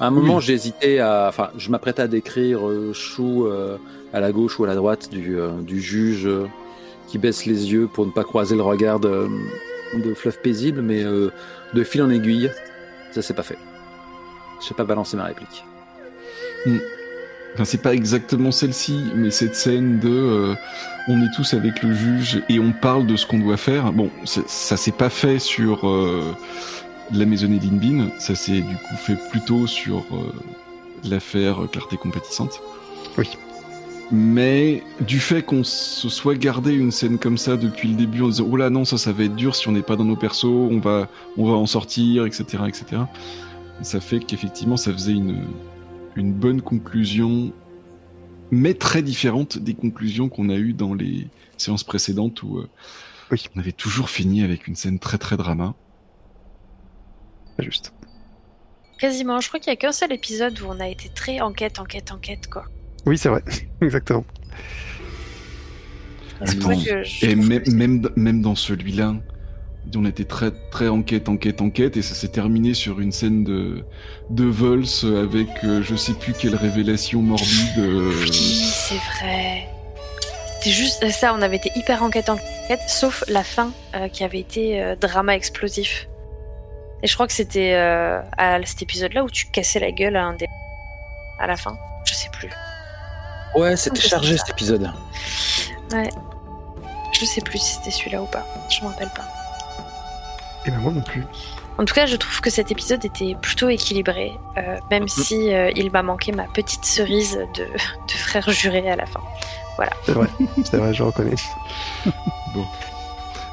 À 0.00 0.06
un 0.06 0.10
moment, 0.10 0.36
Oui. 0.36 0.42
j'ai 0.42 0.52
hésité 0.54 1.00
à. 1.00 1.26
Enfin, 1.28 1.50
je 1.56 1.70
m'apprêtais 1.70 2.02
à 2.02 2.08
décrire 2.08 2.66
euh, 2.68 2.92
Chou 2.92 3.46
euh, 3.46 3.76
à 4.12 4.20
la 4.20 4.32
gauche 4.32 4.58
ou 4.58 4.64
à 4.64 4.66
la 4.66 4.74
droite 4.74 5.08
du, 5.10 5.38
euh, 5.38 5.52
du 5.62 5.80
juge 5.80 6.26
euh, 6.26 6.46
qui 7.08 7.16
baisse 7.18 7.46
les 7.46 7.72
yeux 7.72 7.86
pour 7.86 8.04
ne 8.06 8.10
pas 8.10 8.24
croiser 8.24 8.56
le 8.56 8.62
regard 8.62 8.98
de, 9.00 9.28
de 9.94 10.14
fleuve 10.14 10.38
paisible, 10.40 10.82
mais 10.82 11.02
euh, 11.04 11.30
de 11.74 11.84
fil 11.84 12.02
en 12.02 12.10
aiguille, 12.10 12.50
ça 13.12 13.22
s'est 13.22 13.34
pas 13.34 13.42
fait. 13.42 13.58
Je 14.60 14.66
sais 14.66 14.74
pas 14.74 14.84
balancer 14.84 15.16
ma 15.16 15.24
réplique. 15.24 15.64
Enfin, 17.54 17.64
c'est 17.64 17.82
pas 17.82 17.94
exactement 17.94 18.50
celle-ci, 18.50 18.98
mais 19.14 19.30
cette 19.30 19.54
scène 19.54 20.00
de 20.00 20.10
euh, 20.10 20.54
on 21.06 21.22
est 21.22 21.30
tous 21.36 21.54
avec 21.54 21.84
le 21.84 21.94
juge 21.94 22.42
et 22.48 22.58
on 22.58 22.72
parle 22.72 23.06
de 23.06 23.16
ce 23.16 23.26
qu'on 23.26 23.38
doit 23.38 23.56
faire. 23.56 23.92
Bon, 23.92 24.10
ça 24.24 24.76
s'est 24.76 24.92
pas 24.92 25.08
fait 25.08 25.38
sur 25.38 25.88
euh, 25.88 26.34
la 27.12 27.24
maisonnée 27.26 27.60
Linbin, 27.60 28.08
ça 28.18 28.34
s'est 28.34 28.60
du 28.60 28.74
coup 28.74 28.96
fait 28.96 29.16
plutôt 29.30 29.68
sur 29.68 29.98
euh, 29.98 30.32
l'affaire 31.04 31.60
Clarté 31.70 31.96
compétissante. 31.96 32.60
Oui. 33.16 33.28
Mais 34.10 34.82
du 35.00 35.20
fait 35.20 35.42
qu'on 35.42 35.62
se 35.62 36.08
soit 36.08 36.34
gardé 36.34 36.72
une 36.74 36.90
scène 36.90 37.18
comme 37.18 37.38
ça 37.38 37.56
depuis 37.56 37.88
le 37.88 37.94
début 37.94 38.22
en 38.22 38.28
disant 38.28 38.46
oh 38.50 38.56
là 38.56 38.68
non 38.68 38.84
ça 38.84 38.98
ça 38.98 39.12
va 39.12 39.24
être 39.24 39.34
dur 39.34 39.56
si 39.56 39.66
on 39.68 39.72
n'est 39.72 39.82
pas 39.82 39.96
dans 39.96 40.04
nos 40.04 40.16
persos, 40.16 40.44
on 40.44 40.78
va 40.78 41.08
on 41.38 41.46
va 41.46 41.56
en 41.56 41.66
sortir 41.66 42.26
etc 42.26 42.64
etc. 42.68 43.02
Ça 43.82 44.00
fait 44.00 44.18
qu'effectivement 44.18 44.76
ça 44.76 44.92
faisait 44.92 45.12
une 45.12 45.44
une 46.16 46.32
bonne 46.32 46.62
conclusion, 46.62 47.52
mais 48.50 48.74
très 48.74 49.02
différente 49.02 49.58
des 49.58 49.74
conclusions 49.74 50.28
qu'on 50.28 50.48
a 50.48 50.54
eues 50.54 50.72
dans 50.72 50.94
les 50.94 51.28
séances 51.56 51.84
précédentes 51.84 52.42
où 52.42 52.58
euh, 52.58 52.68
Oui. 53.30 53.44
on 53.54 53.60
avait 53.60 53.72
toujours 53.72 54.10
fini 54.10 54.42
avec 54.42 54.66
une 54.66 54.76
scène 54.76 54.98
très 54.98 55.18
très 55.18 55.36
drama. 55.36 55.74
Pas 57.56 57.62
juste. 57.64 57.92
Quasiment, 58.98 59.40
je 59.40 59.48
crois 59.48 59.60
qu'il 59.60 59.70
y 59.70 59.72
a 59.72 59.76
qu'un 59.76 59.92
seul 59.92 60.12
épisode 60.12 60.58
où 60.60 60.66
on 60.66 60.80
a 60.80 60.88
été 60.88 61.08
très 61.08 61.40
enquête, 61.40 61.78
enquête, 61.78 62.12
enquête, 62.12 62.48
quoi. 62.48 62.64
Oui, 63.06 63.18
c'est 63.18 63.28
vrai. 63.28 63.42
Exactement. 63.80 64.24
Attends, 66.40 66.82
que 66.82 67.02
je 67.04 67.26
Et 67.26 67.34
même, 67.34 67.62
même, 67.72 68.08
même 68.16 68.42
dans 68.42 68.54
celui-là, 68.54 69.14
on 69.96 70.04
était 70.04 70.24
très 70.24 70.50
très 70.70 70.88
enquête, 70.88 71.28
enquête, 71.28 71.60
enquête, 71.60 71.96
et 71.96 72.02
ça 72.02 72.14
s'est 72.14 72.28
terminé 72.28 72.74
sur 72.74 73.00
une 73.00 73.12
scène 73.12 73.44
de, 73.44 73.84
de 74.30 74.44
Vols 74.44 74.84
avec 75.04 75.48
euh, 75.64 75.82
je 75.82 75.94
sais 75.94 76.14
plus 76.14 76.32
quelle 76.32 76.56
révélation 76.56 77.20
morbide. 77.22 77.78
euh, 77.78 78.12
Oui, 78.22 78.32
c'est 78.32 78.96
vrai. 78.96 79.68
C'était 80.58 80.70
juste 80.70 81.08
ça, 81.10 81.34
on 81.34 81.42
avait 81.42 81.56
été 81.56 81.70
hyper 81.76 82.02
enquête 82.02 82.28
enquête, 82.30 82.80
sauf 82.88 83.22
la 83.28 83.44
fin 83.44 83.70
euh, 83.94 84.08
qui 84.08 84.24
avait 84.24 84.40
été 84.40 84.80
euh, 84.82 84.96
drama 84.96 85.34
explosif. 85.36 86.08
Et 87.02 87.06
je 87.06 87.14
crois 87.14 87.26
que 87.26 87.34
c'était 87.34 87.74
euh, 87.74 88.20
à 88.38 88.58
cet 88.64 88.80
épisode-là 88.80 89.24
où 89.24 89.28
tu 89.30 89.46
cassais 89.50 89.78
la 89.78 89.90
gueule 89.92 90.16
à 90.16 90.24
un 90.24 90.32
des. 90.32 90.46
à 91.38 91.46
la 91.46 91.56
fin. 91.56 91.76
Je 92.06 92.14
sais 92.14 92.30
plus. 92.32 92.48
Ouais, 93.54 93.76
c'était 93.76 94.00
chargé 94.00 94.38
cet 94.38 94.48
épisode. 94.50 94.90
Je 97.12 97.24
sais 97.26 97.42
plus 97.42 97.58
si 97.58 97.74
c'était 97.74 97.90
celui-là 97.90 98.22
ou 98.22 98.26
pas. 98.26 98.44
Je 98.70 98.82
m'en 98.82 98.88
rappelle 98.88 99.10
pas. 99.14 99.28
Et 100.66 100.70
ben 100.70 100.78
moi 100.78 100.92
non 100.92 101.02
plus. 101.02 101.22
En 101.76 101.84
tout 101.84 101.94
cas, 101.94 102.06
je 102.06 102.16
trouve 102.16 102.40
que 102.40 102.50
cet 102.50 102.70
épisode 102.70 103.04
était 103.04 103.34
plutôt 103.40 103.68
équilibré, 103.68 104.32
euh, 104.58 104.78
même 104.90 105.08
si 105.08 105.52
euh, 105.52 105.70
il 105.74 105.90
m'a 105.90 106.02
manqué 106.02 106.30
ma 106.32 106.44
petite 106.44 106.84
cerise 106.84 107.36
de, 107.56 107.64
de 108.08 108.12
frère 108.12 108.48
juré 108.50 108.88
à 108.90 108.96
la 108.96 109.06
fin. 109.06 109.20
C'est 110.04 110.12
vrai, 110.12 110.28
c'est 110.64 110.76
vrai, 110.76 110.94
je 110.94 111.02
reconnais. 111.02 111.34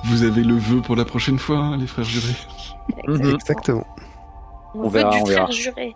Vous 0.04 0.24
avez 0.24 0.44
le 0.44 0.56
vœu 0.56 0.82
pour 0.82 0.96
la 0.96 1.06
prochaine 1.06 1.40
fois, 1.40 1.58
hein, 1.58 1.78
les 1.78 1.88
frères 1.88 2.06
jurés. 2.06 2.36
Exactement. 3.08 3.88
On, 4.76 4.82
On 4.86 4.90
veut 4.90 5.00
verra, 5.00 5.12
du 5.16 5.22
on 5.22 5.26
frère 5.26 5.48
verra. 5.48 5.52
juré. 5.52 5.96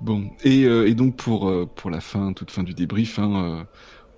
Bon, 0.00 0.30
et, 0.44 0.64
euh, 0.64 0.86
et 0.88 0.94
donc 0.94 1.16
pour, 1.16 1.48
euh, 1.48 1.66
pour 1.74 1.90
la 1.90 2.00
fin, 2.00 2.32
toute 2.32 2.50
fin 2.50 2.62
du 2.62 2.74
débrief, 2.74 3.18
hein, 3.18 3.32
euh, 3.36 3.64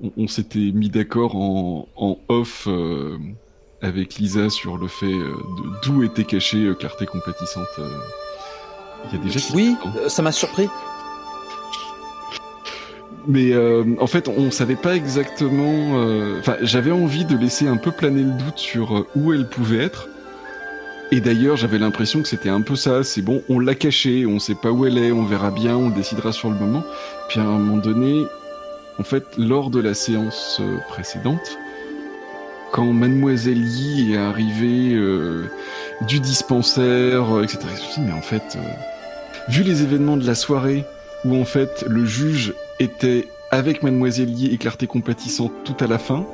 on, 0.03 0.25
on 0.25 0.29
s'était 0.29 0.73
mis 0.73 0.91
d'accord 0.91 1.37
en, 1.37 1.89
en 1.97 2.19
off 2.29 2.67
euh, 2.69 3.19
avec 3.83 4.17
Lisa 4.17 4.51
sur 4.51 4.77
le 4.77 4.89
fait 4.89 5.07
euh, 5.07 5.35
de- 5.35 5.71
d'où 5.83 6.03
était 6.03 6.25
cachée 6.25 6.59
euh, 6.67 6.75
Clarté 6.75 7.07
compatissante. 7.07 7.67
euh. 7.79 7.89
Il 9.13 9.19
y 9.19 9.21
a 9.21 9.25
déjà 9.25 9.41
Oui, 9.55 9.77
ça 10.09 10.21
m'a 10.23 10.33
surpris. 10.33 10.69
Mais 13.27 13.53
euh, 13.53 13.85
en 14.01 14.07
fait, 14.07 14.29
on 14.29 14.51
savait 14.51 14.77
pas 14.77 14.95
exactement. 14.97 15.99
euh, 15.99 16.39
Enfin, 16.41 16.57
j'avais 16.63 16.91
envie 16.91 17.25
de 17.25 17.37
laisser 17.37 17.67
un 17.69 17.77
peu 17.77 17.91
planer 17.93 18.23
le 18.23 18.33
doute 18.33 18.59
sur 18.59 19.07
où 19.15 19.33
elle 19.33 19.47
pouvait 19.49 19.79
être. 19.85 20.09
Et 21.13 21.21
d'ailleurs, 21.21 21.57
j'avais 21.57 21.79
l'impression 21.79 22.23
que 22.23 22.29
c'était 22.29 22.49
un 22.49 22.61
peu 22.63 22.77
ça. 22.77 23.03
C'est 23.03 23.23
bon, 23.23 23.43
on 23.49 23.59
l'a 23.59 23.75
cachée, 23.75 24.27
on 24.27 24.39
sait 24.39 24.55
pas 24.55 24.71
où 24.71 24.87
elle 24.87 24.97
est, 24.97 25.13
on 25.13 25.25
verra 25.25 25.51
bien, 25.51 25.77
on 25.77 25.91
décidera 25.91 26.33
sur 26.33 26.51
le 26.51 26.57
moment. 26.57 26.85
Puis 27.29 27.41
à 27.41 27.43
un 27.43 27.59
moment 27.59 27.77
donné, 27.79 28.25
en 28.99 29.03
fait, 29.03 29.25
lors 29.37 29.71
de 29.71 29.81
la 29.81 29.93
séance 29.95 30.61
précédente, 30.89 31.59
quand 32.73 32.93
Mademoiselle 32.93 33.65
Yi 33.65 34.13
est 34.13 34.17
arrivée 34.17 34.95
euh, 34.95 35.45
du 36.07 36.21
dispensaire, 36.21 37.37
euh, 37.37 37.43
etc., 37.43 37.61
mais 37.99 38.13
en 38.13 38.23
fait, 38.23 38.57
euh, 38.57 38.61
vu 39.49 39.63
les 39.63 39.83
événements 39.83 40.17
de 40.17 40.27
la 40.27 40.35
soirée, 40.35 40.85
où 41.25 41.37
en 41.37 41.45
fait 41.45 41.85
le 41.89 42.05
juge 42.05 42.55
était 42.79 43.29
avec 43.51 43.83
Mademoiselle 43.83 44.31
Yi 44.31 44.55
et 44.55 44.59
Clarté 44.59 44.87
compatissante 44.87 45.53
tout 45.65 45.77
à 45.81 45.87
la 45.87 45.99
fin, 45.99 46.27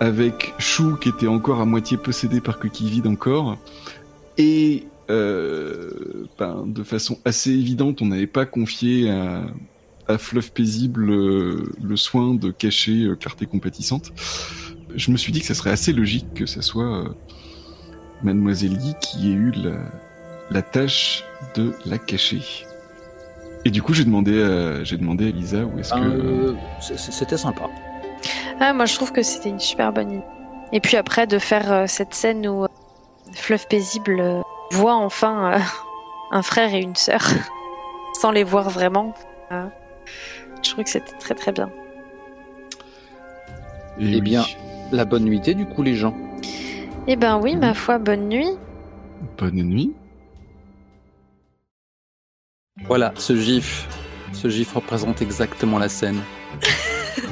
avec 0.00 0.54
Chou 0.58 0.96
qui 0.96 1.08
était 1.08 1.26
encore 1.26 1.60
à 1.60 1.64
moitié 1.64 1.96
possédé 1.96 2.40
par 2.40 2.58
Coquille 2.58 2.90
Vide 2.90 3.06
encore, 3.06 3.58
et 4.38 4.84
euh, 5.10 6.26
ben, 6.38 6.64
de 6.66 6.82
façon 6.82 7.18
assez 7.24 7.50
évidente, 7.50 8.02
on 8.02 8.06
n'avait 8.06 8.26
pas 8.26 8.44
confié 8.44 9.10
à, 9.10 9.44
à 10.08 10.18
Fluff 10.18 10.50
Paisible 10.50 11.10
euh, 11.10 11.72
le 11.82 11.96
soin 11.96 12.34
de 12.34 12.50
cacher 12.50 13.04
euh, 13.04 13.14
Clarté 13.14 13.46
compatissante. 13.46 14.12
Je 14.96 15.10
me 15.10 15.16
suis 15.16 15.30
dit 15.32 15.40
que 15.40 15.46
ça 15.46 15.54
serait 15.54 15.70
assez 15.70 15.92
logique 15.92 16.32
que 16.34 16.46
ce 16.46 16.62
soit 16.62 16.84
euh, 17.04 17.08
Mademoiselle 18.22 18.72
Yi 18.80 18.94
qui 19.00 19.30
ait 19.30 19.34
eu 19.34 19.52
la, 19.52 19.76
la 20.50 20.62
tâche 20.62 21.22
de 21.54 21.74
la 21.84 21.98
cacher. 21.98 22.40
Et 23.64 23.70
du 23.70 23.82
coup, 23.82 23.92
j'ai 23.94 24.04
demandé, 24.04 24.42
à, 24.42 24.84
j'ai 24.84 24.96
demandé 24.96 25.28
à 25.28 25.30
Lisa 25.30 25.64
où 25.64 25.78
est-ce 25.78 25.92
que. 25.92 25.98
Euh, 26.00 26.54
C'était 26.80 27.36
sympa. 27.36 27.64
Ah, 28.60 28.72
moi, 28.72 28.86
je 28.86 28.94
trouve 28.94 29.12
que 29.12 29.22
c'était 29.22 29.50
une 29.50 29.60
super 29.60 29.92
bonne 29.92 30.10
idée. 30.12 30.22
Et 30.72 30.80
puis 30.80 30.96
après, 30.96 31.26
de 31.26 31.38
faire 31.38 31.70
euh, 31.72 31.84
cette 31.86 32.14
scène 32.14 32.46
où 32.46 32.64
euh, 32.64 32.68
Fluff 33.34 33.68
Paisible 33.68 34.18
euh, 34.20 34.40
voit 34.70 34.94
enfin 34.96 35.52
euh, 35.54 35.58
un 36.30 36.42
frère 36.42 36.72
et 36.74 36.80
une 36.80 36.96
sœur, 36.96 37.22
sans 38.20 38.30
les 38.30 38.44
voir 38.44 38.70
vraiment. 38.70 39.14
euh, 39.52 39.66
je 40.62 40.70
trouve 40.70 40.84
que 40.84 40.90
c'était 40.90 41.16
très 41.18 41.34
très 41.34 41.52
bien. 41.52 41.68
Et 43.98 44.04
Eh 44.04 44.14
oui. 44.14 44.20
bien. 44.20 44.44
La 44.92 45.04
bonne 45.04 45.24
nuitée, 45.24 45.54
du 45.54 45.66
coup, 45.66 45.82
les 45.82 45.94
gens. 45.94 46.14
Eh 47.08 47.16
ben 47.16 47.38
oui, 47.42 47.56
ma 47.56 47.74
foi, 47.74 47.98
bonne 47.98 48.28
nuit. 48.28 48.50
Bonne 49.38 49.62
nuit. 49.62 49.92
Voilà, 52.84 53.12
ce 53.16 53.34
gif. 53.36 53.88
Ce 54.32 54.48
gif 54.48 54.74
représente 54.74 55.22
exactement 55.22 55.78
la 55.78 55.88
scène. 55.88 56.20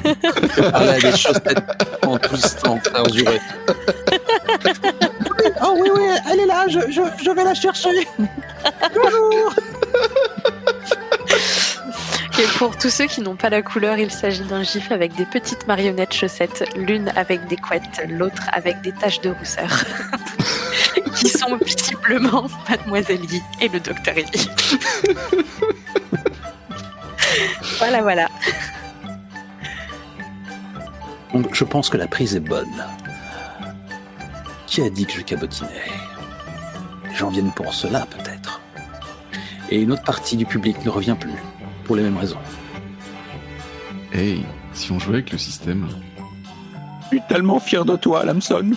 Parler 0.71 0.89
à 0.89 0.99
des 0.99 1.15
chaussettes 1.15 1.63
en 2.05 2.17
tout 2.17 2.35
temps. 2.61 2.79
Oh 5.63 5.77
oui, 5.79 5.89
oui, 5.93 6.01
elle 6.31 6.39
est 6.39 6.45
là, 6.45 6.67
je, 6.67 6.79
je, 6.91 7.01
je 7.23 7.31
vais 7.31 7.43
la 7.43 7.53
chercher. 7.53 7.89
Bonjour. 8.93 9.53
Et 12.37 12.47
pour 12.57 12.77
tous 12.77 12.89
ceux 12.89 13.05
qui 13.05 13.21
n'ont 13.21 13.37
pas 13.37 13.49
la 13.49 13.61
couleur, 13.61 13.97
il 13.97 14.11
s'agit 14.11 14.43
d'un 14.43 14.61
gif 14.61 14.91
avec 14.91 15.15
des 15.15 15.25
petites 15.25 15.67
marionnettes 15.67 16.13
chaussettes, 16.13 16.65
l'une 16.75 17.07
avec 17.15 17.47
des 17.47 17.55
couettes, 17.55 18.01
l'autre 18.09 18.49
avec 18.51 18.81
des 18.81 18.91
taches 18.91 19.21
de 19.21 19.29
rousseur, 19.29 19.69
qui 21.15 21.29
sont 21.29 21.57
visiblement 21.65 22.47
Mademoiselle 22.69 23.23
Yi 23.31 23.41
et 23.61 23.69
le 23.69 23.79
Docteur 23.79 24.17
Yi. 24.17 24.25
voilà, 27.77 28.01
voilà. 28.01 28.27
Donc, 31.33 31.55
je 31.55 31.63
pense 31.63 31.89
que 31.89 31.95
la 31.95 32.07
prise 32.07 32.35
est 32.35 32.41
bonne. 32.41 32.85
Qui 34.67 34.81
a 34.81 34.89
dit 34.89 35.05
que 35.05 35.13
je 35.13 35.21
cabotinais? 35.21 35.69
Les 37.09 37.15
gens 37.15 37.29
viennent 37.29 37.53
pour 37.53 37.73
cela, 37.73 38.05
peut-être. 38.07 38.61
Et 39.69 39.79
une 39.79 39.93
autre 39.93 40.03
partie 40.03 40.35
du 40.35 40.45
public 40.45 40.83
ne 40.83 40.89
revient 40.89 41.15
plus, 41.17 41.31
pour 41.85 41.95
les 41.95 42.03
mêmes 42.03 42.17
raisons. 42.17 42.39
Hey, 44.11 44.43
si 44.73 44.91
on 44.91 44.99
jouait 44.99 45.15
avec 45.15 45.31
le 45.31 45.37
système. 45.37 45.87
Je 47.03 47.07
suis 47.07 47.21
tellement 47.29 47.59
fier 47.59 47.85
de 47.85 47.95
toi, 47.95 48.25
Lamson. 48.25 48.71